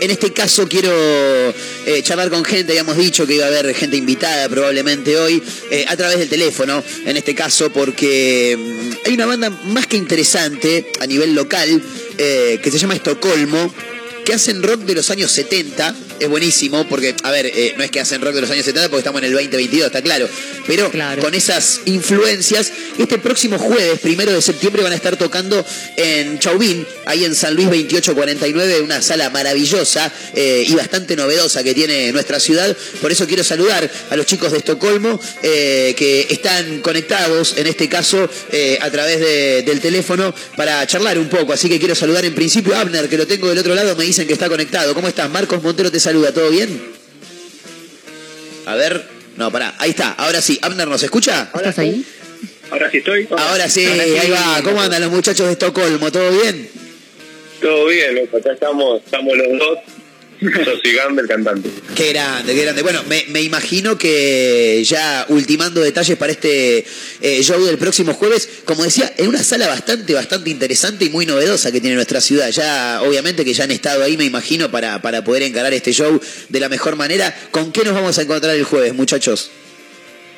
en 0.02 0.12
este 0.12 0.34
caso 0.34 0.68
quiero 0.68 0.92
eh, 1.86 2.02
charlar 2.02 2.30
con 2.32 2.44
gente, 2.44 2.72
habíamos 2.72 2.98
dicho 2.98 3.28
que 3.28 3.36
iba 3.36 3.46
a 3.46 3.50
haber 3.50 3.76
gente 3.76 3.96
invitada 3.96 4.50
probablemente 4.50 5.18
hoy, 5.18 5.44
eh, 5.70 5.86
a 5.88 5.96
través 5.96 6.18
del 6.18 6.30
teléfono, 6.30 6.84
en 7.06 7.16
este 7.16 7.36
caso 7.36 7.72
porque 7.72 8.58
mm, 8.58 9.08
hay 9.08 9.14
una 9.14 9.28
banda 9.28 9.50
más 9.50 9.86
que 9.86 9.98
interesante 9.98 10.88
a 11.00 11.06
nivel 11.06 11.36
local 11.36 11.82
eh, 12.18 12.60
que 12.62 12.72
se 12.72 12.80
llama 12.80 12.96
Estocolmo, 12.96 13.74
que 14.26 14.34
hacen 14.34 14.64
rock 14.64 14.82
de 14.82 14.96
los 14.96 15.10
años 15.12 15.32
70. 15.32 15.96
Es 16.20 16.28
buenísimo 16.28 16.88
porque, 16.90 17.16
a 17.22 17.30
ver, 17.30 17.52
no 17.78 17.84
es 17.84 17.92
que 17.92 18.00
hacen 18.00 18.22
rock 18.22 18.34
de 18.34 18.42
los 18.42 18.50
años 18.50 18.66
70 18.66 18.90
porque 18.90 19.02
estamos 19.02 19.22
en 19.22 19.28
el 19.28 19.34
2022, 19.34 19.86
está 19.86 20.02
claro. 20.02 20.28
Pero 20.68 20.92
con 21.22 21.34
esas 21.34 21.80
influencias, 21.86 22.72
este 22.98 23.18
próximo 23.20 23.58
jueves, 23.58 24.00
primero 24.02 24.34
de 24.34 24.42
septiembre, 24.42 24.84
van 24.84 24.92
a 24.92 24.96
estar 24.96 25.16
tocando 25.16 25.66
en 25.96 26.40
Chauvin, 26.40 26.86
ahí 27.06 27.24
en 27.24 27.34
San 27.36 27.56
Luis 27.56 27.68
2849, 27.68 28.82
una 28.82 29.02
sala 29.02 29.30
maravillosa 29.30 30.12
eh, 30.36 30.66
y 30.68 30.76
bastante 30.76 31.16
novedosa 31.16 31.64
que 31.64 31.74
tiene 31.74 32.12
nuestra 32.12 32.40
ciudad. 32.40 32.76
Por 33.02 33.12
eso 33.12 33.26
quiero 33.28 33.44
saludar 33.44 33.90
a 34.10 34.16
los 34.18 34.26
chicos 34.26 34.52
de 34.52 34.58
Estocolmo 34.58 35.20
eh, 35.42 35.96
que 35.98 36.28
están 36.30 36.82
conectados, 36.82 37.56
en 37.58 37.68
este 37.68 37.88
caso, 37.88 38.30
eh, 38.52 38.78
a 38.82 38.92
través 38.92 39.20
de- 39.20 39.64
del 39.64 39.80
teléfono 39.80 40.34
para 40.56 40.86
charlar 40.86 41.18
un 41.18 41.30
poco. 41.30 41.54
Así 41.54 41.70
que 41.70 41.80
quiero 41.80 41.96
saludar 41.96 42.26
en 42.26 42.36
principio 42.36 42.76
a 42.76 42.82
Abner, 42.82 43.08
que 43.08 43.18
lo 43.18 43.26
tengo 43.26 43.48
del 43.48 43.58
otro 43.60 43.74
lado, 43.74 43.96
me 43.96 44.04
dicen 44.04 44.28
que 44.28 44.34
está 44.34 44.50
conectado. 44.50 44.94
¿Cómo 44.94 45.08
estás? 45.08 45.30
Marcos 45.30 45.64
Montero 45.64 45.90
te 45.92 46.00
saluda, 46.00 46.34
¿todo 46.34 46.50
bien? 46.50 46.92
A 48.66 48.76
ver, 48.76 49.17
no, 49.38 49.52
pará, 49.52 49.76
ahí 49.78 49.92
está, 49.92 50.12
ahora 50.14 50.42
sí. 50.42 50.60
Abner, 50.62 50.88
¿nos 50.88 51.04
escucha? 51.04 51.50
¿Estás 51.54 51.80
ahí? 51.80 52.04
Ahora 52.72 52.92
sí 52.92 52.98
estoy. 52.98 53.28
Ahora 53.30 53.70
sí, 53.70 53.86
ahí 53.86 54.30
va. 54.30 54.62
¿Cómo 54.64 54.82
andan 54.82 55.02
los 55.02 55.12
muchachos 55.12 55.46
de 55.46 55.54
Estocolmo? 55.54 56.12
¿Todo 56.12 56.32
bien? 56.32 56.70
Todo 57.62 57.86
bien, 57.88 58.16
loco. 58.16 58.38
Acá 58.38 58.54
estamos, 58.54 59.02
estamos 59.04 59.38
los 59.38 59.60
dos. 59.60 59.80
Soy 60.84 60.94
Gamber, 60.94 61.26
cantante. 61.26 61.70
Qué 61.96 62.10
grande, 62.10 62.54
qué 62.54 62.62
grande. 62.62 62.84
Bueno, 62.84 63.04
me, 63.10 63.26
me 63.30 63.42
imagino 63.42 63.98
que 63.98 64.84
ya 64.84 65.26
ultimando 65.30 65.82
detalles 65.82 66.16
para 66.18 66.32
este 66.32 66.86
eh, 67.22 67.42
show 67.42 67.64
del 67.66 67.78
próximo 67.78 68.14
jueves, 68.14 68.48
como 68.66 68.84
decía, 68.84 69.12
en 69.18 69.30
una 69.30 69.44
sala 69.44 69.68
bastante, 69.68 70.14
bastante 70.14 70.50
interesante 70.50 71.06
y 71.06 71.10
muy 71.10 71.26
novedosa 71.26 71.72
que 71.72 71.82
tiene 71.82 71.96
nuestra 71.96 72.22
ciudad. 72.22 72.52
Ya, 72.52 73.02
obviamente 73.02 73.44
que 73.44 73.54
ya 73.54 73.64
han 73.64 73.72
estado 73.72 74.04
ahí, 74.04 74.16
me 74.16 74.26
imagino, 74.26 74.70
para, 74.70 75.02
para 75.02 75.24
poder 75.24 75.42
encarar 75.44 75.74
este 75.74 75.92
show 75.92 76.20
de 76.50 76.60
la 76.60 76.70
mejor 76.70 76.96
manera. 76.96 77.36
¿Con 77.52 77.72
qué 77.72 77.84
nos 77.84 77.96
vamos 77.96 78.18
a 78.20 78.22
encontrar 78.22 78.56
el 78.56 78.64
jueves, 78.64 78.94
muchachos? 78.94 79.50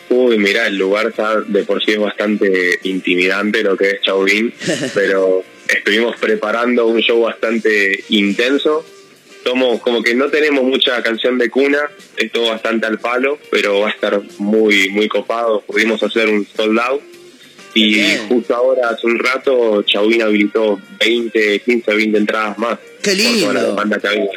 Uy, 0.10 0.38
mirá, 0.38 0.68
el 0.68 0.78
lugar 0.78 1.08
está 1.08 1.42
de 1.42 1.64
por 1.64 1.84
sí 1.84 1.92
es 1.92 2.00
bastante 2.00 2.80
intimidante 2.84 3.62
lo 3.64 3.78
que 3.78 3.92
es 3.92 4.02
Chauvin, 4.02 4.52
pero 4.94 5.44
estuvimos 5.68 6.16
preparando 6.18 6.88
un 6.88 7.02
show 7.02 7.22
bastante 7.22 8.04
intenso. 8.10 8.86
Somos 9.44 9.82
como 9.82 10.04
que 10.04 10.14
no 10.14 10.30
tenemos 10.30 10.64
mucha 10.64 11.02
canción 11.02 11.38
de 11.38 11.50
cuna, 11.50 11.80
es 12.18 12.32
todo 12.32 12.50
bastante 12.50 12.86
al 12.86 13.00
palo, 13.00 13.40
pero 13.50 13.80
va 13.80 13.88
a 13.88 13.92
estar 13.92 14.22
muy 14.38 14.90
muy 14.90 15.08
copado. 15.08 15.62
Pudimos 15.62 16.04
hacer 16.04 16.30
un 16.30 16.46
sold 16.46 16.80
out 16.80 17.02
y 17.74 18.18
justo 18.28 18.56
ahora, 18.56 18.90
hace 18.90 19.06
un 19.06 19.20
rato, 19.20 19.84
Chauvin 19.84 20.22
habilitó 20.22 20.80
20, 21.00 21.60
15, 21.60 21.94
20 21.94 22.18
entradas 22.18 22.58
más. 22.58 22.80
¡Qué 23.02 23.12
por 23.12 23.40
toda 23.40 23.54
la 23.54 23.60
lindo! 23.62 23.68
demanda 23.68 24.00
que 24.00 24.08
había. 24.08 24.30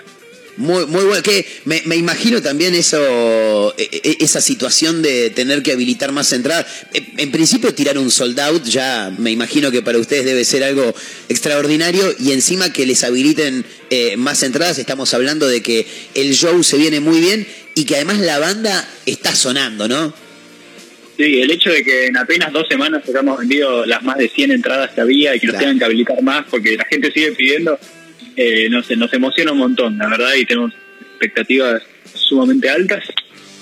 Muy, 0.57 0.87
muy 0.87 1.05
bueno. 1.05 1.23
Que 1.23 1.47
me, 1.65 1.83
me 1.87 1.97
imagino 1.97 2.43
también 2.43 2.75
eso, 2.75 3.75
e- 3.79 3.89
e- 3.91 4.17
esa 4.21 4.41
situación 4.41 5.01
de 5.01 5.31
tener 5.31 5.63
que 5.63 5.73
habilitar 5.73 6.13
más 6.13 6.33
entradas. 6.33 6.67
En, 6.93 7.07
en 7.17 7.31
principio 7.31 7.73
tirar 7.75 7.97
un 7.97 8.11
sold 8.11 8.39
out 8.39 8.65
ya 8.65 9.13
me 9.19 9.31
imagino 9.31 9.71
que 9.71 9.83
para 9.83 9.99
ustedes 9.99 10.25
debe 10.25 10.45
ser 10.45 10.65
algo 10.65 10.95
extraordinario 11.29 12.15
y 12.19 12.33
encima 12.33 12.73
que 12.73 12.85
les 12.87 13.03
habiliten 13.03 13.65
eh, 13.91 14.17
más 14.17 14.43
entradas. 14.43 14.79
Estamos 14.79 15.15
hablando 15.15 15.49
de 15.49 15.63
que 15.63 15.87
el 16.15 16.35
show 16.35 16.63
se 16.63 16.77
viene 16.77 17.01
muy 17.01 17.21
bien 17.21 17.47
y 17.75 17.85
que 17.85 17.97
además 17.97 18.19
la 18.19 18.39
banda 18.39 18.89
está 19.07 19.35
sonando, 19.35 19.89
¿no? 19.89 20.15
Sí, 21.17 21.41
el 21.41 21.51
hecho 21.51 21.71
de 21.71 21.85
que 21.85 22.07
en 22.07 22.17
apenas 22.17 22.53
dos 22.53 22.67
semanas 22.69 23.03
hayamos 23.09 23.39
vendido 23.39 23.85
las 23.87 24.03
más 24.03 24.19
de 24.19 24.29
100 24.29 24.51
entradas 24.51 24.91
que 24.93 25.01
había 25.01 25.35
y 25.37 25.41
que 25.41 25.47
nos 25.47 25.59
tengan 25.59 25.79
que 25.79 25.85
habilitar 25.85 26.21
más 26.23 26.47
porque 26.51 26.77
la 26.77 26.85
gente 26.87 27.13
sigue 27.13 27.33
pidiendo, 27.33 27.79
eh, 28.37 28.69
nos, 28.71 28.91
nos 28.97 29.13
emociona 29.13 29.53
un 29.53 29.59
montón, 29.59 29.99
la 29.99 30.09
verdad, 30.09 30.35
y 30.35 30.47
tenemos 30.47 30.73
expectativas 31.01 31.83
sumamente 32.15 32.69
altas, 32.69 33.05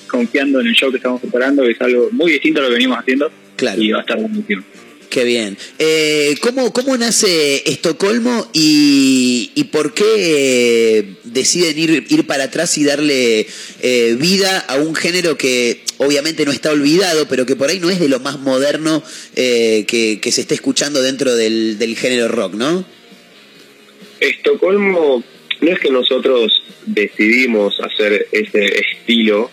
confiando 0.07 0.61
en 0.61 0.69
el 0.69 0.75
show 0.75 0.91
que 0.91 0.97
estamos 0.97 1.21
preparando, 1.21 1.63
que 1.65 1.73
es 1.73 1.81
algo 1.81 2.09
muy 2.13 2.33
distinto 2.33 2.61
a 2.61 2.63
lo 2.65 2.69
que 2.69 2.75
venimos 2.75 2.99
haciendo, 2.99 3.31
y 3.77 3.91
va 3.91 3.99
a 3.99 4.01
estar 4.03 4.19
buenísimo. 4.19 4.65
Qué 5.11 5.25
bien. 5.25 5.59
Eh, 5.81 6.37
¿cómo, 6.41 6.73
¿Cómo 6.73 6.97
nace 6.97 7.69
Estocolmo 7.69 8.49
y, 8.53 9.51
y 9.57 9.65
por 9.65 9.93
qué 9.93 10.05
eh, 10.17 11.15
deciden 11.25 11.77
ir, 11.77 12.07
ir 12.09 12.27
para 12.29 12.45
atrás 12.45 12.79
y 12.79 12.85
darle 12.85 13.45
eh, 13.83 14.17
vida 14.21 14.61
a 14.61 14.77
un 14.77 14.95
género 14.95 15.37
que 15.37 15.83
obviamente 15.97 16.45
no 16.45 16.53
está 16.53 16.71
olvidado, 16.71 17.27
pero 17.27 17.45
que 17.45 17.57
por 17.57 17.71
ahí 17.71 17.81
no 17.81 17.91
es 17.91 17.99
de 17.99 18.09
lo 18.09 18.21
más 18.21 18.39
moderno 18.39 19.03
eh, 19.35 19.85
que, 19.89 20.21
que 20.21 20.31
se 20.31 20.43
esté 20.43 20.55
escuchando 20.55 21.03
dentro 21.03 21.35
del, 21.35 21.77
del 21.77 21.97
género 21.97 22.29
rock, 22.29 22.55
¿no? 22.55 22.87
Estocolmo 24.21 25.25
no 25.61 25.71
es 25.71 25.79
que 25.79 25.91
nosotros 25.91 26.63
decidimos 26.87 27.81
hacer 27.81 28.29
ese 28.33 28.79
estilo, 28.79 29.51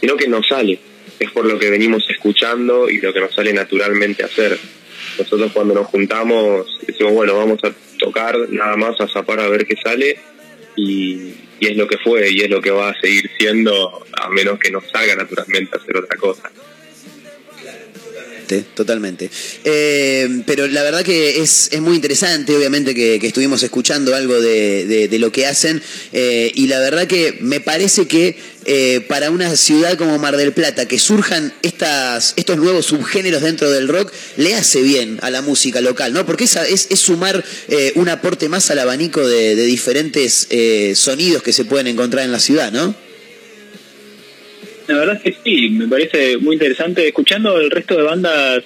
sino 0.00 0.16
que 0.16 0.28
nos 0.28 0.46
sale. 0.48 0.78
Es 1.18 1.30
por 1.30 1.46
lo 1.46 1.58
que 1.58 1.70
venimos 1.70 2.08
escuchando 2.08 2.88
y 2.88 3.00
lo 3.00 3.12
que 3.12 3.20
nos 3.20 3.34
sale 3.34 3.52
naturalmente 3.52 4.24
hacer. 4.24 4.58
Nosotros 5.18 5.52
cuando 5.52 5.74
nos 5.74 5.86
juntamos 5.86 6.66
decimos, 6.86 7.12
bueno, 7.12 7.36
vamos 7.36 7.60
a 7.64 7.72
tocar 7.98 8.36
nada 8.50 8.76
más 8.76 9.00
a 9.00 9.08
zapar 9.08 9.40
a 9.40 9.48
ver 9.48 9.66
qué 9.66 9.76
sale 9.76 10.18
y, 10.76 11.34
y 11.60 11.66
es 11.66 11.76
lo 11.76 11.86
que 11.86 11.98
fue 11.98 12.30
y 12.30 12.40
es 12.40 12.50
lo 12.50 12.60
que 12.60 12.70
va 12.70 12.90
a 12.90 13.00
seguir 13.00 13.30
siendo 13.38 14.04
a 14.12 14.28
menos 14.30 14.58
que 14.58 14.70
nos 14.70 14.84
salga 14.88 15.14
naturalmente 15.14 15.76
hacer 15.76 15.96
otra 15.96 16.16
cosa. 16.16 16.50
Totalmente, 18.44 18.64
totalmente. 18.74 19.30
Eh, 19.64 20.42
pero 20.46 20.66
la 20.66 20.82
verdad 20.82 21.02
que 21.02 21.40
es, 21.40 21.68
es 21.72 21.80
muy 21.80 21.94
interesante, 21.96 22.54
obviamente 22.54 22.94
que, 22.94 23.18
que 23.18 23.26
estuvimos 23.28 23.62
escuchando 23.62 24.14
algo 24.14 24.40
de, 24.40 25.08
de- 25.08 25.18
lo 25.18 25.30
que 25.32 25.46
hacen 25.46 25.80
eh, 26.12 26.50
y 26.54 26.66
la 26.66 26.80
verdad 26.80 27.06
que 27.06 27.38
me 27.40 27.60
parece 27.60 28.06
que 28.06 28.36
eh, 28.66 29.00
para 29.08 29.30
una 29.30 29.56
ciudad 29.56 29.96
como 29.96 30.18
Mar 30.18 30.36
del 30.36 30.52
Plata 30.52 30.86
que 30.86 30.98
surjan 30.98 31.52
estas, 31.62 32.34
estos 32.36 32.58
nuevos 32.58 32.86
subgéneros 32.86 33.42
dentro 33.42 33.70
del 33.70 33.88
rock 33.88 34.12
le 34.36 34.54
hace 34.54 34.82
bien 34.82 35.18
a 35.22 35.30
la 35.30 35.40
música 35.40 35.80
local, 35.80 36.12
¿no? 36.12 36.26
Porque 36.26 36.44
esa 36.44 36.66
es, 36.66 36.88
es 36.90 36.98
sumar 37.00 37.44
un 37.94 38.08
aporte 38.08 38.48
más 38.48 38.70
al 38.70 38.80
abanico 38.80 39.26
de, 39.26 39.54
diferentes 39.64 40.48
sonidos 40.98 41.42
que 41.42 41.52
se 41.52 41.64
pueden 41.64 41.86
encontrar 41.86 42.24
en 42.24 42.32
la 42.32 42.40
ciudad, 42.40 42.72
¿no? 42.72 43.03
La 44.86 44.96
verdad 44.96 45.16
es 45.16 45.22
que 45.22 45.36
sí, 45.42 45.70
me 45.70 45.88
parece 45.88 46.36
muy 46.38 46.54
interesante. 46.54 47.06
Escuchando 47.06 47.58
el 47.58 47.70
resto 47.70 47.96
de 47.96 48.02
bandas 48.02 48.64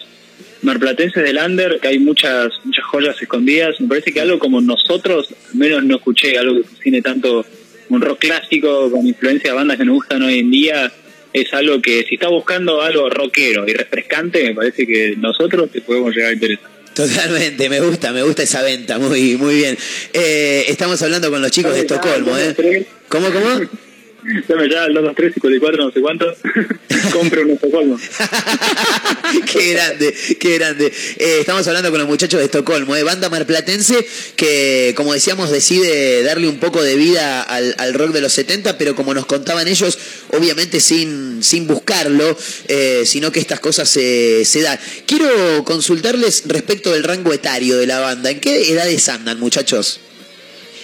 marplatenses 0.63 1.23
del 1.23 1.39
under, 1.39 1.79
que 1.81 1.89
hay 1.89 1.99
muchas 1.99 2.53
muchas 2.65 2.85
joyas 2.85 3.21
escondidas, 3.21 3.81
me 3.81 3.89
parece 3.89 4.13
que 4.13 4.21
algo 4.21 4.39
como 4.39 4.61
nosotros, 4.61 5.29
al 5.53 5.57
menos 5.57 5.85
no 5.85 5.97
escuché 5.97 6.37
algo 6.39 6.57
que 6.57 6.69
tiene 6.83 7.03
tanto 7.03 7.47
un 7.89 8.01
rock 8.01 8.19
clásico 8.21 8.91
con 8.91 9.07
influencia 9.07 9.51
de 9.51 9.57
bandas 9.57 9.79
que 9.79 9.85
nos 9.85 9.95
gustan 9.95 10.23
hoy 10.23 10.41
en 10.41 10.51
día, 10.51 10.93
es 11.33 11.53
algo 11.55 11.81
que 11.81 12.05
si 12.09 12.17
está 12.17 12.29
buscando 12.29 12.83
algo 12.83 13.09
rockero 13.09 13.67
y 13.67 13.73
refrescante, 13.73 14.45
me 14.45 14.55
parece 14.55 14.87
que 14.87 15.15
nosotros 15.17 15.71
te 15.71 15.81
podemos 15.81 16.15
llegar 16.15 16.31
a 16.31 16.35
interesar. 16.35 16.71
Totalmente, 16.95 17.69
me 17.69 17.81
gusta, 17.81 18.13
me 18.13 18.23
gusta 18.25 18.43
esa 18.43 18.63
venta, 18.63 18.99
muy, 18.99 19.37
muy 19.37 19.55
bien. 19.55 19.79
Eh, 20.13 20.65
estamos 20.67 21.01
hablando 21.01 21.31
con 21.31 21.41
los 21.41 21.51
chicos 21.53 21.73
de 21.73 21.83
Estocolmo, 21.83 22.37
¿eh? 22.37 22.87
¿Cómo, 23.09 23.31
cómo? 23.31 23.61
Dame 24.23 24.69
ya 24.69 24.85
el 24.85 24.95
223 24.95 25.35
54 25.35 25.85
no 25.85 25.93
sé 25.93 26.01
cuánto. 26.01 26.27
Compre 27.13 27.45
un 27.45 27.51
Estocolmo. 27.53 27.99
qué 29.53 29.73
grande, 29.73 30.15
qué 30.41 30.59
grande. 30.59 30.87
Eh, 30.87 31.39
estamos 31.41 31.67
hablando 31.69 31.91
con 31.91 32.01
los 32.01 32.09
muchachos 32.09 32.41
de 32.41 32.47
Estocolmo, 32.47 32.97
¿eh? 32.97 33.05
banda 33.05 33.29
marplatense 33.29 34.07
que, 34.35 34.93
como 34.97 35.15
decíamos, 35.15 35.51
decide 35.51 36.23
darle 36.25 36.49
un 36.49 36.59
poco 36.59 36.83
de 36.83 36.97
vida 36.97 37.43
al, 37.43 37.75
al 37.79 37.95
rock 37.95 38.13
de 38.13 38.21
los 38.21 38.33
70, 38.33 38.77
pero 38.77 38.97
como 38.97 39.15
nos 39.15 39.27
contaban 39.27 39.69
ellos, 39.69 39.99
obviamente 40.33 40.81
sin, 40.81 41.43
sin 41.43 41.67
buscarlo, 41.67 42.37
eh, 42.67 43.03
sino 43.05 43.31
que 43.31 43.41
estas 43.41 43.61
cosas 43.61 43.89
se, 43.89 44.45
se 44.45 44.63
dan. 44.63 44.79
Quiero 45.07 45.65
consultarles 45.65 46.43
respecto 46.47 46.93
del 46.93 47.05
rango 47.05 47.33
etario 47.33 47.79
de 47.79 47.87
la 47.87 48.01
banda. 48.01 48.31
¿En 48.31 48.41
qué 48.41 48.73
edades 48.73 49.09
andan, 49.09 49.39
muchachos? 49.39 50.01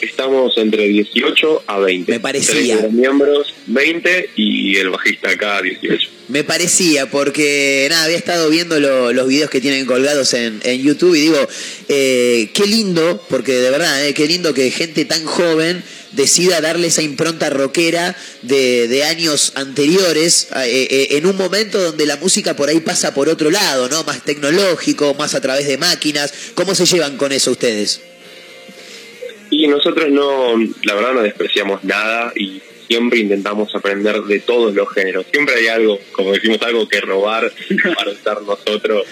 Estamos 0.05 0.57
entre 0.59 0.87
18 0.89 1.63
a 1.67 1.79
20. 1.79 2.13
Me 2.13 2.21
parecía. 2.21 2.77
Los 2.83 2.93
miembros 2.93 3.55
20 3.67 4.31
y 4.37 4.77
el 4.77 4.91
bajista 4.91 5.31
acá 5.31 5.61
18. 5.63 6.11
Me 6.29 6.43
parecía, 6.43 7.11
porque 7.11 7.87
nada, 7.91 8.05
había 8.05 8.17
estado 8.17 8.49
viendo 8.49 8.81
lo- 8.81 9.13
los 9.13 9.29
videos 9.29 9.51
que 9.51 9.61
tienen 9.61 9.85
colgados 9.85 10.33
en, 10.35 10.61
en 10.65 10.83
YouTube 10.83 11.15
y 11.15 11.21
digo, 11.21 11.49
eh, 11.89 12.49
qué 12.55 12.67
lindo, 12.67 13.23
porque 13.29 13.53
de 13.53 13.71
verdad, 13.71 14.07
eh, 14.07 14.15
qué 14.15 14.27
lindo 14.27 14.55
que 14.55 14.71
gente 14.71 15.05
tan 15.05 15.25
joven 15.27 15.83
decida 16.13 16.61
darle 16.63 16.87
esa 16.87 17.03
impronta 17.03 17.51
rockera 17.51 18.17
de, 18.43 18.89
de 18.89 19.05
años 19.05 19.53
anteriores, 19.57 20.49
eh, 20.65 20.87
eh, 20.91 21.09
en 21.19 21.27
un 21.27 21.37
momento 21.37 21.79
donde 21.83 22.07
la 22.07 22.17
música 22.17 22.57
por 22.57 22.69
ahí 22.71 22.81
pasa 22.81 23.13
por 23.13 23.29
otro 23.29 23.51
lado, 23.51 23.89
¿no? 23.91 24.03
Más 24.05 24.25
tecnológico, 24.25 25.15
más 25.15 25.35
a 25.35 25.41
través 25.43 25.67
de 25.67 25.77
máquinas. 25.77 26.33
¿Cómo 26.55 26.75
se 26.75 26.87
llevan 26.87 27.17
con 27.19 27.33
eso 27.33 27.51
ustedes? 27.51 28.01
Y 29.57 29.69
nosotros 29.69 30.11
no, 30.11 30.57
la 30.83 30.95
verdad 30.95 31.13
no 31.15 31.23
despreciamos 31.23 31.85
nada 31.85 32.33
y 32.35 32.61
siempre 32.89 33.21
intentamos 33.21 33.73
aprender 33.75 34.21
de 34.23 34.41
todos 34.41 34.75
los 34.75 34.91
géneros. 34.93 35.27
Siempre 35.33 35.55
hay 35.55 35.69
algo, 35.69 35.99
como 36.13 36.33
decimos, 36.33 36.61
algo 36.63 36.89
que 36.89 37.01
robar 37.01 37.53
para 37.97 38.11
usar 38.11 38.43
nosotros. 38.43 39.07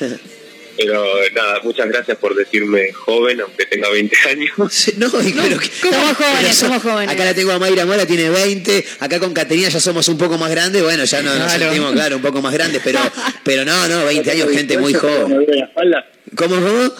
Pero 0.77 1.05
nada, 1.35 1.61
muchas 1.63 1.87
gracias 1.89 2.17
por 2.17 2.35
decirme 2.35 2.93
joven, 2.93 3.43
aunque 3.43 3.67
tenga 3.67 3.89
20 3.91 4.17
años. 4.31 4.51
No, 4.97 5.11
pero 5.11 5.59
que- 5.61 5.69
Somos 5.69 6.17
jóvenes, 6.17 6.57
somos 6.57 6.83
jóvenes. 6.83 7.11
Acá 7.15 7.25
la 7.25 7.35
tengo 7.35 7.53
a 7.53 7.59
Mayra 7.59 7.85
Mora, 7.87 8.05
tiene 8.07 8.31
20. 8.31 8.85
Acá 9.01 9.21
con 9.21 9.33
Caterina 9.35 9.69
ya 9.69 9.81
somos 9.81 10.09
un 10.09 10.19
poco 10.19 10.39
más 10.39 10.51
grandes. 10.51 10.83
Bueno, 10.83 11.05
ya 11.05 11.23
no, 11.23 11.35
nos 11.35 11.45
Claro. 11.45 11.65
sentimos, 11.67 11.93
claro, 11.93 12.17
un 12.17 12.23
poco 12.23 12.41
más 12.43 12.53
grandes. 12.55 12.81
Pero, 12.83 12.99
pero 13.45 13.65
no, 13.65 13.87
no, 13.87 14.05
20 14.07 14.31
años, 14.31 14.49
gente 14.51 14.79
muy 14.79 14.93
Me 14.95 14.99
joven. 14.99 15.29
duele 15.29 15.57
la 15.57 15.65
espalda. 15.67 16.07
¿Cómo, 16.35 16.57
cómo? 16.57 16.93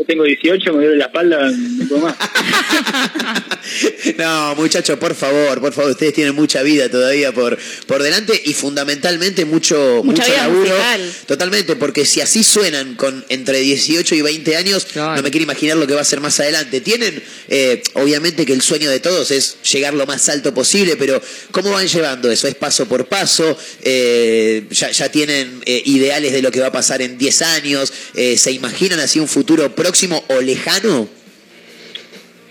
Yo 0.00 0.06
tengo 0.06 0.24
18, 0.24 0.72
me 0.72 0.84
duele 0.84 0.96
la 0.96 1.04
espalda, 1.04 1.50
no 1.50 1.86
puedo 1.86 2.00
más. 2.06 2.16
No, 4.18 4.54
muchachos, 4.56 4.98
por 4.98 5.14
favor, 5.14 5.60
por 5.60 5.72
favor, 5.72 5.90
ustedes 5.92 6.12
tienen 6.14 6.34
mucha 6.34 6.62
vida 6.62 6.90
todavía 6.90 7.32
por, 7.32 7.58
por 7.86 8.02
delante 8.02 8.40
y 8.44 8.54
fundamentalmente 8.54 9.44
mucho, 9.44 10.02
Mucha 10.04 10.22
mucho 10.22 10.36
laburo. 10.36 10.60
musical. 10.60 11.12
Totalmente, 11.26 11.76
porque 11.76 12.04
si 12.04 12.20
así 12.20 12.42
suenan 12.44 12.94
con 12.96 13.24
entre 13.28 13.60
18 13.60 14.14
y 14.14 14.22
20 14.22 14.56
años, 14.56 14.86
no 14.94 15.22
me 15.22 15.30
quiero 15.30 15.44
imaginar 15.44 15.76
lo 15.76 15.86
que 15.86 15.94
va 15.94 16.00
a 16.00 16.04
ser 16.04 16.20
más 16.20 16.38
adelante. 16.40 16.80
Tienen, 16.80 17.22
eh, 17.48 17.82
obviamente 17.94 18.44
que 18.44 18.52
el 18.52 18.62
sueño 18.62 18.90
de 18.90 19.00
todos 19.00 19.30
es 19.30 19.56
llegar 19.70 19.94
lo 19.94 20.06
más 20.06 20.28
alto 20.28 20.52
posible, 20.52 20.96
pero 20.96 21.20
¿cómo 21.50 21.70
van 21.70 21.86
llevando 21.86 22.30
eso? 22.30 22.48
¿Es 22.48 22.54
paso 22.54 22.86
por 22.86 23.06
paso? 23.06 23.56
Eh, 23.82 24.64
ya, 24.70 24.90
ya 24.90 25.10
tienen 25.10 25.60
eh, 25.66 25.82
ideales 25.86 26.32
de 26.32 26.42
lo 26.42 26.50
que 26.50 26.60
va 26.60 26.68
a 26.68 26.72
pasar 26.72 27.02
en 27.02 27.16
10 27.18 27.42
años? 27.42 27.92
Eh, 28.14 28.36
¿Se 28.36 28.52
imaginan 28.52 29.00
así 29.00 29.20
un 29.20 29.28
futuro 29.28 29.74
próximo 29.74 30.22
o 30.28 30.40
lejano? 30.40 31.08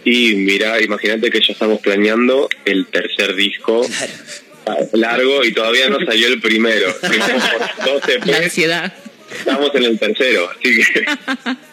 Y 0.06 0.34
mira, 0.36 0.82
imagínate 0.82 1.30
que 1.30 1.40
ya 1.40 1.54
estamos 1.54 1.80
planeando 1.82 2.50
el 2.66 2.88
tercer 2.88 3.36
disco 3.36 3.86
ah, 4.66 4.78
largo 4.94 5.44
y 5.44 5.52
todavía 5.54 5.90
no 5.90 5.98
salió 6.06 6.28
el 6.28 6.40
primero. 6.42 6.96
Por 7.02 8.02
12 8.02 8.20
La 8.26 8.38
ansiedad. 8.38 8.94
Estamos 9.32 9.70
en 9.76 9.84
el 9.84 10.00
tercero, 10.00 10.50
así 10.50 10.76
que 10.78 11.06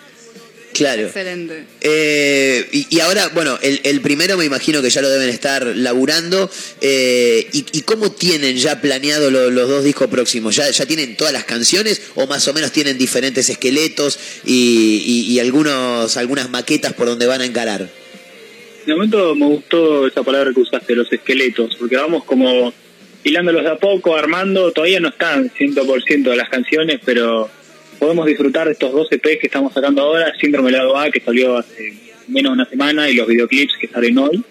Claro. 0.74 1.07
Excelente. 1.07 1.64
Eh, 1.81 2.68
y, 2.70 2.87
y 2.97 3.01
ahora, 3.01 3.29
bueno, 3.29 3.59
el, 3.62 3.81
el 3.85 4.03
primero 4.03 4.37
me 4.37 4.45
imagino 4.45 4.83
que 4.83 4.91
ya 4.91 5.01
lo 5.01 5.09
deben 5.09 5.31
estar 5.31 5.64
laburando. 5.64 6.51
eh, 6.83 7.49
y, 7.51 7.64
y 7.72 7.81
cómo 7.81 8.12
tienen 8.12 8.59
ya 8.59 8.83
planeado 8.83 9.31
lo- 9.31 9.51
los 9.51 9.70
dos 9.70 9.85
discos 9.85 10.09
próximos? 10.09 10.55
¿Ya, 10.55 10.68
¿Ya 10.70 10.85
tienen 10.85 11.16
todas 11.16 11.33
las 11.33 11.45
canciones 11.45 12.03
o 12.14 12.27
más 12.27 12.47
o 12.49 12.53
menos 12.53 12.72
tienen 12.72 12.99
diferentes 12.99 13.49
esqueletos 13.49 14.18
y, 14.45 15.03
y- 15.07 15.33
y 15.33 15.41
algunos, 15.41 16.14
algunas 16.18 16.51
maquetas 16.51 16.93
por 16.93 17.07
donde 17.07 17.24
van 17.24 17.41
a 17.41 17.47
encarar? 17.47 17.89
De 18.87 18.95
momento 18.95 19.34
me 19.34 19.47
gustó 19.47 20.07
esa 20.07 20.22
palabra 20.22 20.53
que 20.55 20.61
usaste, 20.61 20.95
los 20.95 21.12
esqueletos, 21.12 21.74
porque 21.74 21.97
vamos 21.97 22.22
como 22.22 22.72
hilándolos 23.24 23.64
de 23.64 23.70
a 23.70 23.76
poco, 23.76 24.14
armando, 24.14 24.70
todavía 24.70 25.01
no 25.01 25.09
están 25.09 25.51
100% 25.51 26.22
de 26.22 26.37
las 26.37 26.49
canciones, 26.49 27.01
pero 27.05 27.51
podemos 27.99 28.26
disfrutar 28.26 28.66
de 28.68 28.74
estos 28.74 28.93
dos 28.93 29.11
EPs 29.11 29.41
que 29.41 29.49
estamos 29.49 29.72
sacando 29.74 30.03
ahora, 30.03 30.32
Síndrome 30.41 30.70
Lado 30.70 30.97
A, 30.97 31.11
que 31.11 31.20
salió 31.20 31.57
hace 31.57 31.95
menos 32.28 32.53
de 32.53 32.55
una 32.55 32.64
semana, 32.66 33.11
y 33.11 33.14
los 33.14 33.26
videoclips 33.26 33.74
que 33.80 33.89
salen 33.89 34.18
hoy. 34.18 34.45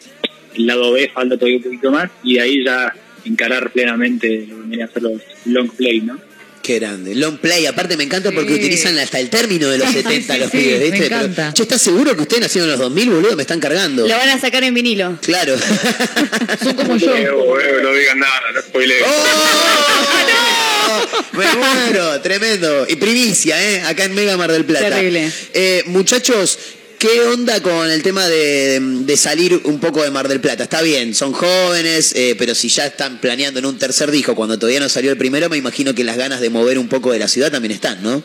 El 0.54 0.68
lado 0.68 0.92
B 0.92 1.10
falta 1.14 1.38
todavía 1.38 1.58
un 1.58 1.64
poquito 1.64 1.92
más, 1.92 2.12
y 2.22 2.34
de 2.34 2.42
ahí 2.42 2.66
ya 2.66 2.94
encarar 3.24 3.72
plenamente 3.72 4.46
lo 4.50 4.58
que 4.58 4.68
vienen 4.68 4.82
a 4.82 4.92
ser 4.92 5.04
los 5.04 5.22
long 5.46 5.70
play, 5.70 6.02
¿no? 6.02 6.20
Qué 6.66 6.80
grande. 6.80 7.14
Long 7.14 7.38
play, 7.38 7.68
aparte 7.68 7.96
me 7.96 8.06
encanta 8.06 8.32
porque 8.32 8.54
Sí. 8.54 8.56
utilizan 8.56 8.98
hasta 8.98 9.20
el 9.20 9.30
término 9.30 9.70
de 9.70 9.78
los 9.78 9.88
Sí, 9.90 9.94
70 10.02 10.34
sí, 10.34 10.40
los 10.40 10.50
sí, 10.50 10.58
pibes, 10.58 11.10
che, 11.54 11.62
¿estás 11.62 11.80
seguro 11.80 12.16
que 12.16 12.24
ustedes 12.24 12.42
nacieron 12.42 12.68
en 12.68 12.72
los 12.72 12.80
2000, 12.80 13.10
boludo? 13.12 13.36
Me 13.36 13.44
están 13.44 13.60
cargando. 13.60 14.08
Lo 14.08 14.18
van 14.18 14.30
a 14.30 14.40
sacar 14.40 14.64
en 14.64 14.74
vinilo. 14.74 15.16
Claro. 15.22 15.56
Son 16.64 16.74
como 16.74 16.98
yo. 16.98 17.16
Eh, 17.16 17.30
bueno, 17.30 17.82
no 17.84 17.94
digan 17.94 18.18
nada, 18.20 18.52
no 18.52 18.62
spoileen. 18.62 19.04
Me 21.34 21.46
muero, 21.54 22.20
tremendo. 22.22 22.86
Y 22.90 22.96
primicia, 22.96 23.62
¿eh? 23.62 23.82
Acá 23.84 24.06
en 24.06 24.16
Mega 24.16 24.36
Mar 24.38 24.52
del 24.52 24.66
Plata. 24.66 24.90
Terrible. 24.90 25.30
Eh, 25.54 25.84
muchachos, 25.88 26.58
¿qué 27.06 27.22
onda 27.22 27.62
con 27.62 27.90
el 27.92 28.02
tema 28.02 28.28
de, 28.28 28.80
de 28.80 29.18
salir 29.18 29.62
un 29.66 29.80
poco 29.80 30.04
de 30.04 30.10
Mar 30.10 30.28
del 30.28 30.40
Plata? 30.40 30.64
Está 30.64 30.82
bien, 30.82 31.14
son 31.14 31.34
jóvenes, 31.34 32.16
eh, 32.16 32.36
pero 32.38 32.56
si 32.56 32.70
ya 32.70 32.88
están 32.88 33.20
planeando 33.22 33.60
en 33.60 33.66
un 33.66 33.78
tercer 33.78 34.10
disco, 34.10 34.36
cuando 34.36 34.58
todavía 34.58 34.80
no 34.80 34.90
salió 34.90 35.12
el 35.12 35.18
primero, 35.18 35.50
me 35.50 35.58
imagino 35.58 35.94
que 35.94 36.04
las 36.04 36.18
ganas 36.18 36.42
de 36.42 36.50
mover 36.50 36.80
un 36.80 36.88
poco 36.88 37.12
de 37.12 37.20
la 37.20 37.28
ciudad 37.28 37.52
también 37.52 37.74
están, 37.74 38.02
¿no? 38.02 38.24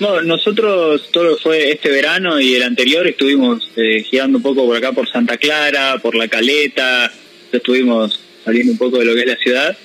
No, 0.00 0.20
nosotros 0.20 1.10
todo 1.12 1.24
lo 1.24 1.36
que 1.36 1.42
fue 1.42 1.70
este 1.70 1.88
verano 1.90 2.40
y 2.40 2.54
el 2.54 2.64
anterior 2.64 3.06
estuvimos 3.06 3.70
eh, 3.76 4.02
girando 4.02 4.38
un 4.38 4.42
poco 4.42 4.66
por 4.66 4.76
acá 4.76 4.92
por 4.92 5.08
Santa 5.08 5.36
Clara, 5.36 5.98
por 5.98 6.16
La 6.16 6.28
Caleta, 6.28 7.12
estuvimos 7.52 8.20
saliendo 8.44 8.72
un 8.72 8.78
poco 8.78 8.98
de 8.98 9.04
lo 9.04 9.14
que 9.14 9.20
es 9.20 9.26
la 9.26 9.36
ciudad 9.36 9.76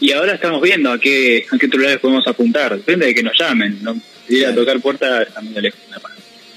y 0.00 0.12
ahora 0.12 0.34
estamos 0.34 0.60
viendo 0.60 0.90
a 0.90 0.98
qué, 0.98 1.46
a 1.50 1.56
qué 1.56 1.68
lugares 1.68 2.00
podemos 2.00 2.26
apuntar, 2.26 2.76
depende 2.76 3.06
de 3.06 3.14
que 3.14 3.22
nos 3.22 3.38
llamen, 3.38 3.78
¿no? 3.82 3.98
Ir 4.28 4.46
a 4.46 4.54
tocar 4.54 4.80
puertas 4.80 5.28
está 5.28 5.40
muy 5.40 5.62
lejos. 5.62 5.80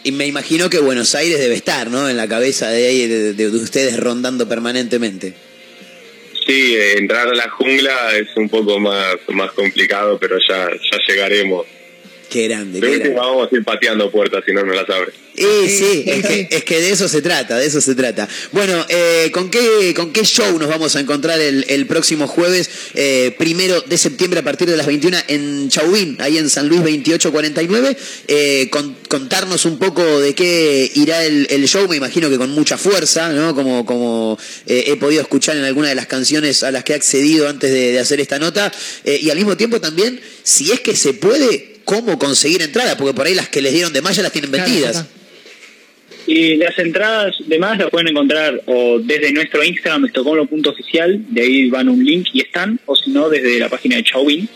Y 0.04 0.12
me 0.12 0.26
imagino 0.26 0.70
que 0.70 0.80
Buenos 0.80 1.14
Aires 1.16 1.40
debe 1.40 1.56
estar, 1.56 1.90
¿no? 1.90 2.10
En 2.10 2.16
la 2.18 2.28
cabeza 2.28 2.70
de, 2.70 2.88
ahí, 2.88 3.08
de, 3.08 3.34
de- 3.34 3.50
de 3.52 3.58
ustedes 3.58 4.00
rondando 4.00 4.48
permanentemente. 4.48 5.34
Sí, 6.48 6.76
entrar 6.98 7.28
a 7.28 7.34
la 7.36 7.50
jungla 7.50 8.16
es 8.18 8.30
un 8.36 8.50
poco 8.50 8.80
más, 8.80 9.16
más 9.28 9.52
complicado, 9.52 10.18
pero 10.20 10.38
ya, 10.48 10.68
ya 10.70 10.98
llegaremos. 11.08 11.66
Qué 12.30 12.48
grande, 12.48 12.80
De 12.80 12.88
última 12.88 13.22
vamos 13.26 13.50
a 13.52 13.56
ir 13.56 13.64
pateando 13.64 14.12
puertas 14.12 14.44
si 14.46 14.54
no 14.54 14.64
nos 14.64 14.76
las 14.76 14.90
abre. 14.90 15.12
Y 15.36 15.70
sí, 15.70 16.04
es 16.06 16.26
que, 16.26 16.48
es 16.52 16.64
que 16.66 16.82
de 16.82 16.90
eso 16.92 17.08
se 17.08 17.22
trata, 17.22 17.58
de 17.58 17.66
eso 17.66 17.80
se 17.80 17.96
trata. 17.96 18.28
Bueno, 18.52 18.86
eh, 18.90 19.30
¿con, 19.32 19.50
qué, 19.50 19.94
¿con 19.96 20.12
qué 20.12 20.24
show 20.26 20.60
nos 20.60 20.68
vamos 20.68 20.96
a 20.98 21.00
encontrar 21.00 21.40
el, 21.40 21.66
el 21.70 21.88
próximo 21.88 22.28
jueves, 22.28 22.70
eh, 22.94 23.34
primero 23.38 23.80
de 23.82 23.98
septiembre 23.98 24.42
a 24.42 24.44
partir 24.44 24.70
de 24.70 24.76
las 24.76 24.86
21 24.86 25.18
en 25.30 25.70
Chauvin, 25.70 26.18
ahí 26.20 26.38
en 26.38 26.50
San 26.50 26.68
Luis 26.68 26.82
2849? 26.82 27.98
Eh, 28.28 28.68
con- 28.70 28.96
contarnos 29.08 29.64
un 29.66 29.80
poco 29.80 30.20
de 30.20 30.36
qué 30.36 30.92
irá 30.96 31.24
el, 31.24 31.48
el 31.50 31.68
show, 31.70 31.88
me 31.88 31.96
imagino 31.96 32.30
que 32.30 32.38
con 32.38 32.50
mucha 32.52 32.78
fuerza, 32.78 33.30
¿no? 33.30 33.56
Como, 33.56 33.86
como 33.86 34.38
eh, 34.68 34.84
he 34.88 34.98
podido 34.98 35.22
escuchar 35.22 35.56
en 35.56 35.64
alguna 35.64 35.88
de 35.90 35.96
las 35.96 36.08
canciones 36.08 36.64
a 36.64 36.72
las 36.72 36.84
que 36.84 36.92
he 36.94 36.96
accedido 36.96 37.48
antes 37.48 37.72
de, 37.72 37.94
de 37.94 38.00
hacer 38.00 38.20
esta 38.20 38.40
nota. 38.40 38.72
Y 39.06 39.30
al 39.30 39.38
mismo 39.38 39.56
tiempo 39.56 39.80
también, 39.80 40.20
si 40.44 40.72
es 40.72 40.82
que 40.82 40.96
se 40.98 41.14
puede, 41.14 41.79
¿cómo 41.90 42.20
conseguir 42.20 42.62
entradas? 42.62 42.96
Porque 42.96 43.16
por 43.16 43.26
ahí 43.26 43.34
las 43.34 43.50
que 43.50 43.64
les 43.64 43.74
dieron 43.74 43.92
de 43.92 44.02
más 44.04 44.16
ya 44.16 44.22
las 44.22 44.32
tienen 44.32 44.52
vendidas. 44.52 45.08
Y 46.28 46.58
las 46.58 46.78
entradas 46.78 47.36
demás 47.48 47.80
las 47.80 47.90
pueden 47.90 48.10
encontrar 48.10 48.62
o 48.68 49.00
desde 49.00 49.32
nuestro 49.32 49.64
Instagram, 49.64 50.06
estocolmo.oficial, 50.06 51.26
de 51.30 51.42
ahí 51.42 51.70
van 51.72 51.90
un 51.90 52.06
link 52.06 52.28
y 52.32 52.42
están, 52.42 52.80
o 52.86 52.96
si 52.96 53.10
no, 53.10 53.28
desde 53.28 53.58
la 53.58 53.70
página 53.70 53.96
de 53.96 54.04
Chauvin. 54.04 54.48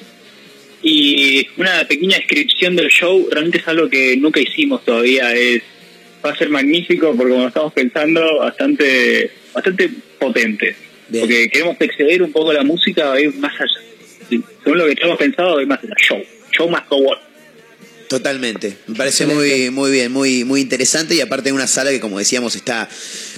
Y 0.83 1.47
una 1.57 1.87
pequeña 1.87 2.17
descripción 2.17 2.75
del 2.75 2.89
show, 2.89 3.27
realmente 3.31 3.57
es 3.57 3.67
algo 3.67 3.89
que 3.89 4.15
nunca 4.15 4.39
hicimos 4.39 4.85
todavía, 4.85 5.33
es 5.33 5.63
va 6.23 6.29
a 6.29 6.37
ser 6.37 6.49
magnífico 6.49 7.15
porque 7.17 7.33
como 7.33 7.47
estamos 7.47 7.73
pensando, 7.73 8.21
bastante 8.37 9.31
bastante 9.51 9.89
potente. 10.19 10.75
Porque 11.11 11.49
queremos 11.49 11.77
exceder 11.79 12.21
un 12.21 12.31
poco 12.31 12.53
la 12.53 12.63
música, 12.63 13.07
va 13.07 13.15
a 13.15 13.21
ir 13.21 13.33
más 13.35 13.53
allá. 13.59 13.81
Según 14.29 14.77
lo 14.77 14.85
que 14.87 14.95
tenemos 14.95 15.17
pensado, 15.17 15.61
ir 15.61 15.67
más 15.67 15.79
allá. 15.83 15.95
Show. 15.97 16.23
Show 16.51 16.69
más 16.69 16.87
go 16.89 16.97
on. 16.97 17.17
Totalmente, 18.13 18.77
me 18.85 18.95
parece 18.95 19.25
muy 19.25 19.71
muy 19.71 19.89
bien, 19.89 20.11
muy 20.11 20.43
muy 20.43 20.61
interesante 20.61 21.15
y 21.15 21.21
aparte 21.21 21.49
de 21.49 21.53
una 21.53 21.65
sala 21.65 21.89
que 21.89 21.99
como 21.99 22.19
decíamos 22.19 22.55
está 22.55 22.87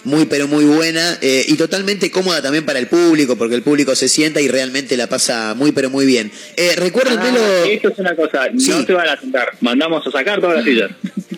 muy 0.06 0.26
pero 0.26 0.48
muy 0.48 0.64
buena 0.66 1.18
eh, 1.22 1.46
y 1.48 1.56
totalmente 1.56 2.10
cómoda 2.12 2.42
también 2.42 2.66
para 2.66 2.80
el 2.80 2.88
público 2.88 3.36
porque 3.36 3.56
el 3.56 3.62
público 3.64 3.96
se 3.96 4.08
sienta 4.08 4.40
y 4.42 4.48
realmente 4.48 4.96
la 4.98 5.08
pasa 5.08 5.54
muy 5.56 5.72
pero 5.72 5.90
muy 5.90 6.06
bien. 6.06 6.32
Eh, 6.58 6.74
recuerden 6.78 7.20
Ah, 7.20 7.32
lo... 7.32 7.66
Esto 7.66 7.90
es 7.90 8.00
una 8.00 8.16
cosa, 8.16 8.48
no 8.54 8.86
te 8.86 8.94
van 8.94 9.10
a 9.10 9.20
sentar, 9.20 9.52
mandamos 9.62 10.06
a 10.08 10.12
sacar 10.12 10.40
todas 10.40 10.58
las 10.58 10.66
sillas. 10.66 10.92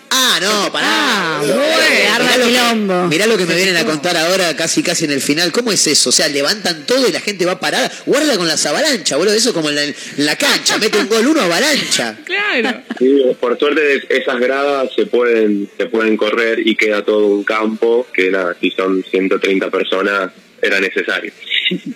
Ah, 0.09 0.39
no, 0.41 0.71
pará. 0.71 0.87
Ah, 0.89 1.39
Mirá 1.43 1.55
bueno, 1.55 1.67
lo 1.67 1.87
que- 1.87 2.07
arma 2.07 2.29
mirá 2.45 2.73
lo 2.73 3.01
que-. 3.03 3.07
Mirá 3.15 3.25
lo 3.27 3.37
que 3.37 3.45
me 3.45 3.55
vienen 3.55 3.77
a 3.77 3.85
contar 3.85 4.15
ahora, 4.17 4.55
casi 4.55 4.81
casi 4.83 5.05
en 5.05 5.11
el 5.11 5.21
final. 5.21 5.51
¿Cómo 5.51 5.71
es 5.71 5.85
eso? 5.87 6.09
O 6.09 6.11
sea, 6.13 6.27
levantan 6.27 6.85
todo 6.85 7.07
y 7.07 7.11
la 7.11 7.19
gente 7.19 7.45
va 7.45 7.59
parada. 7.59 7.91
Guarda 8.05 8.37
con 8.37 8.47
las 8.47 8.65
avalanchas, 8.65 9.17
boludo. 9.17 9.33
Eso 9.33 9.53
como 9.53 9.69
en 9.69 9.75
la, 9.75 9.83
en 9.83 9.95
la 10.17 10.35
cancha. 10.37 10.77
Mete 10.77 10.97
un 10.99 11.07
gol 11.09 11.27
uno, 11.27 11.41
avalancha. 11.41 12.15
Claro. 12.25 12.81
Sí, 12.99 13.21
por 13.39 13.57
suerte 13.59 14.03
esas 14.09 14.39
gradas 14.39 14.89
se 14.95 15.05
pueden 15.05 15.69
se 15.77 15.85
pueden 15.87 16.17
correr 16.17 16.65
y 16.65 16.75
queda 16.75 17.03
todo 17.03 17.27
un 17.27 17.43
campo 17.43 18.07
que 18.13 18.29
nada, 18.31 18.55
si 18.59 18.71
son 18.71 19.03
130 19.03 19.69
personas 19.69 20.31
era 20.61 20.79
necesario. 20.79 21.31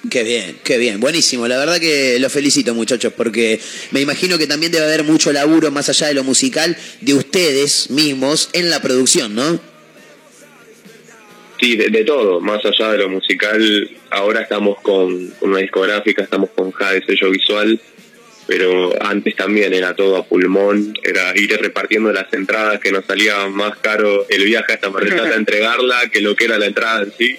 Qué 0.09 0.23
bien, 0.23 0.57
qué 0.63 0.77
bien. 0.77 0.99
Buenísimo. 0.99 1.47
La 1.47 1.57
verdad 1.57 1.79
que 1.79 2.19
los 2.19 2.31
felicito, 2.31 2.73
muchachos, 2.73 3.13
porque 3.15 3.59
me 3.91 4.01
imagino 4.01 4.37
que 4.37 4.47
también 4.47 4.71
debe 4.71 4.85
haber 4.85 5.03
mucho 5.03 5.31
laburo 5.31 5.71
más 5.71 5.89
allá 5.89 6.07
de 6.07 6.13
lo 6.13 6.23
musical 6.23 6.77
de 7.01 7.13
ustedes 7.13 7.89
mismos 7.89 8.49
en 8.53 8.69
la 8.69 8.81
producción, 8.81 9.33
¿no? 9.33 9.59
Sí, 11.59 11.75
de, 11.75 11.89
de 11.89 12.03
todo, 12.03 12.41
más 12.41 12.59
allá 12.65 12.91
de 12.91 12.97
lo 12.97 13.09
musical, 13.09 13.89
ahora 14.09 14.41
estamos 14.41 14.81
con, 14.81 15.27
con 15.39 15.51
una 15.51 15.59
discográfica, 15.59 16.23
estamos 16.23 16.49
con 16.55 16.71
Jade 16.71 17.05
sello 17.05 17.29
visual, 17.29 17.79
pero 18.51 18.91
antes 19.01 19.33
también 19.37 19.73
era 19.73 19.95
todo 19.95 20.17
a 20.17 20.25
pulmón, 20.25 20.93
era 21.03 21.31
ir 21.37 21.57
repartiendo 21.57 22.11
las 22.11 22.33
entradas 22.33 22.81
que 22.81 22.91
nos 22.91 23.05
salía 23.05 23.47
más 23.47 23.77
caro 23.77 24.25
el 24.27 24.43
viaje 24.43 24.73
hasta 24.73 24.89
Mar 24.89 25.05
del 25.05 25.13
Plata 25.13 25.29
a 25.29 25.35
entregarla 25.37 26.09
que 26.11 26.19
lo 26.19 26.35
que 26.35 26.43
era 26.43 26.57
la 26.57 26.65
entrada 26.65 27.03
en 27.03 27.13
sí, 27.17 27.37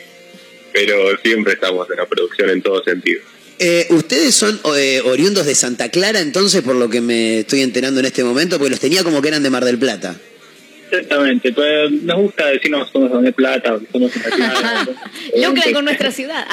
pero 0.72 0.94
siempre 1.22 1.52
estamos 1.52 1.86
en 1.90 1.98
la 1.98 2.06
producción 2.06 2.48
en 2.48 2.62
todo 2.62 2.82
sentido. 2.82 3.20
Eh, 3.58 3.88
ustedes 3.90 4.34
son 4.34 4.58
eh, 4.74 5.02
oriundos 5.04 5.44
de 5.44 5.54
Santa 5.54 5.90
Clara, 5.90 6.20
entonces, 6.20 6.62
por 6.62 6.76
lo 6.76 6.88
que 6.88 7.02
me 7.02 7.40
estoy 7.40 7.60
enterando 7.60 8.00
en 8.00 8.06
este 8.06 8.24
momento, 8.24 8.56
porque 8.56 8.70
los 8.70 8.80
tenía 8.80 9.04
como 9.04 9.20
que 9.20 9.28
eran 9.28 9.42
de 9.42 9.50
Mar 9.50 9.66
del 9.66 9.76
Plata. 9.76 10.16
Exactamente, 10.90 11.52
pues 11.52 11.92
nos 11.92 12.16
gusta 12.16 12.46
decirnos 12.46 12.86
que 12.86 12.92
somos 12.92 13.22
de 13.22 13.32
plata 13.32 13.74
o 13.74 13.80
que 13.80 13.86
somos 13.92 14.14
de 14.14 14.18
Plata. 14.18 14.86
Lucran 15.46 15.72
con 15.74 15.84
nuestra 15.84 16.10
ciudad. 16.10 16.46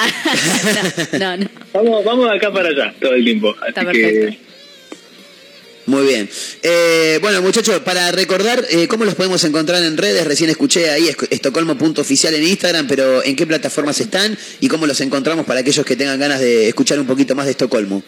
no, 1.18 1.36
no. 1.38 1.46
Vamos, 1.72 2.04
vamos 2.04 2.30
de 2.30 2.36
acá 2.36 2.52
para 2.52 2.68
allá 2.68 2.94
todo 3.00 3.14
el 3.14 3.24
tiempo. 3.24 3.56
Está 3.66 3.90
que. 3.90 4.49
Muy 5.90 6.06
bien. 6.06 6.28
Eh, 6.62 7.18
bueno, 7.20 7.42
muchachos, 7.42 7.80
para 7.80 8.12
recordar 8.12 8.64
eh, 8.70 8.86
cómo 8.86 9.04
los 9.04 9.16
podemos 9.16 9.42
encontrar 9.42 9.82
en 9.82 9.96
redes, 9.96 10.24
recién 10.24 10.48
escuché 10.48 10.88
ahí 10.88 11.08
es- 11.08 11.16
estocolmo.oficial 11.30 12.32
en 12.32 12.44
Instagram, 12.44 12.86
pero 12.86 13.24
¿en 13.24 13.34
qué 13.34 13.44
plataformas 13.44 14.00
están 14.00 14.38
y 14.60 14.68
cómo 14.68 14.86
los 14.86 15.00
encontramos 15.00 15.44
para 15.46 15.60
aquellos 15.60 15.84
que 15.84 15.96
tengan 15.96 16.20
ganas 16.20 16.38
de 16.38 16.68
escuchar 16.68 17.00
un 17.00 17.06
poquito 17.08 17.34
más 17.34 17.46
de 17.46 17.50
Estocolmo? 17.52 18.04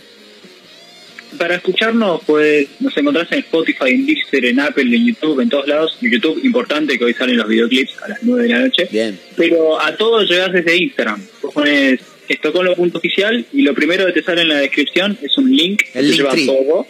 Para 1.36 1.56
escucharnos, 1.56 2.20
pues 2.24 2.68
nos 2.78 2.96
encontrás 2.96 3.26
en 3.32 3.40
Spotify, 3.40 3.88
en 3.88 4.06
Deezer, 4.06 4.44
en 4.44 4.60
Apple, 4.60 4.84
en 4.84 5.04
YouTube, 5.06 5.40
en 5.40 5.48
todos 5.48 5.66
lados. 5.66 5.98
En 6.02 6.12
YouTube, 6.12 6.38
importante 6.44 6.96
que 6.96 7.04
hoy 7.04 7.14
salen 7.14 7.36
los 7.38 7.48
videoclips 7.48 7.94
a 8.04 8.08
las 8.10 8.18
9 8.22 8.42
de 8.44 8.48
la 8.50 8.58
noche. 8.60 8.88
Bien. 8.92 9.18
Pero 9.36 9.80
a 9.80 9.96
todos 9.96 10.28
llegás 10.30 10.52
desde 10.52 10.76
Instagram. 10.76 11.20
Vos 11.42 11.52
pones 11.52 11.98
estocolmo.oficial 12.28 13.46
y 13.52 13.62
lo 13.62 13.74
primero 13.74 14.06
que 14.06 14.12
te 14.12 14.22
sale 14.22 14.42
en 14.42 14.48
la 14.50 14.58
descripción 14.58 15.18
es 15.22 15.36
un 15.38 15.50
link 15.50 15.82
que 15.92 15.98
El 15.98 16.10
te 16.10 16.16
link 16.22 16.34
lleva 16.36 16.54
todo. 16.54 16.86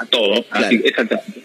A 0.00 0.06
todo. 0.06 0.44
Así, 0.50 0.78
Claro. 0.78 0.86
exactamente. 0.86 1.40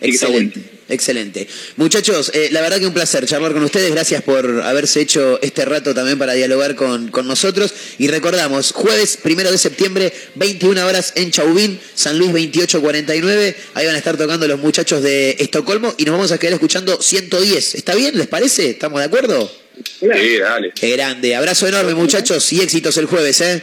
Así 0.00 0.10
que 0.10 0.10
está 0.10 0.26
Excelente, 0.26 0.60
excelente. 0.88 1.48
Muchachos, 1.76 2.30
eh, 2.34 2.48
la 2.52 2.60
verdad 2.60 2.78
que 2.78 2.86
un 2.86 2.92
placer 2.92 3.26
charlar 3.26 3.52
con 3.52 3.64
ustedes. 3.64 3.90
Gracias 3.90 4.22
por 4.22 4.60
haberse 4.62 5.00
hecho 5.00 5.40
este 5.42 5.64
rato 5.64 5.94
también 5.94 6.18
para 6.18 6.34
dialogar 6.34 6.74
con, 6.76 7.08
con 7.08 7.26
nosotros. 7.26 7.72
Y 7.98 8.06
recordamos, 8.08 8.72
jueves 8.72 9.16
primero 9.16 9.50
de 9.50 9.58
septiembre, 9.58 10.12
21 10.36 10.86
horas 10.86 11.14
en 11.16 11.30
Chauvin, 11.30 11.80
San 11.94 12.18
Luis 12.18 12.30
2849. 12.32 13.56
Ahí 13.74 13.86
van 13.86 13.94
a 13.94 13.98
estar 13.98 14.16
tocando 14.16 14.46
los 14.46 14.60
muchachos 14.60 15.02
de 15.02 15.36
Estocolmo 15.40 15.94
y 15.96 16.04
nos 16.04 16.12
vamos 16.12 16.30
a 16.32 16.38
quedar 16.38 16.52
escuchando 16.54 17.00
110. 17.00 17.74
¿Está 17.74 17.94
bien? 17.94 18.16
¿Les 18.16 18.26
parece? 18.28 18.70
¿Estamos 18.70 19.00
de 19.00 19.06
acuerdo? 19.06 19.50
Sí, 19.98 20.38
dale. 20.38 20.72
Qué 20.78 20.90
grande. 20.90 21.34
Abrazo 21.34 21.66
enorme, 21.66 21.94
muchachos, 21.94 22.52
y 22.52 22.60
éxitos 22.60 22.96
el 22.98 23.06
jueves, 23.06 23.40
¿eh? 23.40 23.62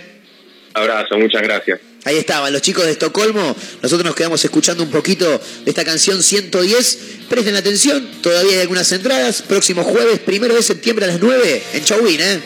Abrazo, 0.73 1.17
muchas 1.17 1.41
gracias. 1.43 1.79
Ahí 2.05 2.17
estaban 2.17 2.51
los 2.51 2.61
chicos 2.61 2.85
de 2.85 2.91
Estocolmo. 2.91 3.55
Nosotros 3.81 4.05
nos 4.05 4.15
quedamos 4.15 4.43
escuchando 4.43 4.83
un 4.83 4.91
poquito 4.91 5.25
de 5.29 5.69
esta 5.69 5.85
canción 5.85 6.21
110. 6.21 6.97
Presten 7.29 7.55
atención, 7.55 8.05
todavía 8.21 8.53
hay 8.53 8.61
algunas 8.61 8.91
entradas. 8.91 9.41
Próximo 9.41 9.83
jueves, 9.83 10.19
primero 10.19 10.53
de 10.53 10.63
septiembre 10.63 11.05
a 11.05 11.07
las 11.09 11.21
9 11.21 11.63
en 11.73 11.85
Chauvin, 11.85 12.19
¿eh? 12.19 12.39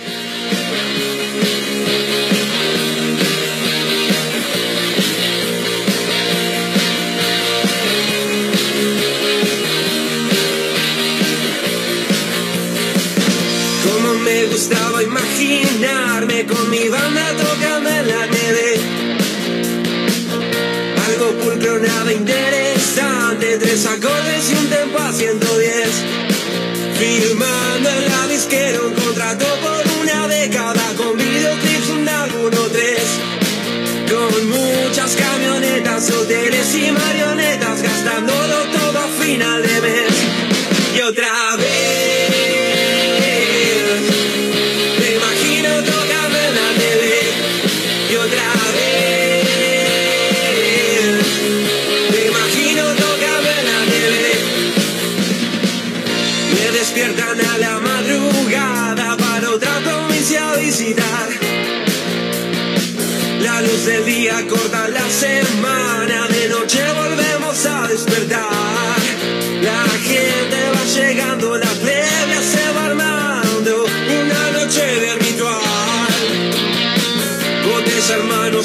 Como 13.84 14.14
me 14.20 14.46
gustaba 14.46 15.02
imaginarme 15.02 16.46
con 16.46 16.70
mi 16.70 16.88
banda 16.90 17.34
Algo 21.28 21.40
pulcro, 21.42 21.80
nada 21.80 22.14
interesante. 22.14 23.58
Tres 23.58 23.86
acordes 23.86 24.50
y 24.50 24.56
un 24.56 24.70
tempo 24.70 24.98
a 24.98 25.12
110. 25.12 25.90
Filmando 26.98 27.90
en 27.90 28.12
la 28.12 28.28
disquera 28.28 28.82
un 28.82 28.94
contrato 28.94 29.46
por 29.62 30.02
una 30.02 30.28
década 30.28 30.94
con 30.96 31.18
videoclips, 31.18 31.90
un 31.90 32.08
álbum 32.08 32.52
tres. 32.72 33.04
Con 34.10 34.50
muchas 34.50 35.16
camionetas, 35.16 36.10
hoteles 36.12 36.76
y 36.76 36.92
marionetas, 36.92 37.17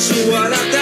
hermanos, 0.03 0.09
subo 0.09 0.82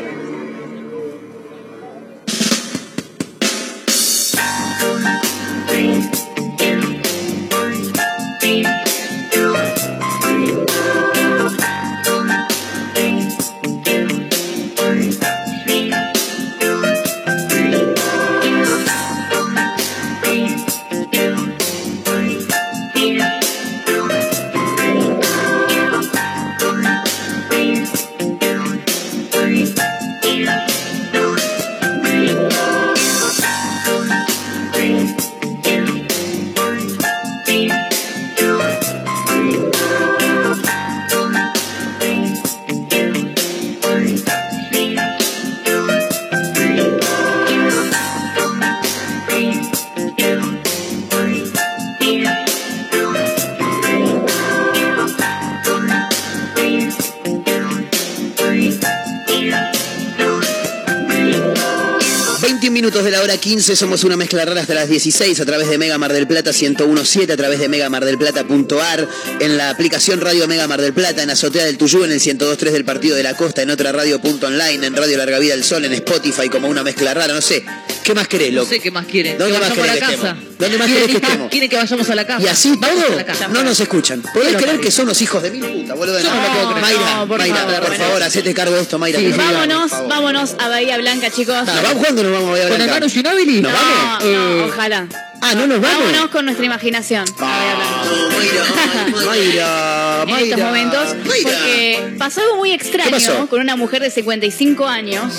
15, 63.51 63.75
somos 63.75 64.05
una 64.05 64.15
mezcla 64.15 64.45
rara 64.45 64.61
hasta 64.61 64.73
las 64.73 64.87
16 64.87 65.37
a 65.41 65.45
través 65.45 65.69
de 65.69 65.77
Mega 65.77 65.97
Mar 65.97 66.13
del 66.13 66.25
Plata 66.25 66.51
1017, 66.53 67.33
a 67.33 67.35
través 67.35 67.59
de 67.59 67.67
megamardelplata.ar, 67.67 69.09
en 69.41 69.57
la 69.57 69.69
aplicación 69.69 70.21
Radio 70.21 70.47
Mega 70.47 70.69
Mar 70.69 70.79
del 70.79 70.93
Plata, 70.93 71.21
en 71.21 71.31
Azotea 71.31 71.65
del 71.65 71.77
Tuyú, 71.77 72.05
en 72.05 72.13
el 72.13 72.21
1023 72.21 72.71
del 72.71 72.85
Partido 72.85 73.17
de 73.17 73.23
la 73.23 73.35
Costa, 73.35 73.61
en 73.61 73.69
otra 73.69 73.91
radio.online, 73.91 74.87
en 74.87 74.95
Radio 74.95 75.17
Larga 75.17 75.37
Vida 75.39 75.53
del 75.53 75.65
Sol, 75.65 75.83
en 75.83 75.91
Spotify 75.91 76.47
como 76.47 76.69
una 76.69 76.81
mezcla 76.81 77.13
rara, 77.13 77.33
no 77.33 77.41
sé. 77.41 77.65
¿Qué 78.03 78.13
más 78.15 78.27
querés, 78.27 78.49
No 78.51 78.61
loco? 78.61 78.69
sé 78.69 78.79
qué 78.79 78.91
más 78.91 79.05
quieren. 79.05 79.37
¿Dónde 79.37 79.53
que 79.53 79.59
más 79.59 79.69
vayamos 79.69 79.83
a 79.83 79.87
la 79.87 79.93
que 79.93 79.99
casa. 79.99 80.13
estemos? 80.13 80.57
¿Dónde 80.59 80.77
más 80.77 80.87
querés 80.91 81.05
que 81.07 81.13
estemos? 81.17 81.49
Quieren 81.51 81.69
que 81.69 81.75
vayamos 81.77 82.09
a 82.09 82.15
la 82.15 82.25
casa. 82.27 82.41
Y 82.43 82.47
así 82.47 82.73
Vamos 82.79 82.99
a 83.03 83.05
todo 83.07 83.15
la 83.15 83.25
casa. 83.25 83.47
no 83.49 83.63
nos 83.63 83.79
escuchan. 83.79 84.21
¿Podés 84.33 84.55
creer 84.55 84.79
que 84.79 84.91
son 84.91 85.07
los 85.07 85.21
hijos 85.21 85.41
de 85.43 85.51
mil 85.51 85.61
puta, 85.63 85.93
boludo? 85.93 86.19
No 86.19 86.25
lo 86.25 86.41
puedo 86.51 86.69
creer. 86.69 86.81
Mayra, 86.81 87.15
No, 87.17 87.27
por 87.27 87.37
Mayra, 87.39 87.55
favor, 87.57 87.75
por 87.79 87.87
bueno. 87.89 88.03
favor, 88.05 88.23
hacete 88.23 88.53
cargo 88.53 88.75
de 88.75 88.81
esto, 88.81 88.97
Mayra. 88.99 89.19
Sí, 89.19 89.31
Vámonos, 89.37 89.91
vámonos 90.07 90.55
a 90.59 90.67
Bahía 90.67 90.97
Blanca, 90.97 91.29
chicos. 91.29 91.55
Ah, 91.55 91.79
¿Vamos 91.83 92.03
cuándo 92.03 92.23
nos 92.23 92.31
vamos 92.31 92.47
a 92.49 92.51
Bahía 92.51 92.63
¿Con 92.69 92.81
el 92.81 92.87
Blanca? 92.87 92.93
Manu 92.99 93.09
Ginóbili? 93.11 93.61
¿Nos 93.61 93.71
No, 93.71 93.77
vamos? 93.79 94.23
no, 94.25 94.65
ojalá. 94.65 95.07
Ah, 95.43 95.55
¿no 95.55 95.65
nos 95.67 95.81
vamos? 95.81 95.99
Vámonos 96.05 96.29
con 96.31 96.45
nuestra 96.45 96.65
imaginación. 96.65 97.25
a 97.39 97.43
Bahía 97.43 97.75
Blanca. 97.75 99.25
Mayra, 99.25 100.21
en 100.23 100.29
Mayra. 100.31 100.41
estos 100.55 100.59
momentos, 100.59 101.15
Mayra. 101.25 101.43
porque 101.43 102.15
pasó 102.17 102.41
algo 102.41 102.57
muy 102.57 102.69
¿Qué 102.69 102.75
extraño 102.75 103.47
con 103.47 103.61
una 103.61 103.75
mujer 103.75 104.01
de 104.01 104.09
55 104.11 104.87
años. 104.87 105.33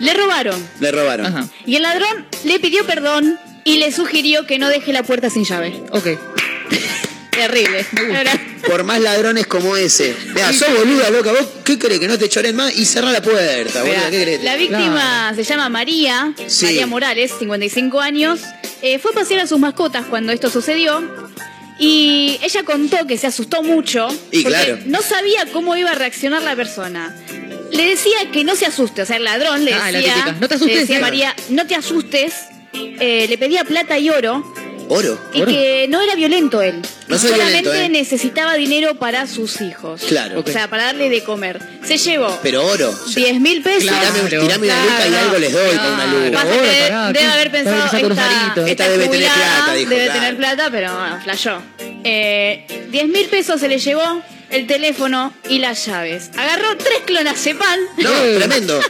Le 0.00 0.14
robaron 0.14 0.68
Le 0.80 0.90
robaron. 0.92 1.26
Ajá. 1.26 1.48
y 1.66 1.76
el 1.76 1.82
ladrón 1.82 2.26
le 2.44 2.58
pidió 2.60 2.84
perdón 2.86 3.38
y 3.64 3.78
le 3.78 3.92
sugirió 3.92 4.46
que 4.46 4.58
no 4.58 4.68
deje 4.68 4.92
la 4.92 5.02
puerta 5.02 5.28
sin 5.30 5.44
llave. 5.44 5.82
Ok. 5.90 6.06
Terrible. 7.30 7.86
Por 8.66 8.82
más 8.84 9.00
ladrones 9.00 9.46
como 9.46 9.76
ese. 9.76 10.14
Mira, 10.34 10.52
sos 10.52 10.68
boluda, 10.76 11.08
loca. 11.10 11.30
¿Vos 11.32 11.46
qué 11.64 11.78
querés? 11.78 12.00
Que 12.00 12.08
no 12.08 12.18
te 12.18 12.28
choren 12.28 12.56
más 12.56 12.76
y 12.76 12.84
cerrá 12.84 13.12
la 13.12 13.22
puerta, 13.22 13.82
boluda. 13.82 14.10
¿Qué 14.10 14.18
querés? 14.18 14.42
La 14.42 14.56
víctima 14.56 15.32
se 15.36 15.44
llama 15.44 15.68
María, 15.68 16.32
Sí. 16.48 16.64
María 16.66 16.86
Morales, 16.88 17.32
55 17.38 18.00
años. 18.00 18.40
Eh, 18.82 18.98
fue 18.98 19.12
a 19.12 19.14
pasear 19.14 19.40
a 19.40 19.46
sus 19.46 19.58
mascotas 19.60 20.06
cuando 20.06 20.32
esto 20.32 20.50
sucedió. 20.50 21.00
Y 21.78 22.40
ella 22.42 22.64
contó 22.64 23.06
que 23.06 23.16
se 23.16 23.28
asustó 23.28 23.62
mucho 23.62 24.08
Y 24.32 24.42
porque 24.42 24.48
claro. 24.64 24.78
no 24.86 25.00
sabía 25.00 25.46
cómo 25.52 25.76
iba 25.76 25.92
a 25.92 25.94
reaccionar 25.94 26.42
la 26.42 26.56
persona. 26.56 27.14
Le 27.72 27.84
decía 27.84 28.16
que 28.32 28.44
no 28.44 28.56
se 28.56 28.66
asuste, 28.66 29.02
o 29.02 29.06
sea, 29.06 29.16
el 29.16 29.24
ladrón 29.24 29.64
le 29.64 29.72
Ah, 29.74 29.90
la 29.92 29.98
decía, 29.98 30.14
típica. 30.14 30.32
No 30.40 30.48
te 30.48 30.54
asustes, 30.54 30.74
le 30.74 30.80
decía 30.80 30.98
a. 30.98 31.00
María, 31.00 31.36
no 31.50 31.66
te 31.66 31.74
asustes. 31.74 32.34
Eh, 32.72 33.26
le 33.28 33.38
pedía 33.38 33.64
plata 33.64 33.98
y 33.98 34.10
oro 34.10 34.44
Oro. 34.90 35.18
y 35.34 35.42
que 35.44 35.86
no 35.88 36.00
era 36.00 36.14
violento 36.14 36.62
él. 36.62 36.80
No 37.08 37.18
soy 37.18 37.30
Solamente 37.30 37.62
violento, 37.62 37.84
¿eh? 37.84 37.88
necesitaba 37.90 38.54
dinero 38.54 38.94
para 38.98 39.26
sus 39.26 39.60
hijos. 39.60 40.02
Claro. 40.08 40.42
O 40.46 40.50
sea, 40.50 40.68
para 40.68 40.84
darle 40.84 41.10
de 41.10 41.22
comer. 41.22 41.60
Se 41.84 41.98
llevó 41.98 42.38
Pero 42.42 42.64
oro. 42.66 42.90
10 43.14 43.40
mil 43.40 43.62
pesos. 43.62 43.82
Tirame, 43.82 44.28
Claro. 44.28 44.46
tirame 44.46 44.66
una 44.66 44.82
luca 44.84 45.08
y 45.08 45.14
algo 45.14 45.38
les 45.38 45.52
doy 45.52 45.76
con 45.76 45.92
una 45.92 46.06
luca. 46.06 46.42
Pará, 46.42 47.12
debe 47.12 47.26
haber 47.26 47.50
pensado 47.50 47.84
esta, 47.84 47.90
salito. 48.30 48.66
Esta 48.66 48.84
debe 48.88 49.08
tener 49.08 49.08
jubilada 49.08 49.34
plata, 49.56 49.72
dijo, 49.74 49.90
debe 49.90 50.04
claro. 50.04 50.20
tener 50.20 50.36
plata, 50.36 50.68
pero 50.70 50.98
bueno, 50.98 51.20
flashó. 51.22 51.62
Eh, 52.04 52.86
10 52.90 53.08
mil 53.08 53.26
pesos 53.28 53.60
se 53.60 53.68
le 53.68 53.78
llevó, 53.78 54.22
el 54.50 54.66
teléfono 54.66 55.32
y 55.48 55.58
las 55.58 55.84
llaves. 55.86 56.30
Agarró 56.36 56.76
tres 56.76 57.00
clonazepam 57.06 57.78
No, 57.98 58.10
tremendo. 58.38 58.80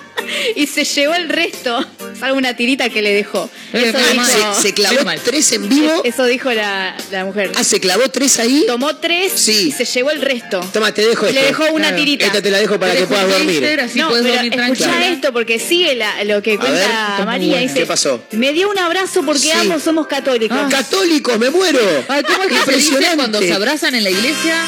y 0.57 0.67
se 0.67 0.85
llevó 0.85 1.15
el 1.15 1.29
resto, 1.29 1.85
salvo 2.19 2.37
una 2.37 2.55
tirita 2.55 2.89
que 2.91 3.03
le 3.03 3.13
dejó. 3.15 3.49
Eh, 3.73 3.93
Eso 3.95 3.99
dijo. 4.13 4.55
Se, 4.55 4.63
se 4.69 4.75
clavó 4.75 5.11
tres 5.25 5.53
en 5.53 5.69
vivo. 5.69 6.03
eso 6.05 6.25
dijo 6.27 6.53
la, 6.53 6.97
la 7.11 7.25
mujer. 7.25 7.53
Ah, 7.57 7.65
se 7.65 7.81
clavó 7.81 8.09
tres 8.11 8.39
ahí. 8.39 8.65
Tomó 8.67 8.97
tres 8.97 9.33
Sí. 9.35 9.69
y 9.69 9.73
se 9.73 9.85
llevó 9.85 10.11
el 10.11 10.21
resto. 10.21 10.61
Toma, 10.73 10.93
te 10.93 11.07
dejo 11.07 11.27
Le 11.27 11.31
esto. 11.33 11.43
dejó 11.63 11.73
una 11.75 11.89
Claro. 11.89 11.97
tirita. 11.97 12.27
Esta 12.27 12.43
te 12.43 12.51
la 12.51 12.59
dejo 12.59 12.79
para 12.79 12.93
Te 12.93 12.99
que 12.99 13.07
dejo 13.07 13.15
puedas 13.15 13.31
dormir. 13.39 13.81
así 13.81 13.99
no, 13.99 14.09
puedes 14.09 14.25
pero 14.25 14.35
dormir 14.37 14.53
escuchá 14.61 14.85
tranquila. 14.85 15.09
esto 15.13 15.33
porque 15.33 15.59
sigue 15.59 15.95
la- 15.95 16.25
lo 16.25 16.43
que 16.43 16.59
cuenta 16.59 17.23
María. 17.25 17.59
Dice, 17.59 17.75
¿Qué 17.75 17.87
pasó? 17.87 18.23
Me 18.33 18.53
dio 18.53 18.69
un 18.71 18.79
abrazo 18.79 19.23
porque 19.25 19.41
Sí. 19.41 19.51
ambos 19.53 19.83
somos 19.83 20.07
católicos. 20.07 20.57
Ah, 20.61 20.69
Católicos, 20.71 21.39
me 21.39 21.51
muero. 21.51 21.81
Ay, 22.09 22.23
¿cómo 22.25 22.43
es 22.45 22.49
que 22.65 22.73
se 22.73 22.77
dice 22.77 23.07
cuando 23.17 23.41
se 23.41 23.53
abrazan 23.53 23.95
en 23.95 24.05
la 24.05 24.11
iglesia? 24.11 24.65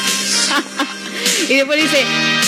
Y 1.49 1.55
después 1.55 1.81
dice, 1.81 2.03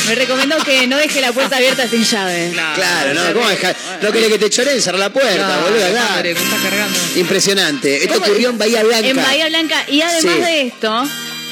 me 0.07 0.15
recomendó 0.15 0.57
que 0.63 0.87
no 0.87 0.97
deje 0.97 1.21
la 1.21 1.31
puerta 1.31 1.57
abierta 1.57 1.87
sin 1.87 2.03
llave. 2.03 2.51
Claro, 2.75 3.13
no, 3.13 3.33
¿cómo 3.33 3.49
dejar? 3.49 3.75
No 4.01 4.11
querés 4.11 4.29
que 4.29 4.39
te 4.39 4.49
choren, 4.49 4.81
cerrar 4.81 4.99
la 4.99 5.09
puerta, 5.11 5.59
boludo, 5.61 5.85
acá. 5.85 6.09
madre, 6.11 6.33
me 6.33 6.41
está 6.41 6.55
cargando. 6.57 6.99
Impresionante. 7.15 8.03
Esto 8.05 8.19
ocurrió 8.19 8.49
en 8.49 8.57
Bahía 8.57 8.83
Blanca. 8.83 9.07
En 9.07 9.15
Bahía 9.17 9.47
Blanca. 9.49 9.83
Y 9.89 10.01
además 10.01 10.35
Sí. 10.35 10.41
de 10.41 10.61
esto, 10.67 11.03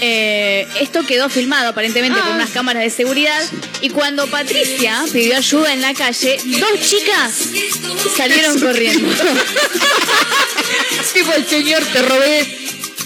eh, 0.02 0.68
esto 0.80 1.06
quedó 1.06 1.30
filmado 1.30 1.70
aparentemente 1.70 2.20
Ah. 2.20 2.24
por 2.26 2.36
unas 2.36 2.50
cámaras 2.52 2.84
de 2.84 2.90
seguridad. 2.90 3.42
Y 3.82 3.90
cuando 3.90 4.28
Patricia 4.28 5.04
pidió 5.12 5.38
ayuda 5.38 5.74
en 5.74 5.82
la 5.82 5.94
calle, 5.94 6.40
dos 6.46 6.80
chicas 6.90 7.34
salieron 8.16 8.60
corriendo. 8.60 9.10
tipo 11.14 11.34
el 11.34 11.46
señor, 11.48 11.84
te 11.92 12.02
robé, 12.04 12.58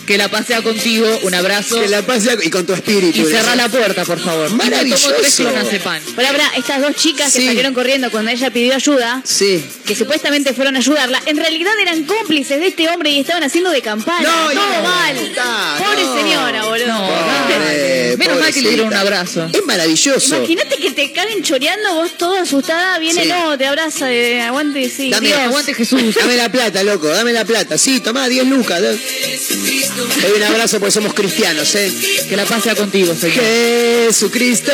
que 0.06 0.18
la 0.18 0.30
pasea 0.30 0.62
contigo, 0.62 1.08
un 1.24 1.34
abrazo. 1.34 1.82
Que 1.82 1.88
la 1.88 2.02
pase 2.02 2.38
y 2.44 2.50
con 2.50 2.66
tu 2.66 2.74
espíritu. 2.74 3.20
Y 3.20 3.26
cerrá 3.32 3.56
la 3.56 3.70
puerta, 3.70 4.04
por 4.06 4.20
favor. 4.20 4.50
Maravilloso. 4.52 5.08
Y 5.10 5.12
me 5.12 5.14
tomo 5.14 5.22
tres 5.22 5.36
clonazepam. 5.36 6.02
Pero 6.16 6.28
ahora, 6.28 6.52
estas 6.58 6.82
dos 6.82 6.96
chicas 6.96 7.32
Sí. 7.32 7.40
que 7.40 7.46
salieron 7.48 7.74
corriendo 7.74 8.12
cuando 8.12 8.32
ella 8.32 8.50
pidió 8.52 8.76
ayuda, 8.76 9.22
Sí. 9.26 9.64
que 9.86 9.96
supuestamente 9.96 10.54
fueron 10.54 10.76
a 10.76 10.80
ayudarla, 10.80 11.22
en 11.26 11.38
realidad 11.38 11.74
eran 11.82 12.04
cómplices 12.04 12.60
de 12.60 12.68
este 12.68 12.88
hombre 12.90 13.10
y 13.12 13.20
estaban 13.20 13.44
haciendo 13.44 13.72
de 13.72 13.82
campana. 13.82 14.22
No, 14.28 14.52
Todo 14.52 14.54
no, 14.76 14.82
mal. 14.84 15.16
puta, 15.16 15.76
Pobre 15.80 16.04
no. 16.04 16.16
señora, 16.18 16.64
boludo. 16.66 16.88
No, 16.88 17.08
Pobre. 17.08 18.18
Menos 18.18 18.40
mal 18.40 18.54
que 18.54 18.62
le 18.62 18.70
dieron 18.70 18.88
un 18.88 18.94
abrazo. 18.94 19.50
Es 19.52 19.66
maravilloso. 19.66 20.38
Imagínate 20.38 20.78
que 20.78 20.92
te 20.92 21.12
caen 21.12 21.44
choreando, 21.44 21.96
vos 21.96 22.12
toda 22.18 22.42
asustada, 22.44 22.98
viene, 23.00 23.24
Sí. 23.24 23.30
no, 23.30 23.58
te 23.58 23.66
abraza, 23.66 24.12
eh, 24.12 24.42
aguante, 24.42 24.90
sí. 24.90 25.10
Dame, 25.10 25.28
Dios. 25.28 25.40
aguante 25.40 25.74
Jesús. 25.74 26.16
Dame 26.16 26.36
la 26.38 26.50
plata, 26.52 26.84
loco, 26.84 27.08
dame 27.08 27.34
la 27.34 27.44
plata. 27.46 27.78
Sí, 27.78 28.00
tomá 28.00 28.28
10 28.30 28.46
lucas. 28.48 28.82
Te 30.22 30.28
doy 30.28 30.38
un 30.38 30.44
abrazo 30.44 30.80
porque 30.80 30.92
somos 30.92 31.14
cristianos, 31.14 31.74
¿eh? 31.76 31.92
Que 32.28 32.36
la 32.36 32.46
pasea 32.46 32.76
contigo, 32.76 33.16
señor. 33.16 33.44
Jesucristo. 33.44 34.72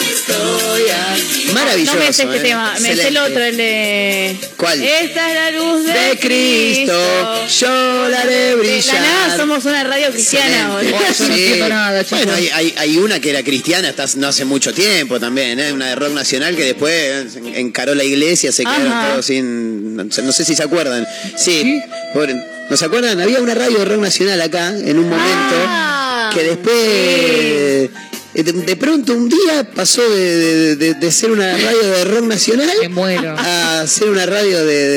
estoy 0.00 0.82
aquí. 0.90 1.50
Maravilloso. 1.52 1.94
No 1.98 2.04
me 2.04 2.12
sé 2.12 2.22
este 2.24 2.36
¿eh? 2.36 2.40
tema, 2.40 2.74
me 2.80 2.96
sé 2.96 3.08
el 3.08 3.16
otro, 3.16 3.42
el 3.44 3.56
de... 3.56 4.36
¿Cuál? 4.56 4.82
Esta 4.82 5.28
es 5.28 5.34
la 5.34 5.50
luz 5.58 5.84
de, 5.84 5.92
De 5.92 6.18
Cristo, 6.18 7.46
yo 7.60 8.08
la 8.08 8.20
haré 8.22 8.34
De 8.34 8.54
brillar. 8.56 8.94
la 8.94 9.00
nada 9.00 9.36
somos 9.36 9.64
una 9.64 9.84
radio 9.84 10.10
cristiana. 10.10 10.70
Boludo. 10.76 10.90
yo 10.90 11.28
no 11.28 11.34
entiendo 11.34 11.68
nada. 11.68 12.04
Bueno, 12.10 12.32
hay, 12.34 12.50
hay, 12.52 12.74
hay 12.76 12.96
una 12.98 13.20
que 13.20 13.30
era 13.30 13.42
cristiana 13.42 13.88
hasta 13.90 14.06
no 14.16 14.28
hace 14.28 14.44
mucho 14.44 14.72
tiempo 14.72 15.18
también, 15.20 15.58
¿eh? 15.60 15.72
una 15.72 15.88
de 15.88 15.94
rock 15.96 16.12
nacional 16.12 16.56
que 16.56 16.64
después 16.64 17.36
encaró 17.54 17.94
la 17.94 18.04
iglesia, 18.04 18.52
se 18.52 18.62
quedaron 18.64 18.88
Ajá. 18.92 19.10
todos 19.12 19.26
sin. 19.26 19.96
No 19.96 20.32
sé, 20.32 20.44
si 20.44 20.54
se 20.54 20.62
acuerdan. 20.62 21.06
Sí, 21.36 21.80
pobre- 22.14 22.55
¿no 22.70 22.76
se 22.76 22.84
acuerdan? 22.84 23.20
Había 23.20 23.40
una 23.40 23.54
radio 23.54 23.78
de 23.78 23.84
rock 23.84 24.00
nacional 24.00 24.40
acá 24.40 24.68
en 24.76 24.98
un 24.98 25.08
momento 25.08 25.54
Ah, 25.68 26.30
que 26.34 26.42
después. 26.42 26.74
eh, 26.76 27.90
De, 28.34 28.42
de 28.52 28.76
pronto 28.76 29.14
un 29.14 29.30
día 29.30 29.66
pasó 29.74 30.06
de, 30.10 30.36
de- 30.36 30.76
de- 30.76 30.92
de 30.94 31.10
ser 31.10 31.30
una 31.30 31.56
radio 31.56 31.82
de 31.82 32.04
rock 32.04 32.24
nacional 32.26 32.68
Me 32.82 32.88
muero. 32.90 33.34
a 33.38 33.82
ser 33.86 34.10
una 34.10 34.26
radio 34.26 34.62
de, 34.62 34.88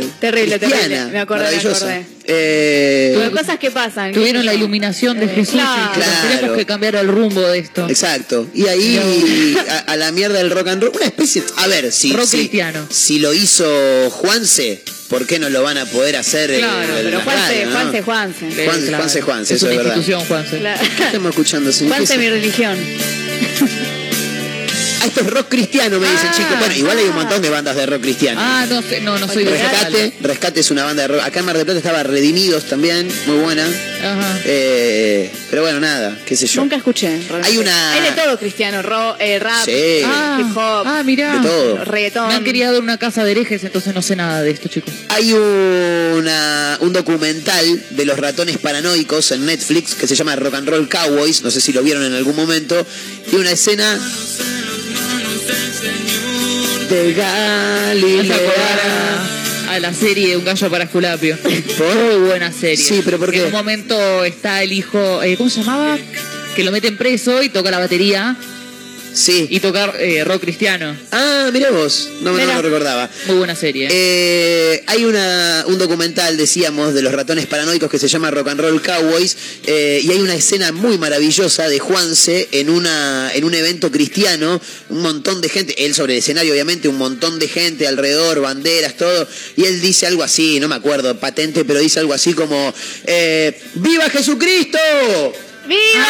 de- 0.00 0.06
Terrible, 0.20 0.58
cristiana. 0.58 0.82
terrible. 0.88 1.12
Me 1.12 1.20
acordé, 1.20 1.44
me 1.44 1.46
Maravillosa. 1.50 1.76
acordé. 1.86 2.06
Eh, 2.24 3.14
Pero 3.16 3.30
cosas 3.30 3.58
que 3.60 3.70
pasan. 3.70 4.12
Tuvieron 4.12 4.44
la 4.44 4.52
iluminación 4.52 5.20
de 5.20 5.28
Jesús 5.28 5.52
claro. 5.54 5.92
y 5.92 5.94
que 5.94 6.00
Claro. 6.04 6.28
tenemos 6.38 6.56
que 6.58 6.66
cambiar 6.66 6.96
el 6.96 7.06
rumbo 7.06 7.40
de 7.40 7.58
esto. 7.60 7.86
Exacto. 7.88 8.48
Y 8.52 8.66
ahí 8.66 9.56
a, 9.68 9.78
a 9.92 9.96
la 9.96 10.10
mierda 10.10 10.38
del 10.38 10.50
rock 10.50 10.66
and 10.66 10.82
roll, 10.82 10.92
una 10.96 11.04
especie, 11.06 11.44
a 11.56 11.68
ver, 11.68 11.92
si 11.92 12.12
Rock 12.16 12.26
si, 12.26 12.36
cristiano. 12.38 12.84
si 12.90 13.20
lo 13.20 13.32
hizo 13.32 14.10
Juanse, 14.10 14.82
¿por 15.08 15.26
qué 15.26 15.38
no 15.38 15.48
lo 15.50 15.62
van 15.62 15.78
a 15.78 15.86
poder 15.86 16.16
hacer 16.16 16.50
en- 16.50 16.60
Claro, 16.60 16.96
en 16.98 17.04
Pero 17.04 17.18
la 17.18 17.24
Juanse, 17.24 17.42
radio, 17.52 17.66
no? 17.66 17.72
Juanse, 17.72 18.02
Juanse. 18.02 18.38
Juanse, 18.64 18.86
Claro. 18.86 18.96
Juanse, 19.02 19.20
Juanse, 19.22 19.54
es 19.54 19.56
eso 19.62 19.66
una 19.66 19.72
es 19.74 19.78
verdad. 19.78 19.96
institución, 19.96 20.26
Juanse. 20.28 20.60
La- 20.60 20.78
¿Qué 20.78 21.04
estamos 21.04 21.30
escuchando? 21.30 21.72
señor? 21.72 21.92
¿Qué 21.92 21.96
Juanse, 21.98 22.14
es? 22.14 22.20
mi 22.20 22.28
religión. 22.30 22.78
Ah, 25.00 25.06
esto 25.06 25.20
es 25.20 25.26
rock 25.30 25.48
cristiano, 25.48 25.98
me 25.98 26.08
dicen 26.10 26.28
Ah, 26.30 26.34
chicos. 26.36 26.58
Bueno, 26.58 26.74
igual 26.74 26.98
hay 26.98 27.04
un 27.06 27.14
montón 27.14 27.40
de 27.42 27.50
bandas 27.50 27.76
de 27.76 27.86
rock 27.86 28.02
cristiano. 28.02 28.40
Ah, 28.42 28.66
no 28.68 28.82
sé, 28.82 29.00
no, 29.00 29.18
no 29.18 29.28
soy 29.28 29.44
de 29.44 29.50
Rescate, 29.50 30.12
Rescate 30.20 30.60
es 30.60 30.70
una 30.70 30.84
banda 30.84 31.02
de 31.02 31.08
rock. 31.08 31.20
Acá 31.22 31.40
en 31.40 31.46
Mar 31.46 31.56
del 31.56 31.64
Plata 31.64 31.78
estaba 31.78 32.02
Redimidos 32.02 32.64
también, 32.64 33.08
muy 33.26 33.36
buena. 33.38 33.66
Ajá. 33.66 34.40
Eh, 34.44 35.30
pero 35.50 35.62
bueno, 35.62 35.80
nada, 35.80 36.16
qué 36.26 36.36
sé 36.36 36.46
yo. 36.46 36.60
Nunca 36.62 36.76
escuché. 36.76 37.08
realmente. 37.28 37.48
Hay 37.48 37.58
una- 37.58 37.92
Hay 37.92 38.00
de 38.02 38.12
todo 38.12 38.38
cristiano, 38.38 38.82
ro- 38.82 39.16
eh, 39.18 39.38
rap, 39.38 39.64
Sí. 39.64 40.02
Ah, 40.04 40.38
hip 40.40 40.56
hop, 40.56 40.82
ah, 40.86 41.02
mirá. 41.04 41.38
De 41.38 41.48
todo. 41.48 41.84
reggaetón. 41.84 42.28
Me 42.28 42.34
han 42.34 42.44
querido 42.44 42.72
dar 42.72 42.80
una 42.82 42.98
casa 42.98 43.24
de 43.24 43.32
herejes, 43.32 43.64
entonces 43.64 43.94
no 43.94 44.02
sé 44.02 44.16
nada 44.16 44.42
de 44.42 44.50
esto, 44.50 44.68
chicos. 44.68 44.92
Hay 45.10 45.32
una, 45.32 46.78
un 46.80 46.92
documental 46.92 47.82
de 47.90 48.04
los 48.04 48.18
ratones 48.18 48.58
paranoicos 48.58 49.30
en 49.32 49.46
Netflix 49.46 49.94
que 49.94 50.06
se 50.06 50.14
llama 50.14 50.36
Rock 50.36 50.54
and 50.54 50.68
Roll 50.68 50.88
Cowboys, 50.88 51.42
no 51.42 51.50
sé 51.50 51.60
si 51.60 51.72
lo 51.72 51.82
vieron 51.82 52.04
en 52.04 52.14
algún 52.14 52.36
momento, 52.36 52.86
y 53.32 53.36
una 53.36 53.50
escena 53.50 53.98
de 56.88 57.12
Galilea. 57.12 58.36
a, 59.70 59.78
la 59.78 59.92
serie 59.92 60.36
Un 60.36 60.44
gallo 60.44 60.70
para 60.70 60.84
Esculapio. 60.84 61.36
Muy 61.44 62.26
buena 62.26 62.50
serie. 62.52 62.76
Sí, 62.76 63.02
pero 63.04 63.18
¿por 63.18 63.30
qué? 63.30 63.40
En 63.40 63.46
un 63.46 63.52
momento 63.52 64.24
está 64.24 64.62
el 64.62 64.72
hijo, 64.72 65.22
eh, 65.22 65.36
¿cómo 65.36 65.50
se 65.50 65.60
llamaba? 65.62 65.98
Que 66.56 66.64
lo 66.64 66.72
meten 66.72 66.96
preso 66.96 67.42
y 67.42 67.50
toca 67.50 67.70
la 67.70 67.78
batería 67.78 68.36
Sí. 69.18 69.48
y 69.50 69.60
tocar 69.60 69.96
eh, 69.98 70.22
rock 70.24 70.42
cristiano. 70.42 70.96
Ah, 71.10 71.50
mirá 71.52 71.70
vos, 71.70 72.08
no, 72.20 72.32
no 72.32 72.44
lo 72.44 72.62
recordaba. 72.62 73.10
Muy 73.26 73.36
buena 73.38 73.56
serie. 73.56 73.88
Eh, 73.90 74.84
hay 74.86 75.04
una, 75.04 75.64
un 75.66 75.76
documental, 75.78 76.36
decíamos, 76.36 76.94
de 76.94 77.02
los 77.02 77.12
ratones 77.12 77.46
paranoicos 77.46 77.90
que 77.90 77.98
se 77.98 78.06
llama 78.06 78.30
Rock 78.30 78.48
and 78.48 78.60
Roll 78.60 78.80
Cowboys 78.80 79.36
eh, 79.66 80.00
y 80.04 80.10
hay 80.10 80.20
una 80.20 80.34
escena 80.34 80.70
muy 80.70 80.98
maravillosa 80.98 81.68
de 81.68 81.78
Juanse 81.80 82.48
en, 82.52 82.70
una, 82.70 83.32
en 83.34 83.44
un 83.44 83.54
evento 83.54 83.90
cristiano, 83.90 84.60
un 84.88 85.02
montón 85.02 85.40
de 85.40 85.48
gente, 85.48 85.84
él 85.84 85.94
sobre 85.94 86.12
el 86.12 86.20
escenario 86.20 86.52
obviamente, 86.52 86.88
un 86.88 86.98
montón 86.98 87.38
de 87.38 87.48
gente 87.48 87.88
alrededor, 87.88 88.40
banderas, 88.40 88.96
todo, 88.96 89.26
y 89.56 89.64
él 89.64 89.80
dice 89.80 90.06
algo 90.06 90.22
así, 90.22 90.60
no 90.60 90.68
me 90.68 90.76
acuerdo 90.76 91.18
patente, 91.18 91.64
pero 91.64 91.80
dice 91.80 91.98
algo 91.98 92.14
así 92.14 92.34
como, 92.34 92.72
eh, 93.04 93.58
¡Viva 93.74 94.08
Jesucristo! 94.10 94.78
¡Viva! 95.68 96.06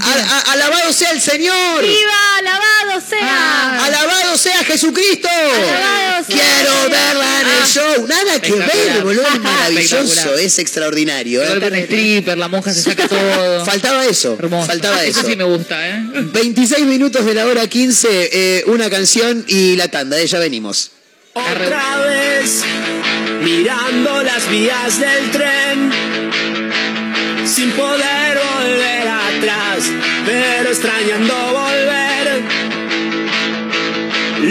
A- 0.00 0.36
a- 0.38 0.52
¡Alabado 0.52 0.92
sea 0.92 1.10
el 1.12 1.20
Señor! 1.20 1.82
¡Viva! 1.82 2.36
¡Alabado 2.38 3.00
sea! 3.08 3.84
¡Alabado 3.84 4.36
sea 4.38 4.62
Jesucristo! 4.64 5.28
Alabado 5.28 6.24
sea 6.24 6.36
¡Quiero 6.36 6.72
verla 6.90 7.40
en 7.40 7.46
el 7.48 7.62
Ah. 7.62 7.66
show! 7.66 8.06
Nada 8.06 8.40
que 8.40 8.52
ver, 8.52 9.02
boludo, 9.02 9.26
es 9.26 9.40
maravilloso, 9.40 10.34
es 10.36 10.58
extraordinario. 10.58 11.42
¿eh? 11.42 11.58
Con 11.60 11.74
stripper, 11.74 12.38
la 12.38 12.48
monja 12.48 12.72
se 12.74 12.82
saca 12.82 13.08
todo. 13.08 13.64
Faltaba 13.64 14.04
eso, 14.04 14.36
Hermoso. 14.38 14.66
faltaba 14.66 15.02
eso. 15.02 15.20
Eso 15.20 15.28
sí 15.28 15.36
me 15.36 15.44
gusta, 15.44 15.88
¿eh? 15.88 16.02
26 16.12 16.84
minutos 16.86 17.24
de 17.24 17.34
la 17.34 17.46
hora 17.46 17.66
15, 17.66 18.08
eh, 18.32 18.64
una 18.66 18.88
canción 18.90 19.44
y 19.48 19.76
la 19.76 19.88
tanda, 19.88 20.16
de 20.16 20.26
ya 20.26 20.38
venimos. 20.38 20.90
Otra 21.32 21.98
vez 22.06 22.62
mirando 23.42 24.22
las 24.22 24.48
vías 24.48 25.00
del 25.00 25.30
tren 25.32 25.90
sin 27.46 27.70
poder 27.72 27.93
pero 30.44 30.68
extrañando 30.70 31.34
volver. 31.62 32.26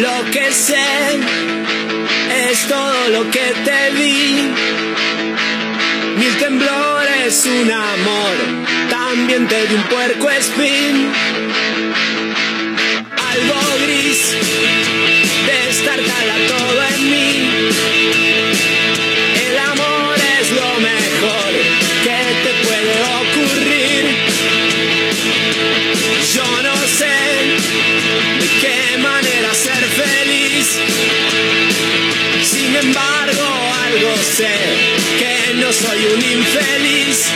Lo 0.05 0.31
que 0.31 0.51
sé 0.51 0.89
es 2.49 2.67
todo 2.67 3.09
lo 3.15 3.21
que 3.29 3.47
te 3.67 3.81
di. 3.99 4.53
Mil 6.19 6.35
temblores, 6.37 7.45
un 7.45 7.71
amor, 7.71 8.35
también 8.89 9.47
te 9.47 9.67
di 9.67 9.75
un 9.75 9.83
puerco 9.83 10.29
espín. 10.29 10.95
Algo 13.31 13.59
gris, 13.83 14.21
destartala 15.51 16.35
todo 16.53 16.83
en 16.91 16.92
soy 35.73 36.05
un 36.05 36.21
infeliz. 36.21 37.31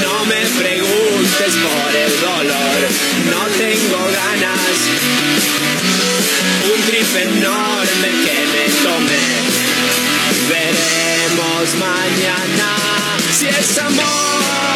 No 0.00 0.24
me 0.24 0.42
preguntes 0.62 1.54
por 1.66 1.96
el 1.96 2.20
dolor, 2.20 2.78
no 3.30 3.46
tengo 3.58 3.98
ganas. 4.20 4.76
Un 6.72 6.82
trip 6.82 7.16
enorme 7.16 8.08
que 8.24 8.38
me 8.52 8.64
tomé. 8.82 9.24
Veremos 10.48 11.74
mañana 11.78 12.76
si 13.38 13.46
es 13.48 13.78
amor. 13.78 14.73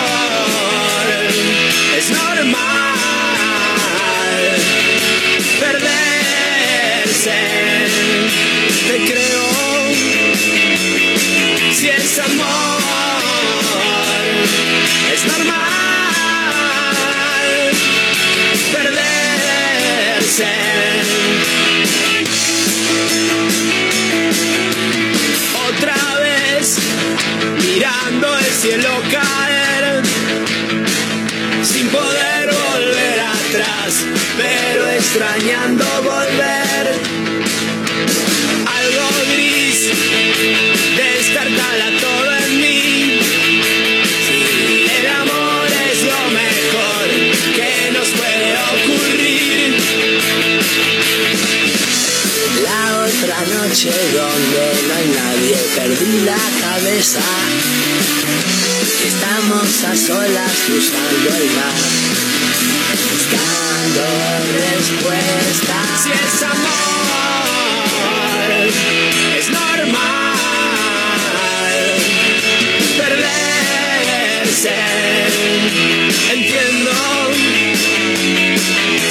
Es 15.14 15.24
normal 15.24 15.58
perderse. 18.72 20.52
Otra 25.68 25.98
vez 26.18 26.78
mirando 27.64 28.38
el 28.38 28.44
cielo 28.46 28.90
caer 29.12 30.02
sin 31.62 31.86
poder 31.88 32.50
volver 32.52 33.20
atrás, 33.20 34.04
pero 34.36 34.88
extrañando 34.90 35.84
volver. 36.02 36.98
Algo 38.66 39.08
gris, 39.32 40.77
calle 53.78 53.94
donde 54.12 54.64
no 54.88 54.94
hay 54.94 55.08
nadie 55.08 55.56
perdí 55.76 56.20
la 56.24 56.38
cabeza. 56.60 57.20
Estamos 59.06 59.84
a 59.84 59.96
solas 59.96 60.52
cruzando 60.66 61.28
el 61.36 61.50
mar, 61.54 61.74
buscando 63.12 64.04
respuestas. 64.58 66.02
Si 66.02 66.10
es 66.10 66.42
amor, 66.42 67.08
es 69.38 69.48
normal 69.50 70.38
perderse. 72.98 74.76
Entiendo. 76.32 76.92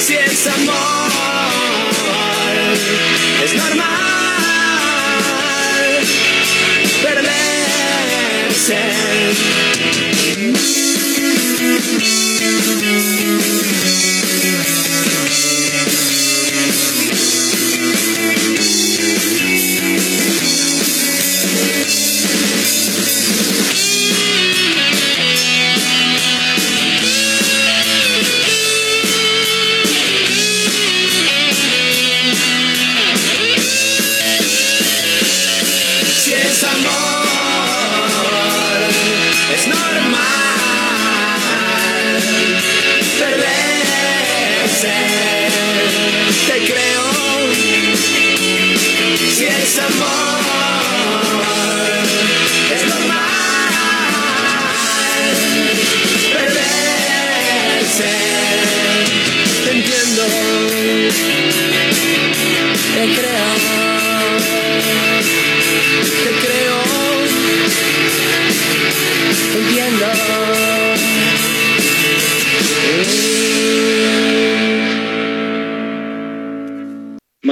Si 0.05 0.13
es 0.13 0.47
amor, 0.47 1.11
es 3.43 3.53
normal. 3.53 4.16
Perderse. 8.67 9.57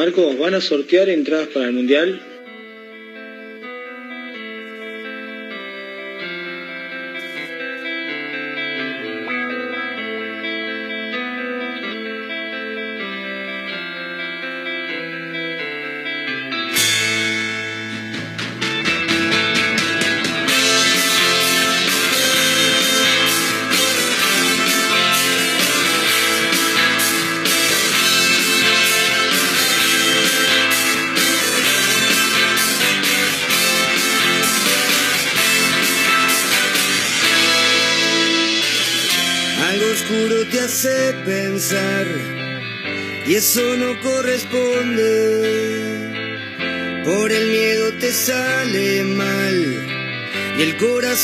Marcos, 0.06 0.38
¿van 0.38 0.54
a 0.54 0.62
sortear 0.62 1.10
entradas 1.10 1.48
para 1.48 1.66
el 1.66 1.74
Mundial? 1.74 2.35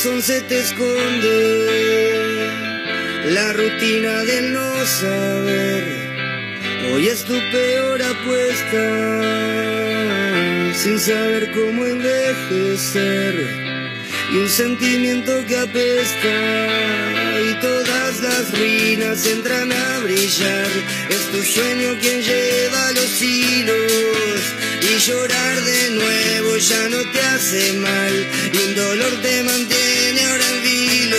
Corazón 0.02 0.22
se 0.22 0.40
te 0.42 0.58
esconde. 0.58 1.68
La 3.30 3.52
rutina 3.52 4.24
del 4.24 4.52
no 4.52 4.84
saber 4.84 5.84
hoy 6.92 7.06
es 7.08 7.24
tu 7.24 7.34
peor 7.52 8.02
apuesta. 8.02 9.22
Sin 10.74 10.98
saber 10.98 11.52
cómo 11.52 11.86
envejecer 11.86 13.46
y 14.32 14.36
un 14.38 14.48
sentimiento 14.48 15.44
que 15.46 15.56
apesta 15.58 16.34
y 17.48 17.54
todas 17.60 18.20
las 18.22 18.58
ruinas 18.58 19.26
entran 19.26 19.70
a 19.70 19.98
brillar. 20.00 20.70
Es 21.10 21.30
tu 21.30 21.42
sueño 21.42 21.96
quien 22.00 22.22
lleva 22.22 22.92
los 22.92 23.22
hilos 23.22 24.31
llorar 25.06 25.60
de 25.64 25.90
nuevo 25.90 26.56
ya 26.58 26.88
no 26.88 26.98
te 27.10 27.20
hace 27.20 27.72
mal 27.72 28.30
y 28.52 28.56
un 28.56 28.74
dolor 28.76 29.20
te 29.20 29.42
mantiene 29.42 30.20
ahora 30.26 30.48
en 30.48 30.62
vilo. 30.62 31.16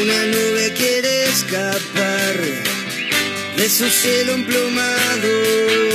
Una 0.00 0.26
nube 0.26 0.72
quiere 0.78 1.24
escapar 1.24 2.36
de 3.56 3.68
su 3.68 3.86
cielo 3.90 4.32
las 4.32 5.89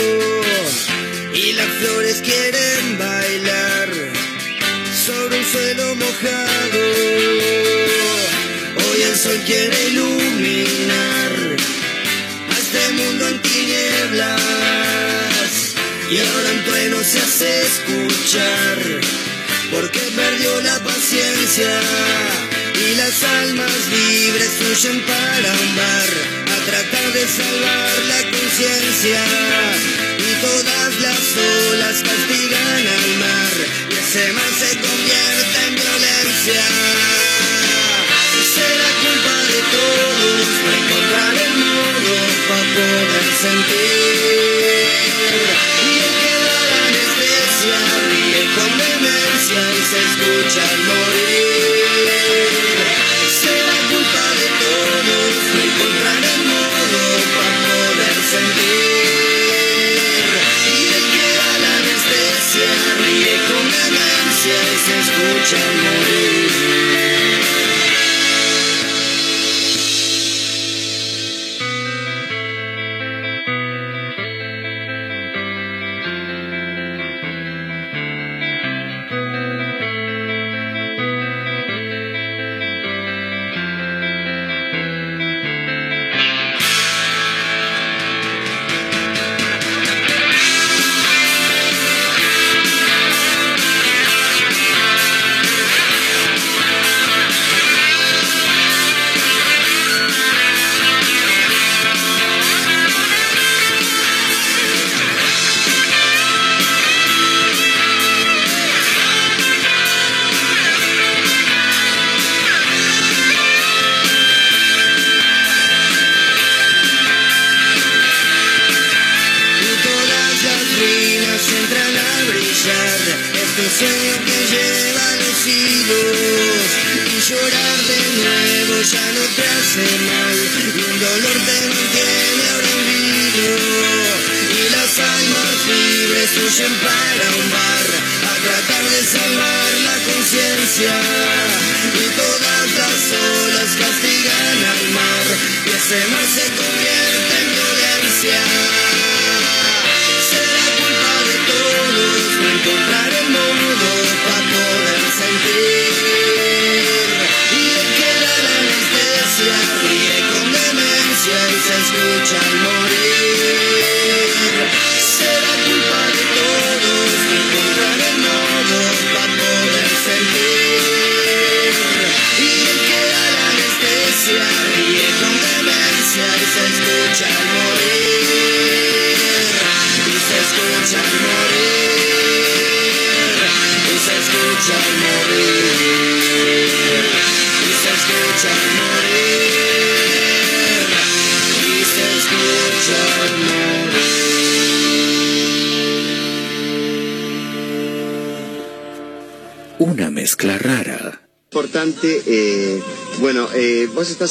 flores 1.80 2.22
quieren 2.22 2.98
bailar 2.98 3.90
sobre 5.06 5.40
un 5.40 5.46
suelo 5.46 5.96
mojado. 5.96 6.80
Hoy 8.86 9.02
el 9.02 9.16
sol 9.16 9.40
quiere 9.46 9.90
iluminar 9.90 11.32
a 12.50 12.58
este 12.58 12.94
mundo 12.94 13.28
en 13.28 13.42
tinieblas. 13.42 14.42
Y 16.12 16.18
ahora 16.20 16.52
en 16.52 16.64
trueno 16.66 17.04
se 17.04 17.20
hace 17.20 17.62
escuchar 17.64 18.78
porque 19.72 20.00
perdió 20.16 20.62
la 20.62 20.80
paciencia 20.80 21.82
y 22.80 22.96
las 22.96 23.24
almas 23.24 23.88
libres 23.90 24.52
huyen 24.62 25.02
para 25.06 25.52
un 25.64 25.76
bar 25.76 26.10
a 26.54 26.58
tratar 26.70 27.14
de 27.14 27.28
salvar 27.28 27.94
la 28.08 28.22
conciencia 28.38 30.05
y 30.18 30.36
todas 30.42 31.02
las 31.02 31.38
olas 31.72 32.04
castigan 32.04 32.88
al 32.88 33.18
mar 33.18 33.54
y 33.90 33.94
ese 33.94 34.34
mar 34.34 34.52
se 34.60 34.72
convierte 34.80 35.58
en 35.68 35.76
violencia. 35.76 36.64
Será 38.56 38.90
culpa 39.04 39.38
de 39.52 39.60
todos 39.76 40.48
no 40.64 40.72
encontrar 40.80 41.34
el 41.46 41.54
modo 41.60 42.16
para 42.48 42.66
poder 42.76 43.28
sentir. 43.42 44.36
Y 45.84 45.94
el 46.06 46.14
que 46.22 46.34
la 46.46 46.60
anestesia 46.88 47.80
ríe 48.10 48.44
con 48.56 48.72
demencia 48.78 49.62
y 49.74 49.82
se 49.92 50.00
escucha 50.08 50.66
morir 50.88 52.55
se 65.46 66.25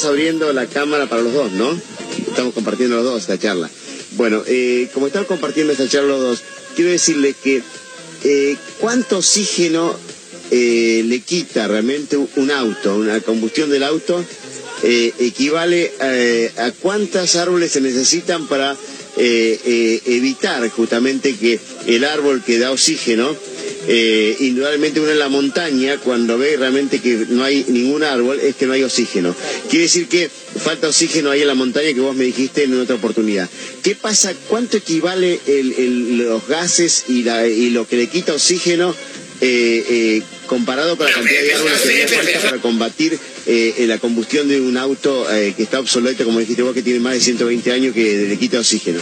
abriendo 0.03 0.51
la 0.51 0.65
cámara 0.65 1.07
para 1.07 1.21
los 1.21 1.33
dos, 1.33 1.51
¿no? 1.53 1.79
Estamos 2.27 2.53
compartiendo 2.53 2.97
los 2.97 3.05
dos 3.05 3.21
esta 3.21 3.39
charla. 3.39 3.69
Bueno, 4.17 4.43
eh, 4.45 4.89
como 4.93 5.07
estamos 5.07 5.27
compartiendo 5.27 5.71
esta 5.71 5.87
charla 5.87 6.09
los 6.09 6.21
dos, 6.21 6.43
quiero 6.75 6.91
decirle 6.91 7.33
que 7.41 7.61
eh, 8.23 8.57
cuánto 8.79 9.19
oxígeno 9.19 9.95
eh, 10.51 11.03
le 11.05 11.21
quita 11.21 11.67
realmente 11.67 12.17
un 12.17 12.51
auto, 12.51 12.95
una 12.95 13.19
combustión 13.21 13.69
del 13.71 13.83
auto, 13.83 14.23
eh, 14.83 15.11
equivale 15.19 15.91
eh, 15.99 16.51
a 16.57 16.71
cuántas 16.71 17.35
árboles 17.35 17.71
se 17.71 17.81
necesitan 17.81 18.47
para 18.47 18.77
evitar 19.17 20.69
justamente 20.71 21.35
que 21.35 21.57
el 21.87 22.03
árbol 22.03 22.43
que 22.45 22.59
da 22.59 22.71
oxígeno 22.71 23.33
indudablemente 24.39 24.99
uno 24.99 25.11
en 25.11 25.19
la 25.19 25.29
montaña, 25.29 25.97
cuando 26.03 26.37
ve 26.37 26.57
realmente 26.57 26.99
que 26.99 27.25
no 27.29 27.45
hay 27.45 27.63
ningún 27.69 28.03
árbol, 28.03 28.41
es 28.41 28.57
que 28.57 28.65
no 28.65 28.73
hay 28.73 28.83
oxígeno. 28.83 29.33
Quiere 29.75 29.87
decir 29.87 30.07
que 30.07 30.29
falta 30.29 30.87
oxígeno 30.87 31.31
ahí 31.31 31.41
en 31.41 31.47
la 31.47 31.53
montaña 31.53 31.93
que 31.93 31.99
vos 31.99 32.15
me 32.15 32.23
dijiste 32.23 32.63
en 32.63 32.79
otra 32.79 32.95
oportunidad. 32.95 33.49
¿Qué 33.83 33.93
pasa? 33.93 34.33
¿Cuánto 34.47 34.77
equivale 34.77 35.37
el- 35.47 35.73
el- 35.73 36.17
los 36.19 36.47
gases 36.47 37.03
y, 37.09 37.23
la- 37.23 37.45
y 37.45 37.71
lo 37.71 37.85
que 37.85 37.97
le 37.97 38.07
quita 38.07 38.31
oxígeno 38.33 38.95
eh, 39.41 39.83
eh, 39.89 40.21
comparado 40.47 40.95
con 40.95 41.05
la 41.07 41.11
cantidad 41.11 41.41
de 41.41 41.53
árboles 41.55 41.81
que 41.81 41.89
haría 41.91 42.07
falta 42.07 42.39
para 42.39 42.61
combatir 42.61 43.19
eh, 43.47 43.83
la 43.85 43.97
combustión 43.99 44.47
de 44.47 44.61
un 44.61 44.77
auto 44.77 45.27
eh, 45.29 45.53
que 45.57 45.63
está 45.63 45.81
obsoleto, 45.81 46.23
como 46.23 46.39
dijiste 46.39 46.61
vos, 46.61 46.73
que 46.73 46.81
tiene 46.81 47.01
más 47.01 47.15
de 47.15 47.19
120 47.19 47.69
años 47.73 47.93
que 47.93 48.27
le 48.29 48.37
quita 48.37 48.59
oxígeno? 48.59 49.01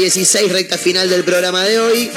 16, 0.00 0.50
recta 0.52 0.78
final 0.78 1.10
del 1.10 1.24
programa 1.24 1.62
de 1.64 1.78
hoy. 1.78 2.10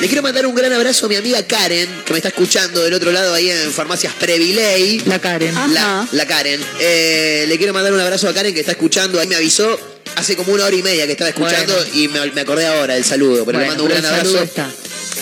Le 0.00 0.06
quiero 0.06 0.22
mandar 0.22 0.46
un 0.46 0.54
gran 0.54 0.72
abrazo 0.72 1.06
a 1.06 1.08
mi 1.08 1.16
amiga 1.16 1.42
Karen, 1.42 1.88
que 2.04 2.12
me 2.12 2.18
está 2.18 2.28
escuchando 2.28 2.82
del 2.82 2.94
otro 2.94 3.10
lado 3.10 3.34
ahí 3.34 3.50
en 3.50 3.72
Farmacias 3.72 4.12
Previley. 4.14 5.00
La 5.06 5.18
Karen. 5.18 5.52
La, 5.74 6.06
la 6.12 6.26
Karen. 6.26 6.60
Eh, 6.80 7.46
le 7.48 7.58
quiero 7.58 7.72
mandar 7.74 7.92
un 7.92 8.00
abrazo 8.00 8.28
a 8.28 8.34
Karen 8.34 8.54
que 8.54 8.60
está 8.60 8.72
escuchando. 8.72 9.18
Ahí 9.18 9.26
me 9.26 9.34
avisó 9.34 9.78
hace 10.16 10.36
como 10.36 10.52
una 10.52 10.64
hora 10.64 10.76
y 10.76 10.82
media 10.82 11.06
que 11.06 11.12
estaba 11.12 11.30
escuchando 11.30 11.74
y 11.94 12.06
me, 12.08 12.30
me 12.30 12.40
acordé 12.42 12.66
ahora 12.66 12.94
del 12.94 13.04
saludo. 13.04 13.44
Pero 13.44 13.58
le 13.58 13.66
mando 13.66 13.82
un 13.84 13.90
gran 13.90 14.04
el 14.04 14.10
saludo 14.10 14.38
abrazo 14.38 14.62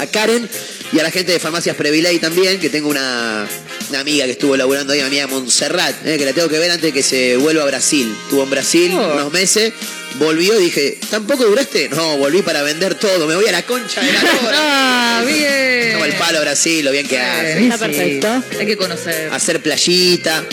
a 0.01 0.07
Karen 0.07 0.49
y 0.93 0.99
a 0.99 1.03
la 1.03 1.11
gente 1.11 1.33
de 1.33 1.41
Farmacias 1.41 1.75
Previley 1.77 2.19
también, 2.19 2.61
que 2.61 2.69
tengo 2.69 2.89
una, 2.91 3.47
una 3.89 4.01
amiga 4.01 4.25
que 4.27 4.33
estuvo 4.33 4.57
laburando 4.57 4.93
ahí, 4.93 5.01
mi 5.01 5.07
amiga 5.07 5.27
Montserrat, 5.27 6.07
eh, 6.07 6.19
que 6.19 6.25
la 6.27 6.33
tengo 6.35 6.49
que 6.49 6.59
ver 6.59 6.71
antes 6.71 6.85
de 6.85 6.93
que 6.93 7.03
se 7.03 7.37
vuelva 7.39 7.63
a 7.63 7.67
Brasil. 7.67 8.15
Estuvo 8.25 8.43
en 8.45 8.51
Brasil 8.51 8.93
Oh. 8.95 9.15
unos 9.15 9.33
meses, 9.33 9.73
volvió, 10.19 10.57
dije, 10.59 10.99
¿tampoco 11.11 11.45
duraste? 11.45 11.89
No, 11.91 12.17
volví 12.19 12.43
para 12.43 12.63
vender 12.63 12.95
todo, 12.95 13.27
me 13.27 13.35
voy 13.35 13.47
a 13.47 13.53
la 13.53 13.63
concha 13.63 14.01
de 14.01 14.13
la 14.13 14.23
lora. 14.43 14.57
Ah, 14.57 15.25
bien. 15.27 15.93
Como 15.93 16.05
el 16.05 16.15
palo 16.15 16.39
a 16.39 16.41
Brasil, 16.43 16.85
lo 16.85 16.91
bien 16.93 17.07
que 17.07 17.19
hace. 17.19 17.65
Está 17.65 17.79
perfecto. 17.79 18.43
Hay 18.59 18.67
que 18.67 18.77
conocer. 18.77 19.33
Hacer 19.33 19.61
playita, 19.61 20.45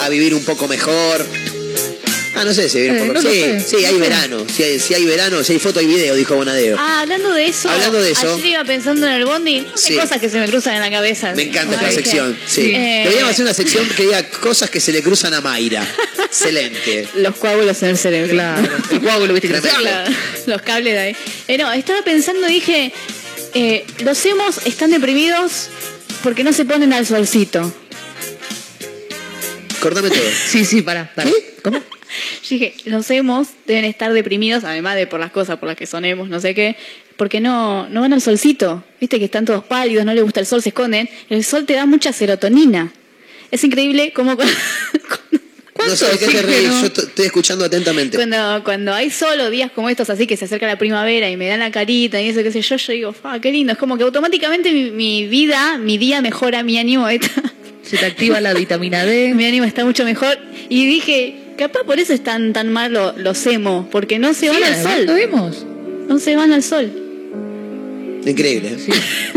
a 0.00 0.08
vivir 0.08 0.34
un 0.34 0.44
poco 0.44 0.68
mejor. 0.68 1.26
Ah, 2.42 2.44
no 2.44 2.54
sé 2.54 2.68
si 2.68 2.78
Eh, 2.80 3.10
no 3.14 3.20
Sí, 3.22 3.28
sé, 3.28 3.60
sí, 3.60 3.76
no 3.82 3.88
hay 3.88 3.98
verano. 3.98 4.46
Si 4.52 4.62
hay, 4.64 4.80
si 4.80 4.94
hay 4.94 5.04
verano, 5.04 5.44
si 5.44 5.52
hay 5.52 5.58
foto 5.60 5.80
y 5.80 5.86
video, 5.86 6.16
dijo 6.16 6.34
Bonadeo. 6.34 6.76
Ah, 6.76 7.02
hablando 7.02 7.32
de 7.32 7.46
eso. 7.46 7.70
Hablando 7.70 8.02
de 8.02 8.10
eso. 8.10 8.34
Ayer 8.34 8.46
iba 8.46 8.64
pensando 8.64 9.06
en 9.06 9.12
el 9.12 9.24
bondi. 9.24 9.58
Hay 9.58 9.66
Sí. 9.76 9.94
cosas 9.94 10.20
que 10.20 10.28
se 10.28 10.40
me 10.40 10.48
cruzan 10.48 10.74
en 10.74 10.80
la 10.80 10.90
cabeza. 10.90 11.32
Me 11.36 11.44
encanta 11.44 11.76
esta 11.76 11.92
sección. 11.92 12.36
Sí. 12.46 12.72
Eh, 12.74 13.02
Deberíamos 13.04 13.30
hacer 13.32 13.44
una 13.44 13.54
sección 13.54 13.88
que 13.96 14.02
diga 14.02 14.24
cosas 14.28 14.70
que 14.70 14.80
se 14.80 14.90
le 14.90 15.02
cruzan 15.02 15.34
a 15.34 15.40
Mayra. 15.40 15.86
Excelente. 16.24 17.06
Los 17.14 17.36
coágulos 17.36 17.80
en 17.84 17.90
el 17.90 17.98
cerebro. 17.98 18.32
Claro. 18.32 18.68
El 18.90 19.00
coágulo, 19.00 19.34
viste 19.34 19.48
que 19.48 19.60
los 20.46 20.62
cables 20.62 20.94
de 20.94 20.98
ahí. 20.98 21.16
Eh, 21.46 21.58
no, 21.58 21.72
estaba 21.72 22.02
pensando, 22.02 22.46
dije, 22.48 22.92
eh, 23.54 23.84
los 24.04 24.26
hemos 24.26 24.66
están 24.66 24.90
deprimidos 24.90 25.68
porque 26.24 26.42
no 26.42 26.52
se 26.52 26.64
ponen 26.64 26.92
al 26.92 27.06
solcito. 27.06 27.72
Cortame 29.80 30.10
todo. 30.10 30.20
Sí, 30.50 30.64
sí, 30.64 30.82
pará. 30.82 31.12
pará. 31.14 31.30
¿Cómo? 31.62 31.80
Yo 32.42 32.48
dije, 32.50 32.74
los 32.86 33.10
hemos 33.10 33.48
deben 33.66 33.84
estar 33.84 34.12
deprimidos, 34.12 34.64
además 34.64 34.96
de 34.96 35.06
por 35.06 35.20
las 35.20 35.30
cosas 35.32 35.58
por 35.58 35.68
las 35.68 35.76
que 35.76 35.86
son 35.86 36.04
hemos, 36.04 36.28
no 36.28 36.40
sé 36.40 36.54
qué, 36.54 36.76
porque 37.16 37.40
no, 37.40 37.88
no 37.88 38.00
van 38.00 38.12
al 38.12 38.20
solcito. 38.20 38.84
Viste 39.00 39.18
que 39.18 39.26
están 39.26 39.44
todos 39.44 39.64
pálidos, 39.64 40.04
no 40.04 40.14
les 40.14 40.22
gusta 40.24 40.40
el 40.40 40.46
sol, 40.46 40.62
se 40.62 40.70
esconden. 40.70 41.08
El 41.28 41.44
sol 41.44 41.64
te 41.66 41.74
da 41.74 41.86
mucha 41.86 42.12
serotonina. 42.12 42.92
Es 43.50 43.62
increíble 43.64 44.12
cómo 44.14 44.36
cu- 44.36 44.42
No 45.86 45.96
sé 45.96 46.06
de 46.06 46.18
qué 46.18 46.26
te 46.26 46.42
reís, 46.42 46.70
yo 46.80 46.86
estoy 46.86 47.26
escuchando 47.26 47.64
atentamente. 47.64 48.16
cuando, 48.16 48.62
cuando 48.64 48.94
hay 48.94 49.10
sol 49.10 49.38
o 49.40 49.50
días 49.50 49.70
como 49.72 49.88
estos 49.88 50.08
así 50.10 50.26
que 50.26 50.36
se 50.36 50.44
acerca 50.44 50.66
la 50.66 50.78
primavera 50.78 51.28
y 51.30 51.36
me 51.36 51.48
dan 51.48 51.60
la 51.60 51.70
carita 51.70 52.20
y 52.20 52.28
eso 52.28 52.42
qué 52.42 52.52
sé 52.52 52.62
yo, 52.62 52.76
yo 52.76 52.92
digo, 52.92 53.14
ah, 53.24 53.38
qué 53.40 53.50
lindo. 53.52 53.72
Es 53.72 53.78
como 53.78 53.96
que 53.98 54.04
automáticamente 54.04 54.72
mi, 54.72 54.90
mi 54.90 55.26
vida, 55.26 55.78
mi 55.78 55.98
día 55.98 56.22
mejora, 56.22 56.62
mi 56.62 56.78
ánimo 56.78 57.08
está, 57.08 57.30
Se 57.82 57.96
te 57.98 58.06
activa 58.06 58.40
la 58.40 58.54
vitamina 58.54 59.04
D. 59.04 59.34
mi 59.36 59.44
ánimo 59.44 59.64
está 59.66 59.84
mucho 59.84 60.04
mejor. 60.04 60.38
Y 60.68 60.86
dije, 60.86 61.36
capaz 61.62 61.84
por 61.84 61.98
eso 61.98 62.12
están 62.12 62.52
tan 62.52 62.72
mal 62.72 62.92
lo- 62.92 63.12
los 63.18 63.44
emo, 63.46 63.88
porque 63.90 64.18
no 64.18 64.34
se 64.34 64.48
van 64.48 64.58
Sí, 64.58 64.62
al 64.64 65.06
¿Lo 65.06 65.12
sol. 65.12 65.16
vemos? 65.16 65.66
No 66.08 66.18
se 66.18 66.36
van 66.36 66.52
al 66.52 66.62
sol. 66.62 66.90
Increíble. 68.24 68.68
¿eh? 68.78 68.92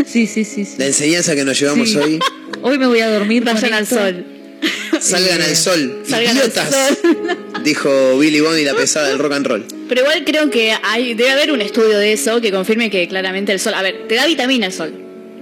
Sí, 0.06 0.26
sí, 0.26 0.44
sí. 0.44 0.64
sí. 0.64 0.74
La 0.78 0.86
enseñanza 0.86 1.34
que 1.34 1.44
nos 1.44 1.58
llevamos 1.58 1.90
Sí. 1.90 1.96
hoy. 1.96 2.18
Hoy 2.62 2.78
me 2.78 2.86
voy 2.86 3.00
a 3.00 3.08
dormir. 3.08 3.44
Vayan 3.44 3.74
al 3.74 3.86
sol. 3.86 4.24
Salgan 5.00 5.42
al 5.42 5.56
sol. 5.56 6.02
Salgan 6.06 6.36
al 6.38 6.44
idiotas. 6.44 6.68
sol. 6.74 7.38
Dijo 7.64 8.18
Billy 8.18 8.40
Bond 8.40 8.58
y 8.58 8.64
la 8.64 8.74
pesada 8.74 9.08
del 9.08 9.18
rock 9.18 9.32
and 9.32 9.46
roll. 9.46 9.64
Pero 9.88 10.00
igual 10.02 10.24
creo 10.24 10.50
que 10.50 10.72
hay, 10.82 11.14
debe 11.14 11.30
haber 11.30 11.52
un 11.52 11.60
estudio 11.60 11.98
de 11.98 12.12
eso 12.12 12.40
que 12.40 12.50
confirme 12.52 12.90
que 12.90 13.06
claramente 13.08 13.52
el 13.52 13.60
sol, 13.60 13.74
a 13.74 13.82
ver, 13.82 14.06
te 14.08 14.14
da 14.14 14.26
vitamina 14.26 14.66
el 14.66 14.72
sol. 14.72 14.92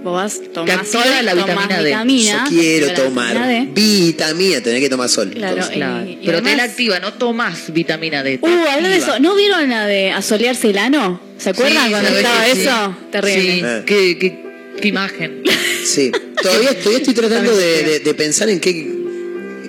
Vos 0.05 0.15
vas, 0.15 0.41
tomás 0.53 0.87
sol, 0.89 1.01
la 1.23 1.31
tomás 1.35 1.47
vitamina 1.67 1.79
D. 1.83 1.85
vitamina, 1.87 2.45
Yo 2.45 2.51
quiero 2.51 2.93
tomar 2.93 3.29
vitamina 3.35 3.49
D. 3.49 3.69
vitamina, 3.73 4.61
tenés 4.61 4.81
que 4.81 4.89
tomar 4.91 5.09
sol. 5.09 5.31
Claro, 5.31 5.55
entonces. 5.55 5.77
Claro. 5.77 6.05
Y- 6.07 6.13
y 6.13 6.19
Pero 6.27 6.43
te 6.43 6.57
la 6.57 6.63
activa, 6.65 7.01
no 7.01 7.15
tomas 7.15 7.73
vitamina 7.73 8.23
D. 8.23 8.39
Uh, 8.43 8.47
hablando 8.47 8.91
de 8.91 8.97
eso, 8.99 9.19
¿no 9.19 9.35
vieron 9.35 9.69
la 9.71 9.87
de 9.87 10.11
asolearse 10.11 10.71
el 10.71 10.79
ano? 10.79 11.21
¿Se 11.39 11.51
acuerdan 11.51 11.85
Sí, 11.87 11.91
cuando 11.91 12.09
estaba 12.11 12.45
que 12.45 12.55
sí. 12.55 12.61
eso? 12.63 12.97
Terrible. 13.11 13.43
Sí, 13.55 13.63
Eh. 13.65 13.83
qué, 13.87 14.19
qué, 14.19 14.45
qué 14.81 14.89
imagen. 14.89 15.43
Sí. 15.85 16.11
Todavía, 16.43 16.71
todavía 16.79 16.99
estoy 16.99 17.15
tratando 17.15 17.55
de, 17.57 17.83
de- 17.85 18.01
de 18.01 18.15
pensar 18.15 18.49
en 18.51 18.61
qué. 18.61 18.91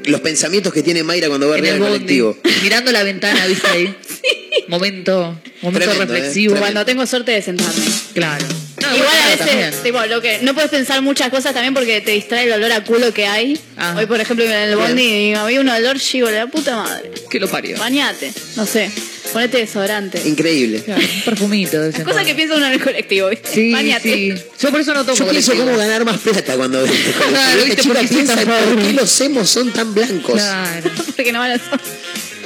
Los 0.06 0.22
pensamientos 0.22 0.72
que 0.72 0.84
tiene 0.84 1.02
Mayra 1.04 1.28
cuando 1.30 1.48
va 1.50 1.58
En 1.58 1.62
arriba 1.66 1.76
el 1.78 1.82
del 1.82 1.92
colectivo. 1.94 2.38
mirando 2.62 2.92
la 2.92 3.04
ventana, 3.04 3.48
¿viste 3.48 3.68
ahí? 3.68 3.96
Momento, 4.68 5.40
momento 5.62 5.86
Tremendo, 5.90 6.14
¿eh? 6.14 6.18
reflexivo. 6.18 6.56
Cuando 6.58 6.86
tengo 6.86 7.06
suerte 7.06 7.32
de 7.32 7.42
sentarme. 7.42 7.86
Claro. 8.14 8.46
No, 8.82 8.94
Igual 8.96 9.10
a 9.24 9.30
veces, 9.46 9.84
tipo, 9.84 10.06
lo 10.06 10.22
que 10.22 10.40
no 10.42 10.54
puedes 10.54 10.70
pensar 10.70 11.02
muchas 11.02 11.30
cosas 11.30 11.54
también 11.54 11.74
porque 11.74 12.02
te 12.02 12.12
distrae 12.12 12.44
el 12.46 12.52
olor 12.54 12.72
a 12.74 12.84
culo 12.84 13.14
que 13.14 13.26
hay. 13.26 13.58
Ah. 13.78 13.96
Hoy, 13.98 14.06
por 14.06 14.20
ejemplo, 14.20 14.44
en 14.46 14.52
el 14.52 14.76
bondi 14.76 15.04
y 15.04 15.34
había 15.34 15.62
un 15.62 15.70
olor 15.70 15.98
chivo 16.00 16.28
de 16.28 16.40
la 16.40 16.48
puta 16.48 16.76
madre. 16.76 17.12
Que 17.30 17.40
lo 17.40 17.48
parió. 17.48 17.78
Bañate, 17.78 18.34
no 18.58 18.66
sé, 18.66 18.92
ponete 19.32 19.60
desodorante. 19.60 20.22
Increíble. 20.28 20.82
Claro, 20.84 21.02
un 21.02 21.22
perfumito. 21.22 21.80
de 21.80 21.88
vez 21.88 22.00
en 22.00 22.04
cuando. 22.04 22.26
que 22.26 22.36
piensa 22.36 22.56
uno 22.56 22.66
en 22.68 22.74
el 22.74 22.82
colectivo, 22.84 23.30
¿viste? 23.30 23.50
Sí, 23.54 23.72
Bañate. 23.72 24.14
sí. 24.14 24.34
Yo 24.60 24.72
por 24.72 24.82
eso 24.82 24.94
no 24.94 25.06
tomo 25.06 25.18
Yo 25.18 25.28
pienso 25.30 25.52
colectivo. 25.52 25.72
cómo 25.74 25.78
ganar 25.78 26.04
más 26.06 26.20
plata 26.20 26.56
cuando 26.58 26.82
ves 26.84 26.92
el 26.92 26.98
colectivo. 27.14 27.30
Claro, 27.30 27.60
Esta 27.60 27.66
¿viste? 27.66 27.82
chica 27.82 27.94
¿Por 27.94 28.02
qué 28.02 28.08
piensa 28.14 28.36
tan 28.36 28.46
por 28.46 28.56
qué 28.58 28.76
pobres? 28.76 28.94
los 28.96 29.22
hemos 29.22 29.50
son 29.50 29.72
tan 29.72 29.94
blancos. 29.94 30.34
Claro. 30.36 30.92
Porque 31.16 31.32
no 31.32 31.40
van 31.40 31.52
a 31.52 31.56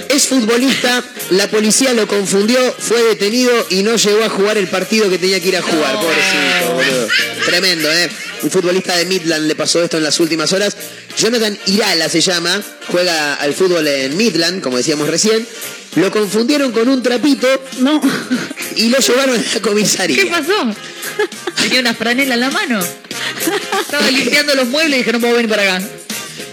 Es 0.10 0.28
futbolista, 0.28 1.04
la 1.30 1.48
policía 1.50 1.94
lo 1.94 2.08
confundió, 2.08 2.60
fue 2.80 3.02
detenido 3.04 3.52
y 3.70 3.84
no 3.84 3.96
llegó 3.96 4.24
a 4.24 4.30
jugar 4.30 4.58
el 4.58 4.68
partido 4.68 5.08
que 5.10 5.20
tenía 5.20 5.40
que 5.40 5.50
ir 5.50 5.58
a 5.58 5.62
jugar. 5.62 5.94
Pobrecito, 5.96 6.74
boludo. 6.74 7.08
Tremendo, 7.46 7.92
¿eh? 7.92 8.10
Un 8.42 8.50
futbolista 8.52 8.96
de 8.98 9.06
Midland 9.06 9.48
le 9.48 9.56
pasó 9.56 9.84
esto 9.84 9.98
en 9.98 10.04
las 10.04 10.20
últimas 10.20 10.52
horas. 10.52 10.76
Jonathan 11.18 11.58
Irala 11.68 12.10
se 12.10 12.22
llama, 12.22 12.62
juega 12.88 13.36
al 13.36 13.54
fútbol 13.54 13.88
en 13.88 14.18
Midland, 14.18 14.62
como 14.64 14.78
decíamos 14.78 15.08
recién. 15.08 15.46
Lo 15.96 16.12
confundieron 16.12 16.72
con 16.72 16.88
un 16.90 17.02
trapito 17.04 17.48
No. 17.80 18.02
y 18.76 18.90
lo 18.90 18.98
llevaron 19.00 19.36
a 19.40 19.54
la 19.56 19.62
comisaría. 19.62 20.24
¿Qué 20.24 20.26
pasó? 20.30 20.74
Tenía 21.62 21.82
una 21.82 21.94
franela 21.94 22.34
en 22.34 22.40
la 22.40 22.50
mano. 22.50 22.80
Estaba 23.82 24.10
limpiando 24.10 24.56
los 24.56 24.68
muebles 24.68 24.96
y 24.96 24.98
dije, 25.00 25.12
no 25.14 25.20
puedo 25.20 25.34
venir 25.36 25.50
para 25.50 25.64
acá. 25.76 25.86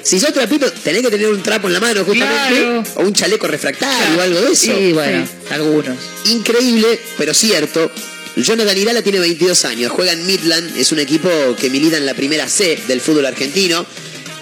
Si 0.02 0.20
sos 0.20 0.32
trapito, 0.32 0.70
tenés 0.72 1.02
que 1.02 1.10
tener 1.10 1.28
un 1.28 1.42
trapo 1.42 1.66
en 1.66 1.74
la 1.74 1.80
mano, 1.80 2.04
justamente. 2.04 2.60
Claro. 2.60 2.84
O 2.96 3.02
un 3.02 3.12
chaleco 3.12 3.46
refractario 3.46 4.18
o 4.18 4.20
algo 4.20 4.40
de 4.40 4.52
eso. 4.52 4.72
Sí, 4.76 4.92
bueno, 4.92 5.26
algunos. 5.50 5.96
Increíble, 6.26 7.00
pero 7.16 7.34
cierto. 7.34 7.90
Jonathan 8.36 8.76
Irala 8.76 9.02
tiene 9.02 9.18
22 9.18 9.64
años, 9.64 9.90
juega 9.90 10.12
en 10.12 10.26
Midland, 10.26 10.76
es 10.76 10.92
un 10.92 10.98
equipo 10.98 11.30
que 11.58 11.70
milita 11.70 11.96
en 11.96 12.04
la 12.04 12.12
primera 12.12 12.46
C 12.46 12.78
del 12.86 13.00
fútbol 13.00 13.24
argentino 13.24 13.86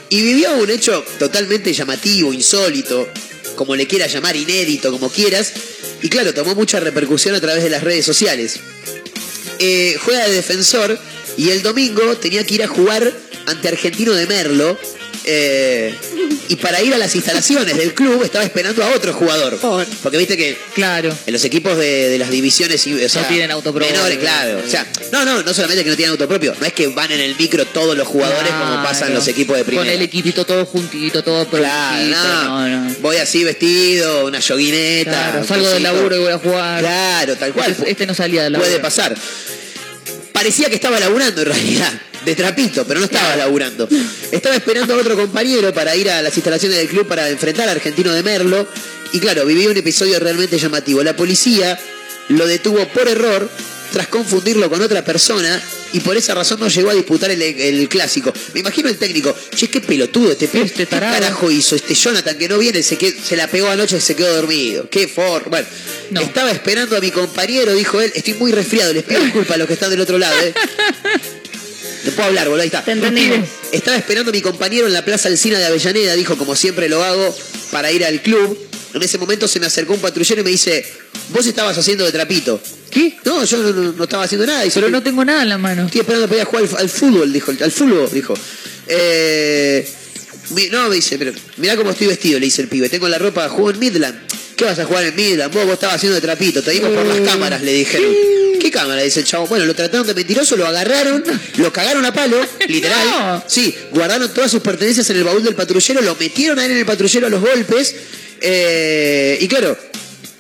y 0.08 0.20
vivió 0.20 0.52
un 0.56 0.68
hecho 0.68 1.04
totalmente 1.20 1.72
llamativo, 1.72 2.32
insólito, 2.32 3.08
como 3.54 3.76
le 3.76 3.86
quieras 3.86 4.12
llamar, 4.12 4.34
inédito, 4.34 4.90
como 4.90 5.10
quieras, 5.10 5.52
y 6.02 6.08
claro, 6.08 6.34
tomó 6.34 6.54
mucha 6.54 6.80
repercusión 6.80 7.34
a 7.34 7.40
través 7.40 7.62
de 7.62 7.70
las 7.70 7.82
redes 7.82 8.04
sociales. 8.04 8.58
Eh, 9.58 9.96
juega 10.04 10.26
de 10.26 10.34
defensor 10.34 10.98
y 11.36 11.50
el 11.50 11.62
domingo 11.62 12.16
tenía 12.16 12.44
que 12.44 12.54
ir 12.54 12.62
a 12.62 12.68
jugar 12.68 13.12
ante 13.46 13.68
Argentino 13.68 14.12
de 14.12 14.26
Merlo. 14.26 14.78
Eh, 15.24 15.94
y 16.48 16.56
para 16.56 16.82
ir 16.82 16.92
a 16.94 16.98
las 16.98 17.14
instalaciones 17.14 17.76
del 17.76 17.94
club 17.94 18.22
estaba 18.22 18.44
esperando 18.44 18.84
a 18.84 18.88
otro 18.94 19.12
jugador. 19.14 19.58
Porque 20.02 20.18
viste 20.18 20.36
que 20.36 20.56
Claro. 20.74 21.16
en 21.26 21.32
los 21.32 21.44
equipos 21.44 21.76
de, 21.78 22.08
de 22.10 22.18
las 22.18 22.30
divisiones 22.30 22.86
o 22.86 23.08
sea, 23.08 23.22
No 23.22 23.28
tienen 23.28 23.50
auto 23.50 23.72
propio. 23.72 23.90
menores, 23.92 24.18
claro. 24.18 24.60
O 24.64 24.68
sea, 24.70 24.86
no, 25.12 25.24
no, 25.24 25.42
no 25.42 25.54
solamente 25.54 25.84
que 25.84 25.90
no 25.90 25.96
tienen 25.96 26.12
auto 26.12 26.28
propio, 26.28 26.54
no 26.60 26.66
es 26.66 26.72
que 26.72 26.88
van 26.88 27.10
en 27.12 27.20
el 27.20 27.34
micro 27.36 27.64
todos 27.66 27.96
los 27.96 28.06
jugadores 28.06 28.50
como 28.50 28.82
pasa 28.82 29.06
en 29.06 29.14
los 29.14 29.26
equipos 29.28 29.56
de 29.56 29.64
primera. 29.64 29.86
Con 29.86 29.94
el 29.94 30.02
equipito 30.02 30.44
todo 30.44 30.66
juntito, 30.66 31.22
todo 31.22 31.46
Claro, 31.48 32.04
no. 32.08 32.68
no, 32.68 32.84
no. 32.88 32.94
Voy 33.00 33.16
así 33.16 33.44
vestido, 33.44 34.26
una 34.26 34.40
yoguineta. 34.40 35.10
Claro, 35.30 35.44
salgo 35.46 35.68
del 35.68 35.82
laburo 35.82 36.16
y 36.16 36.18
voy 36.20 36.32
a 36.32 36.38
jugar. 36.38 36.80
Claro, 36.80 37.36
tal 37.36 37.52
cual. 37.52 37.70
Este, 37.70 37.90
este 37.90 38.06
no 38.06 38.14
salía 38.14 38.42
del 38.44 38.52
laburo. 38.52 38.68
Puede 38.70 38.80
pasar. 38.82 39.14
Parecía 40.32 40.68
que 40.68 40.74
estaba 40.74 40.98
laburando 40.98 41.42
en 41.42 41.46
realidad, 41.48 41.92
de 42.24 42.34
trapito, 42.34 42.84
pero 42.86 43.00
no 43.00 43.06
estaba 43.06 43.36
laburando. 43.36 43.88
Estaba 44.30 44.56
esperando 44.56 44.94
a 44.94 44.98
otro 44.98 45.16
compañero 45.16 45.72
para 45.74 45.94
ir 45.96 46.10
a 46.10 46.22
las 46.22 46.34
instalaciones 46.36 46.78
del 46.78 46.88
club 46.88 47.06
para 47.06 47.28
enfrentar 47.28 47.68
al 47.68 47.76
argentino 47.76 48.12
de 48.12 48.22
Merlo. 48.22 48.66
Y 49.12 49.20
claro, 49.20 49.44
vivió 49.46 49.70
un 49.70 49.76
episodio 49.76 50.18
realmente 50.18 50.58
llamativo. 50.58 51.02
La 51.02 51.14
policía 51.16 51.78
lo 52.28 52.46
detuvo 52.46 52.86
por 52.88 53.08
error 53.08 53.48
tras 53.92 54.08
confundirlo 54.08 54.68
con 54.68 54.82
otra 54.82 55.04
persona 55.04 55.62
y 55.92 56.00
por 56.00 56.16
esa 56.16 56.34
razón 56.34 56.58
no 56.58 56.66
llegó 56.66 56.90
a 56.90 56.94
disputar 56.94 57.30
el, 57.30 57.40
el 57.40 57.88
clásico. 57.88 58.32
Me 58.52 58.58
imagino 58.58 58.88
el 58.88 58.96
técnico, 58.96 59.32
che, 59.54 59.68
qué 59.70 59.80
pelotudo 59.80 60.32
este, 60.32 60.48
pe- 60.48 60.68
¿qué 60.68 60.84
carajo 60.86 61.48
hizo 61.52 61.76
este 61.76 61.94
Jonathan 61.94 62.36
que 62.36 62.48
no 62.48 62.58
viene? 62.58 62.82
Se, 62.82 62.98
qued- 62.98 63.14
se 63.22 63.36
la 63.36 63.46
pegó 63.46 63.68
anoche 63.68 63.98
y 63.98 64.00
se 64.00 64.16
quedó 64.16 64.34
dormido. 64.34 64.88
Qué 64.90 65.06
for. 65.06 65.48
Bueno, 65.48 65.64
estaba 66.20 66.50
esperando 66.50 66.96
a 66.96 67.00
mi 67.00 67.12
compañero, 67.12 67.72
dijo 67.72 68.00
él, 68.00 68.10
estoy 68.16 68.34
muy 68.34 68.50
resfriado, 68.50 68.92
les 68.92 69.04
pido 69.04 69.20
disculpas 69.22 69.52
a 69.54 69.58
los 69.58 69.68
que 69.68 69.74
están 69.74 69.90
del 69.90 70.00
otro 70.00 70.18
lado, 70.18 70.34
¿eh? 70.42 70.52
No 72.04 72.12
puedo 72.12 72.28
hablar, 72.28 72.48
boludo, 72.48 72.62
ahí 72.62 72.68
está. 72.68 72.84
Te 72.84 72.92
entendimos. 72.92 73.48
Estaba 73.72 73.96
esperando 73.96 74.30
a 74.30 74.32
mi 74.32 74.40
compañero 74.42 74.86
en 74.86 74.92
la 74.92 75.04
Plaza 75.04 75.28
Alcina 75.28 75.58
de 75.58 75.66
Avellaneda, 75.66 76.14
dijo, 76.14 76.36
como 76.36 76.54
siempre 76.54 76.88
lo 76.88 77.02
hago, 77.02 77.34
para 77.70 77.90
ir 77.90 78.04
al 78.04 78.20
club. 78.20 78.58
En 78.92 79.02
ese 79.02 79.18
momento 79.18 79.48
se 79.48 79.58
me 79.58 79.66
acercó 79.66 79.94
un 79.94 80.00
patrullero 80.00 80.42
y 80.42 80.44
me 80.44 80.50
dice, 80.50 80.84
vos 81.30 81.46
estabas 81.46 81.76
haciendo 81.76 82.04
de 82.04 82.12
trapito. 82.12 82.60
¿Qué? 82.90 83.16
No, 83.24 83.44
yo 83.44 83.58
no, 83.58 84.04
estaba 84.04 84.24
haciendo 84.24 84.46
nada. 84.46 84.62
Dice, 84.62 84.80
Pero 84.80 84.90
no 84.90 85.02
tengo 85.02 85.24
nada 85.24 85.42
en 85.42 85.48
la 85.48 85.58
mano. 85.58 85.86
Estoy 85.86 86.02
esperando 86.02 86.28
para 86.28 86.36
ir 86.36 86.42
a 86.42 86.44
jugar 86.44 86.64
al, 86.64 86.76
al 86.76 86.88
fútbol, 86.88 87.32
dijo. 87.32 87.50
Al 87.60 87.72
fútbol, 87.72 88.08
dijo. 88.12 88.34
Eh, 88.86 89.88
no, 90.70 90.88
me 90.88 90.96
dice, 90.96 91.18
pero 91.18 91.32
mirá 91.56 91.76
cómo 91.76 91.90
estoy 91.90 92.06
vestido, 92.06 92.38
le 92.38 92.46
dice 92.46 92.62
el 92.62 92.68
pibe. 92.68 92.88
Tengo 92.88 93.08
la 93.08 93.18
ropa, 93.18 93.48
juego 93.48 93.70
en 93.70 93.78
Midland. 93.78 94.14
¿Qué 94.56 94.64
vas 94.64 94.78
a 94.78 94.84
jugar 94.84 95.04
en 95.04 95.16
Midland? 95.16 95.52
Vos, 95.52 95.64
vos 95.64 95.74
estabas 95.74 95.96
haciendo 95.96 96.14
de 96.14 96.20
trapito, 96.20 96.62
te 96.62 96.70
dimos 96.72 96.90
por 96.90 97.04
las 97.04 97.20
cámaras, 97.20 97.62
le 97.62 97.72
dijeron. 97.72 98.12
¿Qué 98.60 98.70
cámara? 98.70 99.02
Dice 99.02 99.20
el 99.20 99.26
chavo. 99.26 99.46
Bueno, 99.46 99.66
lo 99.66 99.74
trataron 99.74 100.06
de 100.06 100.14
mentiroso, 100.14 100.56
lo 100.56 100.66
agarraron, 100.66 101.22
lo 101.58 101.72
cagaron 101.72 102.04
a 102.04 102.12
palo, 102.14 102.38
literal. 102.68 103.44
Sí, 103.46 103.74
guardaron 103.90 104.32
todas 104.32 104.50
sus 104.50 104.62
pertenencias 104.62 105.08
en 105.10 105.16
el 105.18 105.24
baúl 105.24 105.42
del 105.42 105.54
patrullero, 105.54 106.00
lo 106.00 106.14
metieron 106.16 106.58
a 106.58 106.64
él 106.64 106.70
en 106.72 106.78
el 106.78 106.86
patrullero 106.86 107.26
a 107.26 107.30
los 107.30 107.40
golpes. 107.40 107.94
eh, 108.40 109.38
y 109.40 109.48
claro, 109.48 109.76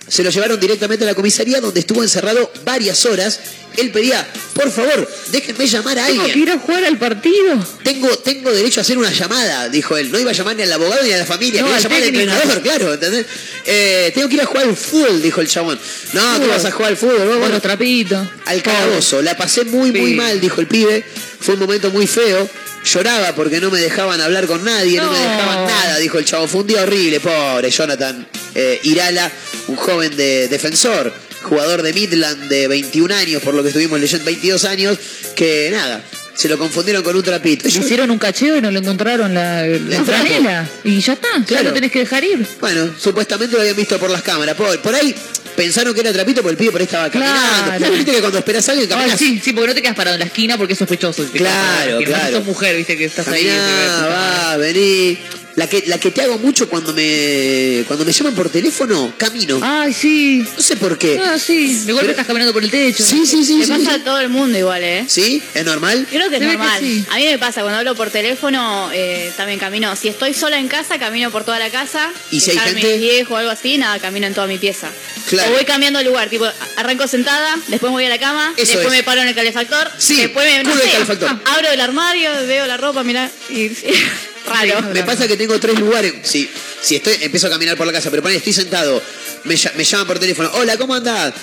se 0.08 0.22
lo 0.22 0.30
llevaron 0.30 0.58
directamente 0.60 1.04
a 1.04 1.08
la 1.08 1.14
comisaría 1.14 1.60
donde 1.60 1.80
estuvo 1.80 2.02
encerrado 2.02 2.50
varias 2.64 3.04
horas. 3.06 3.40
Él 3.76 3.90
pedía, 3.90 4.24
por 4.54 4.70
favor, 4.70 5.08
déjenme 5.32 5.66
llamar 5.66 5.98
a 5.98 6.06
Tengo 6.06 6.22
que 6.24 6.30
alguien. 6.30 6.48
ir 6.48 6.50
a 6.54 6.58
jugar 6.60 6.84
al 6.84 6.96
partido. 6.96 7.66
Tengo, 7.82 8.08
tengo 8.18 8.52
derecho 8.52 8.78
a 8.78 8.82
hacer 8.82 8.96
una 8.96 9.10
llamada, 9.10 9.68
dijo 9.68 9.96
él. 9.96 10.12
No 10.12 10.20
iba 10.20 10.30
a 10.30 10.34
llamar 10.34 10.54
ni 10.54 10.62
al 10.62 10.72
abogado 10.72 11.02
ni 11.02 11.10
a 11.10 11.18
la 11.18 11.26
familia, 11.26 11.60
No, 11.62 11.66
iba 11.68 11.76
a 11.76 11.80
llamar 11.80 11.98
al 12.02 12.08
entrenador, 12.08 12.62
claro, 12.62 12.94
¿entendés? 12.94 13.26
Eh, 13.66 14.12
tengo 14.14 14.28
que 14.28 14.34
ir 14.34 14.42
a 14.42 14.46
jugar 14.46 14.68
al 14.68 14.76
fútbol, 14.76 15.20
dijo 15.20 15.40
el 15.40 15.48
chabón. 15.48 15.80
No, 16.12 16.20
Fútbol. 16.36 16.48
vas 16.50 16.64
a 16.66 16.70
jugar 16.70 16.90
al 16.92 16.96
fútbol, 16.96 17.16
Con 17.16 17.26
bueno, 17.40 17.48
los 17.48 17.62
trapitos. 17.62 18.28
al 18.46 18.62
calabozo. 18.62 19.22
La 19.22 19.36
pasé 19.36 19.64
muy, 19.64 19.90
muy 19.90 20.14
mal, 20.14 20.40
dijo 20.40 20.60
el 20.60 20.68
pibe. 20.68 21.04
Fue 21.40 21.54
un 21.54 21.60
momento 21.60 21.90
muy 21.90 22.06
feo. 22.06 22.48
Lloraba 22.84 23.34
porque 23.34 23.60
no 23.60 23.70
me 23.70 23.80
dejaban 23.80 24.20
hablar 24.20 24.46
con 24.46 24.62
nadie, 24.64 24.98
no, 25.00 25.10
me 25.10 25.18
dejaban 25.18 25.66
nada, 25.66 25.98
dijo 25.98 26.18
el 26.18 26.24
chavo. 26.24 26.46
Fue 26.46 26.60
un 26.60 26.66
día 26.66 26.82
horrible, 26.82 27.18
pobre 27.20 27.70
Jonathan 27.70 28.26
eh, 28.54 28.78
Irala, 28.84 29.30
un 29.68 29.76
joven 29.76 30.14
de 30.16 30.48
defensor, 30.48 31.12
jugador 31.42 31.82
de 31.82 31.92
Midland 31.94 32.48
de 32.48 32.68
21 32.68 33.14
años, 33.14 33.42
por 33.42 33.54
lo 33.54 33.62
que 33.62 33.68
estuvimos 33.70 33.98
leyendo, 33.98 34.24
22 34.26 34.64
años, 34.66 34.98
que 35.34 35.70
nada, 35.72 36.02
se 36.34 36.48
lo 36.48 36.58
confundieron 36.58 37.02
con 37.02 37.16
un 37.16 37.22
trapito. 37.22 37.68
Le 37.68 37.74
hicieron 37.78 38.10
un 38.10 38.18
cacheo 38.18 38.58
y 38.58 38.60
no 38.60 38.70
le 38.70 38.80
encontraron 38.80 39.32
la, 39.32 39.66
la 39.66 40.04
franela. 40.04 40.68
Y 40.84 41.00
ya 41.00 41.14
está, 41.14 41.28
ya 41.38 41.44
Claro. 41.46 41.68
lo 41.68 41.72
tenés 41.72 41.90
que 41.90 42.00
dejar 42.00 42.22
ir. 42.22 42.46
Bueno, 42.60 42.90
supuestamente 43.00 43.54
lo 43.54 43.60
habían 43.62 43.76
visto 43.76 43.98
por 43.98 44.10
las 44.10 44.22
cámaras. 44.22 44.56
Por, 44.56 44.78
por 44.82 44.94
ahí 44.94 45.14
pensaron 45.56 45.94
que 45.94 46.00
era 46.00 46.12
trapito 46.12 46.42
porque 46.42 46.52
el 46.52 46.56
pibe 46.58 46.72
por 46.72 46.80
ahí 46.80 46.86
estaba 46.86 47.10
caminando. 47.10 47.76
Claro. 47.76 47.92
Viste 47.94 48.12
que 48.12 48.20
cuando 48.20 48.38
esperas 48.38 48.68
a 48.68 48.72
alguien 48.72 48.88
caminas. 48.88 49.18
sí, 49.18 49.40
sí, 49.42 49.52
porque 49.52 49.68
no 49.68 49.74
te 49.74 49.82
quedas 49.82 49.96
parado 49.96 50.14
en 50.14 50.20
la 50.20 50.26
esquina 50.26 50.56
porque 50.56 50.72
es 50.74 50.78
sospechoso. 50.78 51.24
Claro, 51.32 51.98
claro. 52.04 52.30
No 52.30 52.38
sos 52.38 52.46
mujer, 52.46 52.76
viste, 52.76 52.96
que 52.96 53.04
estás 53.04 53.28
ahí. 53.28 53.46
Caminá, 53.46 54.06
va, 54.06 54.56
vení. 54.56 55.18
La 55.56 55.68
que, 55.68 55.84
la 55.86 55.98
que 55.98 56.10
te 56.10 56.20
hago 56.22 56.36
mucho 56.38 56.68
cuando 56.68 56.92
me 56.92 57.84
cuando 57.86 58.04
me 58.04 58.12
llaman 58.12 58.34
por 58.34 58.48
teléfono, 58.48 59.12
camino. 59.16 59.60
Ay, 59.62 59.92
sí. 59.92 60.44
No 60.56 60.62
sé 60.62 60.76
por 60.76 60.98
qué. 60.98 61.16
Ah, 61.22 61.38
sí. 61.38 61.84
De 61.84 61.92
golpe 61.92 62.00
Pero- 62.06 62.10
estás 62.10 62.26
caminando 62.26 62.52
por 62.52 62.64
el 62.64 62.70
techo. 62.72 63.04
Sí, 63.04 63.24
sí, 63.24 63.44
sí. 63.44 63.62
Sí, 63.62 63.70
pasa 63.70 63.84
sí. 63.94 64.00
a 64.00 64.04
todo 64.04 64.18
el 64.20 64.30
mundo 64.30 64.58
igual, 64.58 64.82
¿eh? 64.82 65.04
¿Sí? 65.06 65.40
¿Es 65.54 65.64
normal? 65.64 66.06
Creo 66.10 66.28
que 66.28 66.36
es 66.36 66.40
Se 66.42 66.46
ve 66.46 66.52
que 66.52 66.56
normal. 66.58 66.80
sí. 66.80 67.04
A 67.08 67.16
mí 67.16 67.24
me 67.26 67.38
pasa, 67.38 67.60
cuando 67.62 67.78
hablo 67.78 67.94
por 67.94 68.10
teléfono, 68.10 68.90
eh, 68.92 69.32
también 69.36 69.60
camino. 69.60 69.94
Si 69.94 70.08
estoy 70.08 70.34
sola 70.34 70.58
en 70.58 70.66
casa, 70.66 70.98
camino 70.98 71.30
por 71.30 71.44
toda 71.44 71.60
la 71.60 71.70
casa. 71.70 72.10
¿Y 72.32 72.40
si 72.40 72.50
hay 72.50 72.58
gente? 72.58 72.82
mis 72.88 73.00
viejos 73.00 73.30
o 73.32 73.36
algo 73.36 73.50
así, 73.52 73.78
nada, 73.78 74.00
camino 74.00 74.26
en 74.26 74.34
toda 74.34 74.48
mi 74.48 74.58
pieza. 74.58 74.88
Claro. 75.28 75.52
O 75.52 75.54
voy 75.54 75.64
cambiando 75.64 76.00
de 76.00 76.04
lugar, 76.04 76.28
tipo, 76.30 76.46
arranco 76.76 77.06
sentada, 77.06 77.54
después 77.68 77.90
me 77.90 77.96
voy 77.96 78.04
a 78.06 78.08
la 78.08 78.18
cama, 78.18 78.52
Eso 78.56 78.72
después 78.72 78.86
es. 78.86 78.92
me 78.92 79.02
paro 79.04 79.22
en 79.22 79.28
el 79.28 79.34
calefactor, 79.36 79.88
Sí, 79.98 80.16
después 80.16 80.46
me 80.52 80.62
culo 80.68 80.82
del 80.82 80.90
calefactor. 80.90 81.30
abro 81.46 81.70
el 81.70 81.80
armario, 81.80 82.30
veo 82.46 82.66
la 82.66 82.76
ropa, 82.76 83.02
mirá, 83.04 83.30
y 83.48 83.70
raro. 84.46 84.82
Me 84.92 85.02
pasa 85.02 85.26
que 85.26 85.36
tengo 85.36 85.58
tres 85.58 85.78
lugares. 85.78 86.14
Si, 86.22 86.50
si 86.80 86.96
estoy, 86.96 87.16
empiezo 87.20 87.46
a 87.46 87.50
caminar 87.50 87.76
por 87.76 87.86
la 87.86 87.92
casa, 87.92 88.10
pero 88.10 88.22
ponele, 88.22 88.38
estoy 88.38 88.52
sentado, 88.52 89.02
me, 89.44 89.56
me 89.76 89.84
llaman 89.84 90.06
por 90.06 90.18
teléfono. 90.18 90.50
Hola, 90.54 90.76
¿cómo 90.76 90.94
andás? 90.94 91.34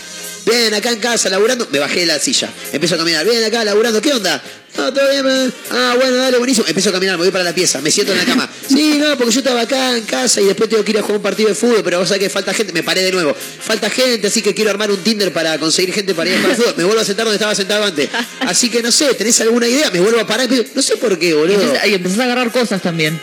Bien, 0.45 0.73
acá 0.73 0.91
en 0.91 0.99
casa, 0.99 1.29
laburando. 1.29 1.67
Me 1.71 1.79
bajé 1.79 2.01
de 2.01 2.05
la 2.07 2.19
silla. 2.19 2.49
Empiezo 2.71 2.95
a 2.95 2.97
caminar. 2.97 3.25
Bien, 3.25 3.43
acá, 3.43 3.63
laburando. 3.63 4.01
¿Qué 4.01 4.13
onda? 4.13 4.41
No, 4.77 4.93
todo 4.93 5.09
bien. 5.09 5.23
man. 5.25 5.53
Ah, 5.69 5.93
bueno, 5.97 6.15
dale, 6.15 6.37
buenísimo. 6.37 6.65
Empiezo 6.67 6.89
a 6.89 6.93
caminar, 6.93 7.17
me 7.17 7.23
voy 7.23 7.31
para 7.31 7.43
la 7.43 7.53
pieza. 7.53 7.81
Me 7.81 7.91
siento 7.91 8.13
en 8.13 8.19
la 8.19 8.25
cama. 8.25 8.49
Sí, 8.71 8.97
no, 8.99 9.17
porque 9.17 9.33
yo 9.33 9.39
estaba 9.41 9.61
acá 9.61 9.97
en 9.97 10.05
casa 10.05 10.39
y 10.39 10.45
después 10.45 10.69
tengo 10.69 10.83
que 10.85 10.91
ir 10.91 10.97
a 10.97 11.01
jugar 11.01 11.17
un 11.17 11.23
partido 11.23 11.49
de 11.49 11.55
fútbol, 11.55 11.81
pero 11.83 11.99
vos 11.99 12.07
sabés 12.07 12.23
que 12.23 12.29
falta 12.29 12.53
gente. 12.53 12.71
Me 12.71 12.83
paré 12.83 13.03
de 13.03 13.11
nuevo. 13.11 13.35
Falta 13.35 13.89
gente, 13.89 14.27
así 14.27 14.41
que 14.41 14.53
quiero 14.53 14.71
armar 14.71 14.89
un 14.89 14.97
Tinder 15.03 15.33
para 15.33 15.59
conseguir 15.59 15.93
gente 15.93 16.15
para 16.15 16.29
ir 16.29 16.35
a 16.35 16.39
jugar 16.39 16.51
al 16.51 16.57
fútbol. 16.57 16.73
Me 16.77 16.83
vuelvo 16.85 17.01
a 17.01 17.05
sentar 17.05 17.25
donde 17.25 17.35
estaba 17.35 17.53
sentado 17.53 17.83
antes. 17.83 18.09
Así 18.39 18.69
que 18.69 18.81
no 18.81 18.91
sé, 18.91 19.13
¿tenés 19.13 19.39
alguna 19.41 19.67
idea? 19.67 19.91
Me 19.91 19.99
vuelvo 19.99 20.21
a 20.21 20.25
parar. 20.27 20.47
No 20.73 20.81
sé 20.81 20.95
por 20.97 21.19
qué, 21.19 21.33
boludo. 21.33 21.73
y 21.85 21.93
empezás 21.93 22.19
a 22.19 22.23
agarrar 22.23 22.51
cosas 22.51 22.81
también. 22.81 23.19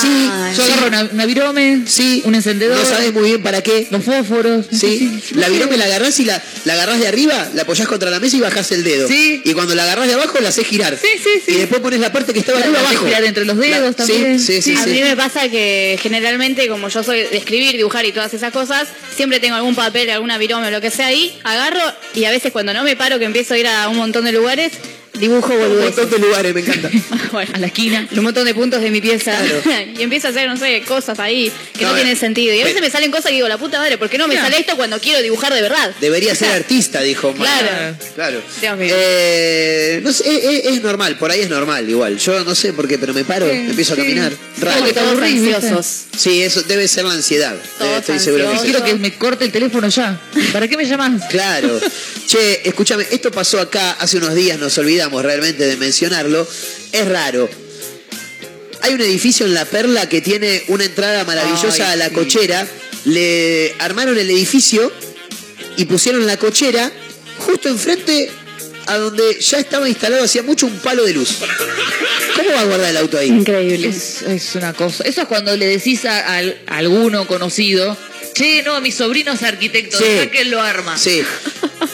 Sí, 0.00 0.30
Yo 0.56 0.64
agarro 0.64 0.86
una, 0.88 1.04
una 1.12 1.26
virome, 1.26 1.82
sí. 1.86 2.22
un 2.24 2.34
encendedor, 2.34 2.78
No 2.78 2.84
sabes 2.84 3.12
muy 3.12 3.24
bien 3.30 3.42
para 3.42 3.62
qué. 3.62 3.88
los 3.90 4.04
fósforos. 4.04 4.66
Sí, 4.70 5.20
la 5.34 5.48
virome 5.48 5.76
la 5.76 5.86
agarrás 5.86 6.18
y 6.20 6.24
la, 6.24 6.40
la 6.64 6.74
agarrás 6.74 7.00
de 7.00 7.08
arriba, 7.08 7.48
la 7.54 7.62
apoyás 7.62 7.88
contra 7.88 8.08
la 8.10 8.20
mesa 8.20 8.36
y 8.36 8.40
bajás 8.40 8.70
el 8.72 8.84
dedo. 8.84 9.08
Sí. 9.08 9.42
Y 9.44 9.52
cuando 9.54 9.74
la 9.74 9.82
agarrás 9.82 10.06
de 10.06 10.14
abajo 10.14 10.38
la 10.40 10.50
haces 10.50 10.66
girar. 10.66 10.96
Sí, 10.96 11.08
sí, 11.22 11.42
sí. 11.44 11.52
Y 11.52 11.56
después 11.58 11.80
pones 11.80 11.98
la 12.00 12.12
parte 12.12 12.32
que 12.32 12.38
estaba 12.40 12.58
La- 12.60 12.66
arriba 12.66 12.80
la 12.82 12.88
abajo. 12.90 13.06
girar 13.06 13.24
entre 13.24 13.44
los 13.44 13.56
dedos 13.58 13.80
La- 13.80 13.92
también. 13.92 14.38
Sí, 14.38 14.60
sí, 14.60 14.62
sí. 14.62 14.76
a 14.76 14.84
sí. 14.84 14.90
mí 14.90 15.00
me 15.00 15.16
pasa 15.16 15.48
que 15.48 15.98
generalmente, 16.00 16.68
como 16.68 16.88
yo 16.88 17.02
soy 17.02 17.18
de 17.22 17.36
escribir, 17.36 17.76
dibujar 17.76 18.04
y 18.06 18.12
todas 18.12 18.32
esas 18.34 18.52
cosas, 18.52 18.88
siempre 19.16 19.40
tengo 19.40 19.56
algún 19.56 19.74
papel, 19.74 20.08
alguna 20.10 20.38
virome 20.38 20.68
o 20.68 20.70
lo 20.70 20.80
que 20.80 20.90
sea 20.90 21.06
ahí, 21.08 21.38
agarro 21.44 21.80
y 22.14 22.24
a 22.24 22.30
veces 22.30 22.52
cuando 22.52 22.72
no 22.72 22.84
me 22.84 22.94
paro, 22.96 23.18
que 23.18 23.24
empiezo 23.24 23.54
a 23.54 23.58
ir 23.58 23.66
a 23.66 23.88
un 23.88 23.96
montón 23.96 24.24
de 24.24 24.32
lugares, 24.32 24.72
dibujo 25.22 25.52
Un 25.54 25.58
boludeces. 25.60 25.96
montón 25.96 26.10
de 26.20 26.26
lugares, 26.26 26.54
me 26.54 26.60
encanta. 26.60 26.90
Bueno, 27.32 27.50
A 27.54 27.58
la 27.58 27.66
esquina. 27.68 28.06
un 28.14 28.22
montón 28.24 28.44
de 28.44 28.52
puntos 28.54 28.82
de 28.82 28.90
mi 28.90 29.00
pieza 29.00 29.32
y 29.98 30.02
empiezo 30.02 30.26
a 30.26 30.30
hacer, 30.30 30.48
no 30.48 30.56
sé, 30.58 30.82
cosas 30.86 31.18
ahí 31.18 31.50
que 31.72 31.84
No, 31.84 31.90
no, 31.90 31.96
eh, 31.96 32.00
tienen 32.00 32.16
sentido. 32.16 32.54
Y 32.54 32.60
a 32.60 32.64
veces 32.64 32.80
me 32.82 32.90
salen 32.90 33.10
cosas 33.10 33.26
que 33.30 33.36
digo, 33.36 33.48
la 33.48 33.56
puta 33.56 33.78
madre, 33.78 33.96
¿por 33.96 34.10
qué 34.10 34.18
no 34.18 34.28
me 34.28 34.34
Claro. 34.34 34.48
sale 34.48 34.60
esto 34.60 34.76
cuando 34.76 34.98
quiero 35.00 35.22
dibujar 35.22 35.54
de 35.54 35.62
verdad? 35.62 35.94
Debería 36.00 36.34
ser 36.42 36.50
artista, 36.50 37.00
dijo 37.00 37.32
Mar. 37.32 37.48
Claro. 37.48 37.96
Claro. 38.14 38.42
Dios 38.60 38.76
mío. 38.76 38.94
Eh, 38.98 40.00
no 40.04 40.12
sé, 40.12 40.24
es, 40.28 40.44
es- 40.66 40.72
es 40.74 40.82
normal, 40.82 41.16
por 41.16 41.30
ahí 41.30 41.40
es 41.40 41.48
normal 41.48 41.88
igual. 41.88 42.18
Yo 42.18 42.44
no 42.44 42.54
sé 42.54 42.72
por 42.74 42.86
qué, 42.86 42.98
pero 42.98 43.14
me 43.14 43.24
paro, 43.24 43.46
Sí, 43.48 43.56
empiezo 43.56 43.94
a 43.94 43.96
caminar. 43.96 44.32
Raro. 44.60 44.84
¿viste? 44.84 45.00
ansiosos. 45.00 46.04
Sí, 46.16 46.42
eso 46.42 46.62
debe 46.62 46.86
ser 46.88 47.04
la 47.04 47.12
ansiedad. 47.12 47.56
Todos 47.78 47.90
Eh, 47.90 47.98
estoy 48.00 48.18
seguro 48.18 48.50
que. 48.52 48.58
Quiero 48.58 48.84
que 48.84 48.94
me 48.94 49.14
corte 49.14 49.44
el 49.44 49.52
teléfono 49.52 49.88
ya. 49.88 50.20
¿Para 50.52 50.68
qué 50.68 50.76
me 50.76 50.84
llamas? 50.84 51.22
Claro. 51.30 51.80
Che, 52.26 52.66
escúchame, 52.68 53.06
esto 53.10 53.30
pasó 53.30 53.60
acá 53.60 53.92
hace 53.92 54.18
unos 54.18 54.34
días, 54.34 54.58
nos 54.58 54.76
olvidamos 54.78 55.11
realmente 55.20 55.66
de 55.66 55.76
mencionarlo. 55.76 56.46
Es 56.92 57.08
raro. 57.08 57.48
Hay 58.82 58.94
un 58.94 59.00
edificio 59.00 59.46
en 59.46 59.54
La 59.54 59.64
Perla 59.64 60.08
que 60.08 60.20
tiene 60.20 60.62
una 60.68 60.84
entrada 60.84 61.24
maravillosa 61.24 61.88
Ay, 61.88 61.92
a 61.92 61.96
la 61.96 62.08
sí. 62.08 62.14
cochera. 62.14 62.66
Le 63.04 63.74
armaron 63.80 64.16
el 64.16 64.30
edificio 64.30 64.92
y 65.76 65.84
pusieron 65.84 66.24
la 66.26 66.36
cochera 66.36 66.90
justo 67.38 67.68
enfrente 67.68 68.30
a 68.86 68.96
donde 68.98 69.38
ya 69.40 69.58
estaba 69.58 69.88
instalado 69.88 70.24
hacía 70.24 70.42
mucho 70.42 70.66
un 70.66 70.78
palo 70.78 71.04
de 71.04 71.12
luz. 71.12 71.38
¿Cómo 72.36 72.50
va 72.50 72.60
a 72.60 72.64
guardar 72.64 72.90
el 72.90 72.96
auto 72.96 73.18
ahí? 73.18 73.28
Increíble. 73.28 73.88
Es, 73.88 74.22
es 74.22 74.54
una 74.54 74.72
cosa. 74.72 75.04
Eso 75.04 75.22
es 75.22 75.28
cuando 75.28 75.56
le 75.56 75.66
decís 75.66 76.04
a 76.04 76.38
alguno 76.66 77.26
conocido, 77.26 77.96
che, 78.32 78.62
no, 78.62 78.80
mi 78.80 78.90
sobrino 78.92 79.32
es 79.32 79.42
arquitecto, 79.42 79.98
Sí. 79.98 80.04
deja 80.04 80.30
que 80.30 80.40
él 80.42 80.50
lo 80.50 80.60
arma. 80.60 80.96
Sí. 80.98 81.22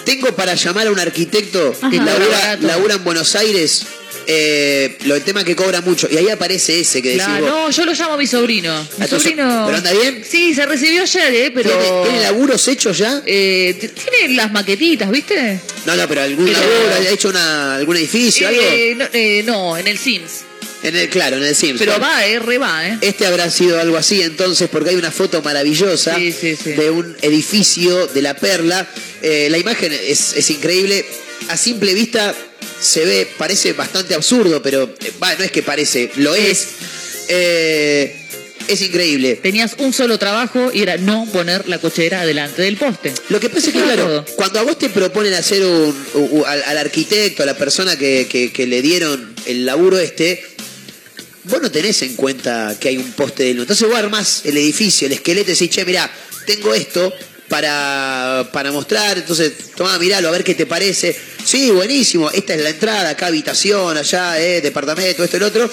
Tengo 0.05 0.35
para 0.35 0.55
llamar 0.55 0.86
a 0.86 0.90
un 0.90 0.98
arquitecto 1.01 1.74
que 1.90 1.97
labura, 1.98 2.94
en 2.94 3.05
Buenos 3.05 3.35
Aires. 3.36 3.86
Eh, 4.31 4.97
lo 5.05 5.15
el 5.15 5.23
tema 5.23 5.43
que 5.43 5.56
cobra 5.56 5.81
mucho. 5.81 6.06
Y 6.10 6.16
ahí 6.19 6.28
aparece 6.28 6.81
ese 6.81 7.01
que 7.01 7.10
decís 7.10 7.27
vos. 7.40 7.48
no, 7.48 7.70
yo 7.70 7.85
lo 7.86 7.93
llamo 7.94 8.12
a 8.12 8.16
mi 8.19 8.27
sobrino. 8.27 8.73
¿A 8.74 9.06
so- 9.06 9.19
sobrino. 9.19 9.65
¿Pero 9.66 9.78
anda 9.78 9.90
bien? 9.93 10.23
Sí, 10.28 10.55
se 10.55 10.66
recibió 10.66 11.02
ayer, 11.02 11.35
¿eh? 11.35 11.51
Pero. 11.55 11.70
¿Tiene, 11.70 12.02
tiene 12.02 12.20
laburos 12.20 12.69
hechos 12.69 12.98
ya? 12.98 13.23
Eh, 13.24 13.90
tiene 14.10 14.35
las 14.35 14.52
maquetitas, 14.52 15.10
¿viste? 15.10 15.60
No, 15.86 15.97
no, 15.97 16.06
pero 16.09 16.23
algún 16.23 16.52
laburo, 16.52 16.90
¿ha 16.94 17.09
hecho 17.09 17.31
una, 17.31 17.77
algún 17.77 17.97
edificio, 17.97 18.48
algo? 18.48 18.60
Eh, 18.62 18.94
no, 18.98 19.05
eh, 19.15 19.43
no, 19.47 19.78
en 19.78 19.86
el 19.86 19.97
Sims. 19.98 20.44
En 20.82 20.94
el, 20.94 21.09
claro, 21.09 21.36
en 21.38 21.42
el 21.44 21.55
Sims. 21.56 21.78
Pero 21.78 21.98
va, 21.98 22.24
eh, 22.26 22.38
re 22.38 22.56
va, 22.59 22.86
¿eh? 22.88 22.98
Este 23.00 23.26
habrá 23.26 23.50
sido 23.50 23.80
algo 23.80 23.96
así 23.96 24.22
entonces, 24.22 24.68
porque 24.70 24.90
hay 24.90 24.96
una 24.96 25.10
foto 25.10 25.42
maravillosa 25.42 26.14
Sí, 26.16 26.30
sí, 26.32 26.56
sí. 26.56 26.72
de 26.72 26.90
un 26.90 27.16
edificio 27.22 28.06
de 28.06 28.22
la 28.22 28.34
Perla. 28.34 28.86
Eh, 29.22 29.48
la 29.50 29.59
imagen 29.59 29.92
es, 29.92 30.34
es 30.36 30.50
increíble. 30.50 31.05
A 31.48 31.56
simple 31.56 31.94
vista 31.94 32.32
se 32.80 33.05
ve, 33.05 33.28
parece 33.38 33.72
bastante 33.72 34.14
absurdo, 34.14 34.62
pero 34.62 34.84
eh, 35.05 35.12
va, 35.22 35.34
no 35.34 35.42
es 35.44 35.50
que 35.50 35.62
parece, 35.64 36.10
lo 36.16 36.34
es. 36.36 36.68
Eh, 37.28 38.14
es 38.68 38.82
increíble. 38.82 39.36
Tenías 39.42 39.76
un 39.78 39.92
solo 39.94 40.18
trabajo 40.18 40.70
y 40.72 40.82
era 40.82 40.96
no 40.98 41.26
poner 41.32 41.66
la 41.68 41.78
cochera 41.78 42.24
delante 42.26 42.60
del 42.62 42.76
poste. 42.76 43.12
Lo 43.30 43.40
que 43.40 43.48
pasa 43.48 43.68
es 43.68 43.72
que, 43.74 43.80
claro, 43.82 44.05
todo. 44.05 44.24
cuando 44.36 44.60
a 44.60 44.62
vos 44.62 44.78
te 44.78 44.90
proponen 44.90 45.32
hacer 45.34 45.64
un, 45.64 45.96
u- 46.14 46.40
u- 46.40 46.44
al, 46.44 46.62
al 46.64 46.78
arquitecto, 46.78 47.42
a 47.42 47.46
la 47.46 47.56
persona 47.56 47.96
que, 47.96 48.26
que- 48.28 48.52
que 48.52 48.66
le 48.66 48.82
dieron 48.82 49.34
el 49.46 49.64
laburo 49.64 49.98
este, 49.98 50.42
vos 51.49 51.61
no 51.62 51.70
tenés 51.70 52.03
en 52.03 52.15
cuenta 52.16 52.77
que 52.79 52.89
hay 52.89 52.97
un 52.99 53.12
poste 53.12 53.45
de 53.45 53.55
luz. 53.55 53.62
Entonces 53.62 53.89
vos 53.89 53.97
armás 53.97 54.43
el 54.45 54.57
edificio, 54.57 55.07
el 55.07 55.12
esqueleto 55.15 55.51
y 55.51 55.55
decís, 55.55 55.70
che, 55.70 55.85
mirá, 55.85 56.11
tengo 56.47 56.75
esto 56.75 57.12
para, 57.49 58.49
para 58.53 58.70
mostrar, 58.73 59.19
entonces 59.19 59.53
toma, 59.77 59.99
miralo, 59.99 60.29
a 60.29 60.31
ver 60.31 60.45
qué 60.45 60.55
te 60.55 60.66
parece. 60.66 61.16
Sí, 61.45 61.70
buenísimo, 61.70 62.31
esta 62.31 62.55
es 62.55 62.62
la 62.62 62.70
entrada, 62.70 63.11
acá 63.11 63.27
habitación, 63.29 63.97
allá, 63.97 64.39
eh, 64.41 64.61
departamento, 64.61 65.25
esto, 65.25 65.37
el 65.39 65.43
otro. 65.45 65.70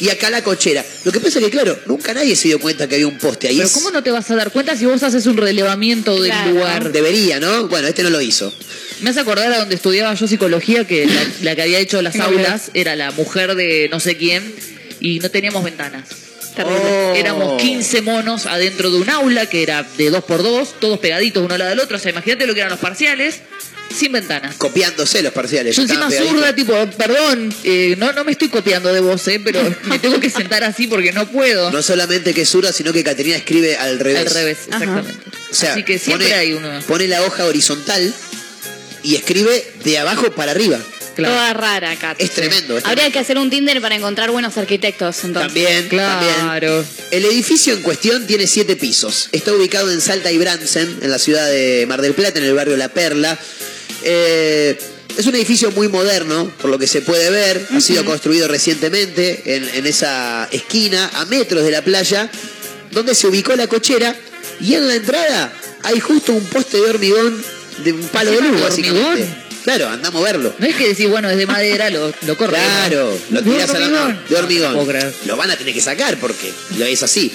Y 0.00 0.08
acá 0.08 0.30
la 0.30 0.42
cochera. 0.42 0.82
Lo 1.04 1.12
que 1.12 1.20
pasa 1.20 1.38
es 1.40 1.44
que, 1.44 1.50
claro, 1.50 1.78
nunca 1.84 2.14
nadie 2.14 2.34
se 2.34 2.48
dio 2.48 2.58
cuenta 2.58 2.88
que 2.88 2.94
había 2.94 3.06
un 3.06 3.18
poste 3.18 3.48
ahí. 3.48 3.56
Pero 3.56 3.66
Es- 3.68 3.74
¿cómo 3.74 3.90
no 3.90 4.02
te 4.02 4.10
vas 4.10 4.30
a 4.30 4.34
dar 4.34 4.50
cuenta 4.50 4.74
si 4.74 4.86
vos 4.86 5.02
haces 5.02 5.26
un 5.26 5.36
relevamiento 5.36 6.14
del 6.22 6.30
Claro. 6.32 6.50
lugar? 6.52 6.90
Debería, 6.90 7.38
¿no? 7.38 7.68
Bueno, 7.68 7.86
este 7.86 8.02
no 8.02 8.08
lo 8.08 8.18
hizo. 8.22 8.50
Me 9.02 9.10
hace 9.10 9.20
acordar 9.20 9.52
a 9.52 9.58
donde 9.58 9.74
estudiaba 9.74 10.14
yo 10.14 10.26
psicología 10.26 10.86
que 10.86 11.04
la, 11.04 11.22
la 11.42 11.54
que 11.54 11.60
había 11.62 11.78
hecho 11.80 12.00
las 12.00 12.16
aulas 12.20 12.70
era 12.72 12.96
la 12.96 13.10
mujer 13.10 13.54
de 13.56 13.88
no 13.90 14.00
sé 14.00 14.16
quién 14.16 14.54
y 15.00 15.18
no 15.18 15.30
teníamos 15.30 15.64
ventanas. 15.64 16.04
Oh. 16.58 17.14
Éramos 17.14 17.60
15 17.60 18.02
monos 18.02 18.46
adentro 18.46 18.90
de 18.90 18.98
un 18.98 19.08
aula 19.08 19.46
que 19.46 19.62
era 19.62 19.86
de 19.96 20.10
dos 20.10 20.24
por 20.24 20.42
dos, 20.42 20.74
todos 20.80 20.98
pegaditos 20.98 21.44
uno 21.44 21.54
al 21.54 21.60
lado 21.60 21.70
del 21.70 21.80
otro. 21.80 21.96
O 21.96 22.00
sea, 22.00 22.10
imagínate 22.10 22.46
lo 22.46 22.54
que 22.54 22.60
eran 22.60 22.70
los 22.70 22.80
parciales 22.80 23.40
sin 23.94 24.12
ventanas. 24.12 24.56
Copiándose 24.56 25.22
los 25.22 25.32
parciales. 25.32 25.76
Yo 25.76 25.82
encima 25.82 26.10
zurda, 26.10 26.54
tipo, 26.54 26.74
perdón, 26.96 27.52
eh, 27.64 27.94
no, 27.98 28.12
no 28.12 28.24
me 28.24 28.32
estoy 28.32 28.48
copiando 28.48 28.92
de 28.92 29.00
vos, 29.00 29.26
eh, 29.28 29.40
pero 29.42 29.60
me 29.84 29.98
tengo 29.98 30.20
que 30.20 30.30
sentar 30.30 30.64
así 30.64 30.86
porque 30.86 31.12
no 31.12 31.28
puedo. 31.28 31.70
No 31.70 31.82
solamente 31.82 32.34
que 32.34 32.42
es 32.42 32.48
zurda, 32.48 32.72
sino 32.72 32.92
que 32.92 33.02
Caterina 33.02 33.36
escribe 33.36 33.76
al 33.76 33.98
revés. 33.98 34.20
Al 34.20 34.34
revés, 34.34 34.58
Ajá. 34.70 34.84
exactamente. 34.84 35.30
O 35.50 35.54
sea, 35.54 35.72
así 35.72 35.82
que 35.82 35.98
siempre 35.98 36.28
pone, 36.28 36.38
hay 36.38 36.52
uno. 36.52 36.80
Pone 36.86 37.08
la 37.08 37.22
hoja 37.22 37.44
horizontal 37.46 38.14
y 39.02 39.16
escribe 39.16 39.64
de 39.84 39.98
abajo 39.98 40.30
para 40.32 40.52
arriba. 40.52 40.78
Claro. 41.20 41.34
Toda 41.34 41.52
rara, 41.54 41.96
Kat. 41.96 42.20
Es 42.20 42.30
tremendo. 42.32 42.76
es 42.78 42.84
Habría 42.84 43.10
que 43.10 43.18
hacer 43.18 43.38
un 43.38 43.50
Tinder 43.50 43.80
para 43.80 43.94
encontrar 43.94 44.30
buenos 44.30 44.56
arquitectos, 44.56 45.24
entonces. 45.24 45.52
También, 45.52 45.88
también. 45.88 46.34
Claro. 46.40 46.84
El 47.10 47.24
edificio 47.24 47.74
en 47.74 47.82
cuestión 47.82 48.26
tiene 48.26 48.46
siete 48.46 48.76
pisos. 48.76 49.28
Está 49.32 49.52
ubicado 49.52 49.90
en 49.90 50.00
Salta 50.00 50.30
y 50.32 50.38
Bransen, 50.38 50.98
en 51.02 51.10
la 51.10 51.18
ciudad 51.18 51.48
de 51.48 51.84
Mar 51.88 52.02
del 52.02 52.14
Plata, 52.14 52.38
en 52.38 52.44
el 52.44 52.54
barrio 52.54 52.76
La 52.76 52.88
Perla. 52.88 53.38
Eh, 54.02 54.78
es 55.16 55.26
un 55.26 55.34
edificio 55.34 55.70
muy 55.72 55.88
moderno, 55.88 56.50
por 56.60 56.70
lo 56.70 56.78
que 56.78 56.86
se 56.86 57.02
puede 57.02 57.30
ver. 57.30 57.66
Ha 57.74 57.80
sido 57.80 58.04
construido 58.04 58.48
recientemente 58.48 59.42
en, 59.56 59.68
en 59.74 59.86
esa 59.86 60.48
esquina, 60.52 61.10
a 61.14 61.24
metros 61.26 61.62
de 61.64 61.70
la 61.70 61.82
playa, 61.82 62.30
donde 62.92 63.14
se 63.14 63.26
ubicó 63.26 63.54
la 63.56 63.66
cochera. 63.66 64.14
Y 64.60 64.74
en 64.74 64.86
la 64.88 64.94
entrada 64.94 65.52
hay 65.82 66.00
justo 66.00 66.32
un 66.32 66.44
poste 66.44 66.76
de 66.78 66.90
hormigón, 66.90 67.42
de 67.84 67.92
un 67.92 68.02
palo 68.08 68.30
de 68.30 68.36
¿Encima 68.38 68.52
luz, 68.52 68.62
básicamente. 68.62 69.08
hormigón? 69.08 69.49
Claro, 69.64 69.88
anda 69.88 70.08
a 70.08 70.10
moverlo. 70.10 70.54
No 70.58 70.66
es 70.66 70.74
que 70.76 70.88
decir, 70.88 71.08
bueno, 71.08 71.28
es 71.30 71.36
de 71.36 71.46
madera, 71.46 71.90
lo, 71.90 72.12
lo 72.26 72.36
corre. 72.36 72.52
Claro, 72.56 73.18
lo 73.30 73.42
¿De 73.42 73.50
tirás 73.50 73.70
a 73.70 73.78
la 73.78 73.86
hormigón? 73.86 74.06
mano. 74.08 74.20
De 74.28 74.36
hormigón. 74.36 74.76
No 74.76 74.86
creer. 74.86 75.14
Lo 75.26 75.36
van 75.36 75.50
a 75.50 75.56
tener 75.56 75.74
que 75.74 75.80
sacar 75.80 76.16
porque 76.18 76.52
lo 76.78 76.84
es 76.86 77.02
así. 77.02 77.32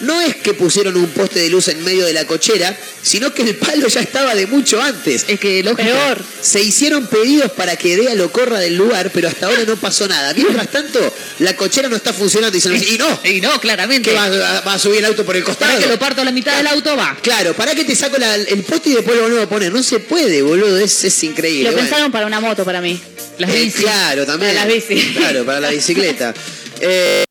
No 0.00 0.20
es 0.20 0.36
que 0.36 0.52
pusieron 0.54 0.96
un 0.96 1.06
poste 1.08 1.38
de 1.40 1.48
luz 1.48 1.68
en 1.68 1.82
medio 1.82 2.04
de 2.04 2.12
la 2.12 2.26
cochera, 2.26 2.76
sino 3.02 3.32
que 3.32 3.42
el 3.42 3.54
palo 3.56 3.88
ya 3.88 4.00
estaba 4.00 4.34
de 4.34 4.46
mucho 4.46 4.80
antes. 4.82 5.24
Es 5.26 5.40
que 5.40 5.62
lógico. 5.62 5.82
Peor. 5.88 6.18
Se 6.42 6.60
hicieron 6.62 7.06
pedidos 7.06 7.50
para 7.52 7.76
que 7.76 7.96
Dea 7.96 8.14
lo 8.14 8.30
corra 8.30 8.58
del 8.58 8.76
lugar, 8.76 9.10
pero 9.14 9.28
hasta 9.28 9.46
ahora 9.46 9.64
no 9.66 9.76
pasó 9.76 10.06
nada. 10.06 10.34
Mientras 10.34 10.70
tanto, 10.70 11.14
la 11.38 11.56
cochera 11.56 11.88
no 11.88 11.96
está 11.96 12.12
funcionando 12.12 12.56
y 12.56 12.60
dicen, 12.60 12.74
y 12.76 12.98
no, 12.98 13.20
Y 13.24 13.40
no, 13.40 13.58
claramente. 13.60 14.10
que 14.10 14.16
va, 14.16 14.24
a- 14.24 14.60
va 14.60 14.72
a 14.74 14.78
subir 14.78 14.98
el 14.98 15.06
auto 15.06 15.24
por 15.24 15.34
el 15.36 15.42
costado. 15.44 15.72
Para 15.72 15.82
que 15.82 15.90
lo 15.90 15.98
parto 15.98 16.20
a 16.20 16.24
la 16.24 16.32
mitad 16.32 16.56
del 16.56 16.66
auto, 16.66 16.94
va. 16.96 17.16
Claro, 17.22 17.54
para 17.54 17.74
que 17.74 17.84
te 17.84 17.94
saco 17.96 18.18
la- 18.18 18.34
el 18.36 18.62
poste 18.64 18.90
y 18.90 18.94
después 18.94 19.16
lo 19.16 19.22
vuelvo 19.22 19.40
a 19.42 19.48
poner. 19.48 19.72
No 19.72 19.82
se 19.82 19.98
puede, 20.00 20.42
boludo, 20.42 20.76
es, 20.78 21.04
es 21.04 21.24
increíble. 21.24 21.64
Lo 21.70 21.72
Bueno. 21.72 21.88
pensaron 21.88 22.12
para 22.12 22.26
una 22.26 22.40
moto 22.40 22.64
para 22.64 22.80
mí. 22.80 23.00
Las 23.38 23.50
Eh, 23.50 23.60
bicis. 23.64 23.80
Claro, 23.80 24.26
también. 24.26 24.54
Para 24.54 24.66
las 24.66 24.74
bici. 24.74 25.14
Claro, 25.14 25.44
para 25.46 25.60
la 25.60 25.70
bicicleta. 25.70 26.34
Eh, 26.78 27.24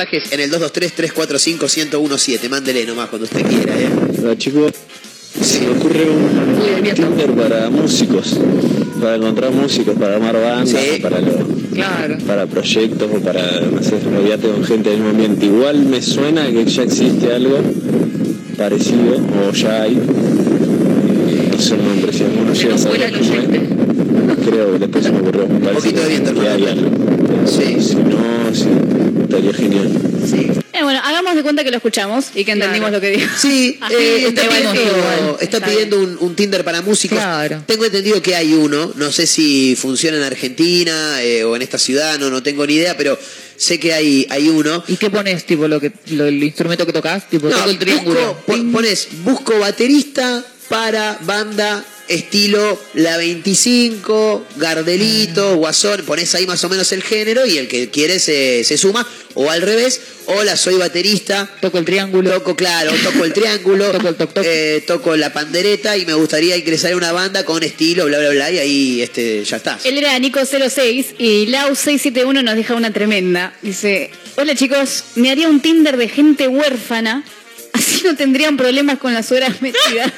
en 0.00 0.40
el 0.40 0.50
223-345-1017. 0.50 2.48
Mándele 2.50 2.84
nomás 2.84 3.08
cuando 3.08 3.24
usted 3.24 3.42
quiera, 3.46 3.74
¿eh? 3.80 3.88
Hola 4.22 4.36
chicos, 4.36 4.72
se 5.40 5.60
me 5.62 5.68
ocurre 5.70 6.04
un 6.10 6.82
viento. 6.82 7.02
Tinder 7.02 7.30
para 7.32 7.70
músicos, 7.70 8.38
para 9.00 9.16
encontrar 9.16 9.52
músicos, 9.52 9.94
para 9.98 10.16
armar 10.16 10.34
bandas, 10.34 10.68
Sí. 10.68 11.00
para, 11.00 11.20
lo- 11.20 11.46
Claro. 11.72 12.18
para 12.26 12.46
proyectos 12.46 13.08
o 13.10 13.20
para, 13.20 13.60
no 13.62 13.82
sé, 13.82 13.92
con 14.40 14.64
gente 14.64 14.90
del 14.90 14.98
mismo 14.98 15.10
ambiente. 15.12 15.46
Igual 15.46 15.78
me 15.86 16.02
suena 16.02 16.46
que 16.50 16.64
ya 16.66 16.82
existe 16.82 17.32
algo 17.32 17.58
parecido, 18.58 19.16
o 19.48 19.52
ya 19.52 19.82
hay. 19.82 19.94
Eh, 19.94 21.48
no 21.52 21.58
sé 21.58 21.74
el 21.74 21.84
nombre, 21.84 22.12
si 22.12 22.22
alguno 22.24 22.52
llega 22.52 22.74
a 22.74 22.78
saber. 22.78 23.12
Creo 24.44 24.72
que 24.72 24.78
después 24.78 25.04
se 25.04 25.10
me 25.12 25.20
ocurrió. 25.20 25.46
Parece 25.64 25.88
que, 25.88 25.94
que 26.34 26.48
hay 26.48 26.66
algo. 26.66 26.90
Sí. 27.46 27.76
Si 27.80 27.94
no, 27.96 28.54
sí, 28.54 28.66
estaría 29.22 29.52
genial. 29.54 29.90
Eh, 30.72 30.82
bueno, 30.82 31.00
hagamos 31.02 31.34
de 31.34 31.42
cuenta 31.42 31.64
que 31.64 31.70
lo 31.70 31.76
escuchamos 31.78 32.26
y 32.34 32.44
que 32.44 32.52
entendimos 32.52 32.90
lo 32.90 33.00
que 33.00 33.10
dijo. 33.10 33.32
Sí, 33.38 33.78
eh, 33.90 34.26
está 34.28 34.42
pidiendo, 34.48 34.74
igual. 34.74 35.36
está 35.40 35.56
Está 35.58 35.66
pidiendo 35.66 36.00
un, 36.00 36.16
un 36.20 36.34
Tinder 36.36 36.64
para 36.64 36.82
músicos. 36.82 37.18
Tengo 37.66 37.84
entendido 37.86 38.20
que 38.20 38.34
hay 38.36 38.52
uno, 38.52 38.92
no 38.96 39.10
sé 39.12 39.26
si 39.26 39.74
funciona 39.76 40.16
en 40.18 40.24
Argentina 40.24 41.22
eh, 41.22 41.44
o 41.44 41.56
en 41.56 41.62
esta 41.62 41.78
ciudad, 41.78 42.18
no, 42.18 42.28
no 42.30 42.42
tengo 42.42 42.66
ni 42.66 42.74
idea, 42.74 42.96
pero 42.96 43.18
sé 43.56 43.78
que 43.80 43.94
hay, 43.94 44.26
hay 44.28 44.48
uno. 44.50 44.84
¿Y 44.86 44.96
qué 44.96 45.08
pones, 45.08 45.44
tipo, 45.46 45.66
lo 45.66 45.80
que, 45.80 45.92
lo- 46.10 46.26
el 46.26 46.42
instrumento 46.42 46.84
que 46.84 46.92
tocas? 46.92 47.28
Tipo, 47.30 47.48
No, 47.48 47.64
el 47.64 47.78
triángulo. 47.78 48.34
busco- 48.34 48.42
pon- 48.46 48.72
pones, 48.72 49.08
busco 49.24 49.58
baterista 49.58 50.44
para 50.68 51.18
banda 51.22 51.84
estilo 52.08 52.80
La 52.94 53.16
25, 53.16 54.46
Gardelito, 54.56 55.56
Guasón, 55.56 56.04
pones 56.04 56.34
ahí 56.34 56.46
más 56.46 56.62
o 56.64 56.68
menos 56.68 56.92
el 56.92 57.02
género 57.02 57.46
y 57.46 57.58
el 57.58 57.68
que 57.68 57.90
quiere 57.90 58.18
se, 58.18 58.64
se 58.64 58.78
suma, 58.78 59.06
o 59.34 59.50
al 59.50 59.60
revés, 59.60 60.00
hola, 60.26 60.56
soy 60.56 60.76
baterista. 60.76 61.48
Toco 61.60 61.78
el 61.78 61.84
triángulo. 61.84 62.30
Toco, 62.30 62.56
claro, 62.56 62.90
toco 63.04 63.24
el 63.24 63.32
triángulo, 63.34 63.92
eh, 64.42 64.82
toco 64.86 65.14
la 65.16 65.32
pandereta 65.32 65.96
y 65.96 66.06
me 66.06 66.14
gustaría 66.14 66.56
ingresar 66.56 66.92
a 66.92 66.96
una 66.96 67.12
banda 67.12 67.44
con 67.44 67.62
estilo, 67.62 68.06
bla, 68.06 68.18
bla, 68.18 68.30
bla, 68.30 68.50
y 68.50 68.58
ahí 68.58 69.02
este, 69.02 69.44
ya 69.44 69.58
está. 69.58 69.78
Él 69.84 69.98
era 69.98 70.18
Nico06 70.18 71.16
y 71.18 71.46
Lau671 71.48 72.42
nos 72.42 72.56
deja 72.56 72.74
una 72.74 72.92
tremenda. 72.92 73.54
Dice, 73.60 74.10
hola 74.36 74.54
chicos, 74.54 75.04
me 75.16 75.30
haría 75.30 75.48
un 75.48 75.60
Tinder 75.60 75.96
de 75.98 76.08
gente 76.08 76.48
huérfana, 76.48 77.22
así 77.72 78.02
no 78.04 78.16
tendrían 78.16 78.56
problemas 78.56 78.98
con 78.98 79.12
las 79.12 79.26
suegras 79.26 79.60
metidas. 79.60 80.12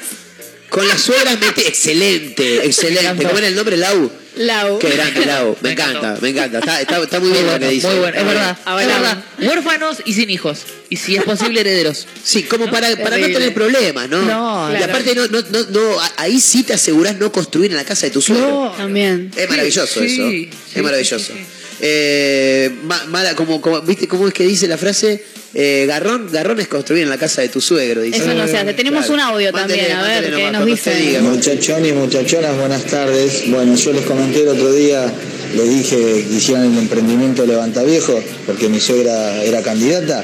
Con 0.69 0.87
las 0.87 1.01
suegras 1.01 1.39
metí, 1.39 1.61
excelente, 1.61 2.65
excelente. 2.65 3.23
¿Cómo 3.23 3.37
era 3.37 3.47
el 3.47 3.55
nombre? 3.55 3.75
Lau. 3.77 4.11
Lau. 4.35 4.79
Qué 4.79 4.89
grande, 4.91 5.25
Lau. 5.25 5.57
Me 5.61 5.71
encanta, 5.73 6.17
me 6.21 6.29
encanta. 6.29 6.59
Está, 6.59 6.81
está, 6.81 7.01
está 7.03 7.19
muy 7.19 7.31
bien 7.31 7.45
lo 7.47 7.59
que 7.59 7.69
dice. 7.69 7.87
Muy 7.87 7.97
bueno, 7.99 8.17
es 8.17 8.25
verdad. 8.25 8.57
Es 8.79 8.87
verdad. 8.87 9.23
Huérfanos 9.39 9.97
y 10.05 10.13
sin 10.13 10.29
hijos. 10.29 10.59
Y 10.89 10.95
si 10.97 11.15
es 11.15 11.23
posible, 11.23 11.61
herederos. 11.61 12.07
Sí, 12.23 12.43
como 12.43 12.69
para, 12.69 12.95
para 12.97 13.17
no 13.17 13.25
tener 13.27 13.53
problemas, 13.53 14.07
¿no? 14.09 14.21
No, 14.21 14.69
y 14.71 14.77
claro. 14.77 14.93
aparte, 14.93 15.15
no, 15.15 15.27
no, 15.27 15.41
no, 15.49 15.63
no, 15.71 15.97
ahí 16.17 16.39
sí 16.39 16.63
te 16.63 16.73
asegurás 16.73 17.17
no 17.17 17.31
construir 17.31 17.71
en 17.71 17.77
la 17.77 17.83
casa 17.85 18.05
de 18.05 18.11
tu 18.11 18.21
suegro. 18.21 18.73
También. 18.77 19.31
Es 19.35 19.49
maravilloso 19.49 19.99
Sí, 19.99 20.05
eso. 20.05 20.29
sí, 20.29 20.49
es 20.75 20.83
maravilloso. 20.83 21.33
Eh, 21.81 22.69
ma- 22.83 23.05
mala, 23.05 23.35
como, 23.35 23.61
como, 23.61 23.81
¿viste 23.81 24.07
cómo 24.07 24.27
es 24.27 24.33
que 24.33 24.43
dice 24.43 24.67
la 24.67 24.77
frase? 24.77 25.23
Eh, 25.53 25.85
garrón, 25.87 26.29
garrón 26.31 26.59
es 26.59 26.67
construir 26.67 27.03
en 27.03 27.09
la 27.09 27.17
casa 27.17 27.41
de 27.41 27.49
tu 27.49 27.59
suegro. 27.61 28.01
Dice. 28.01 28.19
Eso 28.19 28.33
no 28.33 28.47
se 28.47 28.57
hace. 28.57 28.73
Tenemos 28.73 29.05
Claro. 29.05 29.13
un 29.15 29.19
audio 29.35 29.51
también, 29.51 29.91
a 29.91 30.01
ver, 30.03 30.11
mándele 30.23 30.35
qué 30.37 30.43
nomás, 30.51 30.59
nos 30.59 30.65
dice. 30.67 30.95
diga. 30.95 31.21
Muchachones, 31.21 31.93
muchachonas, 31.95 32.57
buenas 32.57 32.83
tardes. 32.85 33.43
Bueno, 33.49 33.75
yo 33.75 33.93
les 33.93 34.05
comenté 34.05 34.41
el 34.43 34.49
otro 34.49 34.71
día, 34.73 35.11
les 35.55 35.69
dije 35.69 35.95
que 36.29 36.35
hicieran 36.35 36.71
el 36.71 36.77
emprendimiento 36.77 37.45
Levantaviejo, 37.45 38.21
porque 38.45 38.69
mi 38.69 38.79
suegra 38.79 39.43
era 39.43 39.61
candidata. 39.63 40.23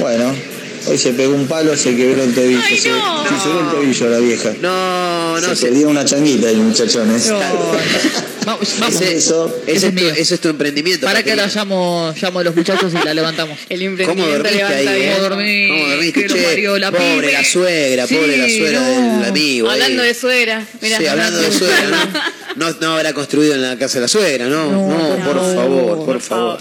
Bueno, 0.00 0.34
hoy 0.86 0.98
se 0.98 1.12
pegó 1.12 1.34
un 1.34 1.46
palo, 1.46 1.76
se 1.76 1.94
quebró 1.96 2.22
el 2.22 2.34
tobillo. 2.34 2.60
se, 2.62 2.76
se 2.76 2.82
quebró 2.88 3.60
el 3.60 3.70
tobillo 3.70 4.08
la 4.10 4.18
vieja. 4.18 4.52
No, 4.60 5.40
no, 5.40 5.54
se 5.54 5.66
perdió 5.66 5.88
una 5.88 6.04
changuita 6.04 6.48
ahí, 6.48 6.56
muchachones. 6.56 7.32
Vamos, 8.44 8.74
vamos. 8.78 9.00
Ese, 9.00 9.16
Eso. 9.16 9.56
ese 9.66 9.86
Ese 9.86 9.88
es, 9.88 9.94
tu, 9.94 10.34
es 10.34 10.40
tu 10.40 10.48
emprendimiento. 10.50 11.06
Para 11.06 11.22
que 11.22 11.34
la 11.34 11.46
llamo, 11.46 12.12
llamo 12.20 12.40
a 12.40 12.44
los 12.44 12.54
muchachos 12.54 12.92
y 12.92 13.02
la 13.02 13.14
levantamos. 13.14 13.58
El 13.70 14.04
¿Cómo 14.04 14.26
dormiste 14.26 14.62
ahí? 14.62 14.86
eh? 14.86 15.12
¿Cómo 15.16 15.28
dormí? 15.30 15.68
¿Cómo 15.68 15.88
dormiste? 15.88 16.26
Che, 16.28 16.78
la 16.78 16.90
pobre 16.92 17.20
pibe. 17.20 17.32
la 17.32 17.42
suegra, 17.42 18.06
Sí, 18.06 18.14
pobre 18.14 18.36
la 18.36 18.46
suegra 18.48 18.80
no. 18.80 19.18
del 19.20 19.28
amigo. 19.30 19.70
ahí. 19.70 19.80
Hablando 19.80 20.02
de 20.02 20.12
suegra. 20.14 20.66
Mira, 20.82 20.98
Sí, 20.98 21.06
hablando 21.06 21.40
de 21.40 21.52
suegra, 21.52 21.88
¿no? 21.88 22.68
No, 22.70 22.76
no 22.82 22.92
habrá 22.96 23.14
construido 23.14 23.54
en 23.54 23.62
la 23.62 23.78
casa 23.78 23.94
de 23.94 24.00
la 24.02 24.08
suegra, 24.08 24.46
¿no? 24.46 24.70
No, 24.70 25.16
por 25.24 25.54
favor, 25.54 26.04
por 26.04 26.20
favor. 26.20 26.58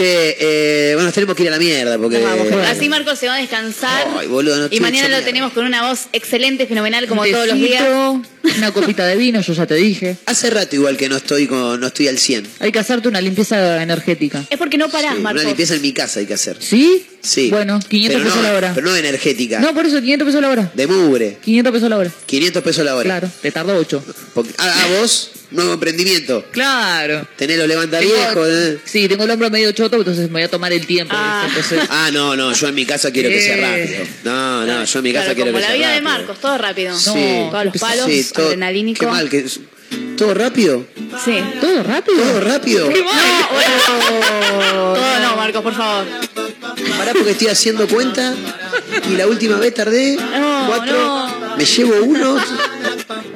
Che, 0.00 0.36
eh, 0.40 0.94
bueno, 0.94 1.12
tenemos 1.12 1.36
que 1.36 1.42
ir 1.42 1.48
a 1.48 1.52
la 1.52 1.58
mierda 1.58 1.98
porque. 1.98 2.24
Así 2.66 2.88
Marcos 2.88 3.18
se 3.18 3.26
va 3.26 3.34
a 3.34 3.38
descansar. 3.38 4.08
Ay, 4.18 4.28
boludo, 4.28 4.56
no 4.56 4.68
y 4.70 4.80
mañana 4.80 5.08
lo 5.08 5.16
mierda. 5.16 5.26
tenemos 5.26 5.52
con 5.52 5.66
una 5.66 5.88
voz 5.88 6.06
excelente, 6.12 6.66
fenomenal, 6.66 7.06
como 7.06 7.22
Un 7.22 7.30
todos 7.30 7.48
los 7.48 7.56
días. 7.56 7.84
Una 8.56 8.72
copita 8.72 9.06
de 9.06 9.16
vino, 9.16 9.40
yo 9.40 9.52
ya 9.52 9.66
te 9.66 9.74
dije. 9.74 10.16
Hace 10.26 10.50
rato 10.50 10.74
igual 10.76 10.96
que 10.96 11.08
no 11.08 11.16
estoy 11.16 11.46
con, 11.46 11.78
no 11.80 11.86
estoy 11.88 12.08
al 12.08 12.18
100. 12.18 12.46
Hay 12.60 12.72
que 12.72 12.78
hacerte 12.78 13.08
una 13.08 13.20
limpieza 13.20 13.82
energética. 13.82 14.44
Es 14.50 14.58
porque 14.58 14.78
no 14.78 14.88
parás, 14.88 15.14
Sí, 15.16 15.20
Marcos. 15.20 15.42
una 15.42 15.50
limpieza 15.50 15.74
en 15.74 15.82
mi 15.82 15.92
casa 15.92 16.20
hay 16.20 16.26
que 16.26 16.34
hacer. 16.34 16.56
¿Sí? 16.60 17.06
Sí. 17.22 17.50
Bueno, 17.50 17.78
500 17.86 18.14
pero 18.18 18.24
pesos 18.24 18.36
no, 18.42 18.48
la 18.50 18.56
hora. 18.56 18.72
Pero 18.74 18.86
no 18.86 18.96
energética. 18.96 19.60
No, 19.60 19.74
por 19.74 19.84
eso 19.86 20.00
500 20.00 20.26
pesos 20.26 20.40
la 20.40 20.48
hora. 20.48 20.70
De 20.74 20.86
mugre. 20.86 21.36
500 21.44 21.72
pesos 21.72 21.90
la 21.90 21.98
hora. 21.98 22.10
500 22.26 22.62
pesos 22.62 22.84
la 22.84 22.94
hora. 22.96 23.04
Claro, 23.04 23.30
te 23.42 23.50
tardó 23.52 23.76
8. 23.76 24.02
Porque, 24.32 24.50
ah, 24.56 24.72
ah, 24.74 24.86
vos, 24.98 25.30
nuevo 25.50 25.74
emprendimiento. 25.74 26.46
Claro. 26.50 27.28
Tenés 27.36 27.58
lo 27.58 27.66
levanta 27.66 27.98
Tengo- 27.98 28.14
viejo. 28.14 28.46
¿eh? 28.46 28.78
Sí, 28.86 29.06
tengo 29.06 29.24
el 29.24 29.30
hombro 29.32 29.50
medio 29.50 29.70
choto, 29.72 29.96
entonces 29.96 30.26
me 30.28 30.34
voy 30.34 30.42
a 30.44 30.48
tomar 30.48 30.72
el 30.72 30.86
tiempo. 30.86 31.14
Ah. 31.14 31.46
Ah, 31.90 32.10
no, 32.10 32.34
no, 32.36 32.52
yo 32.54 32.68
en 32.68 32.74
mi 32.74 32.86
casa 32.86 33.10
quiero 33.10 33.28
que 33.28 33.42
sea 33.42 33.56
Eh. 33.56 33.60
rápido. 33.96 34.04
No, 34.24 34.64
no, 34.64 34.84
yo 34.84 34.98
en 34.98 35.02
mi 35.04 35.12
casa 35.12 35.24
Claro, 35.26 35.34
quiero 35.36 35.50
como 35.52 35.56
que 35.58 35.60
la 35.62 35.66
sea 35.68 35.76
vida 35.76 35.88
de 35.88 35.94
rápido. 36.00 36.10
Marcos, 36.10 36.40
todo 36.40 36.58
rápido. 36.58 36.98
Sí. 36.98 37.10
Todos 37.50 37.64
los 37.66 37.76
palos, 37.78 38.06
Sí, 38.06 38.26
todo- 38.32 38.46
adrenalínico. 38.46 39.00
Qué 39.00 39.06
mal 39.06 39.28
que 39.28 39.44
todo 40.16 40.34
rápido. 40.34 40.86
Sí. 41.24 41.38
¿Todo 41.60 41.82
rápido? 41.82 42.22
Todo 42.22 42.40
rápido. 42.40 42.86
No, 42.86 42.92
bueno. 42.92 44.94
Todo 44.94 45.20
no, 45.20 45.36
Marcos, 45.36 45.62
por 45.62 45.74
favor. 45.74 46.06
Pará 46.98 47.12
porque 47.12 47.30
estoy 47.30 47.48
haciendo 47.48 47.88
cuenta 47.88 48.34
y 49.10 49.16
la 49.16 49.26
última 49.26 49.56
vez 49.56 49.74
tardé 49.74 50.16
No, 50.16 50.64
cuatro, 50.68 50.92
no. 50.92 51.56
me 51.56 51.64
llevo 51.64 51.94
uno 52.04 52.36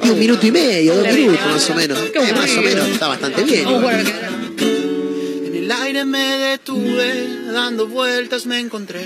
y 0.03 0.09
un 0.09 0.19
minuto 0.19 0.45
y 0.45 0.51
medio, 0.51 0.95
dos 0.95 1.07
minutos 1.13 1.45
más 1.47 1.69
o 1.69 1.75
menos. 1.75 1.99
Eh, 1.99 2.33
más 2.35 2.57
o 2.57 2.61
menos, 2.61 2.87
está 2.87 3.07
bastante 3.07 3.43
bien. 3.43 3.67
En 3.67 5.55
el 5.55 5.71
aire 5.71 6.05
me 6.05 6.37
detuve, 6.37 7.27
dando 7.51 7.87
vueltas 7.87 8.45
me 8.45 8.59
encontré. 8.59 9.05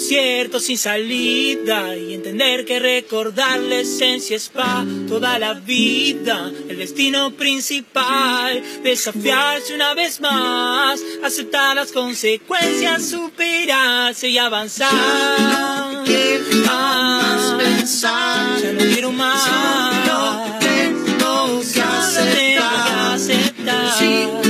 desierto 0.00 0.60
sin 0.60 0.78
salida 0.78 1.94
y 1.94 2.14
entender 2.14 2.64
que 2.64 2.78
recordar 2.78 3.60
la 3.60 3.80
esencia 3.80 4.34
es 4.34 4.48
pa' 4.48 4.82
toda 5.06 5.38
la 5.38 5.52
vida. 5.52 6.50
El 6.70 6.78
destino 6.78 7.32
principal, 7.32 8.62
desafiarse 8.82 9.74
una 9.74 9.92
vez 9.92 10.18
más, 10.22 11.02
aceptar 11.22 11.76
las 11.76 11.92
consecuencias, 11.92 13.10
superarse 13.10 14.30
y 14.30 14.38
avanzar. 14.38 16.02
quiero 16.06 16.56
más 16.64 17.54
pensar. 17.58 18.58
Ya 18.62 18.72
no 18.72 18.80
quiero 18.80 19.12
más. 19.12 19.44
Solo 19.44 20.44
tengo 20.60 21.60
que 21.74 21.82
aceptar. 21.82 23.12
aceptar. 23.12 24.49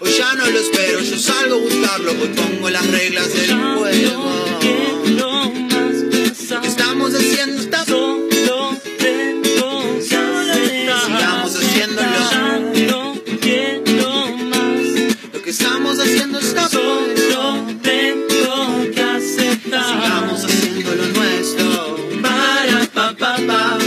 Hoy 0.00 0.12
ya 0.12 0.34
no 0.34 0.46
lo 0.46 0.58
espero, 0.58 1.00
yo 1.00 1.18
salgo 1.18 1.54
a 1.54 1.58
buscarlo, 1.58 2.12
hoy 2.12 2.28
pongo 2.28 2.70
las 2.70 2.86
reglas 2.86 3.32
del 3.32 3.54
juego. 3.76 4.60
Lo 6.50 6.60
que 6.60 6.68
estamos 6.68 7.14
haciendo 7.14 7.62
está 7.62 7.84
bueno. 7.84 8.80
Sigamos 10.00 11.56
haciéndolo. 11.56 12.08
Lo 15.32 15.42
que 15.42 15.50
estamos 15.50 15.98
haciendo 16.00 16.38
está 16.38 16.68
bueno. 16.68 17.66
Sigamos 19.20 20.44
haciendo 20.44 20.94
lo 20.94 21.06
nuestro. 21.08 21.96
Para 22.22 22.86
pa 22.92 23.14
pa 23.16 23.36
pa. 23.46 23.78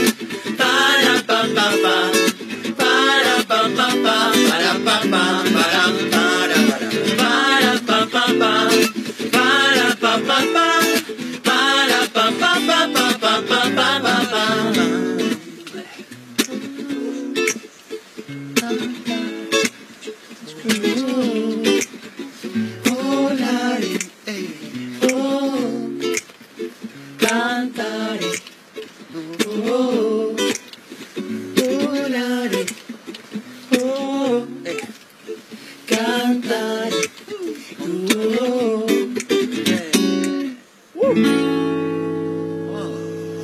Para 0.57 1.23
pa 1.25 1.41
pa 1.53 1.71
pa. 1.83 2.06
Oh, 29.69 30.35
ooh, 31.59 32.07
Oh, 32.09 32.67
Ooh, 33.73 34.47
Oh, 38.13 39.15
Woo. 40.95 41.66